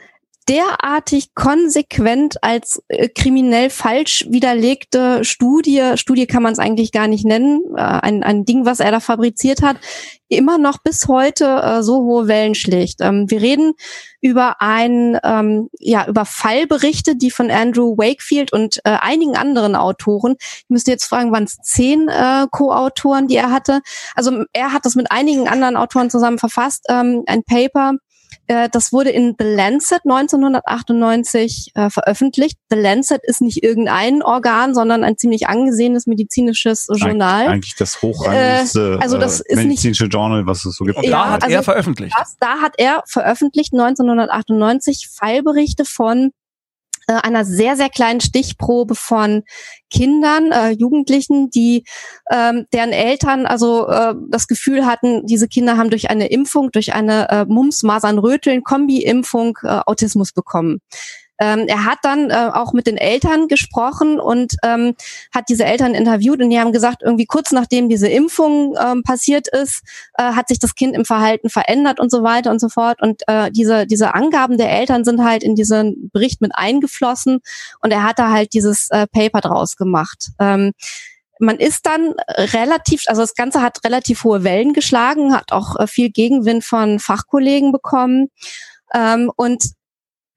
derartig 0.49 1.33
konsequent 1.35 2.43
als 2.43 2.81
äh, 2.87 3.09
kriminell 3.09 3.69
falsch 3.69 4.25
widerlegte 4.29 5.23
Studie, 5.25 5.93
Studie 5.95 6.27
kann 6.27 6.43
man 6.43 6.53
es 6.53 6.59
eigentlich 6.59 6.91
gar 6.91 7.07
nicht 7.07 7.25
nennen, 7.25 7.61
äh, 7.75 7.81
ein, 7.81 8.23
ein 8.23 8.45
Ding, 8.45 8.65
was 8.65 8.79
er 8.79 8.91
da 8.91 8.99
fabriziert 8.99 9.61
hat, 9.61 9.77
immer 10.29 10.57
noch 10.57 10.79
bis 10.79 11.07
heute 11.07 11.45
äh, 11.45 11.83
so 11.83 12.03
hohe 12.03 12.27
Wellen 12.27 12.55
schlägt. 12.55 13.01
Ähm, 13.01 13.29
wir 13.29 13.41
reden 13.41 13.73
über 14.21 14.61
ein, 14.61 15.17
ähm, 15.23 15.69
ja, 15.79 16.07
über 16.07 16.25
Fallberichte, 16.25 17.15
die 17.15 17.31
von 17.31 17.51
Andrew 17.51 17.97
Wakefield 17.97 18.51
und 18.51 18.79
äh, 18.83 18.97
einigen 19.01 19.35
anderen 19.35 19.75
Autoren, 19.75 20.35
ich 20.39 20.69
müsste 20.69 20.91
jetzt 20.91 21.05
fragen, 21.05 21.31
waren 21.31 21.43
es 21.43 21.57
zehn 21.57 22.07
äh, 22.09 22.47
Co-Autoren, 22.51 23.27
die 23.27 23.35
er 23.35 23.51
hatte? 23.51 23.81
Also 24.15 24.43
er 24.53 24.73
hat 24.73 24.85
das 24.85 24.95
mit 24.95 25.11
einigen 25.11 25.47
anderen 25.47 25.77
Autoren 25.77 26.09
zusammen 26.09 26.39
verfasst, 26.39 26.85
ähm, 26.89 27.23
ein 27.27 27.43
Paper, 27.43 27.93
äh, 28.47 28.69
das 28.71 28.91
wurde 28.93 29.09
in 29.09 29.35
The 29.37 29.45
Lancet 29.45 30.01
1998 30.05 31.71
äh, 31.75 31.89
veröffentlicht. 31.89 32.57
The 32.69 32.77
Lancet 32.77 33.21
ist 33.23 33.41
nicht 33.41 33.63
irgendein 33.63 34.21
Organ, 34.23 34.73
sondern 34.73 35.03
ein 35.03 35.17
ziemlich 35.17 35.47
angesehenes 35.47 36.07
medizinisches 36.07 36.87
Journal. 36.93 37.47
Eigentlich 37.47 37.75
das 37.75 38.01
hochrangigste 38.01 38.97
Äh, 38.99 39.03
also 39.03 39.17
das 39.17 39.39
äh, 39.41 39.43
ist 39.49 39.55
nicht- 39.57 39.67
medizinische 39.67 40.05
Journal, 40.05 40.45
was 40.45 40.65
es 40.65 40.75
so 40.75 40.85
gibt. 40.85 40.97
Und 40.97 41.03
Ja, 41.05 41.09
da 41.09 41.29
hat 41.31 41.43
also 41.43 41.55
er 41.55 41.63
veröffentlicht. 41.63 42.15
Das, 42.17 42.35
da 42.39 42.57
hat 42.61 42.73
er 42.77 43.03
veröffentlicht 43.07 43.73
1998 43.73 45.09
Fallberichte 45.13 45.85
von 45.85 46.31
äh, 47.08 47.14
einer 47.14 47.45
sehr, 47.45 47.76
sehr 47.76 47.89
kleinen 47.89 48.22
Stichprobe 48.22 48.95
von 48.95 49.43
Kindern, 49.89 50.51
äh, 50.51 50.72
Jugendlichen, 50.72 51.49
die 51.49 51.84
ähm, 52.32 52.66
deren 52.74 52.91
Eltern 52.91 53.45
also 53.45 53.88
äh, 53.88 54.14
das 54.30 54.47
Gefühl 54.47 54.86
hatten, 54.86 55.26
diese 55.26 55.47
Kinder 55.47 55.78
haben 55.78 55.89
durch 55.89 56.10
eine 56.10 56.28
Impfung, 56.28 56.72
durch 56.72 56.93
eine 56.93 57.30
äh, 57.30 57.45
Mumps, 57.45 57.84
Masern, 57.84 58.20
Röteln, 58.20 58.64
Kombi-Impfung 58.64 59.58
äh, 59.64 59.80
Autismus 59.86 60.34
bekommen. 60.34 60.82
Ähm, 61.39 61.65
er 61.67 61.85
hat 61.85 61.99
dann 62.03 62.29
äh, 62.29 62.49
auch 62.53 62.73
mit 62.73 62.88
den 62.88 62.97
Eltern 62.97 63.47
gesprochen 63.47 64.19
und 64.19 64.55
ähm, 64.63 64.95
hat 65.33 65.45
diese 65.49 65.65
Eltern 65.65 65.93
interviewt 65.93 66.41
und 66.41 66.49
die 66.49 66.59
haben 66.59 66.71
gesagt, 66.71 67.03
irgendwie 67.03 67.25
kurz 67.25 67.51
nachdem 67.51 67.89
diese 67.89 68.07
Impfung 68.07 68.75
ähm, 68.79 69.03
passiert 69.03 69.47
ist, 69.47 69.81
äh, 70.17 70.23
hat 70.23 70.47
sich 70.47 70.59
das 70.59 70.75
Kind 70.75 70.95
im 70.95 71.05
Verhalten 71.05 71.49
verändert 71.49 71.99
und 71.99 72.11
so 72.11 72.23
weiter 72.23 72.51
und 72.51 72.59
so 72.59 72.69
fort. 72.69 73.01
Und 73.01 73.21
äh, 73.27 73.51
diese, 73.51 73.85
diese 73.85 74.13
Angaben 74.13 74.57
der 74.57 74.71
Eltern 74.71 75.03
sind 75.03 75.23
halt 75.23 75.43
in 75.43 75.55
diesen 75.55 76.09
Bericht 76.11 76.41
mit 76.41 76.51
eingeflossen 76.55 77.39
und 77.81 77.91
er 77.91 78.03
hat 78.03 78.19
da 78.19 78.31
halt 78.31 78.53
dieses 78.53 78.89
äh, 78.89 79.07
Paper 79.07 79.41
draus 79.41 79.75
gemacht. 79.75 80.29
Ähm, 80.39 80.73
man 81.39 81.57
ist 81.57 81.85
dann 81.85 82.13
relativ, 82.29 83.03
also 83.07 83.21
das 83.21 83.35
Ganze 83.35 83.61
hat 83.61 83.83
relativ 83.83 84.23
hohe 84.23 84.43
Wellen 84.43 84.73
geschlagen, 84.73 85.35
hat 85.35 85.51
auch 85.51 85.79
äh, 85.79 85.88
viel 85.88 86.09
Gegenwind 86.09 86.63
von 86.63 86.99
Fachkollegen 86.99 87.71
bekommen. 87.71 88.29
Ähm, 88.93 89.31
und 89.35 89.63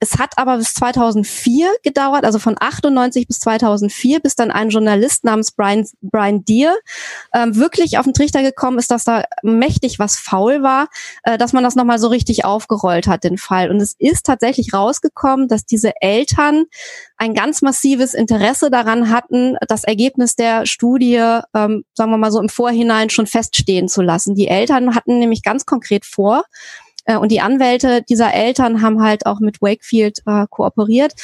es 0.00 0.18
hat 0.18 0.38
aber 0.38 0.56
bis 0.56 0.72
2004 0.74 1.70
gedauert, 1.82 2.24
also 2.24 2.38
von 2.38 2.56
98 2.58 3.28
bis 3.28 3.38
2004, 3.40 4.20
bis 4.20 4.34
dann 4.34 4.50
ein 4.50 4.70
Journalist 4.70 5.24
namens 5.24 5.52
Brian, 5.52 5.86
Brian 6.00 6.42
Deere 6.44 6.74
ähm, 7.34 7.54
wirklich 7.56 7.98
auf 7.98 8.04
den 8.04 8.14
Trichter 8.14 8.42
gekommen 8.42 8.78
ist, 8.78 8.90
dass 8.90 9.04
da 9.04 9.24
mächtig 9.42 9.98
was 9.98 10.16
faul 10.16 10.62
war, 10.62 10.88
äh, 11.22 11.36
dass 11.36 11.52
man 11.52 11.62
das 11.62 11.76
nochmal 11.76 11.98
so 11.98 12.08
richtig 12.08 12.46
aufgerollt 12.46 13.06
hat, 13.06 13.24
den 13.24 13.36
Fall. 13.36 13.70
Und 13.70 13.78
es 13.80 13.94
ist 13.98 14.24
tatsächlich 14.24 14.72
rausgekommen, 14.72 15.48
dass 15.48 15.66
diese 15.66 15.92
Eltern 16.00 16.64
ein 17.18 17.34
ganz 17.34 17.60
massives 17.60 18.14
Interesse 18.14 18.70
daran 18.70 19.10
hatten, 19.10 19.56
das 19.68 19.84
Ergebnis 19.84 20.34
der 20.34 20.64
Studie, 20.64 21.16
ähm, 21.54 21.84
sagen 21.92 22.10
wir 22.10 22.16
mal 22.16 22.32
so 22.32 22.40
im 22.40 22.48
Vorhinein 22.48 23.10
schon 23.10 23.26
feststehen 23.26 23.88
zu 23.88 24.00
lassen. 24.00 24.34
Die 24.34 24.48
Eltern 24.48 24.94
hatten 24.94 25.18
nämlich 25.18 25.42
ganz 25.42 25.66
konkret 25.66 26.06
vor, 26.06 26.44
und 27.16 27.30
die 27.30 27.40
Anwälte 27.40 28.02
dieser 28.02 28.32
Eltern 28.34 28.82
haben 28.82 29.02
halt 29.02 29.26
auch 29.26 29.40
mit 29.40 29.60
Wakefield 29.62 30.18
äh, 30.26 30.46
kooperiert. 30.48 31.14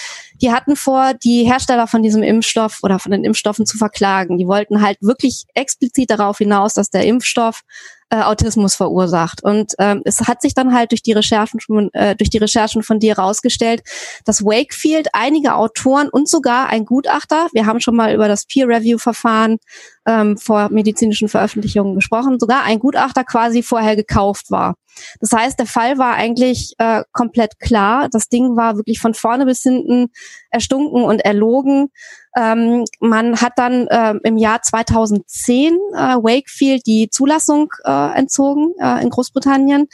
Die 0.40 0.52
hatten 0.52 0.76
vor, 0.76 1.14
die 1.14 1.44
Hersteller 1.44 1.86
von 1.86 2.02
diesem 2.02 2.22
Impfstoff 2.22 2.80
oder 2.82 2.98
von 2.98 3.12
den 3.12 3.24
Impfstoffen 3.24 3.66
zu 3.66 3.78
verklagen. 3.78 4.38
Die 4.38 4.46
wollten 4.46 4.82
halt 4.82 4.98
wirklich 5.00 5.44
explizit 5.54 6.10
darauf 6.10 6.38
hinaus, 6.38 6.74
dass 6.74 6.90
der 6.90 7.04
Impfstoff 7.04 7.62
äh, 8.10 8.22
Autismus 8.22 8.74
verursacht. 8.76 9.42
Und 9.42 9.74
ähm, 9.78 10.02
es 10.04 10.20
hat 10.20 10.40
sich 10.40 10.54
dann 10.54 10.72
halt 10.72 10.92
durch 10.92 11.02
die 11.02 11.12
Recherchen 11.12 11.60
äh, 11.92 12.14
durch 12.14 12.30
die 12.30 12.38
Recherchen 12.38 12.82
von 12.82 13.00
dir 13.00 13.16
herausgestellt, 13.16 13.82
dass 14.24 14.44
Wakefield 14.44 15.08
einige 15.12 15.54
Autoren 15.56 16.08
und 16.08 16.28
sogar 16.28 16.68
ein 16.68 16.84
Gutachter, 16.84 17.48
wir 17.52 17.66
haben 17.66 17.80
schon 17.80 17.96
mal 17.96 18.14
über 18.14 18.28
das 18.28 18.46
Peer-Review-Verfahren 18.46 19.58
ähm, 20.06 20.38
vor 20.38 20.68
medizinischen 20.70 21.28
Veröffentlichungen 21.28 21.96
gesprochen, 21.96 22.38
sogar 22.38 22.62
ein 22.62 22.78
Gutachter 22.78 23.24
quasi 23.24 23.62
vorher 23.62 23.96
gekauft 23.96 24.50
war. 24.50 24.76
Das 25.20 25.32
heißt, 25.32 25.58
der 25.58 25.66
Fall 25.66 25.98
war 25.98 26.14
eigentlich 26.14 26.74
äh, 26.78 27.02
komplett 27.12 27.58
klar. 27.58 28.08
Das 28.10 28.28
Ding 28.28 28.56
war 28.56 28.76
wirklich 28.76 29.00
von 29.00 29.14
vorne 29.14 29.46
bis 29.46 29.62
hinten 29.62 30.08
erstunken 30.50 31.02
und 31.02 31.20
erlogen. 31.20 31.88
Ähm, 32.36 32.84
man 33.00 33.40
hat 33.40 33.54
dann 33.56 33.86
äh, 33.86 34.14
im 34.24 34.36
Jahr 34.36 34.62
2010 34.62 35.74
äh, 35.74 35.96
Wakefield 35.96 36.86
die 36.86 37.08
Zulassung 37.10 37.70
äh, 37.84 38.18
entzogen 38.18 38.74
äh, 38.78 39.02
in 39.02 39.10
Großbritannien. 39.10 39.88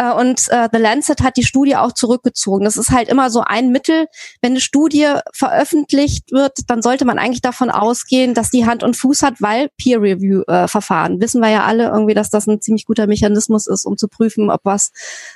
Äh, 0.00 0.12
und 0.12 0.48
äh, 0.48 0.68
The 0.72 0.78
Lancet 0.78 1.20
hat 1.20 1.36
die 1.36 1.44
Studie 1.44 1.76
auch 1.76 1.92
zurückgezogen. 1.92 2.64
Das 2.64 2.78
ist 2.78 2.90
halt 2.90 3.08
immer 3.08 3.30
so 3.30 3.42
ein 3.42 3.70
Mittel. 3.70 4.06
Wenn 4.40 4.52
eine 4.52 4.60
Studie 4.60 5.06
veröffentlicht 5.32 6.32
wird, 6.32 6.58
dann 6.68 6.80
sollte 6.80 7.04
man 7.04 7.18
eigentlich 7.18 7.42
davon 7.42 7.70
ausgehen, 7.70 8.32
dass 8.32 8.50
die 8.50 8.64
Hand 8.64 8.82
und 8.82 8.96
Fuß 8.96 9.22
hat, 9.22 9.34
weil 9.40 9.68
Peer-Review-Verfahren. 9.76 11.16
Äh, 11.16 11.20
Wissen 11.20 11.42
wir 11.42 11.50
ja 11.50 11.64
alle 11.64 11.88
irgendwie, 11.88 12.14
dass 12.14 12.30
das 12.30 12.46
ein 12.46 12.62
ziemlich 12.62 12.86
guter 12.86 13.06
Mechanismus 13.06 13.66
ist, 13.66 13.84
um 13.84 13.98
zu 13.98 14.08
prüfen, 14.08 14.50
ob 14.50 14.60
was 14.64 14.90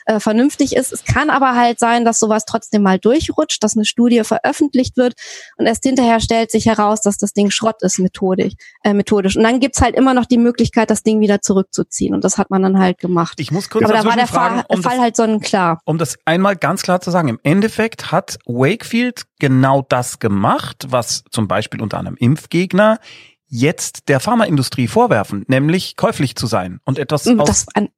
äh, 0.07 0.19
vernünftig 0.19 0.75
ist. 0.75 0.93
Es 0.93 1.05
kann 1.05 1.29
aber 1.29 1.55
halt 1.55 1.79
sein, 1.79 2.07
dass 2.07 2.19
sowas 2.19 2.45
trotzdem 2.47 2.83
mal 2.83 2.99
durchrutscht, 2.99 3.62
dass 3.62 3.77
eine 3.77 3.85
Studie 3.85 4.25
veröffentlicht 4.25 4.97
wird 4.97 5.15
und 5.59 5.67
erst 5.67 5.85
hinterher 5.85 6.21
stellt 6.21 6.51
sich 6.51 6.67
heraus, 6.67 7.03
dass 7.03 7.19
das 7.19 7.35
Ding 7.35 7.51
Schrott 7.51 7.83
ist 7.83 7.99
methodisch. 7.99 8.55
Äh, 8.83 8.95
methodisch. 8.95 9.37
Und 9.37 9.43
dann 9.43 9.61
gibt's 9.61 9.83
halt 9.83 9.95
immer 9.95 10.15
noch 10.15 10.25
die 10.25 10.39
Möglichkeit, 10.39 10.89
das 10.89 11.03
Ding 11.03 11.21
wieder 11.21 11.43
zurückzuziehen. 11.43 12.15
Und 12.15 12.25
das 12.25 12.39
hat 12.39 12.51
man 12.51 12.62
dann 12.62 12.79
halt 12.79 12.99
gemacht. 12.99 13.41
Ich 13.41 13.51
muss 13.51 13.69
kurz 13.69 13.85
aber 13.85 13.93
da 13.93 14.05
war 14.05 14.17
der 14.17 14.27
fragen, 14.27 14.53
Um 14.68 14.82
Fall 14.82 14.96
das, 14.96 15.00
halt 15.02 15.16
sonnenklar. 15.16 15.80
um 15.84 15.98
das 15.98 16.16
einmal 16.24 16.57
ganz 16.57 16.82
klar 16.82 17.00
zu 17.00 17.11
sagen. 17.11 17.28
Im 17.28 17.40
Endeffekt 17.42 18.12
hat 18.12 18.38
Wakefield 18.46 19.24
genau 19.38 19.84
das 19.88 20.18
gemacht, 20.18 20.86
was 20.88 21.24
zum 21.30 21.48
Beispiel 21.48 21.82
unter 21.82 21.98
anderem 21.98 22.16
Impfgegner 22.18 22.98
jetzt 23.46 24.09
der 24.09 24.20
Pharmaindustrie 24.20 24.88
vorwerfen, 24.88 25.44
nämlich 25.46 25.96
käuflich 25.96 26.34
zu 26.34 26.46
sein 26.46 26.80
und 26.84 26.98
etwas 26.98 27.26
aus 27.28 27.46
Das, 27.46 27.66
ein, 27.74 27.84
ja, 27.84 27.90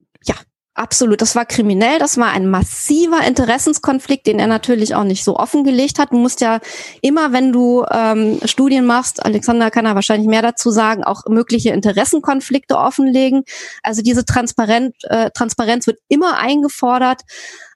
absolut. 0.77 1.21
Das 1.21 1.35
war 1.35 1.45
kriminell. 1.45 1.99
Das 1.99 2.19
war 2.19 2.31
ein 2.31 2.49
massiver 2.49 3.27
Interessenskonflikt, 3.27 4.27
den 4.27 4.39
er 4.39 4.47
natürlich 4.47 4.95
auch 4.95 5.05
nicht 5.05 5.25
so 5.25 5.37
offengelegt 5.37 5.99
hat. 5.99 6.13
Du 6.13 6.19
musst 6.19 6.41
ja 6.41 6.61
immer, 7.01 7.33
wenn 7.33 7.53
du 7.53 7.85
ähm, 7.91 8.39
Studien 8.45 8.87
machst, 8.87 9.25
Alexander 9.25 9.71
kann 9.71 9.85
da 9.85 9.95
wahrscheinlich 9.95 10.29
mehr 10.29 10.43
dazu 10.43 10.71
sagen, 10.71 11.05
auch 11.05 11.23
mögliche 11.29 11.71
Interessenkonflikte 11.71 12.77
offenlegen. 12.77 13.45
Also 13.83 14.03
diese 14.03 14.25
Transparent, 14.25 14.95
äh, 15.05 15.31
Transparenz 15.31 15.87
wird 15.87 15.99
immer 16.09 16.39
eingefordert. 16.39 17.23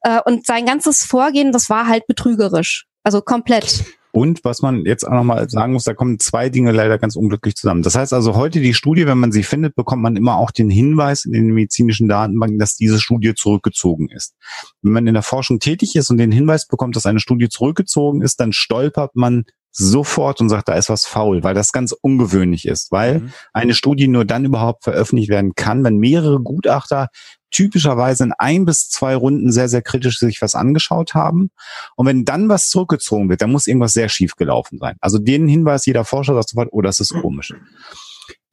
Äh, 0.02 0.20
und 0.24 0.46
sein 0.46 0.66
ganzes 0.66 1.04
Vorgehen, 1.04 1.52
das 1.52 1.70
war 1.70 1.86
halt 1.86 2.06
betrügerisch. 2.06 2.86
Also 3.02 3.20
komplett. 3.20 3.84
Und 4.12 4.44
was 4.44 4.62
man 4.62 4.84
jetzt 4.84 5.06
auch 5.06 5.12
nochmal 5.12 5.48
sagen 5.48 5.72
muss, 5.72 5.84
da 5.84 5.94
kommen 5.94 6.18
zwei 6.18 6.48
Dinge 6.48 6.72
leider 6.72 6.98
ganz 6.98 7.16
unglücklich 7.16 7.54
zusammen. 7.54 7.82
Das 7.82 7.94
heißt 7.94 8.12
also 8.12 8.34
heute 8.34 8.60
die 8.60 8.74
Studie, 8.74 9.06
wenn 9.06 9.18
man 9.18 9.32
sie 9.32 9.42
findet, 9.42 9.74
bekommt 9.74 10.02
man 10.02 10.16
immer 10.16 10.36
auch 10.36 10.50
den 10.50 10.70
Hinweis 10.70 11.24
in 11.24 11.32
den 11.32 11.46
medizinischen 11.52 12.08
Datenbanken, 12.08 12.58
dass 12.58 12.76
diese 12.76 13.00
Studie 13.00 13.34
zurückgezogen 13.34 14.08
ist. 14.08 14.34
Wenn 14.82 14.92
man 14.92 15.06
in 15.06 15.14
der 15.14 15.22
Forschung 15.22 15.60
tätig 15.60 15.96
ist 15.96 16.10
und 16.10 16.18
den 16.18 16.32
Hinweis 16.32 16.66
bekommt, 16.66 16.96
dass 16.96 17.06
eine 17.06 17.20
Studie 17.20 17.48
zurückgezogen 17.48 18.22
ist, 18.22 18.40
dann 18.40 18.52
stolpert 18.52 19.16
man 19.16 19.44
sofort 19.72 20.40
und 20.40 20.48
sagt, 20.48 20.68
da 20.68 20.74
ist 20.74 20.88
was 20.90 21.06
faul, 21.06 21.44
weil 21.44 21.54
das 21.54 21.70
ganz 21.70 21.92
ungewöhnlich 21.92 22.66
ist, 22.66 22.90
weil 22.90 23.20
Mhm. 23.20 23.32
eine 23.52 23.74
Studie 23.74 24.08
nur 24.08 24.24
dann 24.24 24.44
überhaupt 24.44 24.82
veröffentlicht 24.82 25.30
werden 25.30 25.54
kann, 25.54 25.84
wenn 25.84 25.98
mehrere 25.98 26.40
Gutachter 26.40 27.08
typischerweise 27.50 28.24
in 28.24 28.32
ein 28.32 28.64
bis 28.64 28.88
zwei 28.88 29.14
Runden 29.14 29.52
sehr, 29.52 29.68
sehr 29.68 29.82
kritisch 29.82 30.18
sich 30.18 30.40
was 30.42 30.54
angeschaut 30.54 31.14
haben. 31.14 31.50
Und 31.96 32.06
wenn 32.06 32.24
dann 32.24 32.48
was 32.48 32.68
zurückgezogen 32.68 33.28
wird, 33.28 33.42
dann 33.42 33.52
muss 33.52 33.66
irgendwas 33.66 33.92
sehr 33.92 34.08
schief 34.08 34.36
gelaufen 34.36 34.78
sein. 34.78 34.96
Also 35.00 35.18
den 35.18 35.48
Hinweis 35.48 35.86
jeder 35.86 36.04
Forscher 36.04 36.34
sagt 36.34 36.50
sofort, 36.50 36.68
oh, 36.72 36.82
das 36.82 37.00
ist 37.00 37.12
komisch. 37.14 37.52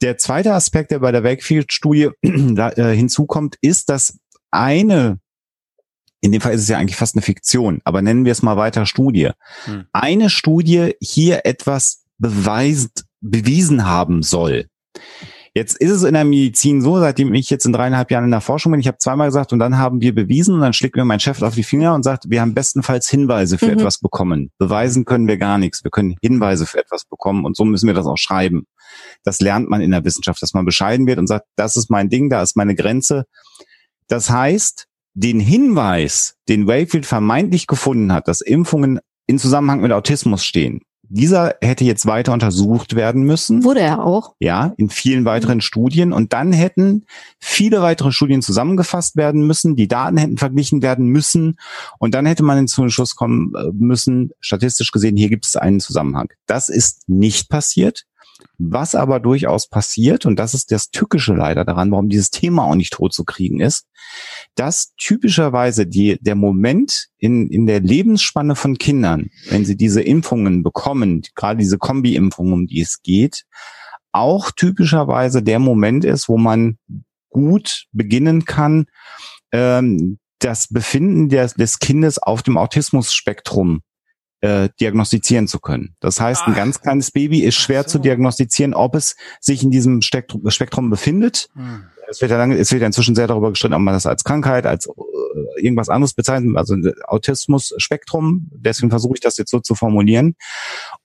Der 0.01 0.17
zweite 0.17 0.53
Aspekt, 0.53 0.91
der 0.91 0.99
bei 0.99 1.11
der 1.11 1.23
Wakefield-Studie 1.23 2.09
äh, 2.21 2.95
hinzukommt, 2.95 3.55
ist, 3.61 3.89
dass 3.89 4.19
eine, 4.51 5.19
in 6.21 6.31
dem 6.31 6.41
Fall 6.41 6.53
ist 6.53 6.61
es 6.61 6.67
ja 6.67 6.77
eigentlich 6.77 6.95
fast 6.95 7.15
eine 7.15 7.21
Fiktion, 7.21 7.81
aber 7.83 8.01
nennen 8.01 8.25
wir 8.25 8.31
es 8.31 8.43
mal 8.43 8.57
weiter 8.57 8.85
Studie, 8.85 9.31
Hm. 9.65 9.85
eine 9.93 10.29
Studie 10.29 10.95
hier 11.01 11.45
etwas 11.45 12.03
beweist, 12.17 13.05
bewiesen 13.21 13.85
haben 13.85 14.21
soll. 14.23 14.67
Jetzt 15.57 15.75
ist 15.79 15.89
es 15.89 16.03
in 16.03 16.13
der 16.13 16.23
Medizin 16.23 16.83
so, 16.83 16.99
seitdem 16.99 17.33
ich 17.33 17.49
jetzt 17.49 17.65
in 17.65 17.73
dreieinhalb 17.73 18.11
Jahren 18.11 18.25
in 18.25 18.31
der 18.31 18.41
Forschung 18.41 18.73
bin, 18.73 18.79
ich 18.79 18.87
habe 18.87 18.99
zweimal 18.99 19.27
gesagt, 19.27 19.53
und 19.53 19.57
dann 19.57 19.79
haben 19.79 20.01
wir 20.01 20.13
bewiesen, 20.13 20.53
und 20.53 20.61
dann 20.61 20.71
schlägt 20.71 20.95
mir 20.95 21.03
mein 21.03 21.19
Chef 21.19 21.41
auf 21.41 21.55
die 21.55 21.63
Finger 21.63 21.95
und 21.95 22.03
sagt, 22.03 22.29
wir 22.29 22.41
haben 22.41 22.53
bestenfalls 22.53 23.09
Hinweise 23.09 23.57
für 23.57 23.65
Mhm. 23.65 23.79
etwas 23.79 23.97
bekommen. 23.97 24.51
Beweisen 24.59 25.03
können 25.03 25.27
wir 25.27 25.37
gar 25.37 25.57
nichts. 25.57 25.83
Wir 25.83 25.89
können 25.89 26.15
Hinweise 26.21 26.67
für 26.67 26.77
etwas 26.77 27.05
bekommen 27.05 27.43
und 27.43 27.57
so 27.57 27.65
müssen 27.65 27.87
wir 27.87 27.95
das 27.95 28.05
auch 28.05 28.17
schreiben. 28.19 28.67
Das 29.23 29.41
lernt 29.41 29.67
man 29.67 29.81
in 29.81 29.89
der 29.89 30.05
Wissenschaft, 30.05 30.39
dass 30.43 30.53
man 30.53 30.63
bescheiden 30.63 31.07
wird 31.07 31.17
und 31.17 31.25
sagt, 31.25 31.47
das 31.55 31.75
ist 31.75 31.89
mein 31.89 32.09
Ding, 32.09 32.29
da 32.29 32.43
ist 32.43 32.55
meine 32.55 32.75
Grenze. 32.75 33.25
Das 34.07 34.29
heißt, 34.29 34.85
den 35.15 35.39
Hinweis, 35.39 36.35
den 36.47 36.67
Wakefield 36.67 37.07
vermeintlich 37.07 37.65
gefunden 37.65 38.13
hat, 38.13 38.27
dass 38.27 38.41
Impfungen 38.41 38.99
in 39.25 39.39
Zusammenhang 39.39 39.81
mit 39.81 39.91
Autismus 39.91 40.45
stehen, 40.45 40.81
dieser 41.09 41.55
hätte 41.61 41.83
jetzt 41.85 42.05
weiter 42.05 42.33
untersucht 42.33 42.95
werden 42.95 43.23
müssen 43.23 43.63
Wurde 43.63 43.81
er 43.81 44.03
auch. 44.03 44.35
ja, 44.39 44.73
in 44.77 44.89
vielen 44.89 45.25
weiteren 45.25 45.61
Studien. 45.61 46.13
Und 46.13 46.33
dann 46.33 46.53
hätten 46.53 47.05
viele 47.39 47.81
weitere 47.81 48.11
Studien 48.11 48.41
zusammengefasst 48.41 49.15
werden 49.15 49.45
müssen, 49.45 49.75
die 49.75 49.87
Daten 49.87 50.17
hätten 50.17 50.37
verglichen 50.37 50.81
werden 50.81 51.07
müssen. 51.07 51.57
Und 51.99 52.13
dann 52.13 52.25
hätte 52.25 52.43
man 52.43 52.67
zu 52.67 52.81
dem 52.81 52.89
Schluss 52.89 53.15
kommen 53.15 53.53
äh, 53.55 53.71
müssen, 53.73 54.31
statistisch 54.39 54.91
gesehen, 54.91 55.17
hier 55.17 55.29
gibt 55.29 55.45
es 55.45 55.55
einen 55.55 55.79
Zusammenhang. 55.79 56.29
Das 56.45 56.69
ist 56.69 57.07
nicht 57.07 57.49
passiert. 57.49 58.05
Was 58.57 58.95
aber 58.95 59.19
durchaus 59.19 59.67
passiert, 59.67 60.25
und 60.25 60.37
das 60.37 60.53
ist 60.53 60.71
das 60.71 60.89
Tückische 60.89 61.33
leider 61.33 61.65
daran, 61.65 61.91
warum 61.91 62.09
dieses 62.09 62.29
Thema 62.29 62.63
auch 62.63 62.75
nicht 62.75 62.93
tot 62.93 63.13
zu 63.13 63.23
kriegen 63.23 63.59
ist, 63.59 63.85
dass 64.55 64.93
typischerweise 64.97 65.87
die, 65.87 66.17
der 66.21 66.35
Moment 66.35 67.07
in, 67.17 67.49
in 67.49 67.65
der 67.67 67.79
Lebensspanne 67.79 68.55
von 68.55 68.77
Kindern, 68.77 69.29
wenn 69.49 69.65
sie 69.65 69.77
diese 69.77 70.01
Impfungen 70.01 70.63
bekommen, 70.63 71.23
gerade 71.35 71.59
diese 71.59 71.77
Kombi-Impfungen, 71.77 72.53
um 72.53 72.67
die 72.67 72.81
es 72.81 73.01
geht, 73.01 73.45
auch 74.11 74.51
typischerweise 74.51 75.43
der 75.43 75.59
Moment 75.59 76.05
ist, 76.05 76.27
wo 76.27 76.37
man 76.37 76.77
gut 77.29 77.85
beginnen 77.91 78.45
kann, 78.45 78.85
ähm, 79.51 80.19
das 80.39 80.67
Befinden 80.67 81.29
des, 81.29 81.55
des 81.55 81.79
Kindes 81.79 82.17
auf 82.19 82.43
dem 82.43 82.57
Autismus-Spektrum 82.57 83.81
äh, 84.41 84.69
diagnostizieren 84.79 85.47
zu 85.47 85.59
können. 85.59 85.95
Das 85.99 86.19
heißt, 86.21 86.43
ein 86.47 86.53
Ah. 86.53 86.57
ganz 86.57 86.81
kleines 86.81 87.11
Baby 87.11 87.39
ist 87.41 87.55
schwer 87.55 87.83
so. 87.83 87.89
zu 87.89 87.99
diagnostizieren, 87.99 88.73
ob 88.73 88.95
es 88.95 89.15
sich 89.41 89.63
in 89.63 89.71
diesem 89.71 90.01
Spektrum, 90.01 90.49
Spektrum 90.49 90.89
befindet. 90.89 91.49
Hm. 91.53 91.83
es 92.09 92.21
wird 92.21 92.31
ja 92.31 92.37
lange, 92.37 92.55
es 92.57 92.71
wird 92.71 92.81
ja 92.81 92.87
inzwischen 92.87 93.15
sehr 93.15 93.27
darüber 93.27 93.49
gestritten, 93.49 93.73
ob 93.73 93.81
man 93.81 93.93
das 93.93 94.05
als 94.05 94.23
Krankheit, 94.23 94.65
als 94.65 94.85
äh, 94.87 95.61
irgendwas 95.61 95.89
anderes 95.89 96.13
bezeichnet, 96.13 96.55
also 96.55 96.75
Autismus-Spektrum. 97.07 98.49
Deswegen 98.53 98.89
versuche 98.89 99.15
ich 99.15 99.19
das 99.21 99.37
jetzt 99.37 99.51
so 99.51 99.59
zu 99.59 99.75
formulieren. 99.75 100.35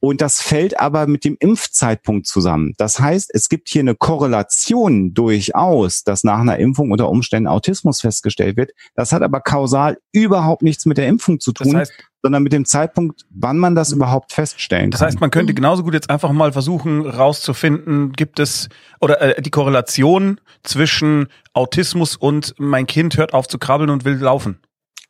Und 0.01 0.21
das 0.21 0.41
fällt 0.41 0.79
aber 0.79 1.07
mit 1.07 1.25
dem 1.25 1.37
Impfzeitpunkt 1.41 2.27
zusammen. 2.27 2.75
Das 2.79 3.01
heißt, 3.01 3.31
es 3.35 3.49
gibt 3.49 3.69
hier 3.69 3.81
eine 3.81 3.95
Korrelation 3.95 5.15
durchaus, 5.15 6.05
dass 6.05 6.25
nach 6.25 6.39
einer 6.39 6.59
Impfung 6.59 6.91
unter 6.91 7.09
Umständen 7.09 7.47
Autismus 7.49 8.01
festgestellt 8.01 8.57
wird. 8.57 8.73
Das 8.95 9.13
hat 9.13 9.23
aber 9.23 9.41
kausal 9.41 9.99
überhaupt 10.13 10.63
nichts 10.63 10.87
mit 10.87 10.99
der 10.99 11.09
Impfung 11.09 11.41
zu 11.41 11.53
tun. 11.53 11.73
Das 11.73 11.81
heißt, 11.81 11.93
sondern 12.23 12.43
mit 12.43 12.53
dem 12.53 12.65
Zeitpunkt, 12.65 13.23
wann 13.31 13.59
man 13.59 13.75
das 13.75 13.93
überhaupt 13.93 14.33
feststellen 14.33 14.91
Das 14.91 15.01
kann. 15.01 15.09
heißt, 15.09 15.21
man 15.21 15.31
könnte 15.31 15.55
genauso 15.55 15.83
gut 15.83 15.93
jetzt 15.95 16.09
einfach 16.09 16.31
mal 16.33 16.53
versuchen 16.53 17.05
rauszufinden, 17.07 18.13
gibt 18.13 18.39
es 18.39 18.69
oder 19.01 19.21
äh, 19.39 19.43
die 19.43 19.51
Korrelation 19.51 20.41
zwischen 20.63 21.27
Autismus 21.53 22.17
und 22.17 22.55
mein 22.59 22.87
Kind 22.87 23.17
hört 23.17 23.35
auf 23.35 23.49
zu 23.49 23.59
krabbeln 23.59 23.91
und 23.91 24.05
will 24.05 24.15
laufen. 24.15 24.61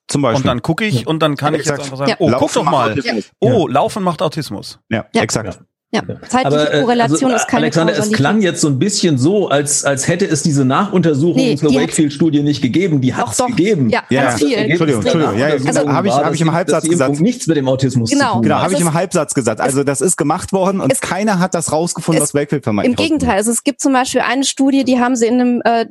Zum 0.09 0.23
Beispiel. 0.23 0.41
Und 0.43 0.47
dann 0.47 0.63
gucke 0.63 0.85
ich 0.85 1.07
und 1.07 1.21
dann 1.21 1.37
kann 1.37 1.55
ich 1.55 1.61
Exakt. 1.61 1.79
jetzt 1.81 1.85
einfach 1.93 1.99
sagen, 1.99 2.11
Ja. 2.11 2.17
oh, 2.19 2.29
Laufen 2.31 2.41
guck 2.47 2.53
doch 2.55 2.65
macht 2.65 2.73
mal. 2.73 2.91
Autismus. 2.93 3.31
Oh, 3.41 3.69
Laufen 3.69 4.03
macht 4.03 4.23
Autismus. 4.23 4.79
Ja, 4.91 5.07
Ja. 5.15 5.23
exakt. 5.23 5.61
Ja, 5.95 6.01
zeitliche 6.27 6.47
Aber, 6.47 6.73
äh, 6.73 6.81
Korrelation 6.81 7.33
also, 7.33 7.43
ist 7.43 7.49
keine 7.49 7.65
Alexander, 7.65 7.93
es 7.99 8.11
klang 8.13 8.41
jetzt 8.41 8.63
so 8.63 8.69
ein 8.69 8.79
bisschen 8.79 9.19
so, 9.19 9.49
als, 9.51 9.85
als 9.85 10.09
hätte 10.09 10.27
es 10.27 10.43
diese 10.43 10.65
Nachuntersuchung 10.65 11.37
Nee, 11.37 11.57
zur 11.57 11.69
die 11.69 11.77
hat- 11.77 11.83
Wakefield-Studie 11.83 12.43
nicht 12.43 12.63
gegeben. 12.63 13.03
Die 13.03 13.13
hat 13.13 13.31
es 13.31 13.45
gegeben. 13.45 13.91
Ja, 13.91 14.03
Ja, 14.09 14.23
ganz 14.23 14.41
ja. 14.41 14.47
viel. 14.49 14.57
Entschuldigung. 14.57 15.03
Entschuldigung. 15.03 15.37
Ja, 15.39 15.47
Also, 15.49 15.87
habe 15.93 16.09
ich, 16.09 16.15
habe 16.15 16.35
ich 16.35 16.41
im 16.41 16.53
Halbsatz 16.53 16.89
gesagt. 16.89 17.21
nichts 17.21 17.47
mit 17.47 17.59
dem 17.59 17.69
Autismus 17.69 18.11
Genau. 18.11 18.29
zu 18.29 18.33
tun 18.37 18.43
Genau, 18.43 18.55
habe 18.61 18.73
ich 18.73 18.81
im 18.81 18.95
Halbsatz 18.95 19.35
gesagt. 19.35 19.61
Also 19.61 19.85
das 19.85 20.01
ist 20.01 20.17
gemacht 20.17 20.53
worden 20.55 20.81
und 20.81 20.91
es- 20.91 21.01
keiner 21.03 21.39
hat 21.41 21.55
das 21.55 21.73
rausgefunden, 21.73 22.23
es- 22.23 22.31
was 22.31 22.41
Wakefield 22.41 22.65
vermeintlich 22.65 22.99
Im 22.99 23.05
Gegenteil, 23.19 23.37
also 23.37 23.51
es 23.51 23.63
gibt 23.63 23.83
zum 23.83 23.93
Beispiel 23.93 24.23
eine 24.23 24.45
Studie, 24.45 24.85
die 24.85 24.99
haben 24.99 25.15
sie 25.15 25.27
in 25.27 25.41
einem 25.41 25.63
äh, 25.63 25.85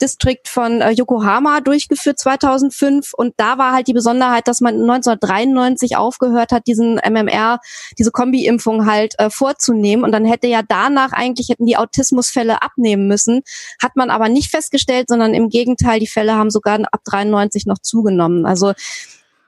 District 0.00 0.40
von 0.46 0.80
äh, 0.80 0.90
Yokohama 0.90 1.60
durchgeführt 1.60 2.18
2005 2.18 3.12
und 3.14 3.34
da 3.36 3.58
war 3.58 3.72
halt 3.72 3.86
die 3.88 3.92
Besonderheit, 3.92 4.48
dass 4.48 4.60
man 4.60 4.74
1993 4.74 5.96
aufgehört 5.96 6.52
hat, 6.52 6.66
diesen 6.66 6.96
MMR, 6.96 7.60
diese 7.98 8.10
Kombi-Impfung 8.10 8.86
halt 8.86 9.14
äh, 9.18 9.30
vorzunehmen 9.30 10.04
und 10.04 10.12
dann 10.12 10.24
hätte 10.24 10.46
ja 10.46 10.62
danach 10.66 11.12
eigentlich 11.12 11.48
hätten 11.48 11.66
die 11.66 11.76
Autismusfälle 11.76 12.62
abnehmen 12.62 13.06
müssen, 13.08 13.42
hat 13.82 13.96
man 13.96 14.10
aber 14.10 14.28
nicht 14.28 14.50
festgestellt, 14.50 15.08
sondern 15.08 15.34
im 15.34 15.48
Gegenteil, 15.48 16.00
die 16.00 16.06
Fälle 16.06 16.34
haben 16.34 16.50
sogar 16.50 16.78
ab 16.92 17.00
93 17.04 17.66
noch 17.66 17.78
zugenommen. 17.78 18.46
Also 18.46 18.72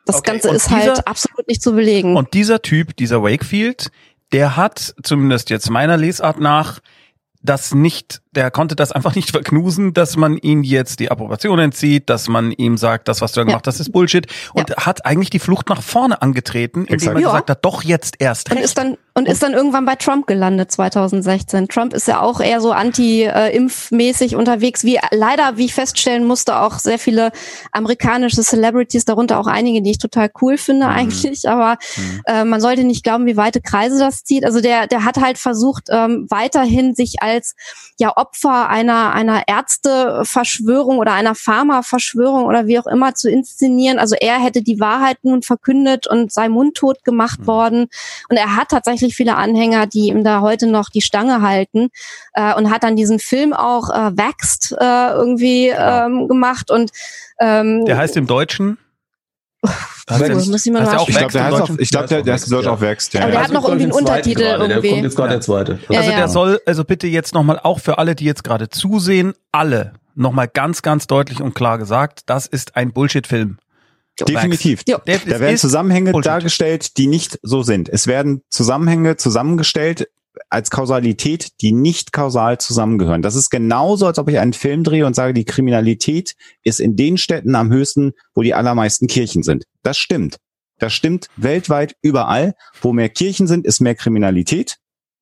das 0.07 0.17
Okay, 0.17 0.33
Ganze 0.33 0.49
und 0.51 0.57
ist 0.57 0.67
dieser- 0.71 0.79
halt 0.95 1.07
absolut 1.07 1.47
nicht 1.49 1.63
zu 1.63 1.73
belegen. 1.73 2.17
Und 2.17 2.35
dieser 2.35 2.63
Typ, 2.63 2.97
dieser 2.97 3.23
Wakefield, 3.23 3.91
der 4.33 4.57
hat 4.57 4.95
zumindest 5.03 5.51
jetzt 5.51 5.71
meiner 5.71 5.97
Lesart 5.97 6.41
nach 6.41 6.81
das 7.43 7.75
nicht, 7.75 8.21
der 8.33 8.51
konnte 8.51 8.77
das 8.77 8.93
einfach 8.93 9.15
nicht 9.15 9.31
verknusen, 9.31 9.95
dass 9.95 10.17
man 10.17 10.37
ihm 10.37 10.63
jetzt 10.63 11.01
die 11.01 11.11
Approbation 11.11 11.59
entzieht, 11.59 12.11
dass 12.11 12.29
man 12.29 12.53
ihm 12.53 12.77
sagt, 12.77 13.09
das, 13.09 13.21
was 13.23 13.33
du 13.33 13.41
da 13.41 13.45
gemacht 13.45 13.67
hast, 13.67 13.81
ist 13.81 13.93
Bullshit. 13.93 14.27
Und 14.53 14.71
hat 14.77 15.07
eigentlich 15.07 15.31
die 15.31 15.39
Flucht 15.39 15.69
nach 15.71 15.83
vorne 15.83 16.21
angetreten, 16.21 16.81
indem 16.81 16.95
Exakt. 16.95 17.17
er 17.17 17.21
Ja. 17.23 17.29
gesagt 17.29 17.51
hat, 17.51 17.65
doch 17.65 17.83
jetzt 17.83 18.17
erst 18.19 18.51
Und 18.51 18.57
recht. 18.57 18.65
ist 18.67 18.77
dann 18.79 18.99
und 19.15 19.27
ist 19.29 19.43
dann 19.43 19.53
irgendwann 19.53 19.85
bei 19.85 19.97
Trump 19.97 20.27
gelandet 20.27 20.71
2016. 20.73 21.69
Trump 21.69 21.95
ist 21.95 22.09
ja 22.09 22.21
auch 22.21 22.41
eher 22.41 22.61
so 22.61 22.73
anti-impfmäßig 22.73 24.37
unterwegs, 24.37 24.85
wie 24.85 24.99
leider, 25.11 25.57
wie 25.57 25.67
ich 25.67 25.75
feststellen 25.75 26.25
musste, 26.27 26.61
auch 26.61 26.79
sehr 26.79 26.99
viele 26.99 27.33
amerikanische 27.73 28.43
Celebrities, 28.43 29.05
darunter 29.05 29.39
auch 29.39 29.47
einige, 29.47 29.83
die 29.83 29.91
ich 29.93 29.99
total 29.99 30.31
cool 30.41 30.57
finde 30.57 30.87
Mhm. 30.87 30.93
eigentlich. 30.93 31.49
Aber 31.49 31.77
äh, 32.27 32.45
man 32.45 32.61
sollte 32.61 32.85
nicht 32.85 33.03
glauben, 33.05 33.27
wie 33.27 33.37
weite 33.37 33.61
Kreise 33.61 33.99
das 33.99 34.25
zieht. 34.25 34.45
Also 34.45 34.61
der, 34.61 34.87
der 34.87 35.05
hat 35.05 35.19
halt 35.19 35.39
versucht, 35.39 35.89
ähm, 35.91 36.27
weiterhin 36.31 36.95
sich 36.95 37.23
als 37.23 37.55
ja 37.99 38.17
Opfer 38.17 38.69
einer 38.69 39.13
einer 39.13 39.43
Ärzteverschwörung 39.49 40.99
oder 40.99 41.13
einer 41.13 41.35
Pharmaverschwörung 41.35 42.45
oder 42.45 42.67
wie 42.67 42.79
auch 42.79 42.87
immer 42.87 43.15
zu 43.15 43.29
inszenieren. 43.31 43.99
Also 43.99 44.15
er 44.19 44.39
hätte 44.43 44.63
die 44.63 44.81
Wahrheit 44.81 45.19
nun 45.23 45.43
verkündet 45.43 46.07
und 46.07 46.33
sei 46.33 46.49
mundtot 46.49 47.05
gemacht 47.05 47.41
Mhm. 47.41 47.47
worden. 47.47 47.87
Und 48.29 48.37
er 48.37 48.57
hat 48.57 48.69
tatsächlich 48.69 49.00
viele 49.09 49.37
Anhänger, 49.37 49.87
die 49.87 50.09
ihm 50.09 50.23
da 50.23 50.43
heute 50.43 50.67
noch 50.67 50.91
die 50.91 51.01
Stange 51.01 51.41
halten 51.41 51.89
äh, 52.35 52.55
und 52.55 52.71
hat 52.71 52.83
dann 52.83 52.97
diesen 52.97 53.19
Film 53.19 53.55
auch 53.55 53.89
äh, 53.89 54.11
Waxed 54.19 54.77
äh, 54.79 55.13
irgendwie 55.13 55.69
ähm, 55.69 56.29
gemacht 56.29 56.71
und 56.71 56.91
ähm. 57.41 57.87
Der 57.87 57.97
heißt 57.97 58.19
im 58.19 58.27
Deutschen. 58.27 58.77
Der- 60.09 60.35
muss 60.35 60.67
ich 60.67 60.73
mal 60.73 60.81
heißt 60.83 60.93
der 60.93 61.01
auch 61.01 61.09
nachschauen. 61.09 61.09
Ich 61.09 61.17
glaube, 61.19 61.33
der 61.33 61.45
heißt 61.45 61.59
Deutschen? 61.61 61.77
ich 61.81 61.91
glaube, 61.91 62.09
der, 62.09 62.23
der 62.23 62.35
ist 62.35 62.51
Ja. 62.51 62.71
auf 62.71 62.81
Wächst. 62.81 63.15
Ja, 63.15 63.21
Aber 63.23 63.31
der 63.31 63.41
ja. 63.41 63.45
hat 63.47 63.53
noch 63.53 63.61
glaub 63.61 63.73
irgendwie 63.73 63.85
einen 63.85 63.93
Untertitel 63.93 64.41
irgendwie. 64.43 64.81
Der 64.81 64.91
kommt 64.91 65.03
jetzt 65.05 65.17
gerade 65.17 65.29
der 65.31 65.41
zweite. 65.41 65.79
Ja, 65.89 65.99
Also 66.01 66.11
ja. 66.11 66.17
der 66.17 66.29
soll, 66.29 66.61
also 66.67 66.85
bitte 66.85 67.07
jetzt 67.07 67.35
nochmal 67.35 67.61
auch 67.63 67.79
für 67.79 67.99
alle, 67.99 68.15
die 68.15 68.25
jetzt 68.25 68.43
gerade 68.43 68.69
zusehen, 68.71 69.35
alle 69.53 69.93
nochmal 70.15 70.49
ganz, 70.49 70.83
ganz 70.83 71.07
deutlich 71.07 71.41
und 71.41 71.55
klar 71.55 71.79
gesagt, 71.79 72.23
das 72.27 72.47
ist 72.47 72.77
ein 72.77 72.93
Bullshit-Film. 72.93 73.59
Definitiv. 74.29 74.83
Ja. 74.87 75.01
Da 75.07 75.41
werden 75.41 75.57
Zusammenhänge 75.57 76.13
Bullshit. 76.13 76.31
dargestellt, 76.31 76.97
die 76.99 77.07
nicht 77.07 77.39
so 77.43 77.63
sind. 77.63 77.89
Es 77.89 78.07
werden 78.07 78.43
Zusammenhänge 78.51 79.17
zusammengestellt 79.17 80.09
als 80.49 80.71
Kausalität, 80.71 81.61
die 81.61 81.73
nicht 81.73 82.13
kausal 82.13 82.59
zusammengehören. 82.59 83.23
Das 83.23 83.35
ist 83.35 83.51
genauso, 83.51 84.07
als 84.07 84.19
ob 84.19 84.29
ich 84.29 84.39
einen 84.39 84.53
Film 84.53 84.85
drehe 84.85 85.07
und 85.07 85.15
sage, 85.15 85.35
die 85.35 85.45
Kriminalität 85.45 86.35
ist 86.63 86.81
in 86.81 86.97
den 86.97 87.19
Städten 87.19 87.55
am 87.55 87.71
höchsten, 87.71 88.13
wo 88.35 88.43
die 88.43 88.55
allermeisten 88.55 89.07
Kirchen 89.07 89.43
sind. 89.43 89.65
Das 89.83 89.99
stimmt. 89.99 90.37
Das 90.79 90.93
stimmt 90.93 91.29
weltweit 91.37 91.97
überall. 92.01 92.55
Wo 92.81 92.93
mehr 92.93 93.09
Kirchen 93.09 93.47
sind, 93.47 93.67
ist 93.67 93.81
mehr 93.81 93.95
Kriminalität. 93.95 94.77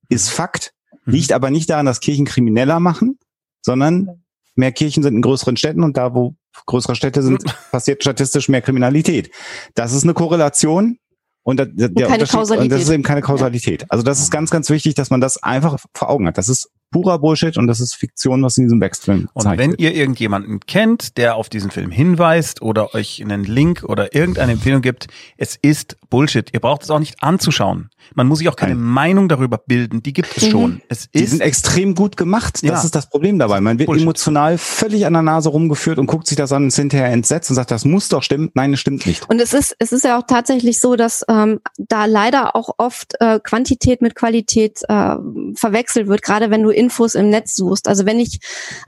Ist 0.09 0.31
Fakt. 0.31 0.73
Mhm. 1.05 1.13
Liegt 1.13 1.33
aber 1.33 1.51
nicht 1.51 1.71
daran, 1.71 1.87
dass 1.87 2.01
Kirchen 2.01 2.27
krimineller 2.27 2.81
machen, 2.81 3.19
sondern 3.63 4.25
mehr 4.55 4.73
Kirchen 4.73 5.03
sind 5.03 5.15
in 5.15 5.23
größeren 5.23 5.57
Städten 5.57 5.83
und 5.83 5.97
da, 5.97 6.15
wo 6.15 6.37
größere 6.67 6.95
Städte 6.95 7.23
sind, 7.23 7.45
passiert 7.71 8.03
statistisch 8.03 8.49
mehr 8.49 8.63
Kriminalität. 8.63 9.31
Das 9.75 9.93
ist 9.93 10.05
eine 10.05 10.15
Korrelation 10.15 10.99
und, 11.43 11.59
der, 11.59 11.67
der 11.67 11.89
keine 11.89 11.91
Unterschied- 11.97 12.11
und 12.13 12.21
das 12.21 12.31
Kausalität. 12.31 12.79
ist 12.81 12.91
eben 12.91 13.03
keine 13.03 13.23
Kausalität. 13.23 13.87
Also 13.89 14.03
das 14.05 14.21
ist 14.21 14.31
ganz, 14.31 14.51
ganz 14.51 14.69
wichtig, 14.71 14.95
dass 14.95 15.11
man 15.11 15.21
das 15.21 15.43
einfach 15.43 15.79
vor 15.95 16.11
Augen 16.11 16.27
hat. 16.27 16.37
Das 16.37 16.49
ist 16.49 16.71
purer 16.91 17.19
Bullshit 17.19 17.57
und 17.57 17.67
das 17.67 17.81
ist 17.81 17.95
Fiktion, 17.95 18.43
was 18.43 18.57
in 18.57 18.65
diesem 18.65 18.81
Und 18.81 19.43
zeigt. 19.43 19.59
wenn 19.59 19.75
ihr 19.75 19.95
irgendjemanden 19.95 20.61
kennt, 20.61 21.17
der 21.17 21.37
auf 21.37 21.49
diesen 21.49 21.71
Film 21.71 21.91
hinweist 21.91 22.63
oder 22.63 22.95
euch 22.95 23.23
einen 23.23 23.45
Link 23.45 23.85
oder 23.85 24.15
irgendeine 24.15 24.53
Empfehlung 24.53 24.83
gibt, 24.83 25.07
es 25.37 25.57
ist 25.61 25.97
Bullshit. 26.11 26.49
Ihr 26.53 26.61
braucht 26.61 26.83
es 26.85 26.91
auch 26.91 26.99
nicht 26.99 27.23
anzuschauen. 27.23 27.91
Man 28.15 28.27
muss 28.27 28.39
sich 28.39 28.49
auch 28.49 28.57
keine 28.57 28.75
Nein. 28.75 28.85
Meinung 28.85 29.29
darüber 29.29 29.59
bilden. 29.59 30.03
Die 30.03 30.13
gibt 30.15 30.35
es 30.37 30.47
Mhm. 30.47 30.51
schon. 30.51 30.83
Es 30.89 31.11
die 31.11 31.23
ist 31.25 31.31
sind 31.31 31.41
extrem 31.43 31.95
gut 31.95 32.17
gemacht. 32.17 32.55
Das 32.55 32.63
Ja. 32.63 32.83
ist 32.83 32.95
das 32.95 33.11
Problem 33.11 33.39
dabei. 33.39 33.61
Man 33.61 33.79
wird 33.79 33.87
Bullshit. 33.89 34.05
emotional 34.05 34.57
völlig 34.57 35.05
an 35.05 35.13
der 35.13 35.23
Nase 35.23 35.51
rumgeführt 35.51 35.99
und 35.99 36.07
guckt 36.07 36.27
sich 36.27 36.37
das 36.37 36.53
an 36.53 36.63
und 36.63 36.69
ist 36.69 36.77
hinterher 36.77 37.09
entsetzt 37.11 37.51
und 37.51 37.57
sagt, 37.57 37.71
das 37.71 37.85
muss 37.85 38.09
doch 38.09 38.23
stimmen. 38.23 38.51
Nein, 38.55 38.73
es 38.73 38.81
stimmt 38.81 39.05
nicht. 39.07 39.29
Und 39.29 39.41
es 39.41 39.53
ist, 39.53 39.77
es 39.79 39.93
ist 39.93 40.05
ja 40.05 40.19
auch 40.19 40.23
tatsächlich 40.27 40.81
so, 40.81 40.97
dass 40.97 41.25
ähm, 41.29 41.61
da 41.77 42.07
leider 42.07 42.57
auch 42.57 42.71
oft 42.79 43.15
äh, 43.21 43.41
Quantität 43.41 44.01
mit 44.01 44.15
Qualität 44.15 44.81
äh, 44.89 45.17
verwechselt 45.55 46.09
wird, 46.09 46.23
gerade 46.23 46.51
wenn 46.51 46.63
du 46.63 46.71
Infos 46.79 47.15
im 47.15 47.29
Netz 47.29 47.57
suchst. 47.57 47.89
Also 47.89 48.07
wenn 48.07 48.21
ich 48.21 48.39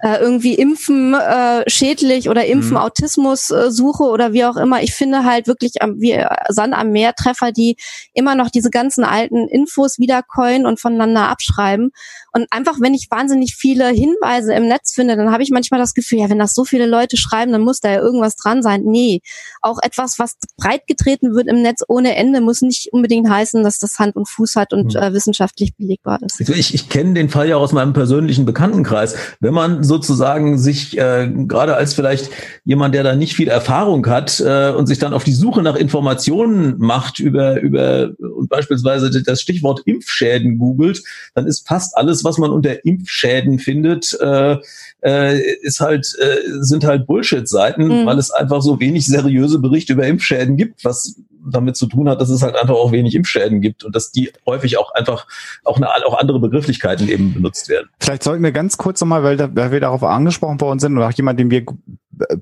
äh, 0.00 0.18
irgendwie 0.20 0.54
Impfen 0.54 1.14
äh, 1.14 1.68
schädlich 1.68 2.28
oder 2.28 2.46
Impfen 2.46 2.70
Mhm. 2.70 2.76
Autismus 2.76 3.50
äh, 3.50 3.70
suche 3.70 4.04
oder 4.04 4.32
wie 4.32 4.44
auch 4.44 4.56
immer, 4.56 4.82
ich 4.82 4.94
finde 4.94 5.24
halt 5.24 5.46
wirklich 5.46 5.82
am, 5.82 6.00
wie 6.00 6.24
Sand 6.48 6.74
am 6.74 6.90
Meer 6.90 7.14
Treffer, 7.14 7.52
die 7.52 7.76
immer 8.14 8.34
noch 8.34 8.50
diese 8.50 8.70
ganzen 8.70 9.04
alten 9.04 9.48
Infos 9.48 9.98
wiedercoin 9.98 10.66
und 10.66 10.80
voneinander 10.80 11.28
abschreiben. 11.28 11.90
Und 12.32 12.46
einfach, 12.50 12.80
wenn 12.80 12.94
ich 12.94 13.08
wahnsinnig 13.10 13.54
viele 13.56 13.88
Hinweise 13.88 14.54
im 14.54 14.68
Netz 14.68 14.92
finde, 14.94 15.16
dann 15.16 15.32
habe 15.32 15.42
ich 15.42 15.50
manchmal 15.50 15.80
das 15.80 15.94
Gefühl, 15.94 16.20
ja, 16.20 16.30
wenn 16.30 16.38
das 16.38 16.54
so 16.54 16.64
viele 16.64 16.86
Leute 16.86 17.16
schreiben, 17.16 17.52
dann 17.52 17.62
muss 17.62 17.80
da 17.80 17.90
ja 17.90 18.00
irgendwas 18.00 18.36
dran 18.36 18.62
sein. 18.62 18.82
Nee, 18.84 19.20
auch 19.62 19.78
etwas, 19.82 20.18
was 20.18 20.36
breit 20.56 20.86
getreten 20.86 21.34
wird 21.34 21.48
im 21.48 21.62
Netz 21.62 21.82
ohne 21.88 22.14
Ende, 22.16 22.40
muss 22.40 22.62
nicht 22.62 22.92
unbedingt 22.92 23.28
heißen, 23.28 23.62
dass 23.62 23.78
das 23.78 23.98
Hand 23.98 24.16
und 24.16 24.28
Fuß 24.28 24.56
hat 24.56 24.72
und 24.72 24.94
Mhm. 24.94 25.00
äh, 25.00 25.12
wissenschaftlich 25.12 25.74
belegbar 25.76 26.20
ist. 26.22 26.40
Ich, 26.40 26.74
ich 26.74 26.88
kenne 26.88 27.14
den 27.14 27.28
Fall 27.28 27.48
ja 27.48 27.56
aus 27.56 27.72
meinem 27.72 27.92
persönlichen 27.92 28.44
Bekanntenkreis. 28.44 29.14
Wenn 29.40 29.54
man 29.54 29.82
sozusagen 29.84 30.58
sich 30.58 30.96
äh, 30.98 31.30
gerade 31.46 31.76
als 31.76 31.94
vielleicht 31.94 32.30
jemand, 32.64 32.94
der 32.94 33.02
da 33.02 33.14
nicht 33.14 33.34
viel 33.34 33.48
Erfahrung 33.48 34.06
hat 34.06 34.40
äh, 34.40 34.70
und 34.70 34.86
sich 34.86 34.98
dann 34.98 35.12
auf 35.12 35.24
die 35.24 35.32
Suche 35.32 35.62
nach 35.62 35.76
Informationen 35.76 36.76
macht 36.78 37.18
über 37.18 37.60
über 37.60 38.10
und 38.18 38.48
beispielsweise 38.48 39.10
das 39.22 39.40
Stichwort 39.40 39.82
Impfschäden 39.84 40.58
googelt, 40.58 41.02
dann 41.34 41.46
ist 41.46 41.66
fast 41.66 41.96
alles, 41.96 42.19
was 42.24 42.38
man 42.38 42.50
unter 42.50 42.84
Impfschäden 42.84 43.58
findet, 43.58 44.18
äh, 44.20 44.56
äh, 45.02 45.40
ist 45.62 45.80
halt 45.80 46.14
äh, 46.20 46.36
sind 46.60 46.84
halt 46.84 47.06
Bullshit-Seiten, 47.06 47.86
Mhm. 47.88 48.06
weil 48.06 48.18
es 48.18 48.30
einfach 48.30 48.62
so 48.62 48.80
wenig 48.80 49.06
seriöse 49.06 49.58
Berichte 49.58 49.94
über 49.94 50.06
Impfschäden 50.06 50.56
gibt, 50.56 50.84
was 50.84 51.16
damit 51.50 51.76
zu 51.76 51.86
tun 51.86 52.08
hat, 52.08 52.20
dass 52.20 52.28
es 52.28 52.42
halt 52.42 52.54
einfach 52.54 52.74
auch 52.74 52.92
wenig 52.92 53.14
Impfschäden 53.14 53.62
gibt 53.62 53.82
und 53.84 53.96
dass 53.96 54.12
die 54.12 54.30
häufig 54.46 54.76
auch 54.78 54.92
einfach 54.94 55.26
auch, 55.64 55.78
eine, 55.78 55.88
auch 56.06 56.18
andere 56.18 56.38
Begrifflichkeiten 56.38 57.08
eben 57.08 57.32
benutzt 57.32 57.68
werden. 57.70 57.88
Vielleicht 57.98 58.22
sollten 58.22 58.42
wir 58.42 58.52
ganz 58.52 58.76
kurz 58.76 59.00
nochmal, 59.00 59.22
weil, 59.22 59.38
da, 59.38 59.48
weil 59.54 59.72
wir 59.72 59.80
darauf 59.80 60.02
angesprochen 60.02 60.60
worden 60.60 60.78
sind 60.80 60.96
und 60.96 61.02
auch 61.02 61.12
jemand, 61.12 61.40
den 61.40 61.50
wir 61.50 61.64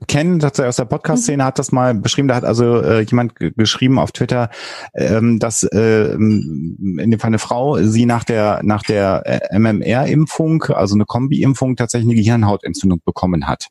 kennen, 0.06 0.38
das 0.38 0.58
aus 0.60 0.76
der 0.76 0.84
Podcast-Szene 0.84 1.44
hat 1.44 1.58
das 1.58 1.72
mal 1.72 1.94
beschrieben. 1.94 2.28
Da 2.28 2.34
hat 2.34 2.44
also 2.44 2.80
äh, 2.80 3.00
jemand 3.02 3.34
geschrieben 3.36 3.98
auf 3.98 4.12
Twitter, 4.12 4.50
ähm, 4.94 5.38
dass 5.38 5.62
äh, 5.62 6.12
in 6.12 7.10
dem 7.10 7.18
Fall 7.18 7.28
eine 7.28 7.38
Frau 7.38 7.78
sie 7.82 8.06
nach 8.06 8.24
der 8.24 8.60
nach 8.62 8.82
der 8.82 9.22
äh, 9.24 9.58
MMR-Impfung, 9.58 10.64
also 10.64 10.94
eine 10.94 11.04
Kombi-Impfung, 11.04 11.76
tatsächlich 11.76 12.08
eine 12.08 12.20
Gehirnhautentzündung 12.20 13.00
bekommen 13.04 13.46
hat. 13.46 13.68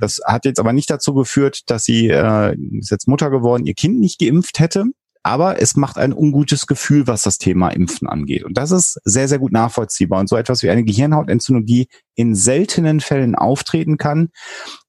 Das 0.00 0.20
hat 0.24 0.44
jetzt 0.44 0.60
aber 0.60 0.72
nicht 0.72 0.90
dazu 0.90 1.14
geführt, 1.14 1.62
dass 1.66 1.84
sie 1.84 2.08
äh, 2.08 2.56
ist 2.78 2.90
jetzt 2.90 3.08
Mutter 3.08 3.30
geworden, 3.30 3.66
ihr 3.66 3.74
Kind 3.74 4.00
nicht 4.00 4.18
geimpft 4.18 4.58
hätte, 4.58 4.86
aber 5.22 5.60
es 5.60 5.76
macht 5.76 5.98
ein 5.98 6.12
ungutes 6.12 6.66
Gefühl, 6.66 7.06
was 7.06 7.22
das 7.22 7.38
Thema 7.38 7.68
Impfen 7.68 8.08
angeht. 8.08 8.44
Und 8.44 8.56
das 8.58 8.72
ist 8.72 9.00
sehr, 9.04 9.28
sehr 9.28 9.38
gut 9.38 9.52
nachvollziehbar. 9.52 10.18
Und 10.18 10.28
so 10.28 10.36
etwas 10.36 10.62
wie 10.62 10.70
eine 10.70 10.84
Gehirnhautentzündung, 10.84 11.64
die 11.64 11.86
in 12.14 12.34
seltenen 12.34 13.00
Fällen 13.00 13.34
auftreten 13.34 13.98
kann, 13.98 14.30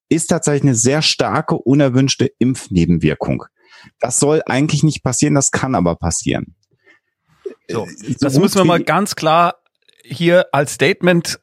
ist 0.09 0.27
tatsächlich 0.27 0.63
eine 0.63 0.75
sehr 0.75 1.01
starke, 1.01 1.55
unerwünschte 1.55 2.29
Impfnebenwirkung. 2.39 3.45
Das 3.99 4.19
soll 4.19 4.41
eigentlich 4.45 4.83
nicht 4.83 5.03
passieren, 5.03 5.35
das 5.35 5.51
kann 5.51 5.75
aber 5.75 5.95
passieren. 5.95 6.55
So, 7.67 7.85
äh, 7.85 8.15
das 8.19 8.37
müssen 8.37 8.57
wir 8.57 8.65
mal 8.65 8.83
ganz 8.83 9.15
klar 9.15 9.55
hier 10.03 10.47
als 10.51 10.73
Statement 10.73 11.39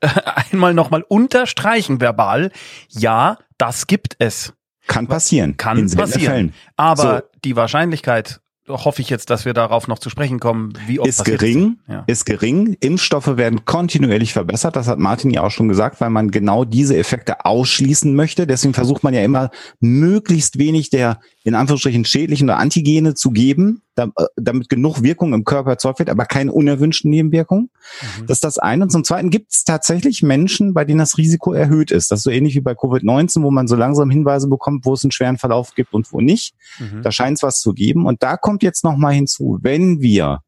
einmal 0.51 0.75
nochmal 0.75 1.03
unterstreichen, 1.03 2.01
verbal. 2.01 2.53
Ja, 2.89 3.39
das 3.59 3.87
gibt 3.87 4.17
es. 4.19 4.53
Kann 4.87 5.07
passieren. 5.07 5.57
Kann 5.57 5.91
passieren. 5.91 6.33
Fällen. 6.33 6.55
Aber 6.77 7.19
so. 7.19 7.39
die 7.45 7.57
Wahrscheinlichkeit, 7.57 8.41
hoffe 8.71 9.03
ich 9.03 9.11
jetzt, 9.11 9.31
dass 9.31 9.45
wir 9.45 9.55
darauf 9.55 9.89
noch 9.89 9.99
zu 9.99 10.11
sprechen 10.11 10.41
kommen, 10.41 10.73
wie 10.87 11.01
oft 11.01 11.09
ist 11.09 11.25
gering, 11.25 11.79
ja. 11.89 12.05
ist 12.07 12.25
gering. 12.25 12.77
Impfstoffe 12.81 13.37
werden 13.37 13.65
kontinuierlich 13.65 14.33
verbessert. 14.33 14.77
Das 14.77 14.89
hat 14.89 14.99
Martin 14.99 15.31
ja 15.31 15.43
auch 15.43 15.51
schon 15.51 15.69
gesagt, 15.69 16.01
weil 16.01 16.11
man 16.11 16.31
genau 16.31 16.65
diese 16.65 16.97
Effekte 16.97 17.45
ausschließen 17.45 18.15
möchte. 18.15 18.47
Deswegen 18.47 18.75
versucht 18.75 19.03
man 19.03 19.15
ja 19.15 19.23
immer 19.23 19.51
möglichst 19.81 20.59
wenig 20.59 20.91
der 20.91 21.21
in 21.43 21.55
Anführungsstrichen 21.55 22.05
schädlichen 22.05 22.49
oder 22.49 22.59
Antigene 22.59 23.15
zu 23.15 23.31
geben, 23.31 23.83
äh, 23.97 24.07
damit 24.37 24.69
genug 24.69 25.03
Wirkung 25.03 25.33
im 25.33 25.45
Körper 25.45 25.71
erzeugt 25.71 25.99
wird, 25.99 26.11
aber 26.11 26.27
keine 26.27 26.53
unerwünschten 26.53 27.11
Nebenwirkungen. 27.11 27.71
Mhm. 28.19 28.27
Das 28.27 28.39
ist 28.39 28.45
das 28.45 28.59
eine. 28.59 28.85
Und 28.85 28.91
zum 28.91 29.05
Zweiten 29.05 29.31
gibt 29.31 29.53
es 29.53 29.65
tatsächlich 29.65 30.23
Menschen, 30.23 30.75
bei 30.75 30.85
denen 30.85 30.99
das 30.99 31.17
Risiko 31.17 31.53
erhöht 31.53 31.91
ist. 31.91 32.11
Das 32.11 32.21
ist 32.21 32.25
so 32.25 32.31
ähnlich 32.31 32.55
wie 32.57 32.61
bei 32.61 32.73
Covid-19, 32.73 33.43
wo 33.43 33.51
man 33.51 33.69
so 33.69 33.77
langsam 33.77 34.11
Hinweise 34.11 34.49
bekommt, 34.49 34.85
wo 34.85 34.93
es 34.93 35.03
einen 35.03 35.13
schweren 35.13 35.39
Verlauf 35.39 35.75
gibt 35.75 35.95
und 35.95 36.13
wo 36.13 36.21
nicht. 36.21 36.55
Mhm. 36.79 37.03
Da 37.03 37.11
scheint 37.11 37.39
es 37.39 37.43
was 37.43 37.61
zu 37.61 37.73
geben. 37.73 38.07
Und 38.07 38.23
da 38.23 38.37
kommt 38.37 38.63
jetzt 38.63 38.85
nochmal 38.85 39.15
hinzu, 39.15 39.59
wenn 39.63 40.01
wir, 40.01 40.41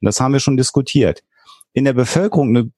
und 0.00 0.06
das 0.06 0.20
haben 0.20 0.32
wir 0.32 0.40
schon 0.40 0.56
diskutiert, 0.56 1.22
in 1.74 1.84
der 1.84 1.92
Bevölkerung 1.92 2.48
eine 2.48 2.70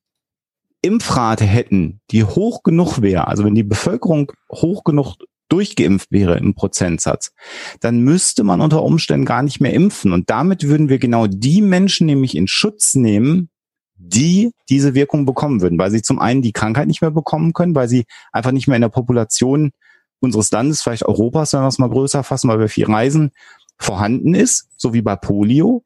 Impfrate 0.83 1.45
hätten, 1.45 2.01
die 2.11 2.25
hoch 2.25 2.63
genug 2.63 3.03
wäre, 3.03 3.29
also 3.29 3.45
wenn 3.45 3.55
die 3.55 3.63
Bevölkerung 3.63 4.33
hoch 4.51 4.83
genug 4.83 5.17
durchgeimpft 5.51 6.11
wäre 6.11 6.39
im 6.39 6.55
Prozentsatz, 6.55 7.33
dann 7.81 8.01
müsste 8.01 8.45
man 8.45 8.61
unter 8.61 8.83
Umständen 8.83 9.27
gar 9.27 9.43
nicht 9.43 9.61
mehr 9.61 9.75
impfen. 9.75 10.13
Und 10.13 10.31
damit 10.31 10.65
würden 10.65 10.89
wir 10.89 10.99
genau 10.99 11.27
die 11.27 11.63
Menschen 11.63 12.07
nämlich 12.07 12.37
in 12.37 12.47
Schutz 12.47 12.95
nehmen, 12.95 13.51
die 13.97 14.53
diese 14.69 14.95
Wirkung 14.95 15.27
bekommen 15.27 15.61
würden, 15.61 15.79
weil 15.79 15.91
sie 15.91 16.03
zum 16.03 16.19
einen 16.19 16.41
die 16.43 16.53
Krankheit 16.53 16.89
nicht 16.89 17.03
mehr 17.03 17.11
bekommen 17.11 17.53
können, 17.53 17.75
weil 17.75 17.89
sie 17.89 18.05
einfach 18.33 18.53
nicht 18.53 18.67
mehr 18.67 18.77
in 18.77 18.83
der 18.83 18.89
Population 18.89 19.73
unseres 20.21 20.51
Landes, 20.51 20.83
vielleicht 20.83 21.05
Europas, 21.05 21.53
wenn 21.53 21.61
wir 21.61 21.69
es 21.69 21.79
mal 21.79 21.91
größer 21.91 22.23
fassen, 22.23 22.49
weil 22.49 22.61
wir 22.61 22.69
viel 22.69 22.87
reisen, 22.87 23.31
vorhanden 23.79 24.35
ist, 24.35 24.69
so 24.77 24.93
wie 24.93 25.03
bei 25.03 25.17
Polio, 25.17 25.83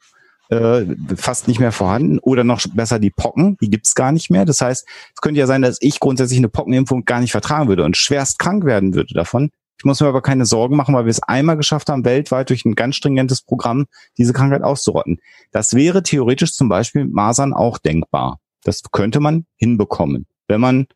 äh, 0.50 0.84
fast 1.16 1.48
nicht 1.48 1.60
mehr 1.60 1.72
vorhanden 1.72 2.18
oder 2.18 2.44
noch 2.44 2.60
besser 2.74 2.98
die 2.98 3.10
Pocken, 3.10 3.56
die 3.60 3.70
gibt's 3.70 3.94
gar 3.94 4.12
nicht 4.12 4.30
mehr. 4.30 4.44
Das 4.44 4.60
heißt, 4.60 4.86
es 5.14 5.20
könnte 5.20 5.40
ja 5.40 5.46
sein, 5.46 5.62
dass 5.62 5.78
ich 5.80 6.00
grundsätzlich 6.00 6.38
eine 6.38 6.48
Pockenimpfung 6.48 7.04
gar 7.04 7.20
nicht 7.20 7.32
vertragen 7.32 7.68
würde 7.68 7.84
und 7.84 7.96
schwerst 7.96 8.38
krank 8.38 8.64
werden 8.64 8.94
würde 8.94 9.14
davon. 9.14 9.50
Ich 9.78 9.84
muss 9.84 10.00
mir 10.00 10.06
aber 10.06 10.22
keine 10.22 10.46
Sorgen 10.46 10.76
machen, 10.76 10.94
weil 10.94 11.04
wir 11.04 11.10
es 11.10 11.22
einmal 11.22 11.56
geschafft 11.56 11.88
haben, 11.88 12.04
weltweit 12.04 12.50
durch 12.50 12.64
ein 12.64 12.74
ganz 12.74 12.96
stringentes 12.96 13.42
Programm 13.42 13.86
diese 14.16 14.32
Krankheit 14.32 14.62
auszurotten. 14.62 15.20
Das 15.50 15.74
wäre 15.74 16.02
theoretisch 16.02 16.54
zum 16.54 16.68
Beispiel 16.68 17.04
mit 17.04 17.12
Masern 17.12 17.52
auch 17.52 17.78
denkbar. 17.78 18.38
Das 18.62 18.82
könnte 18.92 19.20
man 19.20 19.46
hinbekommen. 19.56 20.26
Wenn 20.48 20.60
man 20.60 20.86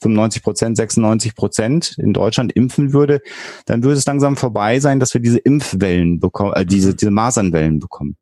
95 0.00 0.42
Prozent, 0.42 0.76
96 0.76 1.34
Prozent 1.34 1.98
in 1.98 2.12
Deutschland 2.12 2.52
impfen 2.52 2.92
würde, 2.92 3.20
dann 3.66 3.82
würde 3.82 3.98
es 3.98 4.06
langsam 4.06 4.36
vorbei 4.36 4.80
sein, 4.80 5.00
dass 5.00 5.14
wir 5.14 5.20
diese 5.20 5.38
Impfwellen 5.38 6.20
bekommen, 6.20 6.52
äh, 6.54 6.64
diese, 6.64 6.94
diese 6.94 7.10
Masernwellen 7.10 7.80
bekommen. 7.80 8.16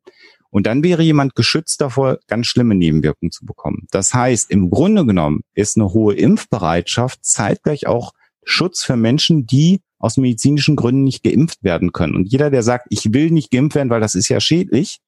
Und 0.49 0.65
dann 0.65 0.83
wäre 0.83 1.03
jemand 1.03 1.35
geschützt 1.35 1.81
davor, 1.81 2.19
ganz 2.27 2.47
schlimme 2.47 2.75
Nebenwirkungen 2.75 3.31
zu 3.31 3.45
bekommen. 3.45 3.87
Das 3.91 4.13
heißt, 4.13 4.49
im 4.49 4.69
Grunde 4.69 5.05
genommen 5.05 5.41
ist 5.53 5.77
eine 5.77 5.93
hohe 5.93 6.15
Impfbereitschaft 6.15 7.23
zeitgleich 7.23 7.87
auch 7.87 8.13
Schutz 8.43 8.83
für 8.83 8.95
Menschen, 8.95 9.45
die 9.45 9.81
aus 9.99 10.17
medizinischen 10.17 10.75
Gründen 10.75 11.03
nicht 11.03 11.23
geimpft 11.23 11.63
werden 11.63 11.91
können. 11.91 12.15
Und 12.15 12.31
jeder, 12.31 12.49
der 12.49 12.63
sagt, 12.63 12.87
ich 12.89 13.13
will 13.13 13.31
nicht 13.31 13.51
geimpft 13.51 13.75
werden, 13.75 13.89
weil 13.89 13.99
das 13.99 14.15
ist 14.15 14.29
ja 14.29 14.39
schädlich, 14.39 14.99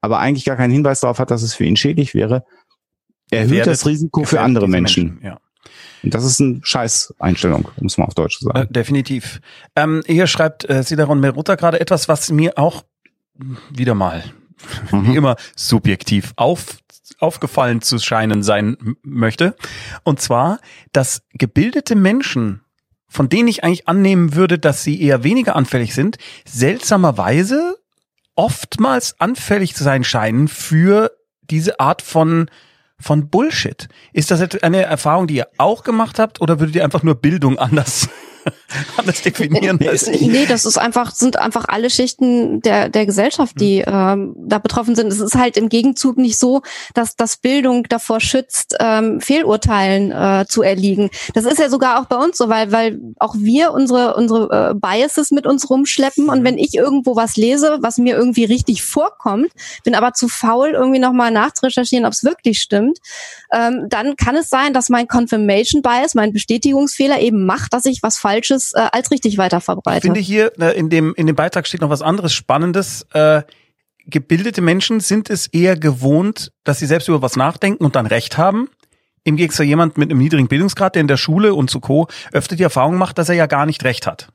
aber 0.00 0.18
eigentlich 0.18 0.44
gar 0.44 0.56
keinen 0.56 0.72
Hinweis 0.72 1.00
darauf 1.00 1.18
hat, 1.18 1.30
dass 1.30 1.42
es 1.42 1.54
für 1.54 1.64
ihn 1.64 1.76
schädlich 1.76 2.14
wäre, 2.14 2.44
erhöht 3.30 3.66
das 3.66 3.86
Risiko 3.86 4.24
für 4.24 4.40
andere 4.40 4.68
Menschen. 4.68 5.04
Menschen 5.04 5.24
ja. 5.24 5.38
Und 6.02 6.14
das 6.14 6.24
ist 6.24 6.40
eine 6.40 6.60
Scheißeinstellung, 6.62 7.68
um 7.76 7.86
es 7.86 7.96
mal 7.96 8.06
auf 8.06 8.14
Deutsch 8.14 8.38
zu 8.38 8.46
sagen. 8.46 8.58
Äh, 8.58 8.66
definitiv. 8.72 9.40
Ähm, 9.76 10.02
hier 10.06 10.26
schreibt 10.26 10.68
äh, 10.68 10.82
Sidaron 10.82 11.20
Meruta 11.20 11.54
gerade 11.54 11.78
etwas, 11.78 12.08
was 12.08 12.30
mir 12.30 12.58
auch 12.58 12.84
wieder 13.70 13.94
mal 13.94 14.24
mhm. 14.90 15.06
wie 15.06 15.16
immer 15.16 15.36
subjektiv 15.56 16.32
auf, 16.36 16.78
aufgefallen 17.18 17.82
zu 17.82 17.98
scheinen 17.98 18.42
sein 18.42 18.96
möchte. 19.02 19.56
Und 20.04 20.20
zwar, 20.20 20.60
dass 20.92 21.22
gebildete 21.34 21.94
Menschen, 21.94 22.62
von 23.08 23.28
denen 23.28 23.48
ich 23.48 23.64
eigentlich 23.64 23.88
annehmen 23.88 24.34
würde, 24.34 24.58
dass 24.58 24.82
sie 24.82 25.00
eher 25.00 25.24
weniger 25.24 25.56
anfällig 25.56 25.94
sind, 25.94 26.18
seltsamerweise 26.46 27.76
oftmals 28.34 29.20
anfällig 29.20 29.74
zu 29.74 29.84
sein 29.84 30.04
scheinen 30.04 30.48
für 30.48 31.12
diese 31.42 31.80
Art 31.80 32.02
von 32.02 32.48
von 32.98 33.28
Bullshit. 33.28 33.88
Ist 34.12 34.30
das 34.30 34.40
eine 34.62 34.82
Erfahrung, 34.82 35.26
die 35.26 35.34
ihr 35.34 35.48
auch 35.58 35.82
gemacht 35.82 36.20
habt 36.20 36.40
oder 36.40 36.60
würdet 36.60 36.76
ihr 36.76 36.84
einfach 36.84 37.02
nur 37.02 37.16
Bildung 37.16 37.58
anders 37.58 38.08
anders 38.96 39.22
definieren 39.22 39.78
als 39.86 40.08
ich. 40.08 40.20
Nee, 40.20 40.46
das 40.46 40.64
ist 40.64 40.78
einfach, 40.78 41.12
sind 41.12 41.38
einfach 41.38 41.64
alle 41.68 41.90
Schichten 41.90 42.60
der, 42.62 42.88
der 42.88 43.06
Gesellschaft, 43.06 43.60
die 43.60 43.84
hm. 43.84 43.92
ähm, 43.94 44.34
da 44.36 44.58
betroffen 44.58 44.94
sind. 44.94 45.08
Es 45.08 45.20
ist 45.20 45.34
halt 45.34 45.56
im 45.56 45.68
Gegenzug 45.68 46.16
nicht 46.16 46.38
so, 46.38 46.62
dass 46.94 47.16
das 47.16 47.36
Bildung 47.36 47.84
davor 47.88 48.20
schützt, 48.20 48.76
ähm, 48.80 49.20
Fehlurteilen 49.20 50.12
äh, 50.12 50.46
zu 50.48 50.62
erliegen. 50.62 51.10
Das 51.34 51.44
ist 51.44 51.58
ja 51.58 51.68
sogar 51.68 52.00
auch 52.00 52.06
bei 52.06 52.16
uns 52.16 52.38
so, 52.38 52.48
weil, 52.48 52.72
weil 52.72 53.00
auch 53.18 53.34
wir 53.36 53.72
unsere, 53.72 54.14
unsere 54.16 54.70
äh, 54.70 54.74
Biases 54.74 55.30
mit 55.30 55.46
uns 55.46 55.68
rumschleppen 55.70 56.28
und 56.28 56.44
wenn 56.44 56.58
ich 56.58 56.74
irgendwo 56.74 57.16
was 57.16 57.36
lese, 57.36 57.78
was 57.80 57.98
mir 57.98 58.16
irgendwie 58.16 58.44
richtig 58.44 58.82
vorkommt, 58.82 59.50
bin 59.84 59.94
aber 59.94 60.12
zu 60.12 60.28
faul, 60.28 60.70
irgendwie 60.70 60.98
nochmal 60.98 61.30
nachzurecherchieren, 61.30 62.06
ob 62.06 62.12
es 62.12 62.24
wirklich 62.24 62.60
stimmt, 62.60 62.98
ähm, 63.52 63.86
dann 63.88 64.16
kann 64.16 64.36
es 64.36 64.48
sein, 64.48 64.72
dass 64.72 64.88
mein 64.88 65.06
Confirmation 65.06 65.82
Bias, 65.82 66.14
mein 66.14 66.32
Bestätigungsfehler 66.32 67.20
eben 67.20 67.44
macht, 67.44 67.72
dass 67.72 67.84
ich 67.84 68.02
was 68.02 68.18
falsch 68.18 68.31
Falsches 68.32 68.72
äh, 68.74 68.88
als 68.92 69.10
richtig 69.10 69.36
weiterverbreite. 69.38 69.98
Ich 69.98 70.02
finde 70.04 70.20
hier 70.20 70.52
äh, 70.58 70.76
in 70.78 70.88
dem 70.88 71.14
in 71.14 71.26
dem 71.26 71.36
Beitrag 71.36 71.66
steht 71.66 71.82
noch 71.82 71.90
was 71.90 72.02
anderes 72.02 72.32
Spannendes. 72.32 73.06
Äh, 73.12 73.42
gebildete 74.06 74.62
Menschen 74.62 75.00
sind 75.00 75.28
es 75.30 75.46
eher 75.46 75.76
gewohnt, 75.76 76.52
dass 76.64 76.78
sie 76.78 76.86
selbst 76.86 77.08
über 77.08 77.22
was 77.22 77.36
nachdenken 77.36 77.84
und 77.84 77.94
dann 77.94 78.06
Recht 78.06 78.38
haben. 78.38 78.68
Im 79.24 79.36
Gegensatz 79.36 79.58
zu 79.58 79.62
jemand 79.62 79.98
mit 79.98 80.10
einem 80.10 80.18
niedrigen 80.18 80.48
Bildungsgrad, 80.48 80.96
der 80.96 81.02
in 81.02 81.08
der 81.08 81.16
Schule 81.16 81.54
und 81.54 81.70
zu 81.70 81.78
Co. 81.78 82.08
öfter 82.32 82.56
die 82.56 82.62
Erfahrung 82.64 82.96
macht, 82.96 83.18
dass 83.18 83.28
er 83.28 83.36
ja 83.36 83.46
gar 83.46 83.66
nicht 83.66 83.84
Recht 83.84 84.06
hat. 84.06 84.28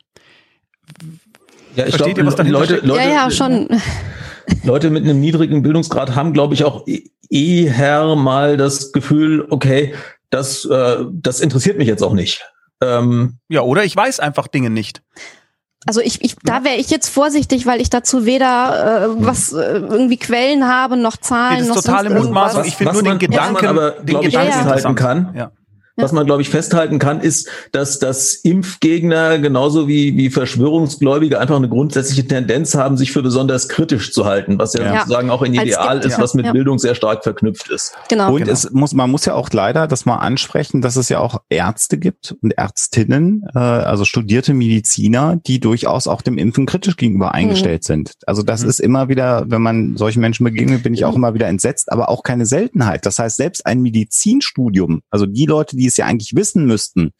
Ja, 1.76 1.84
ich 1.84 1.90
Versteht 1.90 2.14
glaub, 2.14 2.18
ihr, 2.18 2.26
was 2.26 2.36
dahinter 2.36 2.58
Leute, 2.58 2.76
Leute, 2.76 3.02
ja, 3.02 3.08
ja, 3.08 3.30
schon. 3.30 3.68
Leute 4.64 4.88
mit 4.88 5.04
einem 5.04 5.20
niedrigen 5.20 5.62
Bildungsgrad 5.62 6.14
haben, 6.14 6.32
glaube 6.32 6.54
ich, 6.54 6.64
auch 6.64 6.86
e-, 6.86 7.04
eher 7.28 8.16
mal 8.16 8.56
das 8.56 8.92
Gefühl, 8.92 9.46
okay, 9.50 9.94
das, 10.30 10.64
äh, 10.64 11.04
das 11.12 11.40
interessiert 11.40 11.76
mich 11.76 11.88
jetzt 11.88 12.02
auch 12.02 12.14
nicht. 12.14 12.46
Ähm, 12.82 13.38
ja, 13.48 13.62
oder 13.62 13.84
ich 13.84 13.94
weiß 13.94 14.20
einfach 14.20 14.46
Dinge 14.48 14.70
nicht. 14.70 15.02
Also 15.86 16.00
ich, 16.00 16.22
ich 16.22 16.36
da 16.42 16.64
wäre 16.64 16.76
ich 16.76 16.90
jetzt 16.90 17.08
vorsichtig, 17.08 17.64
weil 17.64 17.80
ich 17.80 17.88
dazu 17.88 18.26
weder 18.26 19.06
äh, 19.06 19.24
was 19.24 19.52
äh, 19.52 19.78
irgendwie 19.78 20.16
Quellen 20.16 20.68
habe 20.68 20.96
noch 20.96 21.16
Zahlen 21.16 21.62
nee, 21.62 21.68
das 21.68 21.78
ist 21.78 21.86
noch 21.86 21.94
totale 21.94 22.10
Mutmaßung. 22.10 22.64
Ich 22.64 22.76
finde 22.76 22.92
nur 22.94 23.02
den 23.02 23.18
Gedanken, 23.18 23.66
aber 23.66 23.92
den 23.92 24.20
Gedanken 24.20 24.50
ja, 24.50 24.60
ja. 24.60 24.64
halten 24.64 24.94
kann. 24.96 25.34
Ja. 25.36 25.52
Was 26.00 26.12
man, 26.12 26.26
glaube 26.26 26.42
ich, 26.42 26.48
festhalten 26.48 26.98
kann, 26.98 27.20
ist, 27.20 27.48
dass 27.72 27.98
das 27.98 28.34
Impfgegner 28.34 29.38
genauso 29.38 29.88
wie, 29.88 30.16
wie 30.16 30.30
Verschwörungsgläubige 30.30 31.40
einfach 31.40 31.56
eine 31.56 31.68
grundsätzliche 31.68 32.26
Tendenz 32.26 32.74
haben, 32.74 32.96
sich 32.96 33.10
für 33.10 33.22
besonders 33.22 33.68
kritisch 33.68 34.12
zu 34.12 34.24
halten, 34.24 34.58
was 34.58 34.74
ja, 34.74 34.84
ja. 34.84 35.00
sozusagen 35.00 35.30
auch 35.30 35.42
ein 35.42 35.54
Ideal 35.54 35.98
ist, 35.98 36.20
was 36.20 36.34
mit 36.34 36.46
ja. 36.46 36.52
Bildung 36.52 36.78
sehr 36.78 36.94
stark 36.94 37.24
verknüpft 37.24 37.68
ist. 37.70 37.94
Genau. 38.08 38.32
Und 38.32 38.42
genau. 38.42 38.52
es 38.52 38.70
muss, 38.70 38.94
man 38.94 39.10
muss 39.10 39.24
ja 39.24 39.34
auch 39.34 39.50
leider 39.50 39.88
das 39.88 40.06
mal 40.06 40.16
ansprechen, 40.16 40.82
dass 40.82 40.94
es 40.94 41.08
ja 41.08 41.18
auch 41.18 41.42
Ärzte 41.48 41.98
gibt 41.98 42.36
und 42.42 42.52
Ärztinnen, 42.52 43.44
äh, 43.54 43.58
also 43.58 44.04
studierte 44.04 44.54
Mediziner, 44.54 45.40
die 45.46 45.58
durchaus 45.58 46.06
auch 46.06 46.22
dem 46.22 46.38
Impfen 46.38 46.66
kritisch 46.66 46.96
gegenüber 46.96 47.34
eingestellt 47.34 47.82
mhm. 47.82 47.86
sind. 47.86 48.12
Also 48.26 48.42
das 48.42 48.62
mhm. 48.62 48.68
ist 48.68 48.80
immer 48.80 49.08
wieder, 49.08 49.44
wenn 49.48 49.62
man 49.62 49.96
solchen 49.96 50.20
Menschen 50.20 50.44
begegnet, 50.44 50.84
bin 50.84 50.94
ich 50.94 51.04
auch 51.04 51.16
immer 51.16 51.34
wieder 51.34 51.48
entsetzt, 51.48 51.90
aber 51.90 52.08
auch 52.08 52.22
keine 52.22 52.46
Seltenheit. 52.46 53.04
Das 53.04 53.18
heißt, 53.18 53.36
selbst 53.36 53.66
ein 53.66 53.82
Medizinstudium, 53.82 55.02
also 55.10 55.26
die 55.26 55.46
Leute, 55.46 55.76
die 55.76 55.87
es 55.88 55.96
ja 55.96 56.06
eigentlich 56.06 56.34
wissen 56.34 56.66
müssten, 56.66 57.10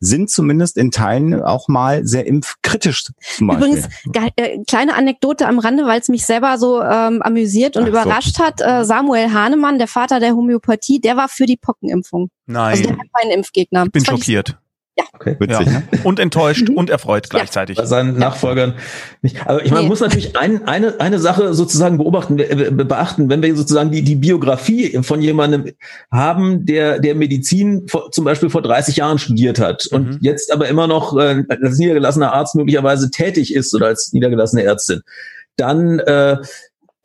sind 0.00 0.30
zumindest 0.30 0.76
in 0.76 0.90
Teilen 0.90 1.42
auch 1.42 1.68
mal 1.68 2.06
sehr 2.06 2.26
impfkritisch. 2.26 3.04
Übrigens, 3.38 3.88
ge- 4.06 4.30
äh, 4.36 4.58
kleine 4.66 4.94
Anekdote 4.94 5.46
am 5.46 5.58
Rande, 5.58 5.84
weil 5.86 6.00
es 6.00 6.08
mich 6.08 6.24
selber 6.26 6.58
so 6.58 6.80
ähm, 6.82 7.20
amüsiert 7.22 7.76
und 7.76 7.82
Ach 7.82 7.86
so. 7.86 7.90
überrascht 7.92 8.38
hat. 8.38 8.60
Äh, 8.60 8.84
Samuel 8.84 9.32
Hahnemann, 9.32 9.78
der 9.78 9.88
Vater 9.88 10.20
der 10.20 10.34
Homöopathie, 10.34 11.00
der 11.00 11.16
war 11.16 11.28
für 11.28 11.46
die 11.46 11.56
Pockenimpfung. 11.56 12.30
Also 12.48 12.82
der 12.82 12.92
Nein, 12.92 12.98
war 12.98 13.20
kein 13.22 13.30
Impfgegner. 13.30 13.84
ich 13.86 13.92
bin 13.92 14.04
Das 14.04 14.10
schockiert. 14.96 15.08
Okay. 15.14 15.36
Witzig, 15.38 15.66
Ja. 15.66 15.72
ne? 15.72 15.82
Und 16.04 16.18
enttäuscht 16.18 16.68
Mhm. 16.68 16.76
und 16.76 16.90
erfreut 16.90 17.30
gleichzeitig. 17.30 17.76
bei 17.76 17.86
seinen 17.86 18.18
Nachfolgern 18.18 18.74
nicht. 19.22 19.46
Aber 19.46 19.64
ich 19.64 19.70
meine, 19.70 19.82
man 19.82 19.88
muss 19.88 20.00
natürlich 20.00 20.36
ein, 20.36 20.66
eine, 20.66 21.00
eine 21.00 21.18
Sache 21.18 21.54
sozusagen 21.54 21.98
beobachten, 21.98 22.36
be- 22.36 22.46
beachten, 22.72 23.28
wenn 23.28 23.42
wir 23.42 23.54
sozusagen 23.56 23.90
die, 23.90 24.02
die 24.02 24.16
Biografie 24.16 24.98
von 25.02 25.20
jemandem 25.22 25.72
haben, 26.10 26.66
der, 26.66 26.98
der 26.98 27.14
Medizin 27.14 27.86
vor, 27.88 28.10
zum 28.10 28.24
Beispiel 28.24 28.50
vor 28.50 28.62
30 28.62 28.96
Jahren 28.96 29.18
studiert 29.18 29.58
hat 29.58 29.86
und 29.86 30.06
Mhm. 30.10 30.18
jetzt 30.20 30.52
aber 30.52 30.68
immer 30.68 30.86
noch 30.86 31.16
äh, 31.16 31.42
als 31.48 31.78
niedergelassener 31.78 32.32
Arzt 32.32 32.54
möglicherweise 32.54 33.10
tätig 33.10 33.54
ist 33.54 33.74
oder 33.74 33.86
als 33.86 34.12
niedergelassene 34.12 34.62
Ärztin, 34.64 35.00
dann 35.56 35.98
äh, 36.00 36.36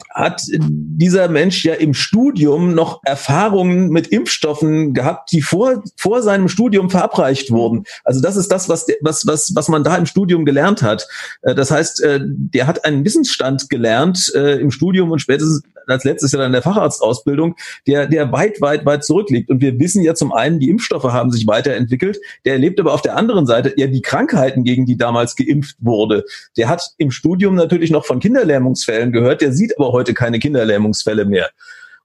hat 0.10 0.42
dieser 0.52 1.30
Mensch 1.30 1.64
ja 1.64 1.76
im 1.76 1.94
Studium 1.94 2.74
noch 2.74 3.02
Erfahrungen 3.04 3.90
mit 3.90 4.08
Impfstoffen 4.08 4.94
gehabt, 4.94 5.32
die 5.32 5.42
vor, 5.42 5.84
vor 5.98 6.22
seinem 6.22 6.48
Studium 6.48 6.90
verabreicht 6.90 7.52
wurden. 7.52 7.84
Also 8.04 8.22
das 8.22 8.36
ist 8.36 8.52
das, 8.52 8.70
was, 8.70 8.88
was, 9.02 9.26
was, 9.28 9.52
was 9.56 9.68
man 9.68 9.84
da 9.84 9.96
im 9.96 10.06
Studium 10.06 10.46
gelernt 10.46 10.82
hat. 10.82 11.08
Äh, 11.42 11.56
Das 11.56 11.72
heißt, 11.72 12.02
äh, 12.04 12.20
der 12.24 12.68
hat 12.68 12.86
einen 12.86 13.06
Wissensstand 13.06 13.70
gelernt 13.70 14.32
äh, 14.36 14.60
im 14.60 14.72
Studium 14.72 15.12
und 15.12 15.20
spätestens 15.20 15.62
als 15.88 16.04
letztes 16.04 16.32
Jahr 16.32 16.46
in 16.46 16.52
der 16.52 16.62
Facharztausbildung, 16.62 17.56
der, 17.88 18.06
der 18.08 18.32
weit, 18.32 18.62
weit, 18.62 18.86
weit 18.86 19.04
zurückliegt. 19.04 19.50
Und 19.50 19.62
wir 19.62 19.80
wissen 19.80 20.04
ja 20.04 20.14
zum 20.14 20.32
einen, 20.32 20.60
die 20.60 20.70
Impfstoffe 20.70 21.06
haben 21.06 21.32
sich 21.32 21.48
weiterentwickelt. 21.48 22.20
Der 22.46 22.54
erlebt 22.54 22.80
aber 22.80 22.94
auf 22.94 23.02
der 23.02 23.16
anderen 23.16 23.46
Seite 23.46 23.74
ja 23.76 23.88
die 23.88 24.02
Krankheiten, 24.02 24.64
gegen 24.64 24.86
die 24.86 24.98
damals 24.98 25.36
geimpft 25.36 25.78
wurde. 25.80 26.26
Der 26.58 26.70
hat 26.70 26.92
im 26.98 27.12
Studium 27.12 27.56
natürlich 27.56 27.90
noch 27.90 28.06
von 28.06 28.20
Kinderlähmungsfällen 28.20 29.12
gehört, 29.12 29.42
der 29.42 29.52
sieht 29.52 29.78
aber 29.78 29.92
heute 29.92 29.99
keine 30.14 30.40
Kinderlähmungsfälle 30.40 31.26
mehr. 31.26 31.50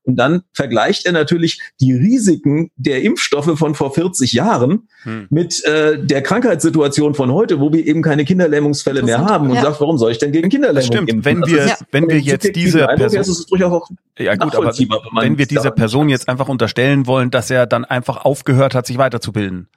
Und 0.02 0.16
dann 0.16 0.42
vergleicht 0.52 1.06
er 1.06 1.12
natürlich 1.12 1.60
die 1.80 1.92
Risiken 1.92 2.70
der 2.76 3.02
Impfstoffe 3.02 3.58
von 3.58 3.74
vor 3.74 3.94
40 3.94 4.32
Jahren 4.32 4.88
Hm. 5.04 5.26
mit 5.28 5.62
äh, 5.64 5.98
der 6.02 6.22
Krankheitssituation 6.22 7.14
von 7.14 7.30
heute, 7.30 7.60
wo 7.60 7.70
wir 7.72 7.86
eben 7.86 8.00
keine 8.00 8.24
Kinderlähmungsfälle 8.24 9.02
mehr 9.02 9.18
haben 9.18 9.50
und 9.50 9.56
ja. 9.56 9.62
sagt, 9.62 9.80
warum 9.82 9.98
soll 9.98 10.12
ich 10.12 10.18
denn 10.18 10.32
gegen 10.32 10.48
Kinderlähmung 10.48 10.86
Stimmt, 10.86 11.10
impfen? 11.10 11.24
wenn 11.24 11.46
wir, 11.46 11.64
ist 11.64 11.84
wenn 11.92 12.08
wir 12.08 12.18
jetzt 12.18 12.56
diese 12.56 12.88
Eindruck 12.88 13.10
Person, 13.10 13.20
ist 13.20 13.28
es 13.28 13.46
durchaus 13.46 13.72
auch 13.72 13.88
ja 14.18 14.32
gut, 14.32 14.54
aber 14.54 14.64
nachvollziehbar, 14.64 15.02
wenn 15.20 15.36
wir 15.36 15.46
dieser 15.46 15.70
Person 15.70 16.08
jetzt 16.08 16.28
einfach 16.30 16.48
unterstellen 16.48 17.06
wollen, 17.06 17.30
dass 17.30 17.50
er 17.50 17.66
dann 17.66 17.84
einfach 17.84 18.24
aufgehört 18.24 18.74
hat, 18.74 18.86
sich 18.86 18.96
weiterzubilden. 18.96 19.68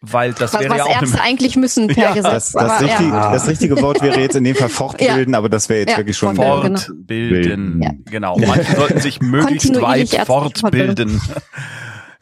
Weil 0.00 0.32
das 0.32 0.54
was, 0.54 0.60
wäre 0.60 0.70
was 0.70 0.78
ja 0.78 0.84
auch 0.84 1.02
Ärzte 1.02 1.20
eigentlich 1.20 1.56
müssen 1.56 1.88
per 1.88 2.02
Ja, 2.02 2.14
Gesetz. 2.14 2.52
Das, 2.52 2.52
das, 2.52 2.62
aber, 2.62 2.80
richtige, 2.80 3.08
ja. 3.10 3.32
das 3.32 3.48
richtige 3.48 3.82
Wort 3.82 4.00
wäre 4.00 4.20
jetzt 4.20 4.36
in 4.36 4.44
dem 4.44 4.54
Fall 4.54 4.68
fortbilden, 4.68 5.34
aber 5.34 5.48
das 5.48 5.68
wäre 5.68 5.80
jetzt 5.80 5.90
Ja, 5.90 5.96
wirklich 5.98 6.16
schon 6.16 6.36
fortbilden. 6.36 7.80
genau. 7.80 8.36
Genau. 8.36 8.46
Manche 8.46 8.76
sollten 8.76 9.00
sich 9.00 9.20
möglichst 9.20 9.80
weit 9.80 10.10
fortbilden. 10.26 11.20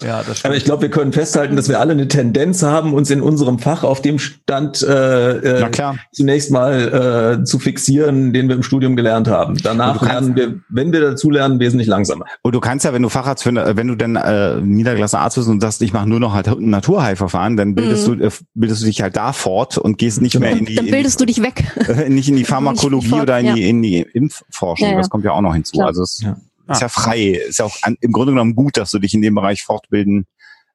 ja, 0.03 0.19
das 0.19 0.27
Aber 0.27 0.35
stimmt. 0.35 0.57
ich 0.57 0.65
glaube, 0.65 0.83
wir 0.83 0.91
können 0.91 1.13
festhalten, 1.13 1.57
dass 1.57 1.69
wir 1.69 1.81
alle 1.81 1.93
eine 1.93 2.07
Tendenz 2.07 2.63
haben, 2.63 2.93
uns 2.93 3.11
in 3.11 3.23
unserem 3.23 3.59
Fach 3.59 3.83
auf 3.83 4.03
dem 4.03 4.19
Stand 4.19 4.83
äh, 4.83 5.63
äh, 5.63 5.71
klar. 5.71 5.97
zunächst 6.13 6.51
mal 6.51 7.39
äh, 7.41 7.45
zu 7.45 7.59
fixieren, 7.59 8.35
den 8.35 8.49
wir 8.49 8.57
im 8.57 8.63
Studium 8.63 8.95
gelernt 8.95 9.29
haben. 9.29 9.57
Danach 9.63 10.03
lernen 10.03 10.37
wir, 10.37 10.61
wenn 10.69 10.93
wir 10.93 11.01
dazu 11.01 11.31
lernen, 11.31 11.61
wesentlich 11.61 11.89
langsamer. 11.89 12.27
Und 12.43 12.55
du 12.55 12.61
kannst 12.61 12.85
ja, 12.85 12.93
wenn 12.93 13.03
du 13.03 13.09
Facharzt 13.09 13.43
für, 13.43 13.55
wenn 13.77 13.89
du 13.89 13.95
dann 13.95 14.17
äh, 14.17 14.61
niedergelassener 14.61 15.23
Arzt 15.23 15.37
bist 15.37 15.49
und 15.49 15.61
sagst, 15.61 15.81
ich 15.81 15.95
mache 15.95 16.09
nur 16.09 16.21
noch 16.21 16.35
halt 16.35 16.61
Naturheilverfahren, 16.61 17.57
dann 17.57 17.75
bildest 17.75 18.07
du 18.07 18.15
äh, 18.15 18.31
bildest 18.55 18.83
du 18.83 18.87
dich 18.87 19.01
halt 19.01 19.17
da 19.17 19.33
fort 19.33 19.79
und 19.79 19.97
gehst 19.97 20.21
nicht 20.21 20.39
mehr 20.39 20.51
in 20.51 20.67
die, 20.67 20.75
Dann 20.75 20.87
in, 20.87 20.91
bildest 20.91 21.21
du 21.21 21.25
dich 21.25 21.43
weg. 21.43 21.65
äh, 21.89 22.09
nicht 22.11 22.29
in 22.29 22.37
die 22.37 22.45
Pharmakologie 22.45 23.09
fort, 23.09 23.23
oder 23.23 23.41
in 23.41 23.47
ja. 23.47 23.55
die 23.55 23.69
in 23.69 23.83
die 23.83 24.01
Impfforschung. 24.01 24.89
Ja, 24.89 24.93
ja. 24.93 24.99
Das 24.99 25.09
kommt 25.09 25.25
ja 25.25 25.33
auch 25.33 25.41
noch 25.41 25.55
hinzu. 25.55 25.73
Klar. 25.73 25.87
Also 25.87 26.03
es 26.03 26.23
Ja. 26.67 26.75
ist 26.75 26.81
ja 26.81 26.89
frei, 26.89 27.31
ist 27.31 27.59
ja 27.59 27.65
auch 27.65 27.77
an, 27.83 27.97
im 28.01 28.13
Grunde 28.13 28.33
genommen 28.33 28.55
gut, 28.55 28.77
dass 28.77 28.91
du 28.91 28.99
dich 28.99 29.15
in 29.15 29.23
dem 29.23 29.35
Bereich 29.35 29.63
fortbilden 29.63 30.27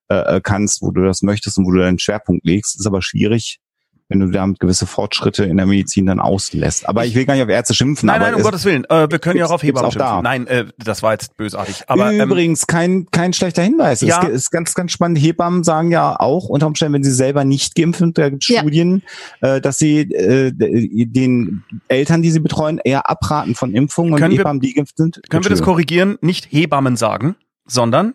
äh, 0.09 0.38
äh, 0.38 0.41
kannst, 0.41 0.81
wo 0.81 0.91
du 0.91 1.03
das 1.03 1.22
möchtest 1.22 1.57
und 1.57 1.65
wo 1.65 1.72
du 1.72 1.80
deinen 1.80 1.99
Schwerpunkt 1.99 2.45
legst. 2.45 2.80
Ist 2.80 2.85
aber 2.85 3.01
schwierig, 3.01 3.59
wenn 4.12 4.20
du 4.20 4.28
damit 4.30 4.60
gewisse 4.60 4.86
Fortschritte 4.86 5.46
in 5.46 5.58
der 5.58 5.66
Medizin 5.66 6.06
dann 6.06 6.20
auslässt. 6.20 6.88
Aber 6.88 7.06
ich 7.06 7.16
will 7.16 7.26
gar 7.26 7.34
nicht 7.34 7.44
auf 7.44 7.50
Ärzte 7.50 7.74
schimpfen. 7.74 8.08
Nein, 8.08 8.18
aber 8.18 8.26
nein, 8.26 8.34
um 8.36 8.40
es- 8.42 8.46
Gottes 8.46 8.66
Willen. 8.66 8.86
Äh, 8.86 9.10
wir 9.10 9.18
können 9.20 9.40
ja 9.40 9.46
auch 9.46 9.52
auf 9.52 9.64
Hebammen 9.64 9.90
auch 9.90 9.96
da. 9.96 10.08
schimpfen. 10.08 10.24
Nein, 10.24 10.48
äh, 10.48 10.66
das 10.78 11.02
war 11.02 11.14
jetzt 11.14 11.36
bösartig. 11.38 11.84
Aber 11.88 12.12
ähm, 12.12 12.22
Übrigens 12.30 12.68
kein, 12.68 13.08
kein 13.10 13.34
schlechter 13.34 13.64
Hinweis. 13.64 14.02
Ja. 14.02 14.22
Es 14.24 14.30
ist 14.34 14.52
ganz, 14.52 14.74
ganz 14.76 14.92
spannend. 14.92 15.18
Hebammen 15.20 15.64
sagen 15.64 15.92
ja 15.92 16.20
auch 16.20 16.46
unter 16.50 16.68
Umständen, 16.68 16.94
wenn 16.96 17.04
sie 17.04 17.12
selber 17.12 17.46
nicht 17.46 17.74
geimpft 17.76 18.00
sind, 18.00 18.18
da 18.18 18.30
gibt 18.30 18.44
es 18.44 18.50
Ja. 18.50 18.60
Studien, 18.62 19.02
äh, 19.42 19.62
dass 19.62 19.78
sie 19.80 20.02
äh, 20.02 20.52
den 20.54 21.64
Eltern, 21.88 22.22
die 22.22 22.32
sie 22.32 22.40
betreuen, 22.42 22.80
eher 22.84 23.10
abraten 23.10 23.56
von 23.56 23.74
Impfungen 23.74 24.14
und 24.14 24.20
Können 24.20 24.32
wir- 24.34 24.40
Hebammen, 24.40 24.60
die 24.62 24.74
geimpft 24.74 24.98
sind. 24.98 25.22
können 25.30 25.44
wir 25.46 25.50
das 25.50 25.62
korrigieren? 25.62 26.18
Nicht 26.22 26.48
Hebammen 26.52 26.98
sagen, 26.98 27.36
sondern 27.66 28.14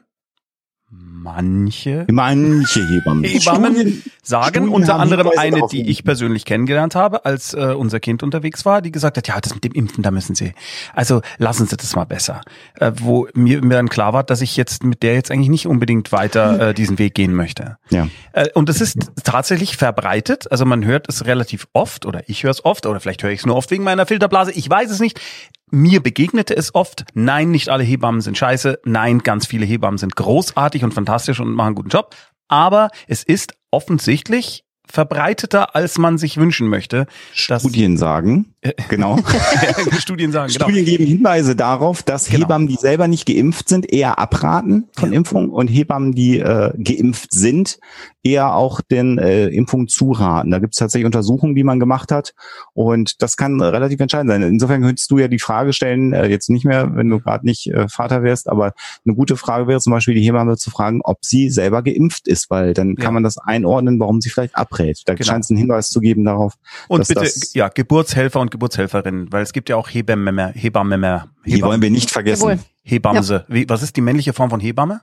manche 0.90 2.06
Manche 2.10 2.86
Hebammen. 2.88 3.24
Hebammen 3.24 3.74
Studien- 3.74 4.02
sagen, 4.26 4.48
Studien 4.48 4.74
unter 4.74 4.96
anderem 4.96 5.30
eine, 5.36 5.62
die 5.70 5.78
hin. 5.78 5.88
ich 5.88 6.04
persönlich 6.04 6.44
kennengelernt 6.44 6.94
habe, 6.94 7.24
als 7.24 7.54
äh, 7.54 7.74
unser 7.76 8.00
Kind 8.00 8.22
unterwegs 8.22 8.64
war, 8.64 8.82
die 8.82 8.90
gesagt 8.90 9.16
hat, 9.16 9.28
ja, 9.28 9.40
das 9.40 9.54
mit 9.54 9.64
dem 9.64 9.72
Impfen, 9.72 10.02
da 10.02 10.10
müssen 10.10 10.34
Sie, 10.34 10.52
also 10.94 11.22
lassen 11.38 11.66
Sie 11.66 11.76
das 11.76 11.94
mal 11.94 12.04
besser. 12.04 12.40
Äh, 12.74 12.92
wo 13.00 13.28
mir, 13.34 13.62
mir 13.62 13.74
dann 13.74 13.88
klar 13.88 14.12
war, 14.12 14.24
dass 14.24 14.40
ich 14.40 14.56
jetzt 14.56 14.84
mit 14.84 15.02
der 15.02 15.14
jetzt 15.14 15.30
eigentlich 15.30 15.48
nicht 15.48 15.66
unbedingt 15.66 16.12
weiter 16.12 16.68
äh, 16.68 16.74
diesen 16.74 16.98
Weg 16.98 17.14
gehen 17.14 17.34
möchte. 17.34 17.78
Ja. 17.90 18.08
Äh, 18.32 18.48
und 18.54 18.68
es 18.68 18.80
ist 18.80 19.12
tatsächlich 19.22 19.76
verbreitet, 19.76 20.50
also 20.50 20.64
man 20.64 20.84
hört 20.84 21.08
es 21.08 21.26
relativ 21.26 21.68
oft 21.72 22.04
oder 22.04 22.28
ich 22.28 22.42
höre 22.42 22.50
es 22.50 22.64
oft 22.64 22.86
oder 22.86 23.00
vielleicht 23.00 23.22
höre 23.22 23.30
ich 23.30 23.40
es 23.40 23.46
nur 23.46 23.56
oft 23.56 23.70
wegen 23.70 23.84
meiner 23.84 24.06
Filterblase, 24.06 24.52
ich 24.52 24.68
weiß 24.68 24.90
es 24.90 25.00
nicht. 25.00 25.20
Mir 25.68 26.00
begegnete 26.00 26.56
es 26.56 26.76
oft. 26.76 27.04
Nein, 27.14 27.50
nicht 27.50 27.70
alle 27.70 27.82
Hebammen 27.82 28.20
sind 28.20 28.38
scheiße. 28.38 28.78
Nein, 28.84 29.18
ganz 29.18 29.46
viele 29.46 29.66
Hebammen 29.66 29.98
sind 29.98 30.14
großartig 30.14 30.84
und 30.84 30.94
fantastisch 30.94 31.40
und 31.40 31.52
machen 31.52 31.66
einen 31.66 31.74
guten 31.74 31.88
Job. 31.88 32.14
Aber 32.48 32.90
es 33.06 33.22
ist 33.22 33.54
offensichtlich 33.70 34.64
verbreiteter, 34.86 35.74
als 35.74 35.98
man 35.98 36.16
sich 36.18 36.36
wünschen 36.36 36.68
möchte. 36.68 37.06
Studien 37.32 37.96
sagen, 37.96 38.54
genau. 38.88 39.18
Studien 39.98 40.32
sagen, 40.32 40.52
genau. 40.52 40.64
Studien 40.64 40.84
geben 40.84 41.06
Hinweise 41.06 41.56
darauf, 41.56 42.02
dass 42.02 42.26
Genau. 42.26 42.44
Hebammen, 42.46 42.68
die 42.68 42.76
selber 42.76 43.08
nicht 43.08 43.26
geimpft 43.26 43.68
sind, 43.68 43.90
eher 43.92 44.18
abraten 44.18 44.88
von 44.96 45.12
Impfungen 45.12 45.50
und 45.50 45.68
Hebammen, 45.68 46.12
die 46.12 46.38
äh, 46.38 46.72
geimpft 46.82 47.32
sind, 47.32 47.78
eher 48.22 48.54
auch 48.54 48.80
den 48.80 49.18
äh, 49.18 49.46
Impfungen 49.48 49.86
zuraten. 49.88 50.50
Da 50.50 50.58
gibt 50.58 50.74
es 50.74 50.78
tatsächlich 50.78 51.06
Untersuchungen, 51.06 51.54
die 51.54 51.62
man 51.64 51.78
gemacht 51.78 52.10
hat 52.10 52.34
und 52.74 53.22
das 53.22 53.36
kann 53.36 53.60
relativ 53.60 54.00
entscheidend 54.00 54.30
sein. 54.30 54.42
Insofern 54.42 54.82
könntest 54.82 55.10
du 55.10 55.18
ja 55.18 55.28
die 55.28 55.38
Frage 55.38 55.72
stellen, 55.72 56.12
äh, 56.12 56.26
jetzt 56.26 56.50
nicht 56.50 56.64
mehr, 56.64 56.94
wenn 56.96 57.08
du 57.08 57.20
gerade 57.20 57.46
nicht 57.46 57.68
äh, 57.68 57.88
Vater 57.88 58.22
wärst, 58.22 58.48
aber 58.48 58.72
eine 59.04 59.14
gute 59.14 59.36
Frage 59.36 59.68
wäre 59.68 59.80
zum 59.80 59.92
Beispiel 59.92 60.14
die 60.14 60.22
Hebamme 60.22 60.56
zu 60.56 60.70
fragen, 60.70 61.00
ob 61.04 61.18
sie 61.24 61.50
selber 61.50 61.82
geimpft 61.82 62.26
ist, 62.26 62.50
weil 62.50 62.74
dann 62.74 62.94
Ja. 62.98 63.04
kann 63.04 63.14
man 63.14 63.22
das 63.22 63.38
einordnen, 63.38 64.00
warum 64.00 64.20
sie 64.20 64.30
vielleicht 64.30 64.56
abrät. 64.56 65.02
Da 65.06 65.14
Genau. 65.14 65.26
scheint 65.30 65.44
es 65.44 65.50
einen 65.50 65.58
Hinweis 65.58 65.88
zu 65.90 66.00
geben 66.00 66.24
darauf. 66.24 66.54
Und 66.88 67.00
dass 67.00 67.08
bitte, 67.08 67.20
das- 67.20 67.54
ja, 67.54 67.68
Geburtshelfer 67.68 68.40
und 68.40 68.50
Geburtshelferinnen, 68.56 69.30
weil 69.32 69.42
es 69.42 69.52
gibt 69.52 69.68
ja 69.68 69.76
auch 69.76 69.88
Hebammen, 69.88 70.38
Hebammen, 70.54 71.22
Die 71.44 71.60
wollen 71.62 71.82
wir 71.82 71.90
nicht 71.90 72.10
vergessen. 72.10 72.42
Jawohl. 72.48 72.58
Hebamse. 72.82 73.44
Wie, 73.48 73.68
was 73.68 73.82
ist 73.82 73.96
die 73.96 74.00
männliche 74.00 74.32
Form 74.32 74.48
von 74.50 74.60
Hebamme? 74.60 75.02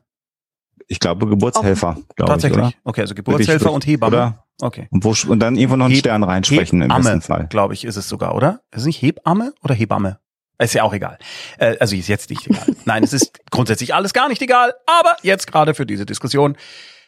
Ich 0.88 1.00
glaube 1.00 1.28
Geburtshelfer, 1.28 1.94
glaube 1.94 2.08
ich, 2.18 2.26
Tatsächlich. 2.26 2.60
oder? 2.60 2.74
okay, 2.84 3.02
also 3.02 3.16
Geburtshelfer 3.16 3.72
und 3.72 3.86
Hebamme. 3.86 4.16
oder? 4.16 4.46
Okay. 4.62 4.88
Und, 4.92 5.04
wo, 5.06 5.16
und 5.32 5.40
dann 5.40 5.56
irgendwo 5.56 5.76
noch 5.78 5.86
einen 5.86 5.94
Heb- 5.94 6.00
Stern 6.00 6.24
reinsprechen 6.24 6.82
im 6.82 6.90
besten 6.90 7.22
Fall. 7.22 7.48
glaube 7.48 7.74
ich, 7.74 7.86
ist 7.86 7.96
es 7.96 8.10
sogar, 8.10 8.36
oder? 8.36 8.62
Ist 8.72 8.82
es 8.82 8.86
nicht 8.88 9.02
Hebamme 9.02 9.54
oder 9.64 9.76
Hebamme? 9.76 10.20
Ist 10.60 10.74
ja 10.74 10.84
auch 10.84 10.94
egal. 10.94 11.18
Äh, 11.58 11.78
also 11.80 11.96
ist 11.96 12.08
jetzt 12.08 12.30
nicht 12.30 12.48
egal. 12.48 12.66
Nein, 12.86 13.04
es 13.04 13.14
ist 13.14 13.40
grundsätzlich 13.52 13.94
alles 13.94 14.14
gar 14.14 14.30
nicht 14.30 14.42
egal, 14.42 14.74
aber 15.00 15.16
jetzt 15.22 15.48
gerade 15.52 15.74
für 15.74 15.86
diese 15.86 16.06
Diskussion 16.06 16.58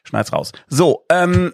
schneid's 0.03 0.31
raus. 0.31 0.51
So, 0.67 1.05
ähm, 1.09 1.53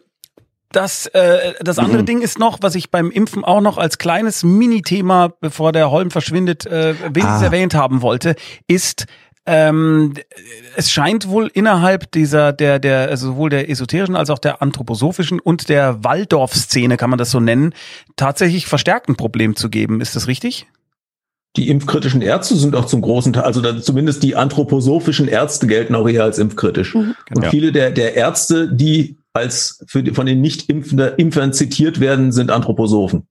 das, 0.71 1.05
äh, 1.07 1.53
das 1.61 1.79
andere 1.79 2.01
Mhm. 2.01 2.05
Ding 2.05 2.21
ist 2.21 2.39
noch, 2.39 2.59
was 2.61 2.75
ich 2.75 2.89
beim 2.91 3.11
Impfen 3.11 3.43
auch 3.43 3.61
noch 3.61 3.77
als 3.77 3.97
kleines 3.97 4.43
Mini-Thema, 4.43 5.33
bevor 5.39 5.71
der 5.71 5.91
Holm 5.91 6.11
verschwindet, 6.11 6.65
äh, 6.65 6.95
wenigstens 6.99 7.41
Ah. 7.41 7.45
erwähnt 7.45 7.73
haben 7.73 8.01
wollte, 8.01 8.35
ist, 8.67 9.05
ähm, 9.45 10.13
es 10.75 10.91
scheint 10.91 11.27
wohl 11.27 11.49
innerhalb 11.53 12.11
dieser, 12.11 12.53
der, 12.53 12.79
der, 12.79 13.09
also 13.09 13.27
sowohl 13.31 13.49
der 13.49 13.69
esoterischen 13.69 14.15
als 14.15 14.29
auch 14.29 14.37
der 14.39 14.61
anthroposophischen 14.61 15.39
und 15.39 15.67
der 15.67 16.03
Waldorf-Szene, 16.03 16.95
kann 16.97 17.09
man 17.09 17.17
das 17.19 17.31
so 17.31 17.39
nennen, 17.39 17.73
tatsächlich 18.15 18.67
verstärkt 18.67 19.09
ein 19.09 19.15
Problem 19.15 19.55
zu 19.55 19.69
geben. 19.69 19.99
Ist 19.99 20.15
das 20.15 20.27
richtig? 20.27 20.67
Die 21.57 21.67
impfkritischen 21.69 22.21
Ärzte 22.21 22.55
sind 22.55 22.75
auch 22.75 22.85
zum 22.85 23.01
großen 23.01 23.33
Teil, 23.33 23.43
also 23.43 23.61
da, 23.61 23.81
zumindest 23.81 24.23
die 24.23 24.37
anthroposophischen 24.37 25.27
Ärzte 25.27 25.67
gelten 25.67 25.95
auch 25.95 26.07
eher 26.07 26.23
als 26.23 26.37
impfkritisch. 26.37 26.95
Mhm. 26.95 27.15
Und 27.35 27.43
Ja. 27.43 27.49
viele 27.49 27.71
der, 27.73 27.91
der 27.91 28.15
Ärzte, 28.15 28.69
die 28.71 29.17
als 29.33 29.83
für 29.87 30.03
die, 30.03 30.11
von 30.11 30.25
den 30.25 30.41
Nicht-Impfern 30.41 31.53
zitiert 31.53 31.99
werden, 31.99 32.31
sind 32.31 32.51
Anthroposophen. 32.51 33.27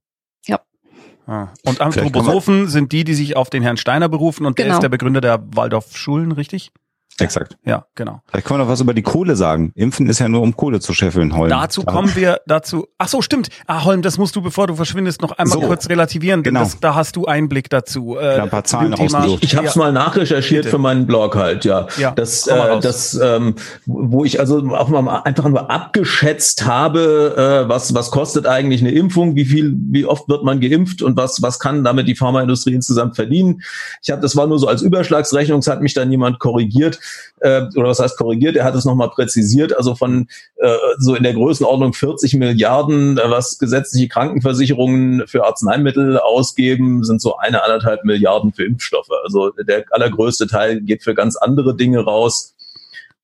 Ah. 1.26 1.52
Und 1.64 1.80
Anthroposophen 1.80 2.66
sind 2.66 2.90
die, 2.90 3.04
die 3.04 3.14
sich 3.14 3.36
auf 3.36 3.50
den 3.50 3.62
Herrn 3.62 3.76
Steiner 3.76 4.08
berufen 4.08 4.46
und 4.46 4.58
der 4.58 4.64
Genau. 4.64 4.76
ist 4.78 4.82
der 4.82 4.88
Begründer 4.88 5.20
der 5.20 5.40
Waldorf-Schulen, 5.54 6.32
richtig? 6.32 6.72
Exakt. 7.20 7.56
Ja, 7.64 7.84
genau. 7.94 8.22
Vielleicht 8.26 8.46
können 8.46 8.60
wir 8.60 8.64
noch 8.64 8.70
was 8.70 8.80
über 8.80 8.94
die 8.94 9.02
Kohle 9.02 9.36
sagen. 9.36 9.72
Impfen 9.74 10.08
ist 10.08 10.18
ja 10.18 10.28
nur 10.28 10.42
um 10.42 10.56
Kohle 10.56 10.80
zu 10.80 10.92
scheffeln, 10.94 11.36
Holm. 11.36 11.50
Dazu 11.50 11.82
kommen 11.82 12.14
wir 12.14 12.40
dazu. 12.46 12.86
Ach 12.98 13.08
so, 13.08 13.22
stimmt. 13.22 13.48
Ah, 13.66 13.84
Holm, 13.84 14.02
das 14.02 14.18
musst 14.18 14.36
du, 14.36 14.42
bevor 14.42 14.66
du 14.66 14.74
verschwindest, 14.74 15.20
noch 15.22 15.32
einmal 15.32 15.58
So. 15.60 15.66
kurz 15.66 15.88
relativieren. 15.88 16.42
denn 16.42 16.54
Genau. 16.54 16.64
Das, 16.64 16.80
da 16.80 16.94
hast 16.94 17.16
du 17.16 17.26
Einblick 17.26 17.68
dazu. 17.70 18.16
Äh, 18.18 18.36
Ja, 18.38 18.42
ein 18.44 18.50
paar 18.50 18.64
Zahlen 18.64 18.92
Thema. 18.94 19.18
rausgesucht. 19.18 19.44
Ich 19.44 19.56
habe 19.56 19.66
es 19.66 19.74
Ja. 19.74 19.80
mal 19.82 19.92
nachrecherchiert 19.92 20.62
Bitte. 20.64 20.70
für 20.76 20.78
meinen 20.78 21.06
Blog 21.06 21.36
halt, 21.36 21.64
ja. 21.64 21.86
Ja, 21.98 22.12
das, 22.12 22.46
äh, 22.46 22.80
das, 22.80 23.14
ähm, 23.22 23.54
wo 23.86 24.24
ich 24.24 24.40
also 24.40 24.58
auch 24.74 24.88
mal 24.88 25.22
einfach 25.24 25.48
nur 25.48 25.70
abgeschätzt 25.70 26.64
habe, 26.66 27.64
äh, 27.64 27.68
was 27.68 27.94
was 27.94 28.10
kostet 28.10 28.46
eigentlich 28.46 28.80
eine 28.80 28.90
Impfung, 28.92 29.34
wie 29.36 29.44
viel, 29.44 29.76
wie 29.90 30.04
oft 30.06 30.28
wird 30.28 30.44
man 30.44 30.60
geimpft 30.60 31.02
und 31.02 31.16
was 31.16 31.42
was 31.42 31.58
kann 31.58 31.84
damit 31.84 32.08
die 32.08 32.14
Pharmaindustrie 32.16 32.74
insgesamt 32.74 33.16
verdienen. 33.16 33.62
Ich 34.02 34.10
habe, 34.10 34.22
das 34.22 34.36
war 34.36 34.46
nur 34.46 34.58
so 34.58 34.66
als 34.68 34.82
Überschlagsrechnung, 34.82 35.58
es 35.60 35.66
hat 35.66 35.82
mich 35.82 35.94
dann 35.94 36.10
jemand 36.10 36.38
korrigiert 36.38 36.98
äh, 37.40 37.62
oder 37.74 37.88
was 37.88 37.98
heißt 37.98 38.16
korrigiert? 38.16 38.56
Er 38.56 38.64
hat 38.64 38.74
es 38.74 38.84
nochmal 38.84 39.10
präzisiert, 39.10 39.76
also 39.76 39.94
von 39.94 40.28
äh, 40.56 40.76
so 40.98 41.14
in 41.14 41.22
der 41.22 41.34
Größenordnung 41.34 41.92
40 41.92 42.34
Milliarden, 42.34 43.18
äh, 43.18 43.30
was 43.30 43.58
gesetzliche 43.58 44.08
Krankenversicherungen 44.08 45.26
für 45.26 45.44
Arzneimittel 45.44 46.18
ausgeben, 46.18 47.04
sind 47.04 47.20
so 47.20 47.36
eine 47.36 47.62
anderthalb 47.62 48.04
Milliarden 48.04 48.52
für 48.52 48.64
Impfstoffe. 48.64 49.10
Also 49.24 49.50
der 49.50 49.84
allergrößte 49.90 50.46
Teil 50.46 50.80
geht 50.80 51.02
für 51.02 51.14
ganz 51.14 51.36
andere 51.36 51.76
Dinge 51.76 52.00
raus. 52.00 52.54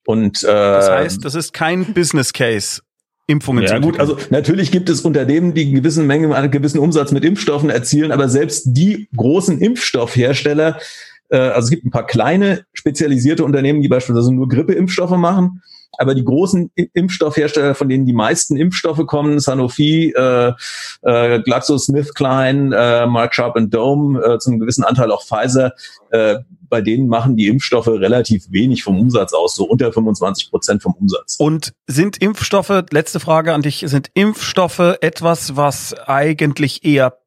Und 0.06 0.42
äh, 0.42 0.46
Das 0.46 0.88
heißt, 0.88 1.24
das 1.24 1.34
ist 1.34 1.52
kein 1.52 1.92
Business 1.92 2.32
Case, 2.32 2.80
Impfungen 3.26 3.64
ja 3.64 3.74
zu 3.74 3.80
gut, 3.80 3.98
also 3.98 4.16
natürlich 4.30 4.70
gibt 4.70 4.88
es 4.88 5.00
Unternehmen, 5.00 5.52
die 5.52 5.62
eine 5.62 5.72
gewisse 5.72 6.02
Menge, 6.02 6.34
einen 6.34 6.50
gewissen 6.50 6.78
Umsatz 6.78 7.10
mit 7.10 7.24
Impfstoffen 7.24 7.70
erzielen, 7.70 8.12
aber 8.12 8.28
selbst 8.28 8.66
die 8.68 9.08
großen 9.16 9.60
Impfstoffhersteller, 9.60 10.78
äh, 11.28 11.38
also 11.38 11.66
es 11.66 11.70
gibt 11.70 11.84
ein 11.84 11.90
paar 11.90 12.06
kleine 12.06 12.64
spezialisierte 12.72 13.44
Unternehmen, 13.44 13.82
die 13.82 13.88
beispielsweise 13.88 14.32
nur 14.32 14.48
Grippeimpfstoffe 14.48 15.16
machen, 15.16 15.62
aber 15.98 16.14
die 16.14 16.24
großen 16.24 16.70
Impfstoffhersteller, 16.74 17.74
von 17.74 17.88
denen 17.88 18.06
die 18.06 18.12
meisten 18.12 18.56
Impfstoffe 18.56 19.04
kommen, 19.06 19.40
Sanofi, 19.40 20.12
äh, 20.16 20.52
äh, 21.02 21.40
GlaxoSmithKline, 21.40 22.76
äh, 22.76 23.06
Mark 23.06 23.34
Sharp 23.34 23.56
Dome, 23.70 24.20
äh, 24.22 24.38
zum 24.38 24.58
gewissen 24.58 24.84
Anteil 24.84 25.10
auch 25.10 25.24
Pfizer, 25.24 25.72
äh, 26.10 26.36
bei 26.68 26.80
denen 26.80 27.08
machen 27.08 27.36
die 27.36 27.46
Impfstoffe 27.46 27.86
relativ 27.86 28.50
wenig 28.50 28.82
vom 28.82 28.98
Umsatz 28.98 29.32
aus, 29.32 29.54
so 29.54 29.64
unter 29.64 29.92
25 29.92 30.50
Prozent 30.50 30.82
vom 30.82 30.94
Umsatz. 30.94 31.36
Und 31.38 31.72
sind 31.86 32.18
Impfstoffe, 32.18 32.84
letzte 32.90 33.20
Frage 33.20 33.54
an 33.54 33.62
dich, 33.62 33.84
sind 33.86 34.10
Impfstoffe 34.14 34.96
etwas, 35.00 35.56
was 35.56 35.94
eigentlich 35.94 36.84
eher, 36.84 37.18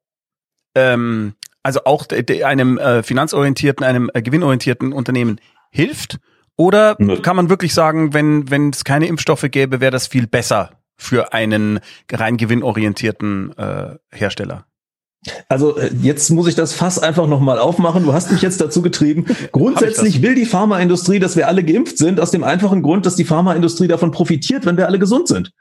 ähm, 0.76 1.34
also 1.64 1.82
auch 1.86 2.06
einem 2.44 2.78
äh, 2.78 3.04
finanzorientierten, 3.04 3.86
einem 3.86 4.10
äh, 4.14 4.22
gewinnorientierten 4.22 4.94
Unternehmen 4.94 5.40
hilft? 5.72 6.20
Oder 6.56 6.96
kann 7.22 7.38
man 7.38 7.50
wirklich 7.50 7.74
sagen, 7.74 8.14
wenn 8.14 8.52
wenn 8.52 8.70
es 8.70 8.84
keine 8.84 9.08
Impfstoffe 9.08 9.46
gäbe, 9.50 9.80
wäre 9.80 9.92
das 9.92 10.08
viel 10.08 10.28
besser 10.28 10.72
für 10.98 11.32
einen 11.32 11.80
rein 12.12 12.36
gewinnorientierten 12.36 13.58
äh, 13.58 13.96
Hersteller? 14.12 14.66
Also 15.48 15.78
äh, 15.78 15.92
jetzt 16.02 16.30
muss 16.30 16.48
ich 16.48 16.56
das 16.56 16.74
Fass 16.74 17.00
einfach 17.00 17.28
nochmal 17.28 17.60
aufmachen. 17.60 18.04
Du 18.04 18.14
hast 18.14 18.32
mich 18.32 18.42
jetzt 18.42 18.62
dazu 18.62 18.82
getrieben. 18.82 19.26
Grundsätzlich 19.52 20.22
will 20.22 20.36
die 20.36 20.46
Pharmaindustrie, 20.46 21.20
dass 21.20 21.36
wir 21.36 21.48
alle 21.48 21.64
geimpft 21.64 21.98
sind, 21.98 22.20
aus 22.20 22.32
dem 22.32 22.44
einfachen 22.44 22.82
Grund, 22.82 23.06
dass 23.06 23.16
die 23.16 23.26
Pharmaindustrie 23.26 23.88
davon 23.88 24.12
profitiert, 24.12 24.66
wenn 24.66 24.78
wir 24.78 24.88
alle 24.88 25.00
gesund 25.00 25.28
sind. 25.28 25.52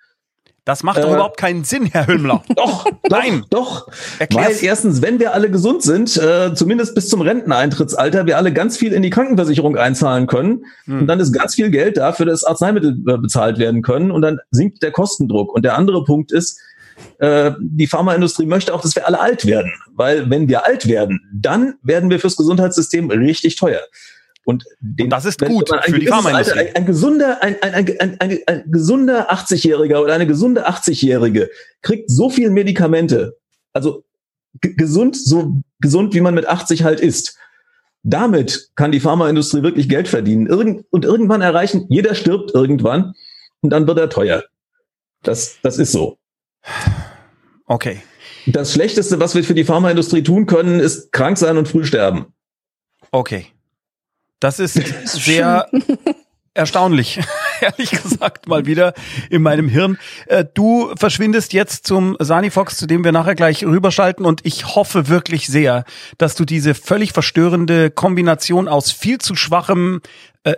Das 0.68 0.82
macht 0.82 0.98
doch 0.98 1.08
Äh, 1.08 1.14
überhaupt 1.14 1.38
keinen 1.38 1.64
Sinn, 1.64 1.86
Herr 1.86 2.06
Hümmler. 2.06 2.42
Doch, 2.54 2.84
Nein. 3.08 3.42
doch, 3.48 3.86
doch. 3.86 3.92
Erklär's. 4.18 4.58
Weil 4.58 4.64
erstens, 4.66 5.00
wenn 5.00 5.18
wir 5.18 5.32
alle 5.32 5.50
gesund 5.50 5.82
sind, 5.82 6.14
äh, 6.18 6.52
zumindest 6.54 6.94
bis 6.94 7.08
zum 7.08 7.22
Renteneintrittsalter, 7.22 8.26
wir 8.26 8.36
alle 8.36 8.52
ganz 8.52 8.76
viel 8.76 8.92
in 8.92 9.00
die 9.00 9.08
Krankenversicherung 9.08 9.78
einzahlen 9.78 10.26
können 10.26 10.66
Hm. 10.84 11.00
und 11.00 11.06
dann 11.06 11.20
ist 11.20 11.32
ganz 11.32 11.54
viel 11.54 11.70
Geld 11.70 11.96
da, 11.96 12.12
für 12.12 12.26
das 12.26 12.44
Arzneimittel 12.44 12.98
äh, 13.08 13.16
bezahlt 13.16 13.58
werden 13.58 13.80
können 13.80 14.10
und 14.10 14.20
dann 14.20 14.40
sinkt 14.50 14.82
der 14.82 14.90
Kostendruck. 14.90 15.54
Und 15.54 15.64
der 15.64 15.74
andere 15.78 16.04
Punkt 16.04 16.32
ist, 16.32 16.60
äh, 17.18 17.52
die 17.60 17.86
Pharmaindustrie 17.86 18.44
möchte 18.44 18.74
auch, 18.74 18.82
dass 18.82 18.94
wir 18.94 19.06
alle 19.06 19.20
alt 19.20 19.46
werden, 19.46 19.72
weil 19.94 20.28
wenn 20.28 20.48
wir 20.50 20.66
alt 20.66 20.86
werden, 20.86 21.20
dann 21.32 21.76
werden 21.82 22.10
wir 22.10 22.20
fürs 22.20 22.36
Gesundheitssystem 22.36 23.10
richtig 23.10 23.56
teuer. 23.56 23.80
Und, 24.48 24.64
den, 24.80 25.04
Und 25.04 25.10
das 25.10 25.26
ist 25.26 25.44
gut 25.44 25.70
ein 25.70 25.92
für 25.92 25.98
die 25.98 26.06
Pharmaindustrie. 26.06 26.58
Alter, 26.58 26.70
ein, 26.70 26.76
ein 26.76 26.86
gesunder, 26.86 27.42
ein, 27.42 27.56
ein, 27.60 27.74
ein, 27.74 28.16
ein, 28.18 28.38
ein, 28.46 28.70
gesunder 28.72 29.30
80-Jähriger 29.30 30.00
oder 30.00 30.14
eine 30.14 30.26
gesunde 30.26 30.66
80-Jährige 30.66 31.50
kriegt 31.82 32.10
so 32.10 32.30
viel 32.30 32.48
Medikamente, 32.48 33.36
also 33.74 34.06
gesund, 34.62 35.18
so 35.18 35.60
gesund, 35.80 36.14
wie 36.14 36.22
man 36.22 36.32
mit 36.32 36.46
80 36.46 36.82
halt 36.82 36.98
ist. 36.98 37.36
Damit 38.02 38.70
kann 38.74 38.90
die 38.90 39.00
Pharmaindustrie 39.00 39.62
wirklich 39.62 39.86
Geld 39.86 40.08
verdienen. 40.08 40.46
Irgend, 40.46 40.86
und 40.88 41.04
irgendwann 41.04 41.42
erreichen, 41.42 41.84
jeder 41.90 42.14
stirbt 42.14 42.54
irgendwann 42.54 43.12
und 43.60 43.68
dann 43.68 43.86
wird 43.86 43.98
er 43.98 44.08
teuer. 44.08 44.44
Das, 45.22 45.58
das 45.60 45.76
ist 45.76 45.92
so. 45.92 46.16
Okay. 47.66 48.00
Das 48.46 48.72
Schlechteste, 48.72 49.20
was 49.20 49.34
wir 49.34 49.44
für 49.44 49.52
die 49.52 49.64
Pharmaindustrie 49.64 50.22
tun 50.22 50.46
können, 50.46 50.80
ist 50.80 51.12
krank 51.12 51.36
sein 51.36 51.58
und 51.58 51.68
früh 51.68 51.84
sterben. 51.84 52.32
Okay. 53.10 53.48
Das 54.40 54.58
ist 54.58 54.74
sehr 55.04 55.68
erstaunlich, 56.54 57.20
ehrlich 57.60 57.90
gesagt, 57.90 58.48
mal 58.48 58.66
wieder 58.66 58.92
in 59.30 59.42
meinem 59.42 59.68
Hirn. 59.68 59.98
Äh, 60.26 60.44
Du 60.52 60.92
verschwindest 60.96 61.52
jetzt 61.52 61.86
zum 61.86 62.16
Sanifox, 62.18 62.76
zu 62.76 62.86
dem 62.86 63.04
wir 63.04 63.12
nachher 63.12 63.36
gleich 63.36 63.64
rüberschalten 63.64 64.26
und 64.26 64.40
ich 64.44 64.74
hoffe 64.74 65.08
wirklich 65.08 65.46
sehr, 65.46 65.84
dass 66.18 66.34
du 66.34 66.44
diese 66.44 66.74
völlig 66.74 67.12
verstörende 67.12 67.90
Kombination 67.90 68.68
aus 68.68 68.90
viel 68.90 69.18
zu 69.18 69.36
schwachem, 69.36 70.00
äh, 70.42 70.54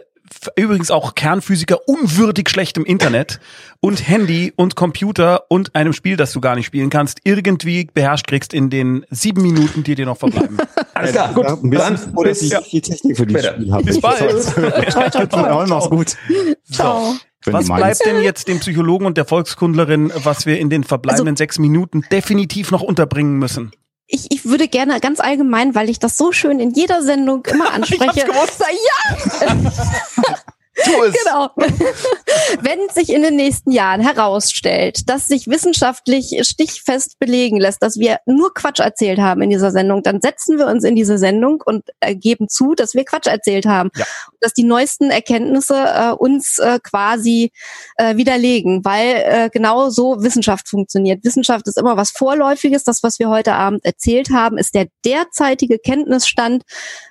übrigens 0.56 0.90
auch 0.90 1.14
Kernphysiker 1.14 1.88
unwürdig 1.88 2.48
schlechtem 2.48 2.84
Internet 2.84 3.40
und 3.80 4.08
Handy 4.08 4.52
und 4.56 4.76
Computer 4.76 5.44
und 5.48 5.74
einem 5.74 5.92
Spiel, 5.92 6.16
das 6.16 6.32
du 6.32 6.40
gar 6.40 6.54
nicht 6.54 6.66
spielen 6.66 6.90
kannst, 6.90 7.20
irgendwie 7.24 7.88
beherrscht 7.92 8.26
kriegst 8.26 8.54
in 8.54 8.70
den 8.70 9.04
sieben 9.10 9.42
Minuten, 9.42 9.82
die 9.82 9.94
dir 9.94 10.06
noch 10.06 10.18
verbleiben. 10.18 10.58
Alles 10.94 11.12
klar, 11.12 11.32
gut. 11.34 11.46
Bisschen 11.46 11.70
Dann 11.70 11.98
froh, 11.98 12.24
dass 12.24 12.42
ich 12.42 12.50
bis- 12.50 12.66
viel 12.66 12.80
Technik 12.80 13.16
für 13.16 13.26
dieses. 13.26 13.46
Spiel 13.46 13.72
habe. 13.72 13.84
Bis 13.84 14.00
bald. 14.00 14.54
Toi, 14.54 15.10
toi, 15.10 15.26
toi. 15.26 15.50
Holm, 15.50 15.68
mach's 15.68 15.88
gut. 15.90 16.16
Ciao. 16.70 17.14
Wenn 17.44 17.54
Was 17.54 17.66
bleibt 17.68 18.04
denn 18.04 18.22
jetzt 18.22 18.48
dem 18.48 18.60
Psychologen 18.60 19.06
und 19.06 19.16
der 19.16 19.24
Volkskundlerin, 19.24 20.12
was 20.24 20.44
wir 20.44 20.58
in 20.58 20.68
den 20.68 20.84
verbleibenden 20.84 21.36
sechs 21.36 21.58
Minuten 21.58 22.02
definitiv 22.12 22.70
noch 22.70 22.82
unterbringen 22.82 23.38
müssen? 23.38 23.72
Ich, 24.12 24.26
ich 24.30 24.44
würde 24.44 24.66
gerne 24.66 24.98
ganz 24.98 25.20
allgemein, 25.20 25.74
weil 25.76 25.88
ich 25.88 26.00
das 26.00 26.16
so 26.16 26.32
schön 26.32 26.58
in 26.58 26.72
jeder 26.72 27.02
Sendung 27.02 27.44
immer 27.46 27.70
anspreche. 27.72 28.26
gewusst. 28.26 28.60
Ja, 28.60 29.56
Tu 30.84 31.02
es. 31.02 31.14
genau. 31.24 31.50
Wenn 32.60 32.88
sich 32.90 33.12
in 33.12 33.22
den 33.22 33.36
nächsten 33.36 33.70
Jahren 33.70 34.00
herausstellt, 34.00 35.08
dass 35.08 35.26
sich 35.26 35.48
wissenschaftlich 35.48 36.38
stichfest 36.42 37.18
belegen 37.18 37.58
lässt, 37.58 37.82
dass 37.82 37.98
wir 37.98 38.18
nur 38.26 38.54
Quatsch 38.54 38.80
erzählt 38.80 39.18
haben 39.18 39.42
in 39.42 39.50
dieser 39.50 39.70
Sendung, 39.70 40.02
dann 40.02 40.20
setzen 40.20 40.58
wir 40.58 40.66
uns 40.66 40.84
in 40.84 40.96
diese 40.96 41.18
Sendung 41.18 41.62
und 41.64 41.84
äh, 42.00 42.14
geben 42.14 42.48
zu, 42.48 42.74
dass 42.74 42.94
wir 42.94 43.04
Quatsch 43.04 43.26
erzählt 43.26 43.66
haben. 43.66 43.90
Ja. 43.96 44.04
Dass 44.40 44.54
die 44.54 44.64
neuesten 44.64 45.10
Erkenntnisse 45.10 45.74
äh, 45.76 46.10
uns 46.12 46.58
äh, 46.58 46.78
quasi 46.82 47.52
äh, 47.96 48.16
widerlegen, 48.16 48.84
weil 48.84 49.22
äh, 49.24 49.50
genau 49.50 49.90
so 49.90 50.22
Wissenschaft 50.22 50.68
funktioniert. 50.68 51.24
Wissenschaft 51.24 51.66
ist 51.68 51.78
immer 51.78 51.96
was 51.96 52.10
Vorläufiges. 52.10 52.84
Das, 52.84 53.02
was 53.02 53.18
wir 53.18 53.28
heute 53.28 53.54
Abend 53.54 53.84
erzählt 53.84 54.30
haben, 54.30 54.58
ist 54.58 54.74
der 54.74 54.86
derzeitige 55.04 55.78
Kenntnisstand 55.78 56.64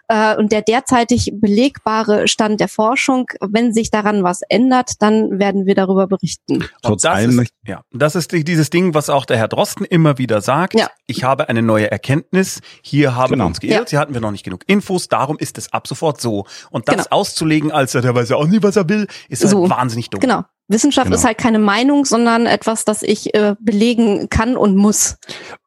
äh, 0.08 0.36
und 0.36 0.52
der 0.52 0.62
derzeitig 0.62 1.32
belegbare 1.34 2.28
Stand 2.28 2.60
der 2.60 2.68
Forschung. 2.68 3.28
Wenn 3.40 3.59
sich 3.74 3.92
daran 3.92 4.24
was 4.24 4.42
ändert, 4.50 4.94
dann 5.02 5.40
werden 5.40 5.66
wir 5.66 5.76
darüber 5.76 6.08
berichten. 6.08 6.66
Trotz 6.82 7.04
das 7.04 7.16
allem 7.16 7.40
ist, 7.40 7.52
ja, 7.66 7.82
das 7.92 8.16
ist 8.16 8.32
die- 8.32 8.44
dieses 8.44 8.70
Ding, 8.70 8.94
was 8.94 9.10
auch 9.10 9.26
der 9.26 9.38
Herr 9.38 9.48
Drosten 9.48 9.86
immer 9.86 10.18
wieder 10.18 10.42
sagt. 10.42 10.74
Ja. 10.80 10.90
Ich 11.08 11.24
habe 11.24 11.50
eine 11.50 11.62
neue 11.62 11.92
Erkenntnis. 11.92 12.62
Hier 12.82 13.16
haben 13.16 13.32
Genau. 13.34 13.44
wir 13.44 13.48
uns 13.48 13.60
geirrt. 13.60 13.88
Ja. 13.88 13.90
Hier 13.90 14.00
hatten 14.00 14.14
wir 14.14 14.22
noch 14.22 14.32
nicht 14.32 14.44
genug 14.44 14.64
Infos. 14.68 15.08
Darum 15.08 15.38
ist 15.38 15.58
es 15.58 15.72
ab 15.74 15.88
sofort 15.88 16.20
so. 16.22 16.46
Und 16.72 16.88
das 16.88 16.96
Genau. 16.96 17.08
auszulegen, 17.12 17.72
als 17.72 17.94
er, 17.96 18.02
der 18.02 18.16
weiß 18.16 18.30
ja 18.30 18.36
auch 18.38 18.48
nie, 18.48 18.62
was 18.64 18.76
er 18.76 18.88
will, 18.90 19.08
ist 19.30 19.44
halt 19.44 19.52
So. 19.52 19.70
wahnsinnig 19.70 20.10
dumm. 20.10 20.20
Genau. 20.22 20.44
Wissenschaft 20.70 21.08
Genau. 21.08 21.18
ist 21.18 21.26
halt 21.26 21.38
keine 21.38 21.60
Meinung, 21.60 22.06
sondern 22.06 22.46
etwas, 22.46 22.86
das 22.86 23.02
ich 23.02 23.34
äh, 23.34 23.56
belegen 23.60 24.30
kann 24.30 24.56
und 24.56 24.76
muss. 24.76 25.18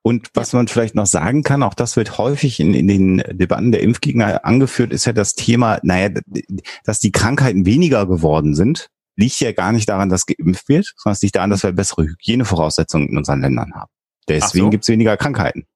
Und 0.03 0.29
was 0.35 0.53
man 0.53 0.69
vielleicht 0.69 0.95
noch 0.95 1.07
sagen 1.07 1.43
kann, 1.43 1.63
auch 1.63 1.75
das 1.75 1.97
wird 1.97 2.19
häufig 2.19 2.61
in, 2.61 2.73
in 2.73 2.89
den 2.89 3.23
Debatten 3.31 3.73
der 3.73 3.83
Impfgegner 3.83 4.45
angeführt, 4.45 4.93
ist 4.93 5.05
ja 5.05 5.13
das 5.13 5.35
Thema, 5.35 5.79
naja, 5.83 6.11
dass 6.85 7.01
die 7.01 7.13
Krankheiten 7.13 7.67
weniger 7.67 8.07
geworden 8.07 8.55
sind, 8.55 8.89
liegt 9.17 9.41
ja 9.41 9.53
gar 9.53 9.73
nicht 9.73 9.89
daran, 9.89 10.09
dass 10.09 10.25
geimpft 10.25 10.69
wird, 10.69 10.93
sondern 10.97 11.15
es 11.15 11.23
liegt 11.23 11.37
daran, 11.37 11.51
dass 11.51 11.63
wir 11.63 11.73
bessere 11.73 12.05
Hygienevoraussetzungen 12.05 13.09
in 13.09 13.19
unseren 13.19 13.43
Ländern 13.43 13.75
haben. 13.75 13.91
Deswegen 14.29 14.67
so. 14.67 14.71
gibt 14.71 14.85
es 14.85 14.89
weniger 14.89 15.17
Krankheiten. 15.17 15.67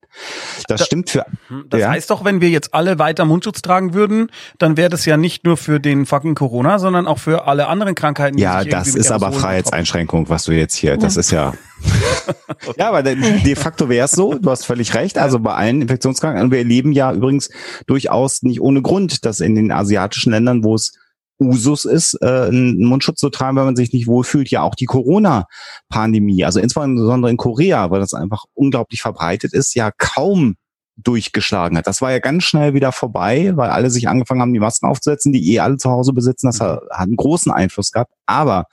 Das 0.69 0.79
Da- 0.81 0.85
stimmt 0.85 1.11
für 1.11 1.25
Hm, 1.49 1.67
Das 1.71 1.81
Ja. 1.81 1.91
heißt 1.91 2.11
doch, 2.11 2.25
wenn 2.25 2.41
wir 2.41 2.49
jetzt 2.49 2.75
alle 2.75 2.99
weiter 2.99 3.25
Mundschutz 3.25 3.63
tragen 3.63 3.95
würden, 3.95 4.31
dann 4.59 4.77
wäre 4.77 4.89
das 4.89 5.05
ja 5.07 5.17
nicht 5.17 5.45
nur 5.45 5.57
für 5.57 5.79
den 5.81 6.07
fucking 6.07 6.35
Corona, 6.35 6.79
sondern 6.79 7.07
auch 7.07 7.19
für 7.19 7.47
alle 7.47 7.69
anderen 7.69 7.95
Krankheiten. 7.95 8.39
Ja, 8.39 8.65
das 8.65 8.95
ist 8.95 9.11
aber 9.13 9.33
Freiheitseinschränkung, 9.33 10.29
was 10.29 10.45
du 10.45 10.53
jetzt 10.53 10.75
hier, 10.75 10.97
das 10.97 11.17
ist 11.17 11.31
ja. 11.31 11.53
ja, 12.77 12.89
aber 12.89 13.03
de, 13.03 13.15
de 13.43 13.55
facto 13.55 13.89
wäre 13.89 14.07
es 14.07 14.13
so, 14.13 14.35
du 14.35 14.51
hast 14.51 14.65
völlig 14.65 14.95
recht. 14.95 15.19
Also 15.19 15.39
bei 15.39 15.55
allen 15.55 15.83
Infektionskrankheiten, 15.83 16.51
wir 16.51 16.59
erleben 16.59 16.93
ja 16.93 17.13
übrigens 17.13 17.51
durchaus 17.87 18.43
nicht 18.43 18.61
ohne 18.61 18.83
Grund, 18.83 19.25
dass 19.25 19.41
in 19.41 19.55
den 19.55 19.71
asiatischen 19.71 20.33
Ländern, 20.33 20.65
wo 20.65 20.75
es 20.75 20.93
Usus 21.39 21.85
ist, 21.85 22.19
äh, 22.23 22.47
einen 22.47 22.85
Mundschutz 22.85 23.21
zu 23.21 23.31
tragen, 23.31 23.57
wenn 23.57 23.65
man 23.65 23.77
sich 23.77 23.93
nicht 23.93 24.07
wohlfühlt. 24.07 24.51
Ja, 24.51 24.63
auch 24.63 24.75
die 24.75 24.87
Corona-Pandemie, 24.87 26.45
also 26.45 26.61
insbesondere 26.61 27.31
in 27.31 27.37
Korea, 27.37 27.91
weil 27.91 28.01
das 28.01 28.15
einfach 28.15 28.45
unglaublich 28.55 29.03
verbreitet 29.03 29.53
ist, 29.53 29.75
ja 29.75 29.91
kaum 29.91 30.57
durchgeschlagen 30.97 31.77
hat. 31.77 31.87
Das 31.87 32.01
war 32.01 32.11
ja 32.11 32.19
ganz 32.19 32.45
schnell 32.45 32.73
wieder 32.75 32.91
vorbei, 32.91 33.53
weil 33.55 33.71
alle 33.71 33.91
sich 33.91 34.09
angefangen 34.09 34.41
haben, 34.41 34.55
die 34.55 34.61
Masken 34.61 34.87
aufzusetzen, 34.87 35.33
die 35.33 35.53
eh 35.53 35.61
alle 35.61 35.77
zu 35.77 35.91
Hause 35.91 36.13
besitzen. 36.13 36.47
Das 36.47 36.61
hat, 36.61 36.81
hat 36.91 37.07
einen 37.07 37.17
großen 37.17 37.53
Einfluss 37.53 37.93
gehabt. 37.93 38.13
Aber 38.27 38.67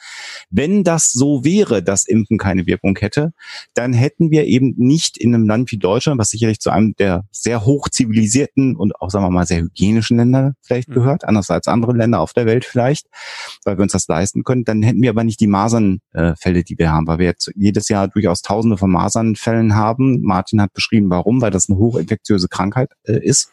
wenn 0.50 0.84
das 0.84 1.12
so 1.12 1.44
wäre, 1.44 1.84
dass 1.84 2.06
Impfen 2.06 2.38
keine 2.38 2.66
Wirkung 2.66 2.98
hätte, 3.00 3.34
dann 3.74 3.94
hätten 3.94 4.32
wir 4.32 4.46
eben 4.46 4.74
nicht 4.78 5.18
in 5.18 5.34
einem 5.34 5.48
Land 5.48 5.72
wie 5.72 5.78
Deutschland, 5.78 6.20
was 6.20 6.30
sicherlich 6.30 6.60
zu 6.60 6.70
einem 6.70 6.96
der 6.98 7.26
sehr 7.32 7.66
hoch 7.66 7.90
zivilisierten 7.90 8.76
und 8.76 9.00
auch, 9.00 9.10
sagen 9.10 9.26
wir 9.26 9.30
mal, 9.32 9.46
sehr 9.46 9.62
hygienischen 9.62 10.18
Länder 10.18 10.54
vielleicht 10.62 10.90
Mhm. 10.90 10.94
gehört, 10.94 11.26
anders 11.26 11.50
als 11.50 11.68
andere 11.68 11.94
Länder 11.94 12.20
auf 12.20 12.34
der 12.34 12.46
Welt 12.46 12.66
vielleicht, 12.66 13.08
weil 13.64 13.78
wir 13.78 13.84
uns 13.84 13.92
das 13.94 14.08
leisten 14.08 14.44
können, 14.44 14.64
dann 14.64 14.82
hätten 14.84 15.02
wir 15.02 15.10
aber 15.10 15.24
nicht 15.24 15.40
die 15.40 15.48
Masernfälle, 15.48 16.64
die 16.64 16.78
wir 16.78 16.92
haben, 16.92 17.08
weil 17.08 17.20
wir 17.20 17.26
jetzt 17.26 17.52
jedes 17.56 17.90
Jahr 17.90 18.08
durchaus 18.08 18.42
tausende 18.42 18.78
von 18.78 18.92
Masernfällen 18.92 19.76
haben. 19.76 20.22
Martin 20.22 20.62
hat 20.62 20.74
beschrieben, 20.74 21.10
warum, 21.10 21.42
weil 21.42 21.52
das 21.52 21.70
eine 21.70 21.78
hochinfektiöse 21.78 22.48
Krankheit 22.48 22.92
äh, 23.04 23.24
ist. 23.24 23.52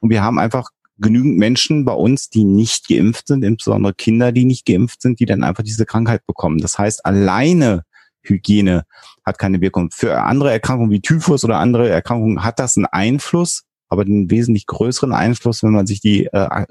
Und 0.00 0.10
wir 0.10 0.22
haben 0.22 0.38
einfach 0.38 0.70
genügend 1.00 1.38
Menschen 1.38 1.84
bei 1.84 1.92
uns, 1.92 2.28
die 2.28 2.44
nicht 2.44 2.88
geimpft 2.88 3.28
sind, 3.28 3.42
insbesondere 3.42 3.94
Kinder, 3.94 4.32
die 4.32 4.44
nicht 4.44 4.66
geimpft 4.66 5.02
sind, 5.02 5.20
die 5.20 5.26
dann 5.26 5.42
einfach 5.42 5.62
diese 5.62 5.86
Krankheit 5.86 6.26
bekommen. 6.26 6.58
Das 6.58 6.78
heißt, 6.78 7.04
alleine 7.04 7.84
Hygiene 8.22 8.84
hat 9.24 9.38
keine 9.38 9.60
Wirkung. 9.60 9.90
Für 9.90 10.22
andere 10.22 10.50
Erkrankungen 10.50 10.90
wie 10.90 11.00
Typhus 11.00 11.44
oder 11.44 11.58
andere 11.58 11.88
Erkrankungen 11.88 12.44
hat 12.44 12.58
das 12.58 12.76
einen 12.76 12.86
Einfluss, 12.86 13.62
aber 13.88 14.04
den 14.04 14.30
wesentlich 14.30 14.66
größeren 14.66 15.12
Einfluss, 15.12 15.62
wenn 15.62 15.72
man 15.72 15.86
sich 15.86 16.00
die 16.00 16.26
äh, 16.26 16.66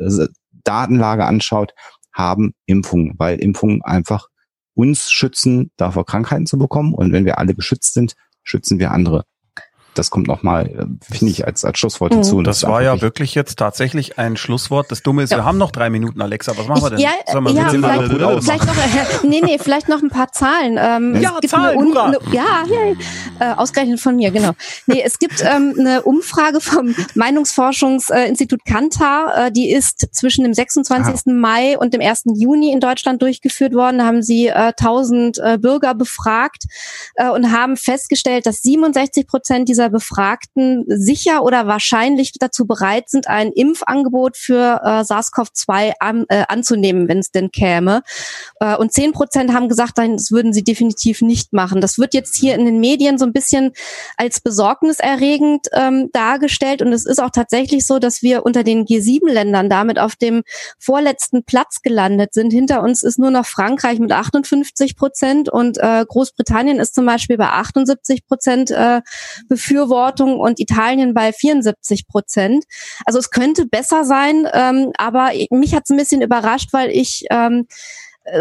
Datenlage 0.63 1.25
anschaut, 1.25 1.73
haben 2.13 2.53
Impfungen, 2.65 3.15
weil 3.17 3.39
Impfungen 3.39 3.81
einfach 3.81 4.27
uns 4.73 5.11
schützen, 5.11 5.71
davor 5.75 6.05
Krankheiten 6.05 6.45
zu 6.45 6.57
bekommen. 6.57 6.93
Und 6.93 7.11
wenn 7.11 7.25
wir 7.25 7.37
alle 7.37 7.55
geschützt 7.55 7.93
sind, 7.93 8.13
schützen 8.43 8.79
wir 8.79 8.91
andere. 8.91 9.25
Das 9.95 10.09
kommt 10.11 10.27
nochmal, 10.27 10.67
äh, 10.67 10.85
finde 11.13 11.31
ich, 11.31 11.45
als, 11.45 11.65
als 11.65 11.79
Schlusswort 11.79 12.11
Mhm. 12.11 12.17
hinzu. 12.17 12.37
Und 12.37 12.43
Das 12.45 12.57
ist 12.57 12.63
war 12.69 12.81
ja 12.81 13.01
wirklich 13.01 13.35
jetzt 13.35 13.57
tatsächlich 13.57 14.17
ein 14.19 14.37
Schlusswort. 14.37 14.91
Das 14.91 15.01
Dumme 15.03 15.23
ist, 15.23 15.31
Ja. 15.31 15.37
wir 15.39 15.45
haben 15.45 15.57
noch 15.57 15.71
drei 15.71 15.89
Minuten, 15.89 16.21
Alexa. 16.21 16.57
Was 16.57 16.67
machen 16.67 16.83
wir 16.83 16.89
denn? 16.91 16.99
Ja, 16.99 17.09
Sollen 17.31 17.43
wir 17.45 17.51
ja 17.53 17.69
vielleicht, 17.69 18.21
aus? 18.23 18.45
vielleicht 18.45 18.65
noch, 18.65 18.75
nee, 19.23 19.41
nee, 19.43 19.57
vielleicht 19.59 19.89
noch 19.89 20.01
ein 20.01 20.09
paar 20.09 20.31
Zahlen. 20.31 20.77
Ähm, 20.79 21.21
Ja, 21.21 21.31
es 21.35 21.41
gibt 21.41 21.51
Zahlen, 21.51 21.77
eine, 21.79 22.01
eine, 22.01 22.17
ja, 22.31 22.63
ja, 23.39 23.51
äh, 23.51 23.55
ausgerechnet 23.55 23.99
von 23.99 24.15
mir, 24.15 24.31
genau. 24.31 24.51
Nee, 24.85 25.01
es 25.03 25.17
gibt 25.19 25.41
ähm, 25.41 25.75
eine 25.79 26.03
Umfrage 26.03 26.61
vom 26.61 26.93
Meinungsforschungsinstitut 27.15 28.65
Kantar, 28.65 29.47
äh, 29.47 29.51
die 29.51 29.71
ist 29.71 30.07
zwischen 30.15 30.43
dem 30.43 30.53
26. 30.53 31.33
Mai 31.33 31.77
und 31.77 31.93
dem 31.93 32.01
1. 32.01 32.23
Juni 32.35 32.71
in 32.71 32.79
Deutschland 32.79 33.21
durchgeführt 33.21 33.73
worden. 33.73 33.99
Da 33.99 34.05
haben 34.05 34.21
sie 34.21 34.47
äh, 34.47 34.73
1000 34.77 35.37
äh, 35.39 35.57
Bürger 35.57 35.93
befragt 35.95 36.63
äh, 37.15 37.29
und 37.29 37.51
haben 37.51 37.77
festgestellt, 37.77 38.45
dass 38.45 38.61
67 38.61 39.27
Prozent 39.27 39.69
dieser 39.69 39.78
Befragten 39.87 40.83
sicher 40.87 41.43
oder 41.43 41.67
wahrscheinlich 41.67 42.33
dazu 42.37 42.67
bereit 42.67 43.09
sind, 43.09 43.27
ein 43.27 43.53
Impfangebot 43.53 44.35
für 44.35 44.81
äh, 44.83 45.03
SARS-CoV-2 45.03 45.93
an, 46.01 46.25
äh, 46.27 46.43
anzunehmen, 46.49 47.07
wenn 47.07 47.19
es 47.19 47.31
denn 47.31 47.51
käme. 47.51 48.01
Äh, 48.59 48.75
und 48.75 48.91
10 48.91 49.13
Prozent 49.13 49.53
haben 49.53 49.69
gesagt, 49.69 49.97
das 49.97 50.31
würden 50.31 50.51
sie 50.51 50.63
definitiv 50.63 51.21
nicht 51.21 51.53
machen. 51.53 51.79
Das 51.79 51.97
wird 51.97 52.13
jetzt 52.13 52.35
hier 52.35 52.55
in 52.55 52.65
den 52.65 52.79
Medien 52.81 53.17
so 53.17 53.25
ein 53.25 53.33
bisschen 53.33 53.71
als 54.17 54.41
besorgniserregend 54.41 55.67
ähm, 55.71 56.09
dargestellt. 56.11 56.81
Und 56.81 56.91
es 56.91 57.05
ist 57.05 57.21
auch 57.21 57.29
tatsächlich 57.29 57.85
so, 57.85 57.99
dass 57.99 58.21
wir 58.21 58.45
unter 58.45 58.63
den 58.63 58.85
G7-Ländern 58.85 59.69
damit 59.69 59.99
auf 59.99 60.15
dem 60.15 60.43
vorletzten 60.79 61.43
Platz 61.43 61.81
gelandet 61.81 62.33
sind. 62.33 62.51
Hinter 62.51 62.81
uns 62.81 63.03
ist 63.03 63.19
nur 63.19 63.31
noch 63.31 63.45
Frankreich 63.45 63.99
mit 63.99 64.11
58 64.11 64.95
Prozent 64.95 65.49
und 65.49 65.77
äh, 65.77 66.05
Großbritannien 66.07 66.79
ist 66.79 66.95
zum 66.95 67.05
Beispiel 67.05 67.37
bei 67.37 67.49
78 67.49 68.25
Prozent 68.25 68.71
äh, 68.71 69.01
Befürwortung 69.69 70.39
und 70.39 70.59
Italien 70.59 71.13
bei 71.13 71.31
74 71.31 72.07
Prozent. 72.07 72.65
Also 73.05 73.19
es 73.19 73.29
könnte 73.29 73.65
besser 73.65 74.03
sein, 74.03 74.47
ähm, 74.53 74.91
aber 74.97 75.31
mich 75.51 75.75
hat 75.75 75.83
es 75.85 75.91
ein 75.91 75.97
bisschen 75.97 76.21
überrascht, 76.21 76.69
weil 76.71 76.89
ich 76.89 77.25
ähm, 77.29 77.67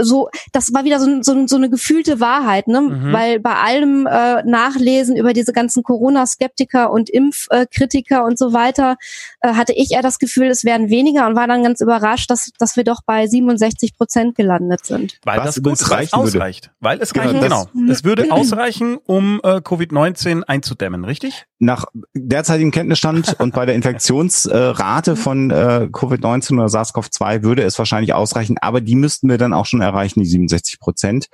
so, 0.02 0.28
das 0.52 0.72
war 0.72 0.84
wieder 0.84 1.00
so, 1.00 1.22
so, 1.22 1.46
so 1.46 1.56
eine 1.56 1.70
gefühlte 1.70 2.20
Wahrheit, 2.20 2.68
ne? 2.68 2.80
Mhm. 2.80 3.12
Weil 3.12 3.40
bei 3.40 3.54
allem 3.54 4.06
äh, 4.06 4.42
Nachlesen 4.44 5.16
über 5.16 5.32
diese 5.32 5.52
ganzen 5.52 5.82
Corona-Skeptiker 5.82 6.90
und 6.90 7.10
Impfkritiker 7.10 8.24
und 8.24 8.38
so 8.38 8.52
weiter, 8.52 8.96
äh, 9.40 9.54
hatte 9.54 9.72
ich 9.72 9.92
eher 9.92 10.02
das 10.02 10.18
Gefühl, 10.18 10.46
es 10.48 10.64
wären 10.64 10.90
weniger 10.90 11.26
und 11.26 11.36
war 11.36 11.46
dann 11.46 11.62
ganz 11.62 11.80
überrascht, 11.80 12.30
dass, 12.30 12.50
dass 12.58 12.76
wir 12.76 12.84
doch 12.84 13.00
bei 13.04 13.26
67 13.26 13.96
Prozent 13.96 14.34
gelandet 14.34 14.84
sind. 14.84 15.18
Weil 15.24 15.38
Was 15.38 15.54
das 15.54 15.62
gut 15.62 15.80
reichen 15.90 15.92
reichen 15.92 16.18
würde. 16.18 16.28
ausreicht. 16.38 16.70
Weil 16.80 17.00
es 17.00 17.12
Genau, 17.12 17.26
reichen, 17.26 17.40
genau. 17.40 17.66
das- 17.86 17.98
Es 17.98 18.04
würde 18.04 18.30
ausreichen, 18.30 18.98
um 19.06 19.40
äh, 19.42 19.56
Covid-19 19.60 20.42
einzudämmen, 20.44 21.04
richtig? 21.04 21.46
Nach 21.58 21.86
derzeitigem 22.14 22.70
Kenntnisstand 22.70 23.36
und 23.40 23.54
bei 23.54 23.66
der 23.66 23.74
Infektionsrate 23.74 25.16
von 25.16 25.50
äh, 25.50 25.88
Covid-19 25.90 26.54
oder 26.54 26.66
SARS-CoV-2 26.66 27.42
würde 27.42 27.62
es 27.62 27.78
wahrscheinlich 27.78 28.14
ausreichen, 28.14 28.56
aber 28.60 28.80
die 28.80 28.94
müssten 28.94 29.28
wir 29.28 29.38
dann 29.38 29.52
auch 29.52 29.66
schon 29.66 29.80
erreichen, 29.80 30.20
die 30.20 30.26
67 30.26 30.78
Prozent. 30.78 31.28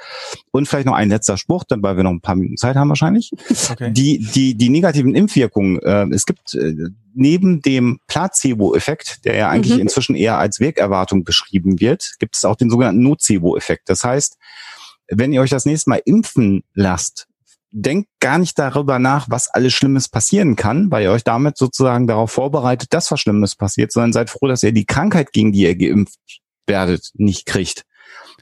Und 0.51 0.67
vielleicht 0.67 0.87
noch 0.87 0.95
ein 0.95 1.09
letzter 1.09 1.37
Spruch, 1.37 1.65
dann 1.65 1.83
weil 1.83 1.97
wir 1.97 2.05
noch 2.05 2.11
ein 2.11 2.21
paar 2.21 2.37
Minuten 2.37 2.57
Zeit 2.57 2.77
haben 2.77 2.89
wahrscheinlich. 2.89 3.31
Okay. 3.71 3.93
Die, 3.93 4.19
die, 4.19 4.55
die 4.55 4.71
negativen 4.71 5.15
Impfwirkungen, 5.15 5.81
äh, 5.83 6.07
es 6.13 6.27
gibt 6.27 6.55
äh, 6.55 6.75
neben 7.15 7.61
dem 7.63 8.01
Placebo-Effekt, 8.09 9.25
der 9.25 9.37
ja 9.37 9.49
eigentlich 9.49 9.75
Mhm. 9.75 9.81
inzwischen 9.83 10.17
eher 10.17 10.39
als 10.39 10.61
Wirkerwartung 10.61 11.25
beschrieben 11.25 11.81
wird, 11.81 12.15
gibt 12.19 12.37
es 12.37 12.45
auch 12.45 12.57
den 12.57 12.71
sogenannten 12.71 13.03
Nocebo-Effekt. 13.03 13.89
Das 13.89 14.05
heißt, 14.05 14.37
wenn 15.09 15.33
ihr 15.33 15.41
euch 15.41 15.51
das 15.51 15.67
nächste 15.67 15.91
Mal 15.91 16.03
impfen 16.05 16.65
lasst, 16.75 17.29
denkt 17.75 18.09
gar 18.21 18.39
nicht 18.39 18.59
darüber 18.59 18.99
nach, 18.99 19.29
was 19.29 19.49
alles 19.49 19.73
Schlimmes 19.73 20.09
passieren 20.09 20.55
kann, 20.55 20.91
weil 20.91 21.03
ihr 21.03 21.11
euch 21.11 21.25
damit 21.25 21.59
sozusagen 21.59 22.07
darauf 22.07 22.31
vorbereitet, 22.31 22.95
dass 22.95 23.11
was 23.11 23.21
Schlimmes 23.21 23.57
passiert, 23.57 23.93
sondern 23.93 24.13
seid 24.13 24.31
froh, 24.31 24.47
dass 24.47 24.63
ihr 24.63 24.73
die 24.73 24.87
Krankheit, 24.87 25.33
gegen 25.33 25.53
die 25.53 25.63
ihr 25.63 25.77
geimpft 25.77 26.19
werdet, 26.67 27.11
nicht 27.15 27.47
kriegt. 27.47 27.85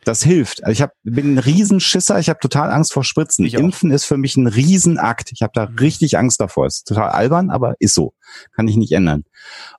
Das 0.04 0.22
hilft. 0.24 0.64
Also 0.64 0.72
ich 0.72 0.82
hab, 0.82 0.94
bin 1.04 1.34
ein 1.34 1.38
Riesenschisser, 1.38 2.18
ich 2.18 2.28
habe 2.28 2.40
total 2.40 2.70
Angst 2.70 2.92
vor 2.92 3.04
Spritzen. 3.04 3.44
Ich 3.44 3.56
auch. 3.56 3.60
Impfen 3.60 3.92
ist 3.92 4.04
für 4.04 4.16
mich 4.16 4.36
ein 4.36 4.48
Riesenakt. 4.48 5.30
Ich 5.32 5.42
habe 5.42 5.52
da 5.54 5.64
richtig 5.64 6.18
Angst 6.18 6.40
davor. 6.40 6.66
Ist 6.66 6.88
total 6.88 7.10
albern, 7.10 7.50
aber 7.50 7.74
ist 7.78 7.94
so. 7.94 8.12
Kann 8.54 8.66
ich 8.66 8.76
nicht 8.76 8.92
ändern. 8.92 9.24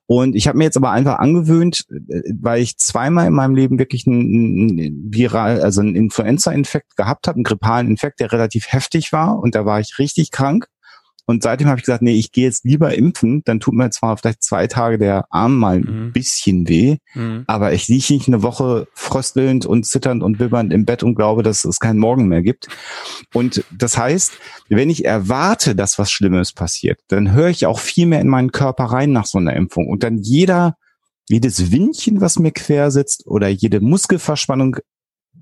Und 0.06 0.36
ich 0.36 0.48
habe 0.48 0.58
mir 0.58 0.64
jetzt 0.64 0.78
aber 0.78 0.91
einfach 0.91 1.20
angewöhnt, 1.20 1.86
äh, 1.90 2.22
weil 2.40 2.62
ich 2.62 2.78
zweimal 2.78 3.28
in 3.28 3.34
meinem 3.34 3.56
Leben 3.56 3.80
wirklich 3.80 4.08
einen, 4.08 4.80
einen 4.80 5.14
viral, 5.14 5.62
also 5.62 5.82
einen 5.82 5.95
Influenza-Infekt 5.95 6.95
gehabt 6.95 7.28
habe, 7.28 7.36
einen 7.36 7.44
grippalen 7.44 7.88
Infekt, 7.88 8.20
der 8.20 8.32
relativ 8.32 8.72
heftig 8.72 9.12
war 9.12 9.40
und 9.40 9.56
da 9.56 9.66
war 9.66 9.80
ich 9.80 10.00
richtig 10.00 10.32
krank. 10.32 10.68
Und 11.26 11.41
seitdem 11.44 11.68
habe 11.70 11.80
ich 11.80 11.86
gesagt, 11.86 12.02
nee, 12.02 12.16
ich 12.16 12.32
gehe 12.32 12.44
jetzt 12.44 12.66
lieber 12.66 12.94
impfen, 12.95 13.44
dann 13.45 13.60
tut 13.62 13.74
mir 13.74 13.90
zwar 13.91 14.18
vielleicht 14.18 14.44
zwei 14.44 14.68
Tage 14.68 14.98
der 14.98 15.26
Arm 15.30 15.58
mal 15.58 15.78
ein 15.78 16.08
Mhm. 16.08 16.12
bisschen 16.12 16.68
weh, 16.68 16.98
Mhm. 17.14 17.44
aber 17.48 17.72
ich 17.74 17.88
liege 17.88 18.14
nicht 18.14 18.28
eine 18.28 18.44
Woche 18.44 18.88
fröstelnd 18.94 19.66
und 19.66 19.86
zitternd 19.86 20.22
und 20.22 20.38
bibbernd 20.38 20.74
im 20.74 20.86
Bett 20.86 21.02
und 21.04 21.16
glaube, 21.16 21.41
dass 21.44 21.64
es 21.64 21.80
keinen 21.80 22.00
Morgen 22.00 22.28
mehr 22.28 22.41
gibt. 22.41 22.68
Und 23.34 23.64
das 23.72 23.98
heißt, 23.98 24.34
wenn 24.70 24.90
ich 24.90 25.06
erwarte, 25.06 25.76
dass 25.76 25.98
was 25.98 26.12
Schlimmes 26.12 26.52
passiert, 26.52 27.00
dann 27.08 27.32
höre 27.32 27.50
ich 27.50 27.66
auch 27.66 27.80
viel 27.80 28.06
mehr 28.06 28.20
in 28.22 28.28
meinen 28.28 28.52
Körper 28.52 28.86
rein 28.86 29.12
nach 29.12 29.26
so 29.26 29.38
einer 29.38 29.56
Impfung. 29.56 29.88
Und 29.88 30.04
dann 30.04 30.18
jeder, 30.18 30.76
jedes 31.30 31.72
Windchen, 31.72 32.20
was 32.20 32.38
mir 32.38 32.52
quer 32.52 32.91
sitzt 32.91 33.26
oder 33.28 33.48
jede 33.48 33.80
Muskelverspannung 33.80 34.78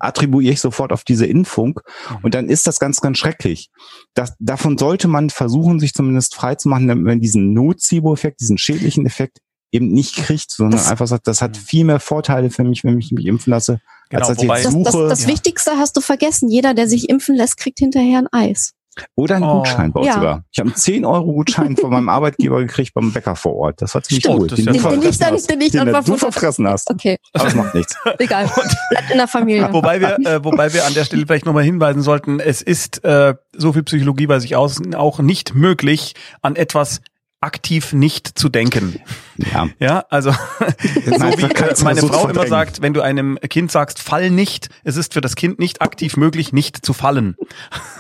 attribuiere 0.04 0.54
ich 0.54 0.60
sofort 0.62 0.92
auf 0.92 1.04
diese 1.04 1.26
Impfung. 1.26 1.80
Und 2.24 2.34
dann 2.34 2.50
ist 2.50 2.68
das 2.68 2.80
ganz, 2.80 3.02
ganz 3.02 3.18
schrecklich. 3.18 3.70
Das, 4.14 4.34
davon 4.40 4.78
sollte 4.78 5.08
man 5.08 5.30
versuchen, 5.30 5.80
sich 5.80 5.94
zumindest 5.94 6.36
frei 6.36 6.56
zu 6.56 6.70
machen, 6.70 6.88
damit 6.88 7.06
man 7.06 7.20
diesen 7.22 7.54
Nocebo-Effekt, 7.54 8.42
diesen 8.42 8.58
schädlichen 8.58 9.06
Effekt 9.06 9.40
eben 9.72 9.92
nicht 9.92 10.16
kriegt, 10.16 10.52
sondern 10.52 10.80
Das- 10.80 10.90
einfach 10.92 11.08
sagt, 11.08 11.28
das 11.28 11.42
hat 11.42 11.56
viel 11.56 11.86
mehr 11.86 12.00
Vorteile 12.02 12.50
für 12.50 12.64
mich, 12.64 12.84
wenn 12.84 13.00
ich 13.00 13.12
mich 13.12 13.26
impfen 13.26 13.52
lasse, 13.52 13.80
Genau, 14.10 14.28
als 14.28 14.36
dass 14.36 14.44
ich 14.44 14.50
jetzt 14.50 14.66
Das, 14.66 14.84
das, 14.84 14.94
suche. 14.94 15.08
das 15.08 15.22
Ja. 15.24 15.28
Wichtigste 15.30 15.72
hast 15.78 15.96
du 15.96 16.02
vergessen. 16.02 16.50
Jeder, 16.50 16.74
der 16.74 16.90
sich 16.90 17.08
impfen 17.10 17.36
lässt, 17.36 17.56
kriegt 17.58 17.80
hinterher 17.80 18.20
ein 18.20 18.28
Eis. 18.34 18.74
Oder 19.16 19.36
einen 19.36 19.46
Oh. 19.46 19.60
Gutschein 19.60 19.92
bei 19.94 20.00
uns 20.02 20.08
Ja. 20.08 20.14
sogar. 20.16 20.44
Ich 20.52 20.60
habe 20.60 20.70
einen 20.70 20.76
10-Euro-Gutschein 20.76 21.78
von 21.78 21.92
meinem 21.92 22.10
Arbeitgeber 22.10 22.60
gekriegt 22.60 22.94
beim 22.94 23.12
Bäcker 23.14 23.36
vor 23.36 23.56
Ort. 23.56 23.82
Das 23.82 23.96
war 23.96 24.04
ziemlich 24.04 24.24
Stimmt, 24.26 24.40
cool. 24.42 24.48
Den, 24.48 24.66
toll. 24.66 24.74
Den 25.00 25.10
ich 25.10 25.18
dann- 25.18 25.36
den 25.38 25.62
ich 25.62 25.72
Den 25.72 25.86
dann 25.92 26.04
du 26.04 26.18
verfressen 26.18 26.68
hast. 26.68 26.90
Okay, 26.90 27.18
Aber 27.34 27.46
das 27.46 27.56
macht 27.56 27.74
nichts. 27.74 27.96
egal. 28.20 28.50
Bleibt 28.90 29.12
in 29.12 29.18
der 29.18 29.28
Familie. 29.28 29.70
Wobei 29.72 30.02
wir, 30.02 30.20
äh, 30.20 30.44
wobei 30.44 30.74
wir 30.74 30.86
an 30.86 30.94
der 30.94 31.06
Stelle 31.06 31.26
vielleicht 31.26 31.46
nochmal 31.46 31.64
hinweisen 31.64 32.02
sollten, 32.02 32.40
es 32.40 32.62
ist, 32.62 33.04
äh, 33.06 33.36
so 33.56 33.72
viel 33.74 33.84
Psychologie 33.84 34.28
weiß 34.28 34.44
ich 34.44 34.56
aus, 34.56 34.80
auch 34.96 35.20
nicht 35.20 35.56
möglich, 35.56 36.14
an 36.42 36.56
etwas 36.56 37.02
aktiv 37.42 37.92
nicht 37.92 38.28
zu 38.28 38.50
denken. 38.50 38.96
Ja. 39.38 39.68
Ja, 39.80 40.06
also 40.10 40.32
so 41.06 41.12
wie 41.12 41.84
meine 41.84 42.02
Frau 42.02 42.28
immer 42.28 42.46
sagt, 42.46 42.84
wenn 42.84 42.94
du 42.94 43.02
einem 43.02 43.40
Kind 43.50 43.72
sagst, 43.72 44.00
fall 44.00 44.30
nicht, 44.30 44.70
es 44.84 44.96
ist 44.96 45.14
für 45.14 45.22
das 45.22 45.36
Kind 45.36 45.58
nicht 45.58 45.82
aktiv 45.82 46.18
möglich, 46.18 46.54
nicht 46.54 46.86
zu 46.86 46.94
fallen. 46.94 47.36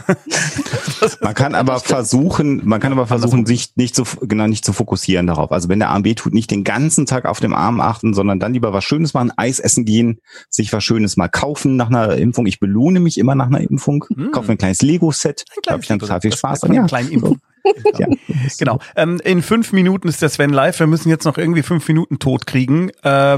man 1.22 1.34
kann 1.34 1.56
aber 1.56 1.80
versuchen, 1.80 2.62
man 2.66 2.80
kann 2.80 2.92
aber 2.92 3.08
versuchen, 3.08 3.48
sich 3.48 3.72
nicht 3.76 3.96
zu, 3.96 4.04
genau, 4.22 4.46
nicht 4.46 4.64
zu 4.64 4.74
fokussieren 4.74 5.26
darauf. 5.26 5.52
Also 5.52 5.70
wenn 5.70 5.80
der 5.80 5.90
Arm 5.90 6.04
tut, 6.04 6.34
nicht 6.34 6.52
den 6.52 6.64
ganzen 6.64 7.08
Tag 7.08 7.26
auf 7.26 7.40
dem 7.40 7.56
Arm 7.56 7.80
achten, 7.80 8.14
sondern 8.14 8.40
dann 8.40 8.54
lieber 8.54 8.74
was 8.74 8.84
Schönes 8.84 9.16
machen, 9.16 9.32
Eis 9.36 9.60
essen 9.60 9.86
gehen, 9.86 10.20
sich 10.50 10.72
was 10.72 10.84
Schönes 10.84 11.18
mal 11.18 11.30
kaufen 11.30 11.76
nach 11.76 11.88
einer 11.88 12.18
Impfung. 12.18 12.46
Ich 12.46 12.60
belohne 12.60 13.00
mich 13.00 13.18
immer 13.18 13.34
nach 13.34 13.48
einer 13.48 13.62
Impfung, 13.62 14.06
hm. 14.14 14.32
kaufe 14.32 14.52
ein 14.52 14.60
kleines 14.60 14.84
Lego-Set, 14.84 15.46
da 15.64 15.72
habe 15.72 15.82
ich 15.82 15.88
dann 15.88 15.98
total 16.00 16.22
viel 16.22 16.34
Spaß. 16.34 16.64
An, 16.66 16.74
ja, 16.74 16.88
so. 16.88 17.38
Ja, 17.98 18.08
genau. 18.58 18.80
Ähm, 18.96 19.20
in 19.24 19.42
fünf 19.42 19.74
Minuten 19.74 20.08
ist 20.08 20.22
der 20.22 20.30
Sven 20.30 20.52
live. 20.52 20.80
Wir 20.80 20.88
müssen 20.88 21.10
jetzt 21.10 21.26
noch 21.26 21.38
irgendwie 21.38 21.62
fünf 21.62 21.88
Minuten 21.88 22.20
tot 22.20 22.48
kriegen, 22.48 22.90
äh, 23.04 23.38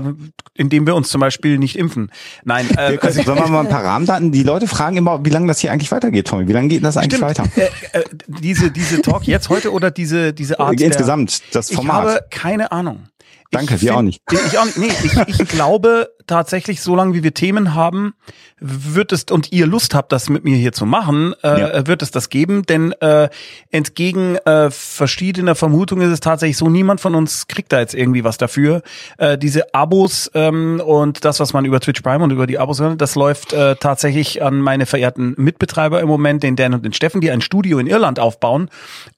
indem 0.54 0.86
wir 0.86 0.96
uns 0.96 1.10
zum 1.10 1.22
Beispiel 1.22 1.58
nicht 1.58 1.78
impfen. 1.78 2.12
Nein. 2.44 2.70
Äh, 2.78 2.98
können, 2.98 3.14
sollen 3.14 3.40
wir 3.40 3.48
mal 3.48 3.62
ein 3.62 3.70
paar 3.70 3.84
Rahmendaten? 3.84 4.32
Die 4.32 4.44
Leute 4.44 4.68
fragen 4.68 4.98
immer, 4.98 5.26
wie 5.26 5.30
lange 5.30 5.48
das 5.48 5.60
hier 5.60 5.72
eigentlich 5.72 5.92
weitergeht, 5.92 6.28
Tommy. 6.28 6.48
Wie 6.48 6.54
lange 6.54 6.68
geht 6.68 6.84
das 6.84 6.98
eigentlich 6.98 7.18
Stimmt. 7.18 7.40
weiter? 7.40 7.50
Äh, 7.56 8.00
äh, 8.00 8.04
diese 8.28 8.72
diese 8.72 9.02
Talk 9.02 9.24
jetzt 9.24 9.50
heute 9.50 9.72
oder 9.72 9.92
diese 9.92 10.34
diese 10.34 10.60
Art 10.60 10.80
insgesamt 10.80 11.40
der, 11.40 11.48
das 11.54 11.72
Format. 11.72 12.06
Ich 12.06 12.16
habe 12.16 12.26
keine 12.30 12.72
Ahnung. 12.72 13.08
Danke, 13.54 13.82
wir 13.82 13.96
auch 13.96 14.02
nicht. 14.02 14.22
Ich 14.32 14.58
auch 14.58 14.66
nicht. 14.66 14.78
Nee, 14.78 14.92
ich, 15.04 15.40
ich 15.40 15.48
glaube 15.48 16.10
tatsächlich, 16.28 16.82
solange 16.82 17.14
wie 17.14 17.24
wir 17.24 17.34
Themen 17.34 17.74
haben, 17.74 18.14
wird 18.60 19.12
es, 19.12 19.26
und 19.26 19.52
ihr 19.52 19.68
Lust 19.68 19.94
habt, 19.94 20.12
das 20.12 20.30
mit 20.30 20.44
mir 20.44 20.56
hier 20.56 20.72
zu 20.72 20.86
machen, 20.86 21.34
äh, 21.44 21.60
ja. 21.78 21.88
wird 21.88 22.02
es 22.02 22.12
das 22.12 22.30
geben. 22.30 22.64
Denn 22.64 22.94
äh, 22.94 23.30
entgegen 23.72 24.36
äh, 24.38 24.72
verschiedener 24.72 25.56
Vermutungen 25.56 26.08
ist 26.08 26.14
es 26.14 26.20
tatsächlich 26.20 26.58
so, 26.58 26.70
niemand 26.70 27.02
von 27.02 27.16
uns 27.16 27.48
kriegt 27.48 27.72
da 27.72 27.80
jetzt 27.80 27.94
irgendwie 27.94 28.24
was 28.24 28.38
dafür. 28.38 28.82
Äh, 29.18 29.38
diese 29.38 29.74
Abos 29.74 30.32
ähm, 30.34 30.82
und 30.86 31.26
das, 31.26 31.40
was 31.40 31.54
man 31.54 31.66
über 31.66 31.80
Twitch 31.80 32.02
Prime 32.02 32.24
und 32.24 32.32
über 32.32 32.48
die 32.48 32.58
Abos 32.58 32.80
hört, 32.80 33.02
das 33.02 33.16
läuft 33.16 33.54
äh, 33.54 33.76
tatsächlich 33.76 34.42
an 34.42 34.62
meine 34.62 34.86
verehrten 34.86 35.36
Mitbetreiber 35.38 36.02
im 36.02 36.08
Moment, 36.08 36.44
den 36.44 36.56
Dan 36.56 36.74
und 36.74 36.86
den 36.86 36.94
Steffen, 36.94 37.22
die 37.22 37.32
ein 37.32 37.42
Studio 37.42 37.80
in 37.80 37.88
Irland 37.88 38.20
aufbauen 38.20 38.70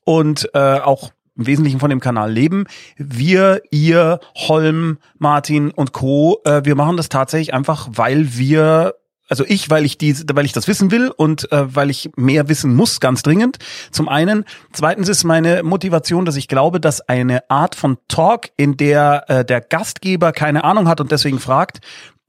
und 0.04 0.50
äh, 0.54 0.60
auch 0.60 1.12
im 1.38 1.48
Wesentlichen 1.48 1.80
von 1.80 1.90
dem 1.90 2.00
Kanal 2.00 2.32
leben. 2.32 2.66
Wir, 2.98 3.62
ihr, 3.72 4.20
Holm, 4.36 4.98
Martin 5.18 5.72
und 5.72 5.92
Co., 5.92 6.42
äh, 6.46 6.64
wir 6.64 6.76
machen 6.76 6.98
das 6.98 7.10
tatsächlich 7.10 7.54
einfach, 7.54 7.88
weil 7.92 8.38
wir 8.38 8.96
also 9.28 9.44
ich, 9.48 9.70
weil 9.70 9.86
ich 9.86 9.98
die, 9.98 10.16
weil 10.34 10.46
ich 10.46 10.54
das 10.54 10.68
wissen 10.68 10.92
will 10.92 11.10
und 11.10 11.52
äh, 11.52 11.76
weil 11.76 11.90
ich 11.90 12.12
mehr 12.16 12.48
wissen 12.48 12.76
muss, 12.76 13.00
ganz 13.00 13.24
dringend. 13.24 13.58
Zum 13.92 14.08
einen. 14.08 14.46
Zweitens 14.72 15.10
ist 15.10 15.24
meine 15.24 15.64
Motivation, 15.64 16.26
dass 16.26 16.36
ich 16.36 16.48
glaube, 16.48 16.80
dass 16.80 17.02
eine 17.02 17.50
Art 17.50 17.74
von 17.74 17.98
Talk, 18.08 18.50
in 18.56 18.78
der 18.78 19.26
äh, 19.28 19.44
der 19.44 19.62
Gastgeber 19.62 20.32
keine 20.32 20.64
Ahnung 20.64 20.88
hat 20.88 21.02
und 21.02 21.12
deswegen 21.12 21.40
fragt, 21.40 21.80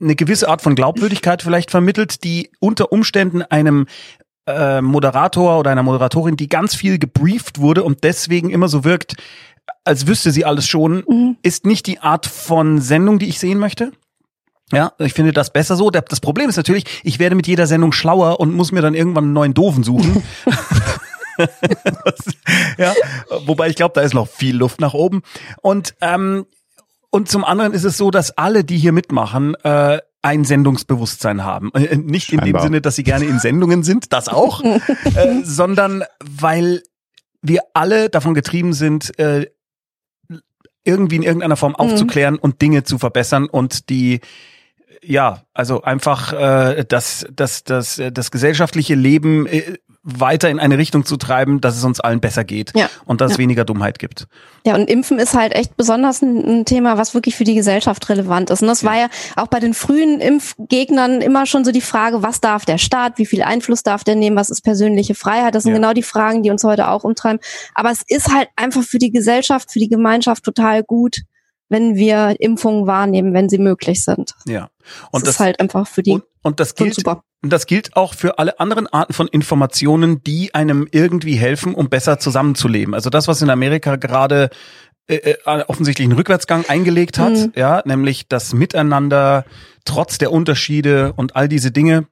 eine 0.01 0.15
gewisse 0.15 0.49
Art 0.49 0.63
von 0.63 0.75
Glaubwürdigkeit 0.75 1.43
vielleicht 1.43 1.71
vermittelt, 1.71 2.25
die 2.25 2.51
unter 2.61 2.93
Umständen 2.93 3.43
einem 3.43 3.87
äh, 4.47 4.81
Moderator 4.81 5.59
oder 5.59 5.71
einer 5.71 5.83
Moderatorin, 5.83 6.37
die 6.37 6.49
ganz 6.49 6.75
viel 6.75 6.99
gebrieft 6.99 7.61
wurde 7.61 7.83
und 7.83 8.05
deswegen 8.05 8.51
immer 8.51 8.69
so 8.69 8.85
wirkt, 8.85 9.17
als 9.85 10.07
wüsste 10.07 10.31
sie 10.31 10.45
alles 10.45 10.67
schon, 10.67 11.05
mhm. 11.09 11.37
ist 11.43 11.67
nicht 11.67 11.87
die 11.87 12.01
Art 12.01 12.27
von 12.27 12.81
Sendung, 12.81 13.19
die 13.19 13.29
ich 13.29 13.39
sehen 13.39 13.59
möchte. 13.59 13.93
Ja, 14.73 14.93
ich 14.99 15.13
finde 15.13 15.33
das 15.33 15.53
besser 15.53 15.77
so. 15.77 15.91
Das 15.91 16.21
Problem 16.21 16.49
ist 16.49 16.57
natürlich, 16.57 16.85
ich 17.05 17.21
werde 17.21 17.37
mit 17.37 17.47
jeder 17.47 17.69
Sendung 17.69 17.93
schlauer 17.93 18.41
und 18.41 18.53
muss 18.53 18.73
mir 18.73 18.83
dann 18.83 18.95
irgendwann 18.95 19.25
einen 19.25 19.33
neuen 19.33 19.55
Doofen 19.55 19.85
suchen. 19.85 20.25
ja, 22.79 22.95
wobei 23.45 23.69
ich 23.69 23.77
glaube, 23.77 23.93
da 23.95 24.01
ist 24.01 24.15
noch 24.15 24.29
viel 24.29 24.57
Luft 24.57 24.81
nach 24.81 24.95
oben. 24.95 25.23
Und 25.63 25.95
ähm, 26.01 26.47
und 27.11 27.31
zum 27.31 27.45
anderen 27.45 27.73
ist 27.73 27.85
es 27.85 27.97
so, 27.97 28.11
dass 28.11 28.37
alle, 28.37 28.65
die 28.65 28.77
hier 28.77 28.93
mitmachen, 28.93 29.55
äh, 29.63 30.01
ein 30.23 30.45
Sendungsbewusstsein 30.45 31.45
haben. 31.45 31.73
Äh, 31.75 31.97
nicht 31.97 32.33
in 32.33 32.41
Scheinbar. 32.41 32.63
dem 32.63 32.67
Sinne, 32.67 32.81
dass 32.81 32.97
sie 32.97 33.05
gerne 33.05 33.27
in 33.27 33.39
Sendungen 33.39 33.83
sind, 33.83 34.13
das 34.13 34.29
auch, 34.29 34.63
äh, 35.05 35.43
sondern 35.43 36.05
weil 36.25 36.83
wir 37.43 37.63
alle 37.75 38.11
davon 38.11 38.35
getrieben 38.35 38.73
sind, 38.73 39.19
äh, 39.19 39.47
irgendwie 40.85 41.17
in 41.17 41.23
irgendeiner 41.23 41.57
Form 41.57 41.73
mhm. 41.73 41.77
aufzuklären 41.77 42.35
mhm. 42.35 42.41
und 42.41 42.63
Dinge 42.63 42.85
zu 42.85 42.99
verbessern 42.99 43.47
und 43.47 43.89
die 43.91 44.21
ja, 45.07 45.43
also 45.55 45.83
einfach 45.83 46.33
äh, 46.33 46.85
das, 46.89 47.27
das, 47.33 47.65
das, 47.65 48.01
das 48.13 48.31
gesellschaftliche 48.31 48.95
Leben 48.95 49.47
äh, 49.47 49.77
weiter 50.03 50.49
in 50.51 50.61
eine 50.61 50.79
Richtung 50.79 51.05
zu 51.05 51.17
treiben, 51.17 51.61
dass 51.61 51.77
es 51.77 51.85
uns 51.85 51.99
allen 51.99 52.21
besser 52.21 52.45
geht 52.45 52.73
ja. 52.77 52.89
und 53.07 53.21
dass 53.21 53.33
ja. 53.33 53.35
es 53.35 53.39
weniger 53.39 53.65
Dummheit 53.65 53.99
gibt. 53.99 54.29
Ja, 54.65 54.77
und 54.77 54.89
Impfen 54.89 55.19
ist 55.19 55.35
halt 55.35 55.53
echt 55.53 55.77
besonders 55.77 56.23
ein, 56.23 56.45
ein 56.45 56.65
Thema, 56.65 56.97
was 56.97 57.13
wirklich 57.13 57.35
für 57.35 57.43
die 57.43 57.57
Gesellschaft 57.57 58.09
relevant 58.09 58.51
ist. 58.51 58.63
Und 58.63 58.69
das 58.69 58.83
ja. 58.83 58.89
war 58.89 58.97
ja 58.97 59.09
auch 59.35 59.49
bei 59.49 59.59
den 59.59 59.75
frühen 59.75 60.21
Impfgegnern 60.21 61.21
immer 61.21 61.47
schon 61.47 61.65
so 61.65 61.73
die 61.73 61.81
Frage, 61.81 62.23
was 62.23 62.41
darf 62.41 62.65
der 62.65 62.79
Staat, 62.79 63.19
wie 63.19 63.27
viel 63.27 63.43
Einfluss 63.43 63.83
darf 63.83 64.05
der 64.05 64.15
nehmen, 64.15 64.37
was 64.37 64.51
ist 64.51 64.63
persönliche 64.63 65.17
Freiheit? 65.17 65.55
Das 65.55 65.65
sind 65.65 65.75
genau 65.75 65.93
die 65.93 66.05
Fragen, 66.05 66.45
die 66.45 66.51
uns 66.51 66.63
heute 66.63 66.89
auch 66.89 67.03
umtreiben. 67.03 67.41
Aber 67.75 67.91
es 67.91 68.03
ist 68.07 68.33
halt 68.33 68.49
einfach 68.55 68.85
für 68.85 68.99
die 68.99 69.11
Gesellschaft, 69.11 69.73
für 69.73 69.81
die 69.81 69.89
Gemeinschaft 69.89 70.45
total 70.45 70.85
gut, 70.85 71.23
wenn 71.69 71.97
wir 71.97 72.37
Impfungen 72.39 72.87
wahrnehmen, 72.87 73.35
wenn 73.35 73.49
sie 73.49 73.59
möglich 73.59 74.05
sind. 74.05 74.33
Ja. 74.47 74.69
Und 75.11 75.23
das, 75.23 75.23
das 75.23 75.35
ist 75.35 75.41
halt 75.41 75.61
einfach 75.61 75.87
für 75.87 76.03
die. 76.03 76.13
Und, 76.13 76.25
und 76.43 76.61
das 76.61 76.75
gilt, 76.75 76.95
super. 76.95 77.23
Und 77.43 77.53
das 77.53 77.67
gilt 77.67 77.97
auch 77.97 78.15
für 78.15 78.39
alle 78.39 78.61
anderen 78.61 78.87
Arten 78.87 79.13
von 79.13 79.29
Informationen, 79.29 80.23
die 80.23 80.55
einem 80.55 80.87
irgendwie 80.91 81.35
helfen, 81.35 81.75
um 81.75 81.89
besser 81.89 82.19
zusammenzuleben. 82.19 82.95
Also 82.95 83.11
das, 83.11 83.29
was 83.29 83.43
in 83.43 83.51
Amerika 83.51 83.97
gerade 83.97 84.51
äh, 85.09 85.17
äh 85.17 85.65
offensichtlich 85.67 86.07
einen 86.07 86.17
Rückwärtsgang 86.17 86.65
eingelegt 86.69 87.19
hat, 87.19 87.33
mhm. 87.33 87.53
ja, 87.55 87.83
nämlich 87.85 88.29
das 88.29 88.53
Miteinander 88.53 89.45
trotz 89.85 90.19
der 90.19 90.33
Unterschiede 90.33 91.13
und 91.15 91.37
all 91.37 91.49
diese 91.49 91.71
Dinge, 91.71 92.07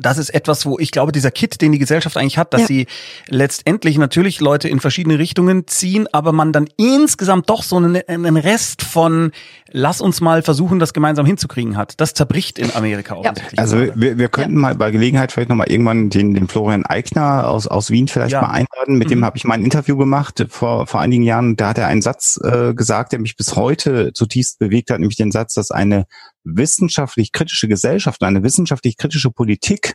das 0.00 0.18
ist 0.18 0.30
etwas, 0.30 0.66
wo 0.66 0.78
ich 0.78 0.90
glaube, 0.90 1.12
dieser 1.12 1.30
Kit, 1.30 1.60
den 1.60 1.72
die 1.72 1.78
Gesellschaft 1.78 2.16
eigentlich 2.16 2.38
hat, 2.38 2.52
dass 2.52 2.62
ja. 2.62 2.66
sie 2.66 2.86
letztendlich 3.28 3.98
natürlich 3.98 4.40
Leute 4.40 4.68
in 4.68 4.80
verschiedene 4.80 5.18
Richtungen 5.18 5.66
ziehen, 5.66 6.06
aber 6.12 6.32
man 6.32 6.52
dann 6.52 6.68
insgesamt 6.76 7.50
doch 7.50 7.62
so 7.62 7.76
einen, 7.76 7.96
einen 8.08 8.36
Rest 8.36 8.82
von 8.82 9.32
lass 9.74 10.00
uns 10.00 10.20
mal 10.20 10.42
versuchen, 10.42 10.78
das 10.78 10.92
gemeinsam 10.92 11.26
hinzukriegen 11.26 11.76
hat. 11.76 12.00
Das 12.00 12.14
zerbricht 12.14 12.58
in 12.60 12.74
Amerika 12.74 13.16
ja. 13.22 13.34
Also 13.56 13.76
wir, 13.94 14.16
wir 14.18 14.28
könnten 14.28 14.54
ja. 14.54 14.60
mal 14.60 14.74
bei 14.76 14.92
Gelegenheit 14.92 15.32
vielleicht 15.32 15.48
nochmal 15.48 15.68
irgendwann 15.68 16.10
den, 16.10 16.32
den 16.32 16.46
Florian 16.46 16.86
Eigner 16.86 17.48
aus, 17.48 17.66
aus 17.66 17.90
Wien 17.90 18.06
vielleicht 18.06 18.32
ja. 18.32 18.42
mal 18.42 18.50
einladen. 18.50 18.96
Mit 18.96 19.08
mhm. 19.08 19.14
dem 19.14 19.24
habe 19.24 19.36
ich 19.36 19.44
mal 19.44 19.54
ein 19.54 19.64
Interview 19.64 19.96
gemacht 19.96 20.46
vor, 20.48 20.86
vor 20.86 21.00
einigen 21.00 21.24
Jahren. 21.24 21.56
Da 21.56 21.70
hat 21.70 21.78
er 21.78 21.88
einen 21.88 22.02
Satz 22.02 22.38
äh, 22.42 22.72
gesagt, 22.72 23.12
der 23.12 23.18
mich 23.18 23.36
bis 23.36 23.56
heute 23.56 24.12
zutiefst 24.12 24.60
bewegt 24.60 24.90
hat, 24.90 25.00
nämlich 25.00 25.16
den 25.16 25.32
Satz, 25.32 25.54
dass 25.54 25.72
eine 25.72 26.06
wissenschaftlich 26.44 27.32
kritische 27.32 27.68
Gesellschaft, 27.68 28.22
eine 28.22 28.42
wissenschaftlich 28.42 28.96
kritische 28.96 29.30
Politik 29.30 29.94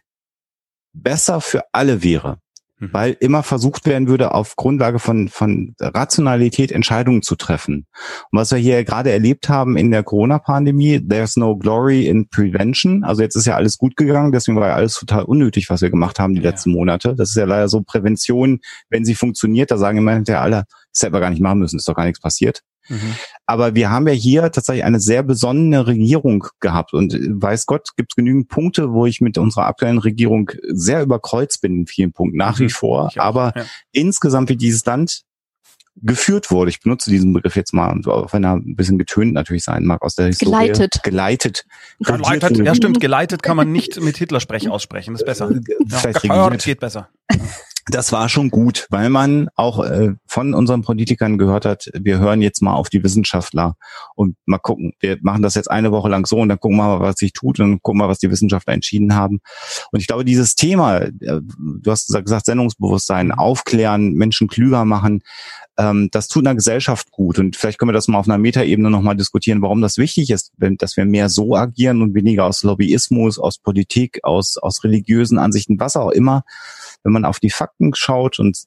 besser 0.93 1.41
für 1.41 1.63
alle 1.71 2.03
wäre, 2.03 2.39
mhm. 2.79 2.89
weil 2.91 3.17
immer 3.19 3.43
versucht 3.43 3.85
werden 3.85 4.07
würde, 4.07 4.33
auf 4.33 4.55
Grundlage 4.55 4.99
von, 4.99 5.29
von 5.29 5.75
Rationalität 5.79 6.71
Entscheidungen 6.71 7.21
zu 7.21 7.35
treffen. 7.35 7.85
Und 8.31 8.39
was 8.39 8.51
wir 8.51 8.57
hier 8.57 8.83
gerade 8.83 9.11
erlebt 9.11 9.49
haben 9.49 9.77
in 9.77 9.91
der 9.91 10.03
Corona-Pandemie, 10.03 11.07
there's 11.07 11.37
no 11.37 11.55
glory 11.55 12.07
in 12.07 12.27
prevention. 12.29 13.03
Also 13.03 13.21
jetzt 13.21 13.35
ist 13.35 13.45
ja 13.45 13.55
alles 13.55 13.77
gut 13.77 13.95
gegangen, 13.95 14.31
deswegen 14.31 14.59
war 14.59 14.69
ja 14.69 14.75
alles 14.75 14.95
total 14.95 15.23
unnötig, 15.23 15.69
was 15.69 15.81
wir 15.81 15.91
gemacht 15.91 16.19
haben 16.19 16.33
die 16.33 16.41
ja. 16.41 16.49
letzten 16.49 16.71
Monate. 16.71 17.15
Das 17.15 17.29
ist 17.29 17.35
ja 17.35 17.45
leider 17.45 17.69
so 17.69 17.81
Prävention, 17.81 18.59
wenn 18.89 19.05
sie 19.05 19.15
funktioniert, 19.15 19.71
da 19.71 19.77
sagen 19.77 19.99
immer 19.99 20.13
hinterher 20.13 20.41
alle, 20.41 20.63
das 20.91 21.03
hätten 21.03 21.13
wir 21.13 21.19
gar 21.19 21.29
nicht 21.29 21.41
machen 21.41 21.59
müssen, 21.59 21.77
ist 21.77 21.87
doch 21.87 21.95
gar 21.95 22.05
nichts 22.05 22.19
passiert. 22.19 22.63
Mhm. 22.89 23.15
Aber 23.45 23.75
wir 23.75 23.89
haben 23.89 24.07
ja 24.07 24.13
hier 24.13 24.51
tatsächlich 24.51 24.83
eine 24.83 24.99
sehr 24.99 25.23
besonnene 25.23 25.87
Regierung 25.87 26.45
gehabt 26.59 26.93
und 26.93 27.13
äh, 27.13 27.19
weiß 27.21 27.65
Gott, 27.65 27.89
gibt 27.95 28.11
es 28.11 28.15
genügend 28.15 28.49
Punkte, 28.49 28.91
wo 28.91 29.05
ich 29.05 29.21
mit 29.21 29.37
unserer 29.37 29.67
aktuellen 29.67 29.99
Regierung 29.99 30.51
sehr 30.69 31.01
überkreuzt 31.01 31.61
bin 31.61 31.79
in 31.79 31.87
vielen 31.87 32.11
Punkten 32.11 32.37
nach 32.37 32.59
mhm. 32.59 32.65
wie 32.65 32.69
vor. 32.69 33.11
Aber 33.17 33.53
ja. 33.55 33.65
insgesamt 33.91 34.49
wie 34.49 34.57
dieses 34.57 34.85
Land 34.85 35.23
geführt 36.01 36.51
wurde. 36.51 36.69
Ich 36.69 36.79
benutze 36.79 37.09
diesen 37.09 37.33
Begriff 37.33 37.55
jetzt 37.55 37.73
mal, 37.73 37.99
auch 38.05 38.33
wenn 38.33 38.43
er 38.43 38.53
ein 38.53 38.75
bisschen 38.75 38.97
getönt 38.97 39.33
natürlich 39.33 39.63
sein 39.63 39.85
mag 39.85 40.01
aus 40.01 40.15
der 40.15 40.27
Historie. 40.27 40.51
Geleitet. 40.51 41.03
Geleitet. 41.03 41.65
Geleitet. 41.99 42.57
Ja, 42.59 42.75
stimmt. 42.75 43.01
Geleitet 43.01 43.43
kann 43.43 43.57
man 43.57 43.71
nicht 43.71 43.99
mit 44.01 44.17
Hitler-Sprech 44.17 44.69
aussprechen. 44.69 45.13
Das 45.13 45.21
ist 45.21 45.25
besser. 45.25 45.51
Äh, 45.51 45.59
ja, 45.87 46.11
gefeuert 46.11 46.63
geht 46.63 46.79
besser 46.79 47.09
das 47.89 48.11
war 48.11 48.29
schon 48.29 48.49
gut, 48.49 48.87
weil 48.89 49.09
man 49.09 49.49
auch 49.55 49.83
äh, 49.83 50.13
von 50.25 50.53
unseren 50.53 50.81
Politikern 50.81 51.37
gehört 51.37 51.65
hat, 51.65 51.89
wir 51.93 52.19
hören 52.19 52.41
jetzt 52.41 52.61
mal 52.61 52.73
auf 52.73 52.89
die 52.89 53.03
Wissenschaftler 53.03 53.75
und 54.15 54.35
mal 54.45 54.57
gucken. 54.57 54.93
Wir 54.99 55.17
machen 55.21 55.41
das 55.41 55.55
jetzt 55.55 55.69
eine 55.69 55.91
Woche 55.91 56.09
lang 56.09 56.25
so 56.25 56.37
und 56.37 56.49
dann 56.49 56.59
gucken 56.59 56.77
wir 56.77 56.87
mal, 56.87 56.99
was 56.99 57.17
sich 57.17 57.33
tut 57.33 57.59
und 57.59 57.81
gucken 57.81 58.01
wir, 58.01 58.07
was 58.07 58.19
die 58.19 58.29
Wissenschaftler 58.31 58.73
entschieden 58.73 59.15
haben. 59.15 59.39
Und 59.91 59.99
ich 59.99 60.07
glaube, 60.07 60.25
dieses 60.25 60.55
Thema, 60.55 60.99
äh, 60.99 61.11
du 61.19 61.91
hast 61.91 62.07
gesagt, 62.07 62.45
Sendungsbewusstsein, 62.45 63.31
aufklären, 63.31 64.13
Menschen 64.13 64.47
klüger 64.47 64.85
machen, 64.85 65.21
ähm, 65.77 66.09
das 66.11 66.27
tut 66.27 66.45
einer 66.45 66.55
Gesellschaft 66.55 67.09
gut. 67.11 67.39
Und 67.39 67.55
vielleicht 67.55 67.79
können 67.79 67.89
wir 67.89 67.93
das 67.93 68.07
mal 68.07 68.19
auf 68.19 68.27
einer 68.27 68.37
Metaebene 68.37 68.89
nochmal 68.89 69.15
diskutieren, 69.15 69.61
warum 69.61 69.81
das 69.81 69.97
wichtig 69.97 70.29
ist, 70.29 70.51
dass 70.57 70.97
wir 70.97 71.05
mehr 71.05 71.29
so 71.29 71.55
agieren 71.55 72.01
und 72.01 72.13
weniger 72.13 72.45
aus 72.45 72.63
Lobbyismus, 72.63 73.39
aus 73.39 73.57
Politik, 73.57 74.19
aus, 74.23 74.57
aus 74.57 74.83
religiösen 74.83 75.39
Ansichten, 75.39 75.79
was 75.79 75.95
auch 75.95 76.09
immer 76.09 76.43
wenn 77.03 77.13
man 77.13 77.25
auf 77.25 77.39
die 77.39 77.49
Fakten 77.49 77.93
schaut 77.95 78.39
und 78.39 78.57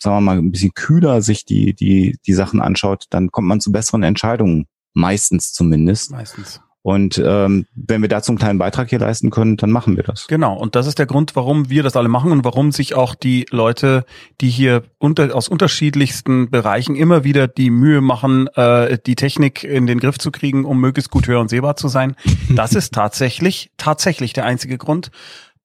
sagen 0.00 0.16
wir 0.16 0.20
mal, 0.20 0.38
ein 0.38 0.50
bisschen 0.50 0.74
kühler 0.74 1.22
sich 1.22 1.44
die, 1.44 1.74
die, 1.74 2.18
die 2.26 2.32
Sachen 2.32 2.60
anschaut, 2.60 3.04
dann 3.10 3.30
kommt 3.30 3.48
man 3.48 3.60
zu 3.60 3.72
besseren 3.72 4.02
Entscheidungen. 4.02 4.66
Meistens 4.94 5.52
zumindest. 5.52 6.12
Meistens. 6.12 6.60
Und 6.86 7.20
ähm, 7.24 7.64
wenn 7.74 8.02
wir 8.02 8.10
dazu 8.10 8.30
einen 8.30 8.38
kleinen 8.38 8.58
Beitrag 8.58 8.90
hier 8.90 8.98
leisten 8.98 9.30
können, 9.30 9.56
dann 9.56 9.70
machen 9.70 9.96
wir 9.96 10.02
das. 10.02 10.26
Genau, 10.26 10.54
und 10.54 10.76
das 10.76 10.86
ist 10.86 10.98
der 10.98 11.06
Grund, 11.06 11.34
warum 11.34 11.70
wir 11.70 11.82
das 11.82 11.96
alle 11.96 12.10
machen 12.10 12.30
und 12.30 12.44
warum 12.44 12.72
sich 12.72 12.94
auch 12.94 13.14
die 13.14 13.46
Leute, 13.50 14.04
die 14.42 14.50
hier 14.50 14.82
unter, 14.98 15.34
aus 15.34 15.48
unterschiedlichsten 15.48 16.50
Bereichen 16.50 16.94
immer 16.94 17.24
wieder 17.24 17.48
die 17.48 17.70
Mühe 17.70 18.02
machen, 18.02 18.48
äh, 18.48 18.98
die 19.06 19.14
Technik 19.14 19.64
in 19.64 19.86
den 19.86 19.98
Griff 19.98 20.18
zu 20.18 20.30
kriegen, 20.30 20.66
um 20.66 20.78
möglichst 20.78 21.10
gut 21.10 21.26
hör- 21.26 21.40
und 21.40 21.48
sehbar 21.48 21.76
zu 21.76 21.88
sein. 21.88 22.16
Das 22.54 22.74
ist 22.74 22.92
tatsächlich, 22.92 23.70
tatsächlich 23.78 24.34
der 24.34 24.44
einzige 24.44 24.76
Grund. 24.76 25.10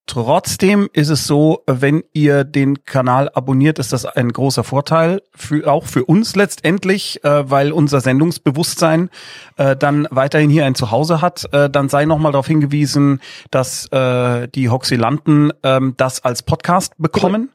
Trotzdem 0.10 0.90
ist 0.92 1.10
es 1.10 1.28
so, 1.28 1.62
wenn 1.68 2.04
ihr 2.14 2.44
den 2.44 2.84
Kanal 2.84 3.30
abonniert, 3.32 3.78
ist 3.78 3.94
das 3.94 4.08
ein 4.08 4.34
großer 4.34 4.64
Vorteil, 4.64 5.22
für, 5.36 5.72
auch 5.72 5.86
für 5.86 6.04
uns 6.04 6.36
letztendlich, 6.36 7.24
äh, 7.24 7.48
weil 7.48 7.72
unser 7.72 8.02
Sendungsbewusstsein 8.02 9.12
äh, 9.58 9.76
dann 9.76 10.08
weiterhin 10.10 10.50
hier 10.50 10.66
ein 10.66 10.74
Zuhause 10.74 11.22
hat. 11.22 11.46
Äh, 11.54 11.70
dann 11.70 11.90
sei 11.90 12.06
nochmal 12.06 12.32
darauf 12.32 12.48
hingewiesen, 12.48 13.22
dass 13.52 13.86
äh, 13.92 14.48
die 14.48 14.70
Hoxylanten 14.70 15.54
ähm, 15.62 15.94
das 15.96 16.26
als 16.26 16.42
Podcast 16.42 16.96
bekommen, 16.98 17.52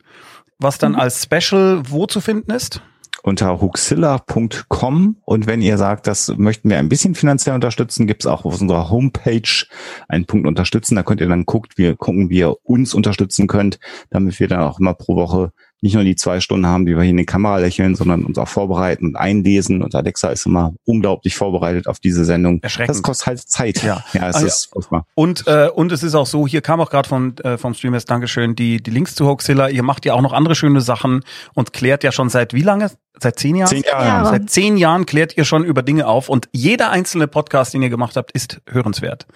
was 0.60 0.78
dann 0.78 0.94
als 0.94 1.24
Special 1.24 1.82
wo 1.88 2.06
zu 2.06 2.20
finden 2.20 2.52
ist. 2.52 2.80
Unter 3.24 3.58
huxilla.com 3.60 5.16
und 5.24 5.46
wenn 5.46 5.62
ihr 5.62 5.78
sagt, 5.78 6.06
das 6.06 6.34
möchten 6.36 6.68
wir 6.68 6.78
ein 6.78 6.90
bisschen 6.90 7.14
finanziell 7.14 7.54
unterstützen, 7.54 8.06
gibt's 8.06 8.26
auch 8.26 8.44
auf 8.44 8.60
unserer 8.60 8.90
Homepage 8.90 9.64
einen 10.08 10.26
Punkt 10.26 10.46
unterstützen. 10.46 10.96
Da 10.96 11.02
könnt 11.02 11.22
ihr 11.22 11.28
dann 11.28 11.46
guckt, 11.46 11.78
wir 11.78 11.96
gucken, 11.96 12.28
wie 12.28 12.38
ihr 12.38 12.54
uns 12.64 12.92
unterstützen 12.92 13.46
könnt, 13.46 13.78
damit 14.10 14.38
wir 14.40 14.48
dann 14.48 14.60
auch 14.60 14.78
immer 14.78 14.92
pro 14.92 15.16
Woche 15.16 15.52
nicht 15.80 15.94
nur 15.94 16.04
die 16.04 16.16
zwei 16.16 16.40
Stunden 16.40 16.66
haben, 16.66 16.86
die 16.86 16.96
wir 16.96 17.02
hier 17.02 17.10
in 17.10 17.18
die 17.18 17.26
Kamera 17.26 17.58
lächeln, 17.58 17.94
sondern 17.94 18.24
uns 18.24 18.38
auch 18.38 18.48
vorbereiten 18.48 19.08
und 19.08 19.16
einlesen. 19.16 19.82
Und 19.82 19.94
Alexa 19.94 20.30
ist 20.30 20.46
immer 20.46 20.72
unglaublich 20.84 21.36
vorbereitet 21.36 21.86
auf 21.88 22.00
diese 22.00 22.24
Sendung. 22.24 22.60
Erschreckend. 22.62 22.88
Das 22.96 23.02
kostet 23.02 23.26
halt 23.26 23.40
Zeit. 23.40 23.82
Ja. 23.82 24.02
ja 24.14 24.28
es 24.30 24.36
Ah, 24.36 24.40
ja. 24.40 24.46
ist 24.46 24.70
furchtbar. 24.72 25.06
Und 25.14 25.46
äh, 25.46 25.68
und 25.68 25.92
es 25.92 26.02
ist 26.02 26.14
auch 26.14 26.26
so, 26.26 26.46
hier 26.46 26.62
kam 26.62 26.80
auch 26.80 26.88
gerade 26.88 27.06
von 27.08 27.36
äh, 27.38 27.58
vom 27.58 27.74
Streamers 27.74 28.06
Dankeschön 28.06 28.54
die 28.56 28.82
die 28.82 28.90
Links 28.90 29.14
zu 29.14 29.26
Hoaxilla. 29.26 29.68
Ihr 29.68 29.82
macht 29.82 30.06
ja 30.06 30.14
auch 30.14 30.22
noch 30.22 30.32
andere 30.32 30.54
schöne 30.54 30.80
Sachen 30.80 31.22
und 31.52 31.74
klärt 31.74 32.02
ja 32.02 32.12
schon 32.12 32.30
seit 32.30 32.54
wie 32.54 32.62
lange? 32.62 32.90
Seit 33.20 33.38
zehn 33.38 33.54
Jahren? 33.56 33.68
Zehn 33.68 33.82
Jahre. 33.84 34.28
Seit 34.28 34.50
zehn 34.50 34.76
Jahren 34.76 35.06
klärt 35.06 35.36
ihr 35.36 35.44
schon 35.44 35.64
über 35.64 35.82
Dinge 35.82 36.06
auf 36.08 36.28
und 36.28 36.48
jeder 36.52 36.90
einzelne 36.90 37.28
Podcast, 37.28 37.72
den 37.72 37.82
ihr 37.82 37.88
gemacht 37.88 38.16
habt, 38.16 38.32
ist 38.32 38.60
hörenswert 38.68 39.26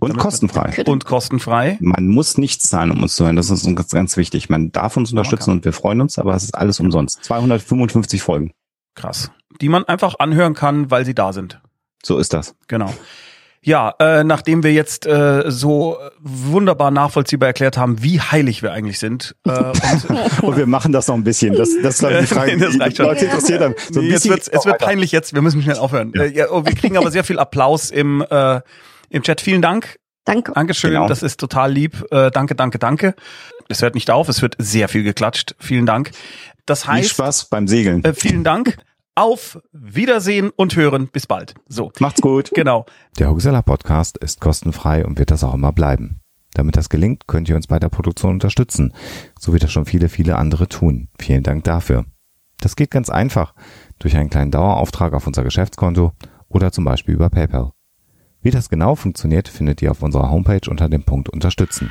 Und 0.00 0.18
kostenfrei. 0.18 0.84
und 0.86 1.06
kostenfrei. 1.06 1.78
Man 1.80 2.08
muss 2.08 2.36
nichts 2.36 2.68
zahlen, 2.68 2.90
um 2.90 3.02
uns 3.02 3.16
zu 3.16 3.24
hören. 3.24 3.36
Das 3.36 3.50
ist 3.50 3.64
uns 3.64 3.76
ganz, 3.76 3.90
ganz 3.90 4.16
wichtig. 4.16 4.50
Man 4.50 4.70
darf 4.70 4.96
uns 4.96 5.10
unterstützen 5.10 5.50
und 5.50 5.64
wir 5.64 5.72
freuen 5.72 6.00
uns, 6.02 6.18
aber 6.18 6.34
es 6.34 6.44
ist 6.44 6.54
alles 6.54 6.78
umsonst. 6.78 7.24
255 7.24 8.22
Folgen. 8.22 8.52
Krass. 8.94 9.30
Die 9.60 9.68
man 9.70 9.84
einfach 9.84 10.16
anhören 10.18 10.54
kann, 10.54 10.90
weil 10.90 11.04
sie 11.06 11.14
da 11.14 11.32
sind. 11.32 11.60
So 12.02 12.18
ist 12.18 12.32
das. 12.34 12.54
Genau. 12.68 12.92
Ja, 13.64 13.94
äh, 14.00 14.24
nachdem 14.24 14.64
wir 14.64 14.72
jetzt 14.72 15.06
äh, 15.06 15.44
so 15.46 15.96
wunderbar 16.20 16.90
nachvollziehbar 16.90 17.46
erklärt 17.48 17.76
haben, 17.78 18.02
wie 18.02 18.20
heilig 18.20 18.60
wir 18.62 18.72
eigentlich 18.72 18.98
sind. 18.98 19.36
Äh, 19.46 19.50
und 20.08 20.42
Und 20.42 20.56
wir 20.56 20.66
machen 20.66 20.90
das 20.92 21.06
noch 21.06 21.14
ein 21.14 21.22
bisschen. 21.22 21.54
Das, 21.54 21.70
das 21.80 21.94
ist 21.94 21.98
glaube 22.00 22.14
ich, 22.14 22.20
die 22.20 22.26
Frage, 22.34 22.58
Das 22.58 22.72
die 22.72 22.78
reicht 22.78 22.92
die 22.92 22.96
schon. 22.96 23.06
Leute 23.06 23.24
interessiert 23.26 23.60
haben. 23.62 23.74
So 23.92 24.00
ein 24.00 24.06
nee, 24.06 24.10
jetzt 24.12 24.22
bisschen 24.24 24.30
wird, 24.32 24.48
es 24.52 24.66
wird 24.66 24.78
peinlich 24.78 25.12
jetzt, 25.12 25.32
wir 25.34 25.42
müssen 25.42 25.62
schnell 25.62 25.76
aufhören. 25.76 26.12
Äh, 26.14 26.26
ja, 26.36 26.46
oh, 26.50 26.64
wir 26.66 26.74
kriegen 26.74 26.96
aber 26.96 27.12
sehr 27.12 27.22
viel 27.22 27.38
Applaus 27.38 27.90
im, 27.90 28.24
äh, 28.28 28.60
im 29.10 29.22
Chat. 29.22 29.40
Vielen 29.40 29.62
Dank. 29.62 29.96
Danke. 30.24 30.52
Dankeschön, 30.52 30.90
Genau. 30.92 31.06
das 31.08 31.22
ist 31.22 31.38
total 31.38 31.72
lieb. 31.72 32.04
Äh, 32.10 32.30
danke, 32.32 32.54
danke, 32.56 32.78
danke. 32.80 33.14
Es 33.68 33.80
hört 33.82 33.94
nicht 33.94 34.10
auf, 34.10 34.28
es 34.28 34.42
wird 34.42 34.56
sehr 34.58 34.88
viel 34.88 35.04
geklatscht. 35.04 35.54
Vielen 35.60 35.86
Dank. 35.86 36.10
Das 36.66 36.82
Viel 36.84 36.94
heißt, 36.94 37.10
Spaß 37.10 37.44
beim 37.46 37.66
Segeln. 37.68 38.04
äh, 38.04 38.12
vielen 38.12 38.42
Dank. 38.44 38.76
Auf 39.14 39.60
Wiedersehen 39.72 40.50
und 40.56 40.74
hören. 40.74 41.08
Bis 41.08 41.26
bald. 41.26 41.54
So, 41.68 41.92
Macht's 42.00 42.22
gut. 42.22 42.50
genau. 42.54 42.86
Der 43.18 43.30
Huxella 43.30 43.60
Podcast 43.60 44.16
ist 44.16 44.40
kostenfrei 44.40 45.04
und 45.04 45.18
wird 45.18 45.30
das 45.30 45.44
auch 45.44 45.52
immer 45.52 45.72
bleiben. 45.72 46.20
Damit 46.54 46.76
das 46.76 46.88
gelingt, 46.88 47.26
könnt 47.26 47.48
ihr 47.48 47.56
uns 47.56 47.66
bei 47.66 47.78
der 47.78 47.88
Produktion 47.90 48.32
unterstützen, 48.32 48.94
so 49.38 49.52
wie 49.52 49.58
das 49.58 49.70
schon 49.72 49.84
viele, 49.84 50.08
viele 50.08 50.36
andere 50.36 50.66
tun. 50.68 51.08
Vielen 51.18 51.42
Dank 51.42 51.64
dafür. 51.64 52.06
Das 52.60 52.76
geht 52.76 52.90
ganz 52.90 53.10
einfach 53.10 53.54
durch 53.98 54.16
einen 54.16 54.30
kleinen 54.30 54.50
Dauerauftrag 54.50 55.12
auf 55.12 55.26
unser 55.26 55.44
Geschäftskonto 55.44 56.12
oder 56.48 56.72
zum 56.72 56.84
Beispiel 56.84 57.14
über 57.14 57.28
PayPal. 57.28 57.72
Wie 58.40 58.50
das 58.50 58.70
genau 58.70 58.94
funktioniert, 58.94 59.48
findet 59.48 59.82
ihr 59.82 59.90
auf 59.90 60.02
unserer 60.02 60.30
Homepage 60.30 60.68
unter 60.70 60.88
dem 60.88 61.04
Punkt 61.04 61.28
Unterstützen. 61.28 61.90